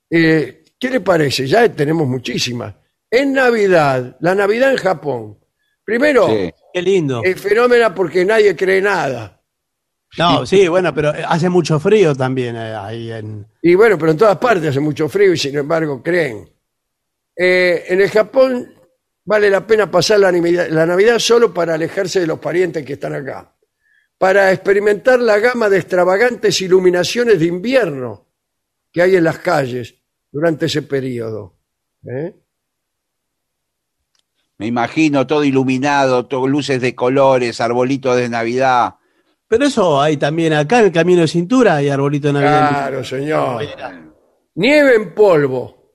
eh, 0.10 0.64
¿qué 0.80 0.90
le 0.90 1.02
parece? 1.02 1.48
Ya 1.48 1.68
tenemos 1.74 2.08
muchísimas. 2.08 2.76
En 3.10 3.34
Navidad, 3.34 4.18
la 4.20 4.36
Navidad 4.36 4.72
en 4.72 4.78
Japón. 4.78 5.38
Primero, 5.86 6.28
Sí. 6.28 6.52
Qué 6.74 6.82
lindo. 6.82 7.22
es 7.24 7.40
fenómena 7.40 7.94
porque 7.94 8.26
nadie 8.26 8.56
cree 8.56 8.82
nada. 8.82 9.42
No, 10.18 10.46
sí, 10.46 10.68
bueno, 10.68 10.94
pero 10.94 11.14
hace 11.28 11.50
mucho 11.50 11.80
frío 11.80 12.16
también 12.16 12.56
eh, 12.56 12.74
ahí 12.74 13.12
en... 13.12 13.46
Y 13.62 13.76
bueno, 13.76 13.98
pero 13.98 14.12
en 14.12 14.18
todas 14.18 14.38
partes 14.38 14.70
hace 14.70 14.80
mucho 14.80 15.10
frío 15.10 15.34
y 15.34 15.38
sin 15.38 15.58
embargo 15.58 16.02
creen. 16.02 16.50
Eh, 17.36 17.84
en 17.90 18.02
el 18.02 18.10
Japón 18.10 18.74
vale 19.26 19.50
la 19.50 19.68
pena 19.68 19.92
pasar 19.92 20.20
la 20.20 20.32
Navidad, 20.32 20.68
la 20.70 20.86
Navidad 20.86 21.20
solo 21.20 21.54
para 21.54 21.74
alejarse 21.74 22.22
de 22.22 22.28
los 22.28 22.40
parientes 22.40 22.86
que 22.86 22.94
están 22.94 23.14
acá. 23.14 23.54
Para 24.18 24.52
experimentar 24.54 25.20
la 25.20 25.38
gama 25.40 25.68
de 25.70 25.78
extravagantes 25.78 26.62
iluminaciones 26.62 27.40
de 27.40 27.46
invierno 27.48 28.26
que 28.92 29.02
hay 29.02 29.18
en 29.18 29.26
las 29.26 29.40
calles 29.40 29.96
durante 30.32 30.68
ese 30.68 30.84
periodo. 30.84 31.58
¿Eh? 32.08 32.34
Me 34.58 34.68
imagino 34.68 35.28
todo 35.28 35.44
iluminado, 35.44 36.26
todo 36.28 36.48
luces 36.48 36.80
de 36.82 36.96
colores, 36.96 37.60
arbolitos 37.60 38.16
de 38.16 38.30
Navidad. 38.30 38.96
Pero 39.48 39.66
eso 39.66 40.02
hay 40.02 40.18
también 40.18 40.54
acá 40.54 40.80
en 40.80 40.86
el 40.86 40.92
Camino 40.92 41.22
de 41.22 41.28
Cintura, 41.28 41.76
hay 41.76 41.90
arbolito 41.90 42.28
de 42.28 42.34
Navidad. 42.34 42.70
Claro, 42.70 43.04
señor. 43.04 43.66
Nieve 44.56 44.96
en 44.96 45.14
polvo. 45.14 45.94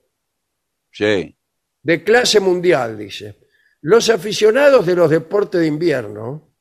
Sí. 0.91 1.35
de 1.83 2.03
clase 2.03 2.39
mundial, 2.39 2.97
dice. 2.97 3.39
Los 3.81 4.09
aficionados 4.09 4.85
de 4.85 4.95
los 4.95 5.09
deportes 5.09 5.61
de 5.61 5.67
invierno 5.67 6.53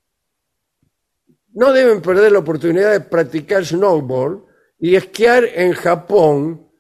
no 1.53 1.73
deben 1.73 2.01
perder 2.01 2.33
la 2.33 2.39
oportunidad 2.39 2.93
de 2.93 3.01
practicar 3.01 3.65
snowboard 3.65 4.45
y 4.79 4.95
esquiar 4.95 5.45
en 5.45 5.73
Japón, 5.73 6.71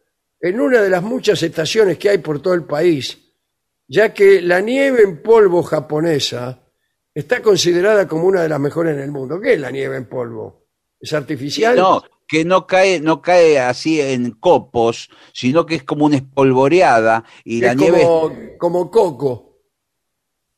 en 0.41 0.61
una 0.61 0.81
de 0.81 0.89
las 0.89 1.03
muchas 1.03 1.43
estaciones 1.43 1.99
que 1.99 2.09
hay 2.09 2.19
por 2.19 2.41
todo 2.41 2.55
el 2.55 2.65
país, 2.65 3.30
ya 3.91 4.15
que 4.15 4.41
la 4.41 4.61
nieve 4.61 5.03
en 5.03 5.21
polvo 5.21 5.65
japonesa 5.65 6.63
está 7.13 7.43
considerada 7.43 8.07
como 8.07 8.25
una 8.25 8.43
de 8.43 8.49
las 8.49 8.61
mejores 8.61 8.95
en 8.95 9.03
el 9.03 9.11
mundo. 9.11 9.41
¿Qué 9.41 9.55
es 9.55 9.61
la 9.61 9.73
nieve 9.73 9.97
en 9.97 10.09
polvo? 10.09 10.69
¿Es 11.01 11.13
artificial? 11.13 11.77
No, 11.77 12.05
que 12.29 12.45
no 12.45 12.69
cae, 12.69 13.01
no 13.01 13.21
cae 13.21 13.59
así 13.59 14.01
en 14.01 14.31
copos, 14.31 15.11
sino 15.33 15.67
que 15.67 15.75
es 15.75 15.83
como 15.83 16.07
una 16.07 16.17
espolvoreada 16.17 17.25
y 17.45 17.61
la 17.61 17.73
es 17.73 17.77
nieve 17.77 18.03
como, 18.05 18.33
como 18.59 18.91
coco. 18.93 19.50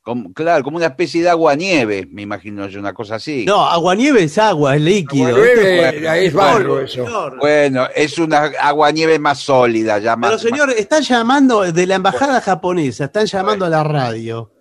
Como, 0.03 0.33
claro, 0.33 0.65
como 0.65 0.77
una 0.79 0.87
especie 0.87 1.23
de 1.23 1.31
agua 1.31 1.55
nieve, 1.55 2.09
me 2.11 2.23
imagino 2.23 2.67
yo, 2.69 2.81
una 2.81 2.93
cosa 2.93 3.15
así. 3.15 3.45
No, 3.47 3.65
aguanieve 3.65 4.25
es 4.25 4.37
agua, 4.37 4.75
es 4.75 4.83
líquido. 4.83 5.29
Aguanieve, 5.29 6.27
es- 6.27 6.33
barro 6.35 6.81
eso. 6.81 7.05
señor. 7.05 7.39
Bueno, 7.39 7.87
es 7.95 8.19
una 8.19 8.47
agua 8.61 8.91
nieve 8.91 9.19
más 9.21 9.39
sólida, 9.39 9.99
ya 10.01 10.17
más. 10.17 10.31
Pero 10.31 10.39
señor, 10.41 10.71
están 10.71 11.03
llamando 11.03 11.61
de 11.73 11.87
la 11.87 11.95
embajada 11.95 12.41
japonesa, 12.41 13.05
están 13.05 13.27
llamando 13.27 13.65
a 13.65 13.69
la 13.71 13.85
radio. 13.85 14.53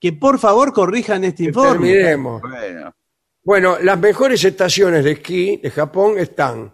Que 0.00 0.12
por 0.14 0.38
favor 0.38 0.72
corrijan 0.72 1.22
este 1.24 1.44
informe. 1.44 1.92
Terminemos. 1.92 2.42
Bueno, 3.44 3.76
las 3.80 3.98
mejores 3.98 4.42
estaciones 4.44 5.04
de 5.04 5.12
esquí 5.12 5.58
de 5.58 5.70
Japón 5.70 6.18
están 6.18 6.72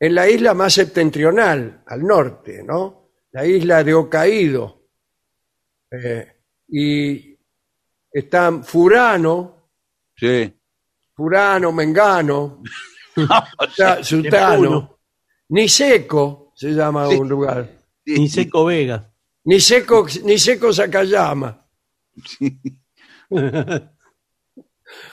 en 0.00 0.14
la 0.14 0.28
isla 0.28 0.54
más 0.54 0.72
septentrional, 0.74 1.82
al 1.86 2.02
norte, 2.02 2.62
¿no? 2.64 3.10
La 3.32 3.46
isla 3.46 3.84
de 3.84 3.94
Hokkaido. 3.94 4.82
Eh, 5.90 6.26
y 6.68 7.27
están 8.12 8.64
Furano, 8.64 9.70
sí. 10.16 10.52
Furano, 11.14 11.72
Mengano, 11.72 12.62
Sa- 13.76 14.02
Sutano. 14.02 14.98
Niseko 15.50 16.52
se 16.54 16.68
llama 16.70 17.08
Sí. 17.08 17.16
un 17.16 17.28
lugar. 17.28 17.68
Ni 18.06 18.28
Seco 18.28 18.64
Vega. 18.66 19.10
Niseko, 19.44 20.06
Niseko 20.24 20.72
Sakayama. 20.72 21.66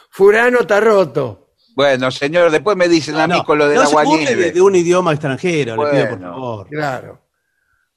Furano 0.09 0.65
Taroto. 0.65 1.41
Bueno, 1.75 2.09
señor, 2.09 2.51
después 2.51 2.77
me 2.77 2.87
dicen 2.87 3.15
a 3.17 3.27
mí 3.27 3.43
con 3.43 3.57
lo 3.57 3.67
del 3.67 3.75
no 3.79 3.85
se 3.85 3.89
agua 3.91 4.03
burle 4.05 4.25
de, 4.29 4.35
nieve. 4.35 4.51
de 4.53 4.61
un 4.61 4.75
idioma 4.75 5.11
extranjero, 5.11 5.75
le 5.75 5.91
pido 5.91 6.09
por 6.09 6.17
Bueno. 6.19 6.33
favor. 6.33 6.67
Claro. 6.69 7.21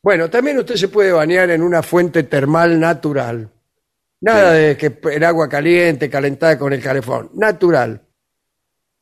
Bueno, 0.03 0.29
también 0.31 0.59
usted 0.59 0.75
se 0.77 0.89
puede 0.89 1.13
bañar 1.13 1.51
en 1.51 1.63
una 1.63 1.83
fuente 1.83 2.25
termal 2.25 2.79
natural. 2.81 3.51
Nada 4.21 4.53
de 4.53 4.77
que 4.77 4.99
el 5.13 5.25
agua 5.25 5.49
caliente, 5.49 6.11
calentada 6.11 6.59
con 6.59 6.73
el 6.73 6.83
calefón. 6.83 7.31
Natural. 7.35 8.03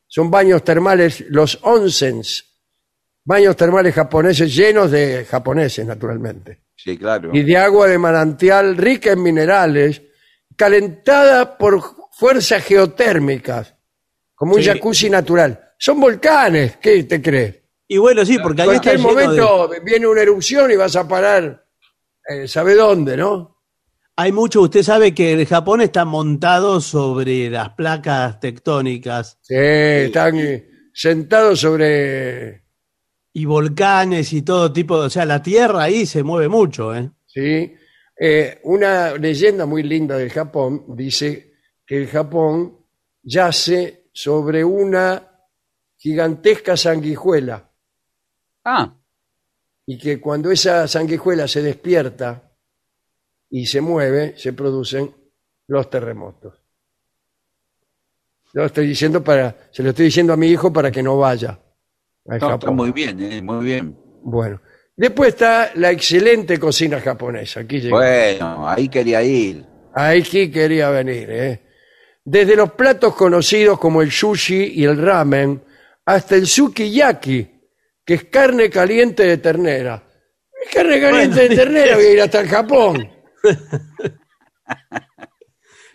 Son 0.06 0.30
baños 0.30 0.62
termales, 0.62 1.24
los 1.28 1.58
onsens. 1.62 2.44
Baños 3.24 3.56
termales 3.56 3.94
japoneses 3.94 4.54
llenos 4.54 4.90
de 4.90 5.24
japoneses, 5.28 5.84
naturalmente. 5.86 6.62
Sí, 6.76 6.96
claro. 6.98 7.30
Y 7.32 7.42
de 7.42 7.56
agua 7.56 7.88
de 7.88 7.98
manantial 7.98 8.76
rica 8.76 9.12
en 9.12 9.22
minerales, 9.22 10.02
calentada 10.54 11.56
por 11.58 11.82
fuerzas 12.12 12.62
geotérmicas, 12.64 13.74
como 14.34 14.54
un 14.54 14.62
Sí. 14.62 14.68
jacuzzi 14.68 15.10
natural. 15.10 15.72
Son 15.78 16.00
volcanes, 16.00 16.76
¿qué 16.76 17.02
te 17.04 17.20
crees? 17.20 17.56
Y 17.88 17.98
bueno, 17.98 18.24
sí, 18.24 18.38
porque 18.38 18.62
En 18.62 18.70
ahí 18.70 18.76
está 18.76 18.90
cualquier 18.96 19.06
lleno 19.14 19.20
de- 19.20 19.26
momento 19.26 19.84
viene 19.84 20.06
una 20.06 20.22
erupción 20.22 20.70
y 20.70 20.76
vas 20.76 20.96
a 20.96 21.06
parar, 21.06 21.64
eh, 22.28 22.46
¿sabe 22.48 22.74
dónde, 22.74 23.16
no? 23.16 23.55
Hay 24.18 24.32
mucho, 24.32 24.62
usted 24.62 24.82
sabe 24.82 25.14
que 25.14 25.32
el 25.34 25.46
Japón 25.46 25.82
está 25.82 26.04
montado 26.06 26.80
sobre 26.80 27.50
las 27.50 27.70
placas 27.70 28.40
tectónicas 28.40 29.38
Sí, 29.42 29.54
están 29.54 30.36
sentados 30.94 31.60
sobre, 31.60 32.62
y 33.34 33.44
volcanes 33.44 34.32
y 34.32 34.40
todo 34.40 34.72
tipo, 34.72 34.98
de- 35.00 35.06
o 35.08 35.10
sea, 35.10 35.26
la 35.26 35.42
tierra 35.42 35.82
ahí 35.82 36.06
se 36.06 36.22
mueve 36.22 36.48
mucho, 36.48 36.94
¿eh? 36.94 37.10
sí. 37.26 37.74
Eh, 38.18 38.60
una 38.64 39.12
leyenda 39.18 39.66
muy 39.66 39.82
linda 39.82 40.16
del 40.16 40.30
Japón 40.30 40.86
dice 40.96 41.52
que 41.86 41.98
el 41.98 42.08
Japón 42.08 42.78
yace 43.22 44.08
sobre 44.10 44.64
una 44.64 45.22
gigantesca 45.98 46.78
sanguijuela 46.78 47.70
Ah, 48.64 48.94
y 49.84 49.98
que 49.98 50.18
cuando 50.18 50.50
esa 50.50 50.88
sanguijuela 50.88 51.46
se 51.46 51.60
despierta 51.60 52.45
y 53.56 53.64
se 53.64 53.80
mueve, 53.80 54.34
se 54.36 54.52
producen 54.52 55.10
los 55.68 55.88
terremotos. 55.88 56.60
Lo 58.52 58.66
estoy 58.66 58.86
diciendo 58.86 59.24
para, 59.24 59.56
se 59.70 59.82
lo 59.82 59.90
estoy 59.90 60.06
diciendo 60.06 60.34
a 60.34 60.36
mi 60.36 60.48
hijo 60.48 60.70
para 60.70 60.90
que 60.90 61.02
no 61.02 61.16
vaya 61.16 61.58
al 62.28 62.38
no, 62.38 62.54
está 62.54 62.70
muy 62.70 62.92
bien, 62.92 63.18
eh, 63.22 63.40
muy 63.40 63.64
bien. 63.64 63.96
Bueno, 64.22 64.60
después 64.94 65.30
está 65.30 65.70
la 65.76 65.90
excelente 65.90 66.58
cocina 66.58 67.00
japonesa. 67.00 67.60
Aquí 67.60 67.80
llegó. 67.80 67.96
Bueno, 67.96 68.68
ahí 68.68 68.90
quería 68.90 69.22
ir. 69.22 69.64
Aquí 69.94 70.50
quería 70.50 70.90
venir, 70.90 71.30
¿eh? 71.30 71.62
Desde 72.22 72.56
los 72.56 72.72
platos 72.72 73.14
conocidos 73.14 73.78
como 73.78 74.02
el 74.02 74.12
sushi 74.12 74.72
y 74.74 74.84
el 74.84 75.00
ramen, 75.00 75.62
hasta 76.04 76.34
el 76.34 76.46
sukiyaki, 76.46 77.48
que 78.04 78.14
es 78.14 78.24
carne 78.24 78.68
caliente 78.68 79.22
de 79.22 79.38
ternera. 79.38 80.02
Carne 80.74 81.00
caliente 81.00 81.36
Bueno, 81.36 81.48
de 81.48 81.56
ternera, 81.56 81.96
voy 81.96 82.04
a 82.04 82.12
ir 82.12 82.20
hasta 82.20 82.40
el 82.40 82.48
Japón. 82.48 83.15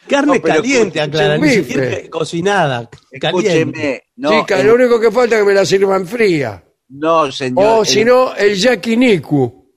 Carne 0.08 0.36
No, 0.38 0.42
caliente, 0.42 1.00
escuche, 1.00 1.02
aclara, 1.02 1.36
un 1.36 1.42
ni 1.42 1.50
siquiera 1.52 2.10
cocinada, 2.10 2.90
caliente. 3.20 3.62
Escúcheme. 3.62 4.04
No, 4.18 4.30
Chica, 4.42 4.60
el- 4.60 4.68
lo 4.68 4.76
único 4.76 5.00
que 5.00 5.12
falta 5.12 5.36
es 5.36 5.42
que 5.42 5.48
me 5.48 5.54
la 5.54 5.66
sirvan 5.66 6.06
fría. 6.06 6.64
no, 6.90 7.32
señor. 7.32 7.64
O 7.66 7.80
el- 7.82 7.86
si 7.86 8.04
no, 8.04 8.36
el 8.36 8.56
yakiniku, 8.56 9.72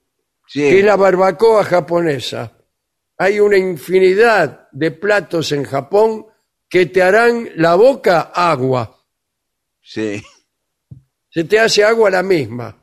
sí. 0.47 0.59
que 0.61 0.79
es 0.79 0.85
la 0.85 0.95
barbacoa 0.97 1.63
japonesa. 1.63 2.51
Hay 3.17 3.39
una 3.39 3.57
infinidad 3.57 4.67
de 4.73 4.91
platos 4.91 5.51
en 5.53 5.63
Japón 5.63 6.25
que 6.67 6.87
te 6.87 7.01
harán 7.01 7.49
la 7.55 7.75
boca 7.75 8.31
agua. 8.33 8.97
sí. 9.81 10.21
Se 11.29 11.43
te 11.43 11.59
hace 11.59 11.83
agua 11.83 12.09
la 12.09 12.23
misma. 12.23 12.81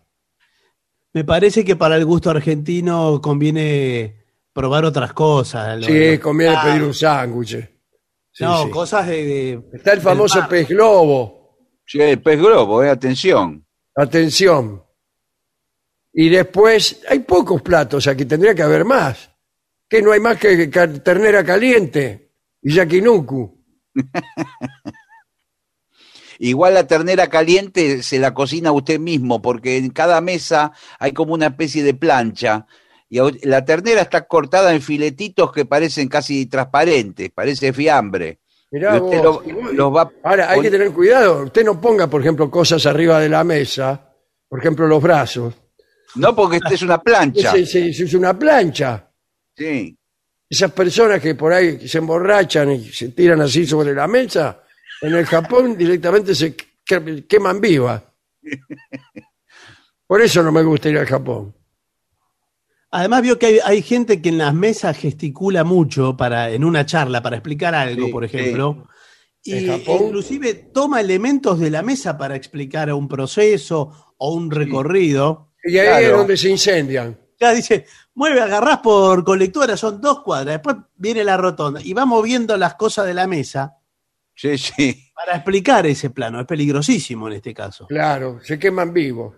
Me 1.14 1.24
parece 1.24 1.64
que 1.64 1.74
para 1.74 1.96
el 1.96 2.04
gusto 2.04 2.28
argentino 2.28 3.18
conviene 3.22 4.21
probar 4.52 4.84
otras 4.84 5.12
cosas. 5.12 5.78
lo- 5.80 5.86
Sí, 5.86 6.16
lo- 6.16 6.20
conviene 6.22 6.54
Ah, 6.56 6.62
pedir 6.64 6.82
un 6.82 6.94
sándwich. 6.94 7.68
Sí, 8.34 8.44
no, 8.44 8.64
sí. 8.64 8.70
cosas 8.70 9.06
de, 9.06 9.24
de- 9.24 9.62
Está 9.74 9.92
el 9.92 10.00
famoso 10.00 10.46
pez 10.48 10.68
globo. 10.68 11.58
Sí, 11.86 12.00
el 12.00 12.22
pez 12.22 12.38
globo, 12.38 12.82
eh, 12.82 12.88
atención. 12.90 13.66
Atención. 13.94 14.82
Y 16.14 16.28
después, 16.28 17.00
hay 17.08 17.20
pocos 17.20 17.60
platos 17.62 18.06
aquí, 18.06 18.24
tendría 18.24 18.54
que 18.54 18.62
haber 18.62 18.84
más. 18.84 19.30
Que 19.88 20.00
no 20.02 20.12
hay 20.12 20.20
más 20.20 20.38
que 20.38 20.68
ternera 20.68 21.44
caliente 21.44 22.32
y 22.62 22.74
yakinuku. 22.74 23.62
Igual 26.38 26.74
la 26.74 26.86
ternera 26.86 27.28
caliente 27.28 28.02
se 28.02 28.18
la 28.18 28.34
cocina 28.34 28.72
usted 28.72 28.98
mismo, 28.98 29.40
porque 29.42 29.76
en 29.76 29.90
cada 29.90 30.20
mesa 30.20 30.72
hay 30.98 31.12
como 31.12 31.34
una 31.34 31.48
especie 31.48 31.82
de 31.84 31.94
plancha. 31.94 32.66
Y 33.14 33.46
la 33.46 33.62
ternera 33.62 34.00
está 34.00 34.22
cortada 34.26 34.74
en 34.74 34.80
filetitos 34.80 35.52
que 35.52 35.66
parecen 35.66 36.08
casi 36.08 36.46
transparentes, 36.46 37.30
parece 37.30 37.70
fiambre. 37.74 38.38
Mirá 38.70 38.98
vos. 38.98 39.14
lo- 39.22 39.72
los 39.72 39.94
va 39.94 40.10
Ahora, 40.22 40.48
hay 40.50 40.62
que 40.62 40.70
tener 40.70 40.90
cuidado. 40.92 41.42
Usted 41.44 41.62
no 41.62 41.78
ponga, 41.78 42.06
por 42.06 42.22
ejemplo, 42.22 42.50
cosas 42.50 42.86
arriba 42.86 43.20
de 43.20 43.28
la 43.28 43.44
mesa. 43.44 44.14
Por 44.48 44.60
ejemplo, 44.60 44.86
los 44.86 45.02
brazos. 45.02 45.52
No, 46.14 46.34
porque 46.34 46.56
esta 46.56 46.72
es 46.72 46.80
una 46.80 47.02
plancha. 47.02 47.52
Sí, 47.52 47.66
sí, 47.66 47.92
sí, 47.92 48.04
es 48.04 48.14
una 48.14 48.38
plancha. 48.38 49.10
Sí. 49.54 49.94
Esas 50.48 50.72
personas 50.72 51.20
que 51.20 51.34
por 51.34 51.52
ahí 51.52 51.86
se 51.86 51.98
emborrachan 51.98 52.70
y 52.72 52.84
se 52.92 53.08
tiran 53.10 53.42
así 53.42 53.66
sobre 53.66 53.92
la 53.94 54.06
mesa, 54.08 54.62
en 55.02 55.14
el 55.14 55.26
Japón 55.26 55.76
directamente 55.76 56.34
se 56.34 56.54
que- 56.56 57.26
queman 57.28 57.60
vivas. 57.60 58.02
Por 60.06 60.20
eso 60.22 60.42
no 60.42 60.52
me 60.52 60.62
gusta 60.62 60.88
ir 60.88 60.98
al 60.98 61.06
Japón. 61.06 61.54
Además 62.92 63.22
vio 63.22 63.38
que 63.38 63.46
hay, 63.46 63.58
hay 63.64 63.82
gente 63.82 64.20
que 64.20 64.28
en 64.28 64.38
las 64.38 64.52
mesas 64.54 64.96
gesticula 64.98 65.64
mucho 65.64 66.16
para 66.16 66.50
en 66.50 66.62
una 66.62 66.84
charla 66.86 67.22
para 67.22 67.36
explicar 67.36 67.74
algo, 67.74 68.06
Sí, 68.06 68.12
por 68.12 68.24
ejemplo. 68.24 68.86
¿En 69.44 69.64
Y 69.64 69.66
Japón? 69.66 70.02
inclusive 70.06 70.54
toma 70.54 71.00
elementos 71.00 71.58
de 71.58 71.70
la 71.70 71.82
mesa 71.82 72.16
para 72.18 72.36
explicar 72.36 72.92
un 72.92 73.08
proceso 73.08 74.14
o 74.18 74.34
un 74.34 74.50
recorrido. 74.50 75.52
Y 75.64 75.78
ahí 75.78 76.04
es 76.04 76.12
donde 76.12 76.36
se 76.36 76.50
incendian. 76.50 77.18
Ya 77.40 77.52
dice, 77.52 77.86
mueve, 78.14 78.40
agarrás 78.40 78.78
por 78.78 79.24
colectora, 79.24 79.76
son 79.76 80.00
dos 80.00 80.22
cuadras, 80.22 80.56
después 80.56 80.76
viene 80.96 81.24
la 81.24 81.36
rotonda 81.36 81.80
y 81.82 81.92
va 81.92 82.04
moviendo 82.04 82.56
las 82.56 82.74
cosas 82.74 83.06
de 83.06 83.14
la 83.14 83.26
mesa 83.26 83.78
Sí, 84.34 84.56
sí. 84.58 85.10
para 85.14 85.36
explicar 85.36 85.86
ese 85.86 86.10
plano. 86.10 86.40
Es 86.40 86.46
peligrosísimo 86.46 87.26
en 87.28 87.34
este 87.34 87.52
caso. 87.54 87.86
Claro, 87.86 88.38
se 88.42 88.58
queman 88.58 88.92
vivos. 88.92 89.34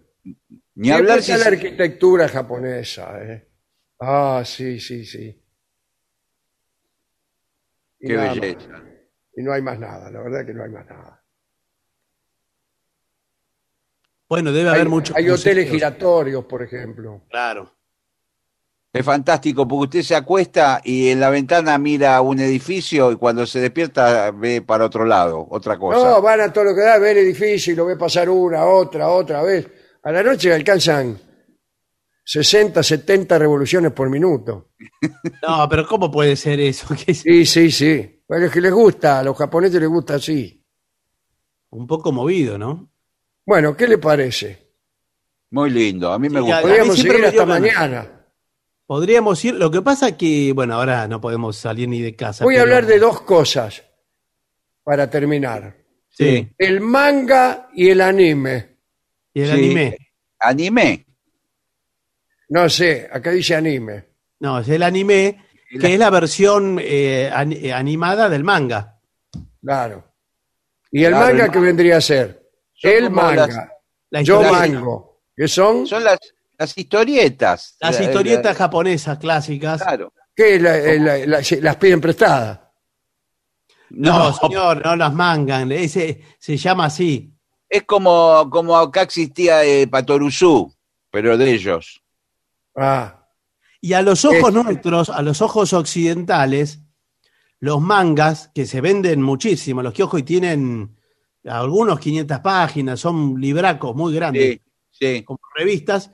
Ni 0.76 0.90
hablar 0.90 1.22
si 1.22 1.32
la 1.36 1.46
arquitectura 1.46 2.28
japonesa. 2.28 3.22
¿eh? 3.22 3.48
Ah, 4.00 4.42
sí, 4.44 4.80
sí, 4.80 5.04
sí. 5.04 5.40
Y 8.00 8.06
Qué 8.08 8.16
más. 8.16 8.38
belleza. 8.38 8.82
Y 9.36 9.42
no 9.42 9.52
hay 9.52 9.62
más 9.62 9.78
nada, 9.78 10.10
la 10.10 10.20
verdad 10.20 10.46
que 10.46 10.54
no 10.54 10.62
hay 10.64 10.70
más 10.70 10.86
nada. 10.86 11.22
Bueno, 14.28 14.52
debe 14.52 14.68
Hay, 14.70 14.74
haber 14.76 14.88
muchos. 14.88 15.16
hay 15.16 15.28
hoteles 15.30 15.70
giratorios, 15.70 16.44
por 16.44 16.62
ejemplo. 16.62 17.22
Claro. 17.28 17.70
Es 18.92 19.04
fantástico 19.04 19.66
porque 19.66 19.98
usted 19.98 20.02
se 20.02 20.14
acuesta 20.14 20.80
y 20.84 21.08
en 21.08 21.18
la 21.18 21.28
ventana 21.28 21.76
mira 21.78 22.20
un 22.20 22.38
edificio 22.38 23.10
y 23.10 23.16
cuando 23.16 23.44
se 23.44 23.60
despierta 23.60 24.30
ve 24.30 24.62
para 24.62 24.84
otro 24.84 25.04
lado, 25.04 25.46
otra 25.50 25.76
cosa. 25.78 25.98
No, 25.98 26.22
van 26.22 26.40
a 26.40 26.52
todo 26.52 26.64
lo 26.64 26.74
que 26.76 26.80
da, 26.82 26.98
ve 26.98 27.10
el 27.10 27.18
edificio 27.18 27.72
y 27.72 27.76
lo 27.76 27.86
ve 27.86 27.96
pasar 27.96 28.28
una, 28.28 28.64
otra, 28.64 29.08
otra 29.08 29.42
vez. 29.42 29.66
A 30.04 30.12
la 30.12 30.22
noche 30.22 30.52
alcanzan 30.52 31.18
60, 32.24 32.82
70 32.82 33.38
revoluciones 33.38 33.92
por 33.92 34.08
minuto. 34.10 34.70
No, 35.46 35.68
pero 35.68 35.86
¿cómo 35.86 36.10
puede 36.10 36.36
ser 36.36 36.60
eso? 36.60 36.86
Es 37.06 37.18
Sí, 37.22 37.44
sí, 37.46 37.70
sí. 37.70 38.22
Bueno, 38.28 38.46
es 38.46 38.52
que 38.52 38.60
les 38.60 38.72
gusta, 38.72 39.18
a 39.20 39.22
los 39.22 39.36
japoneses 39.36 39.80
les 39.80 39.88
gusta 39.88 40.14
así. 40.14 40.62
un 41.70 41.86
poco 41.86 42.12
movido, 42.12 42.56
¿no? 42.58 42.90
Bueno, 43.46 43.76
¿qué 43.76 43.86
le 43.88 43.98
parece? 43.98 44.70
Muy 45.50 45.70
lindo, 45.70 46.12
a 46.12 46.18
mí 46.18 46.28
me 46.28 46.36
Sí, 46.36 46.40
gusta. 46.40 46.58
a- 46.58 46.62
Podríamos 46.62 46.94
siempre 46.96 47.12
seguir 47.18 47.26
me 47.26 47.32
dio 47.32 47.42
hasta 47.42 47.52
ganas. 47.54 47.74
mañana. 47.74 48.10
Podríamos 48.86 49.44
ir, 49.44 49.54
lo 49.54 49.70
que 49.70 49.82
pasa 49.82 50.16
que, 50.16 50.52
bueno, 50.54 50.74
ahora 50.74 51.06
no 51.08 51.20
podemos 51.20 51.56
salir 51.56 51.88
ni 51.88 52.00
de 52.02 52.14
casa. 52.16 52.44
Voy 52.44 52.56
a 52.56 52.62
pero- 52.62 52.76
hablar 52.76 52.86
de 52.86 52.98
dos 52.98 53.20
cosas 53.22 53.82
para 54.82 55.08
terminar. 55.10 55.76
Sí, 56.10 56.48
El 56.58 56.80
manga 56.80 57.68
y 57.74 57.88
el 57.90 58.00
anime. 58.00 58.73
Y 59.34 59.42
el 59.42 59.46
Sí. 59.48 59.52
anime. 59.52 59.96
Anime. 60.40 61.06
No 62.48 62.68
sé, 62.68 63.08
acá 63.12 63.30
dice 63.30 63.54
anime. 63.56 64.04
No, 64.40 64.60
es 64.60 64.68
el 64.68 64.82
anime, 64.82 65.44
que 65.80 65.92
es 65.94 65.98
la 65.98 66.10
versión 66.10 66.78
eh, 66.80 67.30
an- 67.32 67.52
eh, 67.52 67.72
animada 67.72 68.28
del 68.28 68.44
manga. 68.44 68.98
Claro. 69.62 70.04
¿Y 70.90 71.04
el 71.04 71.10
Claro, 71.12 71.26
manga 71.26 71.44
el 71.46 71.50
qué 71.50 71.58
vendría 71.58 71.96
a 71.96 72.00
ser? 72.00 72.48
Son 72.74 72.90
el 72.90 73.10
manga. 73.10 73.46
las- 73.46 73.68
La 74.10 74.22
Yo 74.22 74.42
mango. 74.42 75.22
¿Qué 75.36 75.48
son? 75.48 75.86
Son 75.88 76.04
las, 76.04 76.18
las 76.56 76.78
historietas. 76.78 77.76
Las 77.80 77.98
La- 77.98 78.04
historietas 78.04 78.44
la- 78.44 78.54
japonesas 78.54 79.18
clásicas. 79.18 79.82
Claro. 79.82 80.12
¿Qué? 80.36 80.60
La- 80.60 80.76
la- 80.78 81.26
la- 81.26 81.42
se- 81.42 81.60
las 81.60 81.74
piden 81.76 82.00
prestadas. 82.00 82.60
No, 83.90 84.32
señor, 84.34 84.84
no 84.84 84.94
las 84.96 85.12
mangan. 85.12 85.72
Ese 85.72 86.20
se 86.38 86.56
llama 86.56 86.86
así. 86.86 87.33
Es 87.74 87.82
como, 87.82 88.48
como 88.50 88.76
acá 88.76 89.02
existía 89.02 89.64
eh, 89.64 89.88
Patoruzú, 89.88 90.72
pero 91.10 91.36
de 91.36 91.52
ellos. 91.52 92.00
Ah, 92.76 93.26
Y 93.80 93.92
a 93.94 94.00
los 94.02 94.24
ojos 94.24 94.48
Es- 94.48 94.54
nuestros, 94.64 95.10
a 95.10 95.20
los 95.22 95.42
ojos 95.42 95.72
occidentales, 95.72 96.78
los 97.58 97.80
mangas, 97.80 98.50
que 98.54 98.64
se 98.66 98.80
venden 98.80 99.20
muchísimo, 99.22 99.82
los 99.82 99.92
kioscos 99.92 100.20
y 100.20 100.22
tienen 100.22 100.96
algunos 101.44 101.98
500 101.98 102.38
páginas, 102.40 103.00
son 103.00 103.40
libracos 103.40 103.94
muy 103.96 104.14
grandes, 104.14 104.60
Sí, 104.92 105.16
sí. 105.16 105.22
como 105.24 105.40
revistas. 105.56 106.12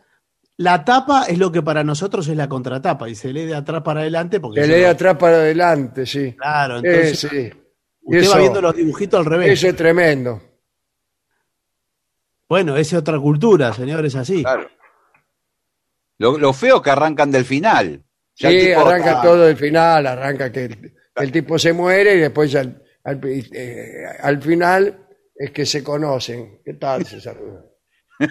La 0.57 0.82
tapa 0.85 1.24
es 1.24 1.37
lo 1.39 1.53
que 1.53 1.61
para 1.62 1.85
nosotros 1.85 2.27
es 2.28 2.37
la 2.39 2.49
contratapa 2.49 3.07
y 3.09 3.15
se 3.15 3.32
lee 3.35 3.45
de 3.47 3.55
atrás 3.55 3.82
para 3.82 4.01
adelante 4.01 4.41
porque 4.41 4.61
se 4.62 4.66
si 4.66 4.73
lee 4.73 4.82
no- 4.82 4.89
atrás 4.89 5.16
para 5.19 5.37
adelante, 5.37 6.07
sí. 6.07 6.32
Claro, 6.39 6.77
Eh, 6.78 6.81
entonces 6.85 7.19
sí. 7.20 7.37
Y 8.03 8.16
usted 8.16 8.19
eso, 8.23 8.31
va 8.32 8.39
viendo 8.39 8.61
los 8.62 8.74
dibujitos 8.74 9.20
al 9.20 9.27
revés. 9.27 9.51
eso 9.53 9.69
es 9.69 9.77
tremendo. 9.77 10.41
Bueno, 12.51 12.77
esa 12.77 12.97
es 12.97 13.01
otra 13.01 13.16
cultura, 13.20 13.72
señores, 13.72 14.16
así. 14.16 14.43
Claro. 14.43 14.68
Lo, 16.18 16.36
lo 16.36 16.52
feo 16.52 16.82
que 16.82 16.90
arrancan 16.90 17.31
del 17.31 17.44
final. 17.44 18.05
Ya 18.35 18.51
Sí, 18.51 18.59
tipo 18.59 18.81
arranca 18.81 19.10
está- 19.10 19.22
todo 19.22 19.43
del 19.47 19.56
final, 19.56 20.05
arranca 20.06 20.51
que 20.51 20.93
el, 21.14 21.31
tipo 21.32 21.60
se 21.60 21.72
muere 21.72 22.16
y 22.16 22.18
después 22.18 22.52
al, 22.56 22.82
al, 23.05 23.20
eh, 23.24 24.05
al 24.20 24.43
final 24.43 25.06
es 25.35 25.52
que 25.52 25.64
se 25.64 25.85
conocen. 25.85 26.60
¿Qué 26.64 26.74
tal, 26.74 27.06
César? 27.06 27.36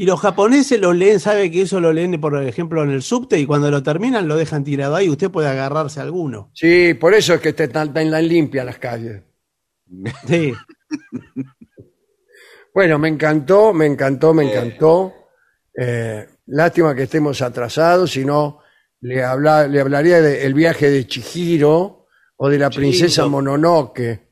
Y 0.00 0.06
los 0.06 0.20
japoneses 0.20 0.80
lo 0.80 0.92
leen, 0.92 1.18
sabe 1.18 1.50
que 1.50 1.62
eso 1.62 1.80
lo 1.80 1.92
leen, 1.92 2.20
por 2.20 2.40
ejemplo, 2.44 2.84
en 2.84 2.90
el 2.90 3.02
subte 3.02 3.36
y 3.36 3.46
cuando 3.46 3.68
lo 3.68 3.82
terminan 3.82 4.28
lo 4.28 4.36
dejan 4.36 4.62
tirado 4.62 4.94
ahí. 4.94 5.08
Usted 5.08 5.28
puede 5.28 5.48
agarrarse 5.48 5.98
a 5.98 6.04
alguno. 6.04 6.52
Sí, 6.54 6.94
por 6.94 7.14
eso 7.14 7.34
es 7.34 7.40
que 7.40 7.48
están 7.48 7.92
tan 7.92 7.92
tan 7.92 8.28
limpias 8.28 8.64
las 8.64 8.78
calles. 8.78 9.22
Sí. 10.28 10.52
Bueno, 12.74 12.98
me 12.98 13.08
encantó, 13.08 13.72
me 13.72 13.86
encantó, 13.86 14.32
me 14.34 14.44
encantó. 14.50 15.12
Eh, 15.76 16.26
lástima 16.46 16.94
que 16.94 17.04
estemos 17.04 17.40
atrasados, 17.42 18.10
si 18.12 18.24
no, 18.24 18.60
le, 19.00 19.22
habla- 19.22 19.66
le 19.66 19.80
hablaría 19.80 20.20
del 20.20 20.54
viaje 20.54 20.90
de 20.90 21.06
Chihiro 21.06 22.06
o 22.36 22.48
de 22.48 22.58
la 22.58 22.70
princesa. 22.70 23.26
Mononoke. 23.26 24.28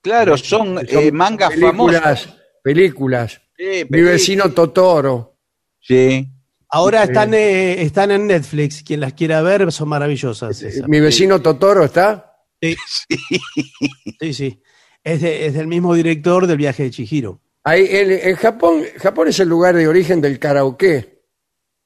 Claro, 0.00 0.36
son, 0.36 0.78
eh, 0.86 1.12
mangas 1.12 1.50
películas, 1.50 2.02
famosas. 2.22 2.36
Películas. 2.62 3.40
Sí, 3.56 3.86
Mi 3.88 4.00
vecino 4.02 4.50
Totoro. 4.52 5.38
Sí. 5.80 6.28
Ahora 6.68 7.04
están, 7.04 7.34
eh, 7.34 7.82
están 7.82 8.10
en 8.12 8.26
Netflix. 8.26 8.82
Quien 8.82 9.00
las 9.00 9.12
quiera 9.12 9.42
ver 9.42 9.70
son 9.72 9.88
maravillosas. 9.88 10.62
esas. 10.62 10.88
Mi 10.88 11.00
vecino 11.00 11.40
Totoro 11.42 11.84
está. 11.84 12.36
Sí, 12.60 12.76
sí. 14.20 14.32
sí. 14.34 14.62
Es, 15.04 15.20
de- 15.20 15.46
es 15.46 15.54
del 15.54 15.66
mismo 15.66 15.94
director 15.94 16.46
del 16.46 16.56
viaje 16.56 16.84
de 16.84 16.90
Chihiro. 16.90 17.40
Ahí, 17.64 17.86
en, 17.90 18.10
en 18.12 18.36
Japón, 18.36 18.82
Japón 18.98 19.28
es 19.28 19.38
el 19.40 19.48
lugar 19.48 19.74
de 19.76 19.86
origen 19.88 20.20
del 20.20 20.38
karaoke, 20.38 21.22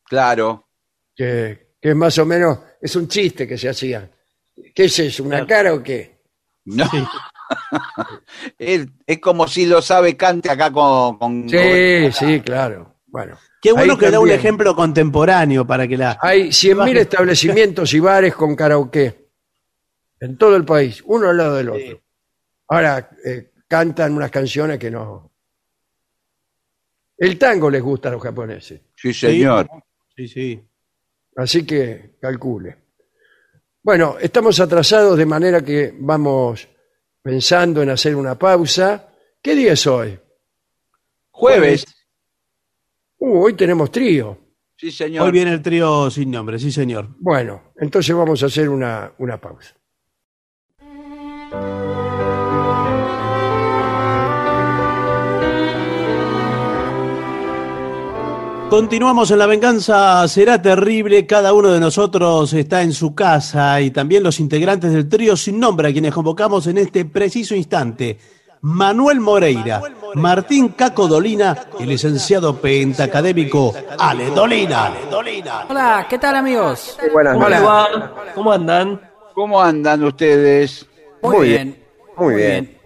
Claro. 0.05 0.69
que, 1.15 1.75
que 1.81 1.91
es 1.91 1.97
más 1.97 2.17
o 2.19 2.25
menos, 2.27 2.59
es 2.81 2.95
un 2.97 3.09
chiste 3.09 3.47
que 3.47 3.59
se 3.59 3.69
hacía. 3.69 4.11
¿Qué 4.75 4.85
es 4.85 4.99
eso? 4.99 5.25
¿Una 5.25 5.47
cara 5.47 5.75
o 5.75 5.83
qué? 5.83 6.21
No. 6.65 6.85
es, 8.59 8.87
es 9.07 9.19
como 9.21 9.47
si 9.49 9.67
lo 9.67 9.83
sabe 9.83 10.17
cante 10.17 10.51
acá 10.51 10.71
con. 10.73 11.19
con- 11.19 11.49
Sí, 11.49 12.11
sí, 12.13 12.41
claro. 12.41 12.97
Bueno. 13.07 13.39
Qué 13.61 13.73
bueno 13.73 13.97
que 13.99 14.11
da 14.11 14.21
un 14.21 14.31
ejemplo 14.31 14.75
contemporáneo 14.77 15.67
para 15.67 15.89
que 15.89 15.97
la. 15.97 16.19
Hay 16.21 16.49
100.000 16.49 16.97
establecimientos 16.99 17.93
y 17.95 18.01
bares 18.01 18.35
con 18.35 18.55
karaoke 18.55 19.31
en 20.21 20.37
todo 20.39 20.57
el 20.57 20.65
país, 20.65 21.03
uno 21.07 21.29
al 21.31 21.37
lado 21.37 21.57
del 21.57 21.69
otro. 21.71 22.03
Ahora 22.69 23.11
eh, 23.25 23.53
cantan 23.69 24.15
unas 24.15 24.31
canciones 24.31 24.79
que 24.79 24.91
no. 24.91 25.33
El 27.19 27.39
tango 27.39 27.71
les 27.71 27.83
gusta 27.83 28.09
a 28.09 28.13
los 28.13 28.23
japoneses, 28.23 28.83
Sí, 28.95 29.15
señor. 29.15 29.69
Sí, 30.15 30.29
sí. 30.29 30.63
así 31.37 31.65
que 31.65 32.17
calcule. 32.21 32.77
Bueno, 33.83 34.17
estamos 34.21 34.59
atrasados 34.61 35.17
de 35.17 35.27
manera 35.27 35.63
que 35.65 35.95
vamos 35.99 36.69
pensando 37.23 37.83
en 37.83 37.91
hacer 37.91 38.17
una 38.17 38.37
pausa. 38.39 39.09
¿Qué 39.41 39.55
día 39.55 39.73
es 39.73 39.87
hoy? 39.87 40.19
Jueves. 41.31 41.85
Uh, 43.19 43.45
hoy 43.45 43.55
tenemos 43.55 43.91
trío. 43.91 44.39
Sí, 44.77 44.91
señor. 44.91 45.25
Hoy 45.25 45.33
viene 45.33 45.53
el 45.53 45.63
trío 45.63 46.11
sin 46.11 46.31
nombre, 46.31 46.59
sí, 46.59 46.71
señor. 46.71 47.09
Bueno, 47.19 47.73
entonces 47.77 48.15
vamos 48.15 48.43
a 48.43 48.47
hacer 48.47 48.69
una, 48.69 49.13
una 49.19 49.41
pausa. 49.41 49.75
Continuamos 58.71 59.31
en 59.31 59.39
La 59.39 59.47
Venganza 59.47 60.27
Será 60.27 60.61
Terrible. 60.61 61.25
Cada 61.25 61.53
uno 61.53 61.71
de 61.71 61.79
nosotros 61.79 62.53
está 62.53 62.83
en 62.83 62.93
su 62.93 63.15
casa 63.15 63.81
y 63.81 63.93
también 63.93 64.25
los 64.25 64.41
integrantes 64.41 64.93
del 64.93 65.09
trío 65.09 65.37
sin 65.37 65.61
nombre 65.61 65.89
a 65.89 65.93
quienes 65.93 66.13
convocamos 66.13 66.67
en 66.67 66.79
este 66.79 67.05
preciso 67.05 67.55
instante. 67.55 68.19
Manuel 68.63 69.21
Moreira, 69.21 69.81
Martín 70.15 70.71
Caco 70.71 71.07
Dolina 71.07 71.57
y 71.79 71.85
el 71.85 71.91
licenciado 71.91 72.57
pentacadémico 72.57 73.73
Ale 73.99 74.31
Dolina. 74.31 74.93
Hola, 75.69 76.07
¿qué 76.11 76.19
tal 76.19 76.35
amigos? 76.35 76.99
Buenas 77.13 77.35
¿Cómo? 77.35 78.09
¿Cómo 78.35 78.53
andan? 78.53 79.01
¿Cómo 79.33 79.63
andan 79.63 80.03
ustedes? 80.03 80.85
Muy, 81.23 81.37
Muy 81.37 81.49
bien. 81.49 81.85
Muy 82.17 82.35
bien. 82.35 82.79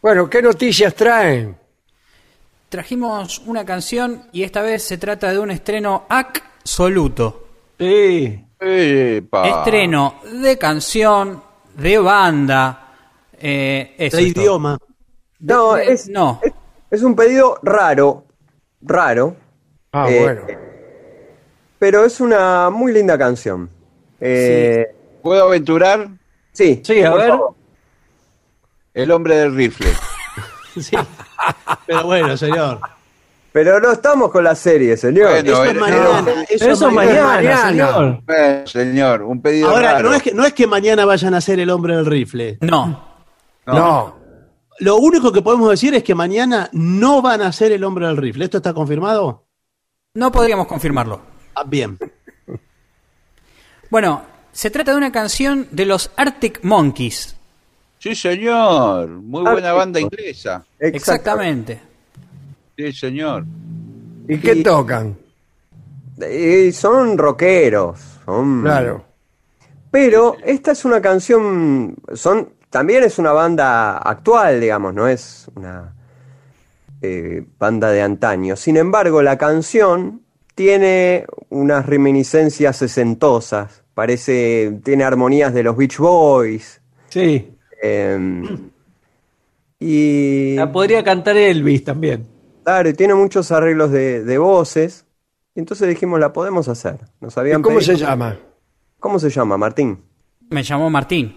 Bueno, 0.00 0.30
¿qué 0.30 0.40
noticias 0.40 0.94
traen? 0.94 1.59
Trajimos 2.70 3.40
una 3.46 3.64
canción 3.64 4.28
y 4.32 4.44
esta 4.44 4.62
vez 4.62 4.84
se 4.84 4.96
trata 4.96 5.32
de 5.32 5.40
un 5.40 5.50
estreno 5.50 6.06
absoluto. 6.08 7.48
Sí. 7.78 8.44
Epa. 8.60 9.48
Estreno 9.48 10.20
de 10.40 10.56
canción, 10.56 11.42
de 11.76 11.98
banda, 11.98 12.94
eh, 13.32 13.96
eso 13.98 14.16
De 14.18 14.22
es 14.28 14.34
todo. 14.34 14.42
idioma. 14.44 14.78
No, 15.40 15.74
De- 15.74 15.92
es, 15.92 16.08
no. 16.08 16.38
es, 16.44 16.52
es 16.92 17.02
un 17.02 17.16
pedido 17.16 17.58
raro, 17.62 18.24
raro, 18.82 19.36
Ah, 19.92 20.08
Eh, 20.08 20.20
bueno. 20.22 20.42
pero 21.80 22.04
es 22.04 22.20
una 22.20 22.70
muy 22.70 22.92
linda 22.92 23.18
canción. 23.18 23.68
Eh, 24.20 24.86
¿Puedo 25.22 25.42
aventurar? 25.46 26.08
sí. 26.52 26.80
Sí, 26.84 27.02
a 27.02 27.12
ver. 27.14 27.30
favor. 27.30 27.54
El 28.94 29.10
hombre 29.10 29.34
del 29.36 29.56
rifle. 29.56 29.88
Sí. 30.80 30.96
Pero 31.86 32.04
bueno, 32.04 32.36
señor. 32.36 32.80
Pero 33.52 33.80
no 33.80 33.90
estamos 33.90 34.30
con 34.30 34.44
la 34.44 34.54
serie, 34.54 34.96
señor. 34.96 35.30
Bueno, 35.30 35.50
Eso 35.52 35.64
es 35.64 35.74
mañana. 35.74 36.44
Eso, 36.48 36.70
Eso 36.70 36.88
es 36.88 36.94
mañana, 36.94 37.26
mañana. 37.26 37.68
señor. 37.68 38.22
Bueno, 38.24 38.66
señor, 38.66 39.22
un 39.22 39.42
pedido 39.42 39.70
Ahora, 39.70 39.92
raro. 39.94 40.10
no 40.10 40.14
es, 40.14 40.22
que, 40.22 40.32
no 40.32 40.44
es 40.44 40.52
que 40.52 40.66
mañana 40.68 41.04
vayan 41.04 41.34
a 41.34 41.40
ser 41.40 41.58
el 41.58 41.68
hombre 41.70 41.96
del 41.96 42.06
rifle. 42.06 42.58
No. 42.60 43.08
No. 43.66 44.16
Lo 44.78 44.96
único 44.96 45.32
que 45.32 45.42
podemos 45.42 45.68
decir 45.68 45.94
es 45.94 46.02
que 46.04 46.14
mañana 46.14 46.68
no 46.72 47.20
van 47.22 47.42
a 47.42 47.50
ser 47.52 47.72
el 47.72 47.82
hombre 47.84 48.06
del 48.06 48.16
rifle. 48.16 48.44
¿Esto 48.44 48.58
está 48.58 48.72
confirmado? 48.72 49.46
No 50.14 50.30
podríamos 50.32 50.66
confirmarlo. 50.66 51.20
Ah, 51.54 51.64
bien. 51.66 51.98
Bueno, 53.90 54.22
se 54.52 54.70
trata 54.70 54.92
de 54.92 54.96
una 54.98 55.12
canción 55.12 55.66
de 55.72 55.86
los 55.86 56.10
Arctic 56.16 56.60
Monkeys. 56.62 57.36
Sí, 58.00 58.14
señor. 58.14 59.08
Muy 59.08 59.44
Ah, 59.46 59.52
buena 59.52 59.72
banda 59.72 60.00
inglesa. 60.00 60.64
Exactamente. 60.78 61.80
Sí, 62.76 62.92
señor. 62.92 63.44
¿Y 64.26 64.38
qué 64.38 64.54
Y- 64.54 64.62
tocan? 64.62 65.16
Y 66.18 66.72
son 66.72 67.16
rockeros. 67.18 68.00
Son... 68.24 68.62
Claro. 68.62 69.04
Pero 69.90 70.36
esta 70.44 70.72
es 70.72 70.84
una 70.84 71.00
canción, 71.02 71.94
son 72.14 72.50
también 72.70 73.02
es 73.04 73.18
una 73.18 73.32
banda 73.32 73.98
actual, 73.98 74.60
digamos, 74.60 74.94
no 74.94 75.08
es 75.08 75.48
una 75.56 75.92
eh, 77.02 77.44
banda 77.58 77.90
de 77.90 78.00
antaño. 78.02 78.54
Sin 78.56 78.76
embargo, 78.76 79.20
la 79.22 79.36
canción 79.36 80.22
tiene 80.54 81.26
unas 81.48 81.86
reminiscencias 81.86 82.76
sesentosas. 82.76 83.82
Parece, 83.94 84.78
tiene 84.84 85.04
armonías 85.04 85.52
de 85.52 85.62
los 85.64 85.76
Beach 85.76 85.98
Boys. 85.98 86.80
Sí, 87.08 87.52
eh, 87.82 88.56
y 89.78 90.54
la 90.56 90.70
podría 90.70 91.02
cantar 91.02 91.36
Elvis 91.36 91.84
también. 91.84 92.26
claro, 92.64 92.88
y 92.88 92.94
tiene 92.94 93.14
muchos 93.14 93.50
arreglos 93.52 93.90
de, 93.90 94.24
de 94.24 94.38
voces. 94.38 95.06
Y 95.54 95.60
entonces 95.60 95.88
dijimos, 95.88 96.20
la 96.20 96.32
podemos 96.32 96.68
hacer. 96.68 96.98
Nos 97.20 97.36
¿Y 97.36 97.40
habían 97.40 97.62
cómo 97.62 97.80
se 97.80 97.96
llama? 97.96 98.38
¿Cómo 98.98 99.18
se 99.18 99.30
llama, 99.30 99.56
Martín? 99.56 100.02
Me 100.50 100.62
llamó 100.62 100.90
Martín. 100.90 101.36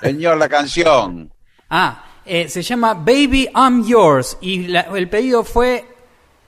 Señor, 0.00 0.36
la 0.38 0.48
canción. 0.48 1.30
Ah, 1.68 2.04
eh, 2.24 2.48
se 2.48 2.62
llama 2.62 2.94
Baby 2.94 3.48
I'm 3.54 3.84
Yours 3.84 4.38
y 4.40 4.68
la- 4.68 4.82
el 4.96 5.08
pedido 5.08 5.44
fue 5.44 5.84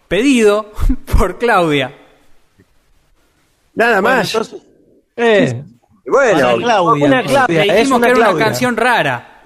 pedido 0.08 0.72
por 1.18 1.38
Claudia. 1.38 1.92
Nada 3.74 4.00
Bueno, 4.00 4.16
más. 4.18 4.28
entonces, 4.32 4.62
Eh, 5.16 5.64
Y 6.06 6.10
Bueno, 6.10 6.56
Claudia. 6.58 7.06
una 7.06 7.22
Le 7.22 7.28
Claudia, 7.28 7.62
es 7.62 7.72
dijimos 7.76 7.98
una 7.98 8.06
que 8.06 8.12
era 8.20 8.30
una 8.30 8.38
canción 8.44 8.76
rara. 8.76 9.42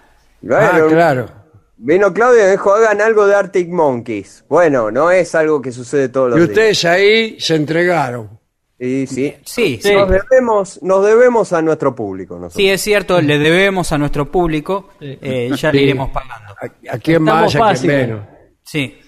Ah, 0.51 0.70
bueno, 0.72 0.86
claro. 0.89 1.28
Vino 1.76 2.12
Claudia 2.12 2.48
y 2.48 2.51
dijo, 2.52 2.72
hagan 2.74 3.01
algo 3.01 3.26
de 3.26 3.35
Arctic 3.36 3.68
Monkeys. 3.68 4.44
Bueno, 4.48 4.90
no 4.90 5.10
es 5.12 5.35
algo 5.36 5.62
que 5.62 5.70
sucede 5.70 6.09
todos 6.09 6.30
los 6.30 6.39
Y 6.39 6.40
días. 6.43 6.48
ustedes 6.51 6.85
ahí 6.85 7.40
se 7.40 7.55
entregaron. 7.55 8.36
Y 8.80 9.06
sí, 9.09 9.35
Sí. 9.44 9.80
Nos, 9.93 10.09
debemos, 10.09 10.82
nos 10.82 11.05
debemos 11.05 11.52
a 11.52 11.62
nuestro 11.62 11.94
público. 11.94 12.35
nosotros. 12.35 12.55
Sí, 12.55 12.68
es 12.68 12.80
cierto, 12.80 13.20
le 13.20 13.39
debemos 13.39 13.90
a 13.93 13.98
nuestro 13.98 14.30
público, 14.30 14.90
eh, 15.01 15.51
ya 15.56 15.72
le 15.72 15.82
iremos 15.82 16.10
pagando. 16.10 16.55
¿A, 16.60 16.94
a 16.94 16.98
quién 16.98 17.22
más, 17.22 17.44
a 17.44 17.48
quién 17.48 17.60
básicos. 17.60 17.86
menos? 17.97 18.20
Sí. 18.64 18.98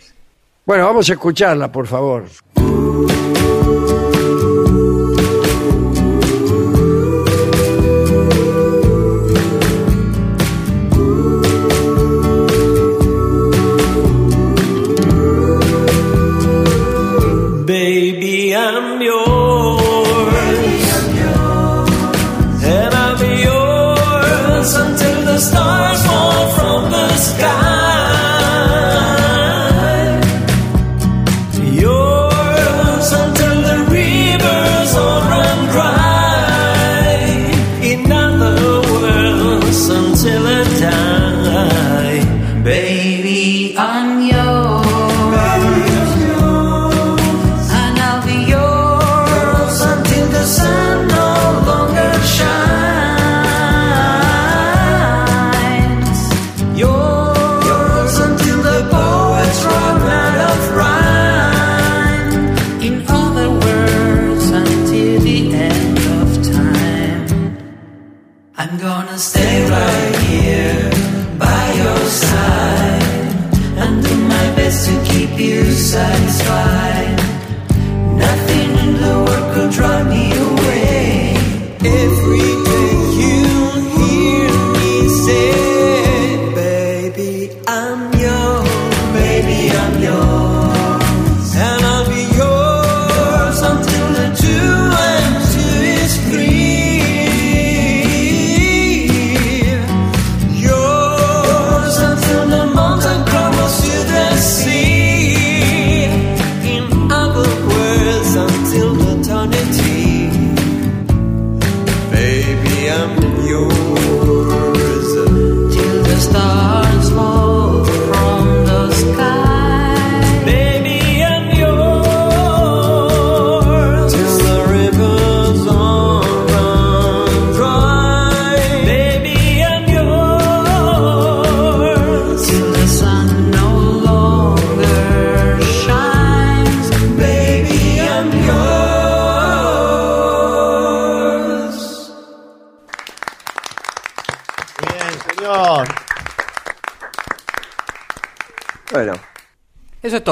Bueno, 0.66 0.86
vamos 0.86 1.08
a 1.08 1.12
escucharla, 1.12 1.70
por 1.70 1.86
favor. 1.86 2.24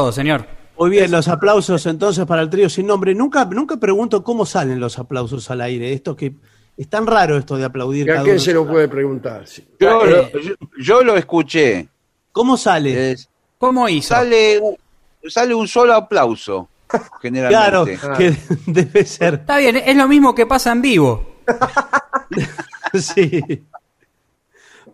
Todo, 0.09 0.13
señor. 0.13 0.47
Muy 0.79 0.91
bien, 0.91 1.11
los 1.11 1.27
aplausos 1.29 1.85
entonces 1.87 2.25
para 2.25 2.43
el 2.43 2.51
trío 2.51 2.69
sin 2.71 2.87
nombre. 2.87 3.15
Nunca, 3.15 3.45
nunca 3.47 3.77
pregunto 3.79 4.23
cómo 4.23 4.47
salen 4.47 4.79
los 4.79 4.99
aplausos 4.99 5.51
al 5.51 5.61
aire. 5.61 5.93
Esto 5.93 6.15
que 6.15 6.35
es 6.77 6.89
tan 6.89 7.07
raro 7.07 7.37
esto 7.37 7.57
de 7.57 7.65
aplaudir. 7.65 8.07
¿Y 8.07 8.11
a 8.11 8.23
quién 8.23 8.39
se 8.39 8.53
lo 8.55 8.67
puede 8.67 8.89
preguntar? 8.89 9.47
Sí. 9.47 9.67
Yo, 9.81 10.07
Eh, 10.07 10.33
yo- 10.43 10.55
yo 10.81 11.03
lo 11.03 11.17
escuché. 11.17 11.89
¿Cómo 12.33 12.57
sale? 12.57 13.17
¿Cómo 13.59 13.89
hizo? 13.89 14.09
Sale, 14.15 14.61
un- 14.61 14.77
sale 15.29 15.53
un 15.55 15.67
solo 15.67 15.95
aplauso, 15.95 16.69
Claro, 16.87 17.85
generalmente. 17.85 17.99
que 18.17 18.37
debe 18.67 19.05
ser. 19.05 19.35
Está 19.35 19.59
bien, 19.59 19.77
es 19.77 19.97
lo 19.97 20.07
mismo 20.07 20.33
que 20.35 20.47
pasa 20.47 20.71
en 20.71 20.81
vivo. 20.81 21.39
sí. 22.95 23.43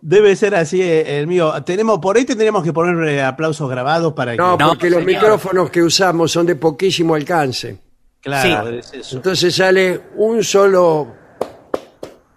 Debe 0.07 0.35
ser 0.35 0.53
así 0.53 0.83
eh, 0.83 1.17
el 1.19 1.25
mío. 1.25 1.51
Tenemos, 1.63 1.97
por 1.97 2.15
ahí 2.15 2.25
tendríamos 2.25 2.63
que 2.63 2.71
poner 2.71 3.21
aplausos 3.21 3.67
grabados 3.67 4.13
para 4.13 4.35
No, 4.35 4.55
que. 4.55 4.63
porque 4.65 4.89
los 4.91 5.03
micrófonos 5.03 5.71
que 5.71 5.81
usamos 5.81 6.31
son 6.31 6.45
de 6.45 6.55
poquísimo 6.55 7.15
alcance. 7.15 7.79
Claro, 8.21 8.69
es 8.69 8.93
eso. 8.93 9.15
Entonces 9.17 9.55
sale 9.55 9.99
un 10.17 10.43
solo 10.43 11.07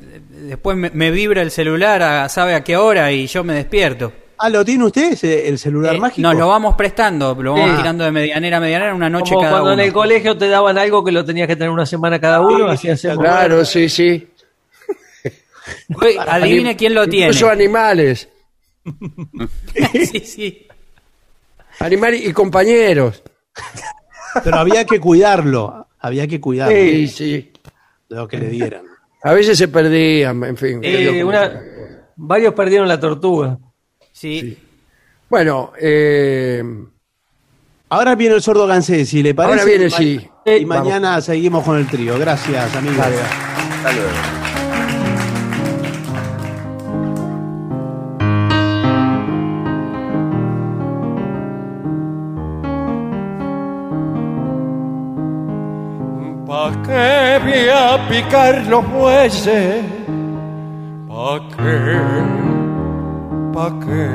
después 0.48 0.76
me, 0.76 0.90
me 0.90 1.10
vibra 1.12 1.42
el 1.42 1.52
celular, 1.52 2.02
a- 2.04 2.30
sabe 2.30 2.54
a 2.56 2.64
qué 2.64 2.76
hora 2.76 3.12
y 3.12 3.28
yo 3.28 3.44
me 3.44 3.54
despierto. 3.54 4.12
Ah, 4.38 4.50
¿lo 4.50 4.66
tiene 4.66 4.86
usted 4.86 5.14
ese- 5.14 5.48
el 5.48 5.58
celular 5.58 5.96
Eh, 5.96 6.00
mágico? 6.00 6.22
Nos 6.22 6.36
lo 6.36 6.48
vamos 6.48 6.76
prestando, 6.76 7.34
lo 7.42 7.54
vamos 7.54 7.78
tirando 7.78 8.04
de 8.04 8.12
medianera 8.12 8.58
a 8.58 8.60
medianera 8.60 8.94
una 8.96 9.10
noche 9.10 9.30
Como 9.34 9.42
cada 9.42 9.52
cuando 9.54 9.74
uno. 9.74 9.82
en 9.82 9.88
el 9.88 9.94
colegio 9.94 10.38
te 10.38 10.48
daban 10.50 10.78
algo 10.78 11.04
que 11.04 11.12
lo 11.12 11.24
tenías 11.24 11.48
que 11.48 11.56
tener 11.56 11.70
una 11.70 11.86
semana 11.86 12.20
cada 12.20 12.42
uno, 12.42 12.68
así. 12.68 12.90
Claro, 13.18 13.64
sí, 13.64 13.88
sí. 13.90 14.28
Uy, 15.90 16.18
Adivine 16.20 16.76
quién 16.76 16.94
lo 16.94 17.08
tiene. 17.08 17.28
Incluso 17.28 17.50
animales. 17.50 18.28
sí, 20.12 20.20
sí. 20.20 20.68
Animales 21.80 22.26
y 22.26 22.34
compañeros. 22.34 23.24
Pero 24.44 24.58
había 24.58 24.86
que 24.86 25.00
cuidarlo. 25.00 25.88
Había 26.00 26.28
que 26.28 26.42
cuidarlo. 26.42 26.76
Sí, 26.76 27.08
sí. 27.08 27.52
De 28.10 28.16
lo 28.16 28.28
que 28.28 28.38
le 28.38 28.50
dieran. 28.50 28.84
A 29.24 29.32
veces 29.34 29.58
se 29.58 29.70
perdían, 29.70 30.44
en 30.44 30.58
fin. 30.58 30.80
Eh, 30.84 31.24
una- 31.24 31.62
varios 32.18 32.54
perdieron 32.54 32.88
la 32.88 33.00
tortuga. 33.00 33.58
Sí. 34.14 34.58
Bueno, 35.30 35.74
eh, 35.80 36.64
Ahora 37.94 38.16
viene 38.16 38.34
el 38.34 38.42
sordo 38.42 38.66
Gansé, 38.66 39.06
si 39.06 39.22
le 39.22 39.36
parece. 39.36 39.60
Ahora 39.60 39.66
viene, 39.66 39.88
sí. 39.88 40.28
Y 40.48 40.66
mañana 40.66 41.22
seguimos 41.22 41.64
con 41.64 41.78
el 41.78 41.86
trío. 41.86 42.18
Gracias, 42.18 42.76
amigos. 42.76 43.06
Hasta 43.06 43.92
luego. 43.92 44.10
¿Pa' 56.48 56.82
qué 56.84 57.40
voy 57.44 57.70
a 57.70 58.10
picar 58.10 58.66
los 58.66 58.92
bueyes? 58.92 59.86
¿Pa' 61.08 61.48
qué? 61.58 62.53
¿Pa' 63.54 63.72
qué? 63.84 64.10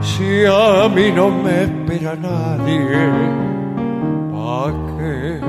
Si 0.00 0.44
a 0.46 0.88
mí 0.88 1.10
no 1.12 1.30
me 1.30 1.64
espera 1.64 2.14
nadie, 2.14 3.10
¿pa' 4.32 4.72
qué? 4.96 5.40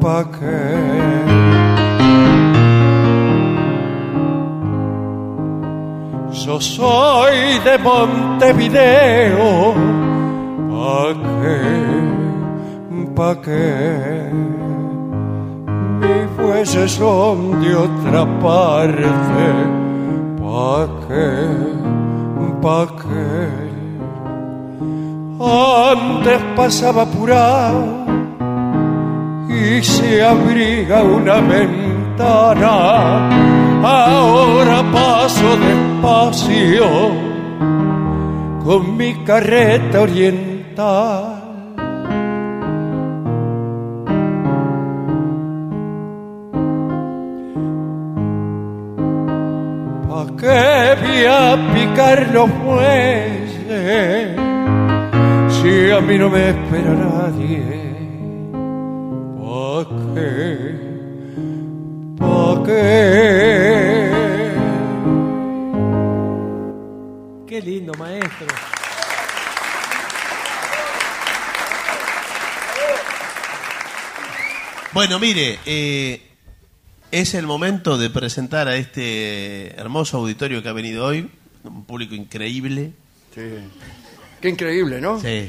¿Pa' 0.00 0.24
qué? 0.36 0.70
Yo 6.44 6.60
soy 6.60 7.58
de 7.66 7.78
Montevideo, 7.78 9.74
¿pa' 10.70 11.14
qué? 11.14 11.90
¿pa' 13.14 13.36
qué? 13.42 14.30
Mis 16.00 16.36
bueyes 16.36 16.90
son 16.92 17.60
de 17.60 17.76
otra 17.76 18.22
parte, 18.40 19.79
¿pa' 20.50 20.88
qué? 21.06 21.30
¿pa' 22.62 22.88
qué? 23.00 23.40
Antes 25.40 26.40
pasaba 26.56 27.02
apurado 27.02 27.84
y 29.48 29.82
se 29.82 30.22
abriga 30.22 31.02
una 31.02 31.36
ventana, 31.40 32.74
ahora 33.82 34.82
paso 34.92 35.48
despacio 35.66 36.88
con 38.64 38.96
mi 38.96 39.14
carreta 39.24 40.00
oriental. 40.00 41.39
Voy 51.20 51.28
a 51.28 51.74
picar 51.74 52.30
los 52.32 52.50
bueyes 52.64 53.50
si 55.50 55.90
a 55.90 56.00
mí 56.00 56.16
no 56.16 56.30
me 56.30 56.48
espera 56.48 56.94
nadie? 56.94 57.62
¿Pa' 59.38 59.86
qué? 60.14 60.76
¿Pa' 62.18 62.62
qué? 62.64 64.10
Qué 67.46 67.60
lindo, 67.60 67.92
maestro. 67.98 68.46
Bueno, 74.92 75.18
mire, 75.18 75.58
eh, 75.66 76.29
es 77.12 77.34
el 77.34 77.46
momento 77.46 77.98
de 77.98 78.10
presentar 78.10 78.68
a 78.68 78.76
este 78.76 79.74
hermoso 79.78 80.18
auditorio 80.18 80.62
que 80.62 80.68
ha 80.68 80.72
venido 80.72 81.04
hoy, 81.04 81.30
un 81.64 81.84
público 81.84 82.14
increíble. 82.14 82.92
Qué 83.34 84.48
increíble, 84.48 85.00
¿no? 85.00 85.20
Sí. 85.20 85.48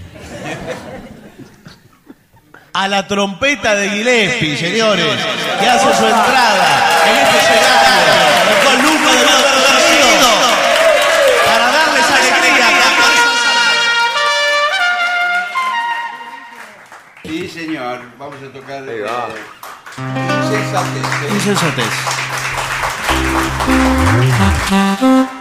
A 2.74 2.88
la 2.88 3.08
trompeta 3.08 3.76
de 3.76 3.90
Gillespie, 3.90 4.58
señores, 4.58 5.16
que 5.60 5.68
hace 5.68 5.98
su 5.98 6.06
entrada 6.06 7.02
en 7.06 7.18
este 7.18 7.38
escenario 7.38 8.12
con 8.64 8.76
Luca 8.82 9.12
de 9.12 9.24
Garcido 9.26 10.30
para 11.46 11.66
darles 11.72 12.12
alegría. 12.12 12.68
Sí, 17.24 17.50
señor. 17.50 18.02
Vamos 18.18 18.38
a 18.42 18.52
tocar. 18.52 18.84
Insensatez. 19.97 21.93
Insensatez. 24.22 25.40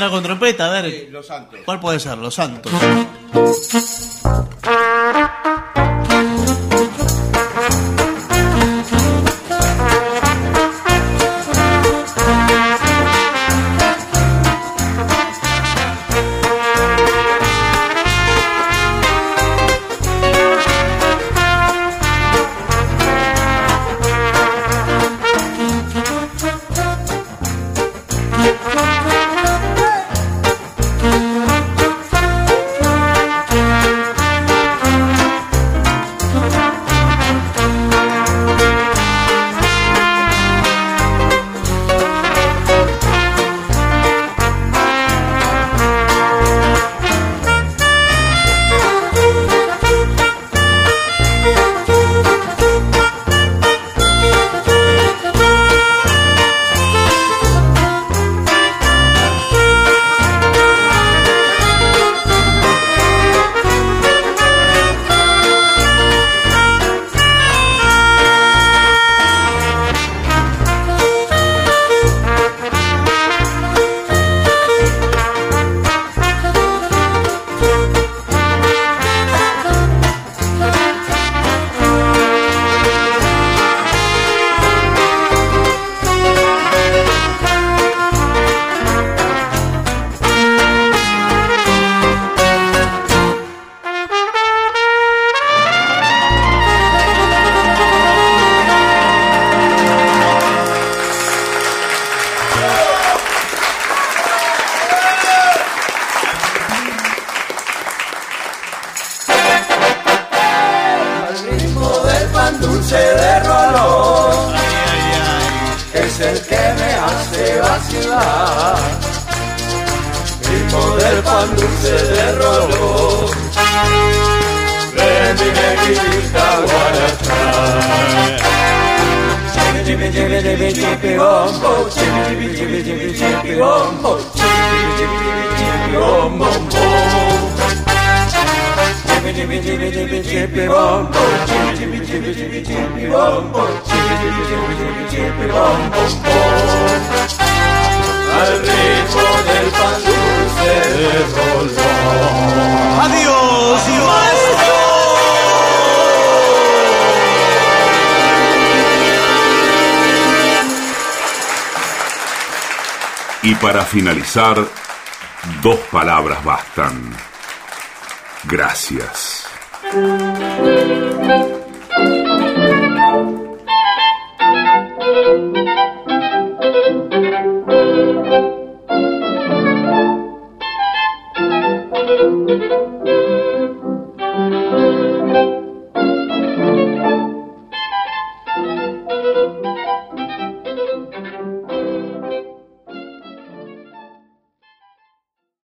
Otra 0.00 0.10
con 0.12 0.22
trompeta, 0.22 0.66
a 0.66 0.80
ver. 0.80 1.08
Los 1.10 1.26
Santos. 1.26 1.60
¿Cuál 1.62 1.78
puede 1.78 2.00
ser? 2.00 2.16
Los 2.16 2.34
Santos. 2.34 2.72